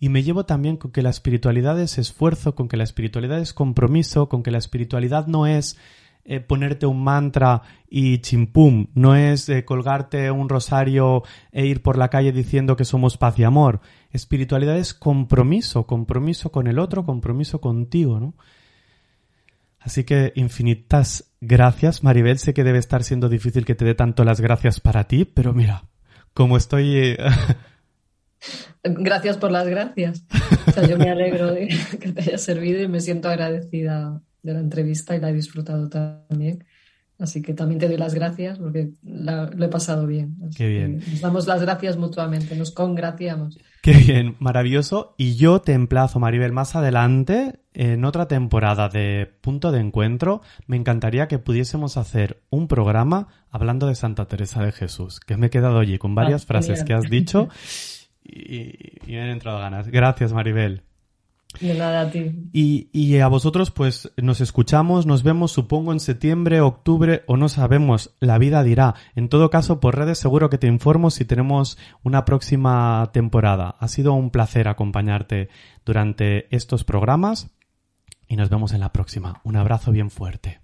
y 0.04 0.10
me 0.10 0.22
llevo 0.22 0.44
también 0.44 0.76
con 0.76 0.90
que 0.90 1.00
la 1.00 1.08
espiritualidad 1.08 1.80
es 1.80 1.96
esfuerzo, 1.96 2.54
con 2.54 2.68
que 2.68 2.76
la 2.76 2.84
espiritualidad 2.84 3.38
es 3.38 3.54
compromiso, 3.54 4.28
con 4.28 4.42
que 4.42 4.50
la 4.50 4.58
espiritualidad 4.58 5.28
no 5.28 5.46
es 5.46 5.78
eh, 6.26 6.40
ponerte 6.40 6.84
un 6.84 7.02
mantra 7.02 7.62
y 7.88 8.18
chimpum, 8.18 8.88
no 8.92 9.16
es 9.16 9.48
eh, 9.48 9.64
colgarte 9.64 10.30
un 10.30 10.50
rosario 10.50 11.22
e 11.52 11.64
ir 11.64 11.80
por 11.80 11.96
la 11.96 12.10
calle 12.10 12.32
diciendo 12.32 12.76
que 12.76 12.84
somos 12.84 13.16
paz 13.16 13.38
y 13.38 13.44
amor. 13.44 13.80
Espiritualidad 14.10 14.76
es 14.76 14.92
compromiso, 14.92 15.86
compromiso 15.86 16.52
con 16.52 16.66
el 16.66 16.80
otro, 16.80 17.06
compromiso 17.06 17.62
contigo, 17.62 18.20
¿no? 18.20 18.34
Así 19.80 20.04
que 20.04 20.34
infinitas 20.36 21.32
gracias, 21.40 22.04
Maribel. 22.04 22.38
Sé 22.38 22.52
que 22.52 22.62
debe 22.62 22.76
estar 22.78 23.04
siendo 23.04 23.30
difícil 23.30 23.64
que 23.64 23.74
te 23.74 23.86
dé 23.86 23.94
tanto 23.94 24.22
las 24.22 24.42
gracias 24.42 24.80
para 24.80 25.04
ti, 25.04 25.24
pero 25.24 25.54
mira, 25.54 25.84
como 26.34 26.58
estoy... 26.58 26.94
Eh, 26.94 27.16
gracias 28.82 29.36
por 29.36 29.50
las 29.50 29.66
gracias. 29.68 30.24
O 30.66 30.72
sea, 30.72 30.86
yo 30.86 30.98
me 30.98 31.10
alegro 31.10 31.52
de 31.52 31.68
que 32.00 32.12
te 32.12 32.22
haya 32.22 32.38
servido 32.38 32.82
y 32.82 32.88
me 32.88 33.00
siento 33.00 33.28
agradecida 33.28 34.20
de 34.42 34.52
la 34.52 34.60
entrevista 34.60 35.16
y 35.16 35.20
la 35.20 35.30
he 35.30 35.34
disfrutado 35.34 35.88
también. 35.88 36.64
Así 37.18 37.42
que 37.42 37.54
también 37.54 37.78
te 37.78 37.86
doy 37.86 37.96
las 37.96 38.12
gracias 38.12 38.58
porque 38.58 38.90
lo 39.02 39.64
he 39.64 39.68
pasado 39.68 40.06
bien. 40.06 40.36
Qué 40.56 40.68
bien. 40.68 41.00
Nos 41.10 41.20
damos 41.20 41.46
las 41.46 41.62
gracias 41.62 41.96
mutuamente, 41.96 42.56
nos 42.56 42.72
congraciamos. 42.72 43.58
Qué 43.82 43.92
bien, 43.92 44.34
maravilloso. 44.40 45.14
Y 45.16 45.36
yo 45.36 45.60
te 45.60 45.74
emplazo, 45.74 46.18
Maribel, 46.18 46.52
más 46.52 46.74
adelante, 46.74 47.60
en 47.72 48.04
otra 48.04 48.26
temporada 48.26 48.88
de 48.88 49.30
Punto 49.40 49.70
de 49.70 49.80
Encuentro, 49.80 50.40
me 50.66 50.76
encantaría 50.76 51.28
que 51.28 51.38
pudiésemos 51.38 51.96
hacer 51.96 52.42
un 52.50 52.66
programa 52.66 53.28
hablando 53.50 53.86
de 53.86 53.94
Santa 53.94 54.26
Teresa 54.26 54.64
de 54.64 54.72
Jesús, 54.72 55.20
que 55.20 55.36
me 55.36 55.46
he 55.46 55.50
quedado 55.50 55.78
allí 55.78 55.98
con 55.98 56.14
varias 56.14 56.42
ah, 56.42 56.46
frases 56.46 56.82
que 56.82 56.94
has 56.94 57.08
dicho 57.08 57.48
y, 58.24 58.98
y 59.06 59.12
me 59.12 59.22
han 59.22 59.28
entrado 59.28 59.58
ganas. 59.58 59.88
Gracias, 59.88 60.32
Maribel. 60.32 60.82
De 61.60 61.74
nada 61.74 62.02
a 62.02 62.10
ti. 62.10 62.50
Y, 62.52 63.18
a 63.18 63.28
vosotros, 63.28 63.70
pues 63.70 64.12
nos 64.16 64.40
escuchamos, 64.40 65.06
nos 65.06 65.22
vemos, 65.22 65.52
supongo, 65.52 65.92
en 65.92 66.00
septiembre, 66.00 66.60
octubre 66.60 67.22
o 67.26 67.36
no 67.36 67.48
sabemos, 67.48 68.14
la 68.20 68.38
vida 68.38 68.62
dirá. 68.62 68.94
En 69.14 69.28
todo 69.28 69.50
caso, 69.50 69.80
por 69.80 69.96
redes 69.96 70.18
seguro 70.18 70.50
que 70.50 70.58
te 70.58 70.66
informo 70.66 71.10
si 71.10 71.24
tenemos 71.24 71.78
una 72.02 72.24
próxima 72.24 73.10
temporada. 73.12 73.76
Ha 73.78 73.88
sido 73.88 74.14
un 74.14 74.30
placer 74.30 74.68
acompañarte 74.68 75.48
durante 75.84 76.54
estos 76.54 76.84
programas 76.84 77.50
y 78.26 78.36
nos 78.36 78.50
vemos 78.50 78.72
en 78.72 78.80
la 78.80 78.92
próxima. 78.92 79.40
Un 79.44 79.56
abrazo 79.56 79.92
bien 79.92 80.10
fuerte. 80.10 80.63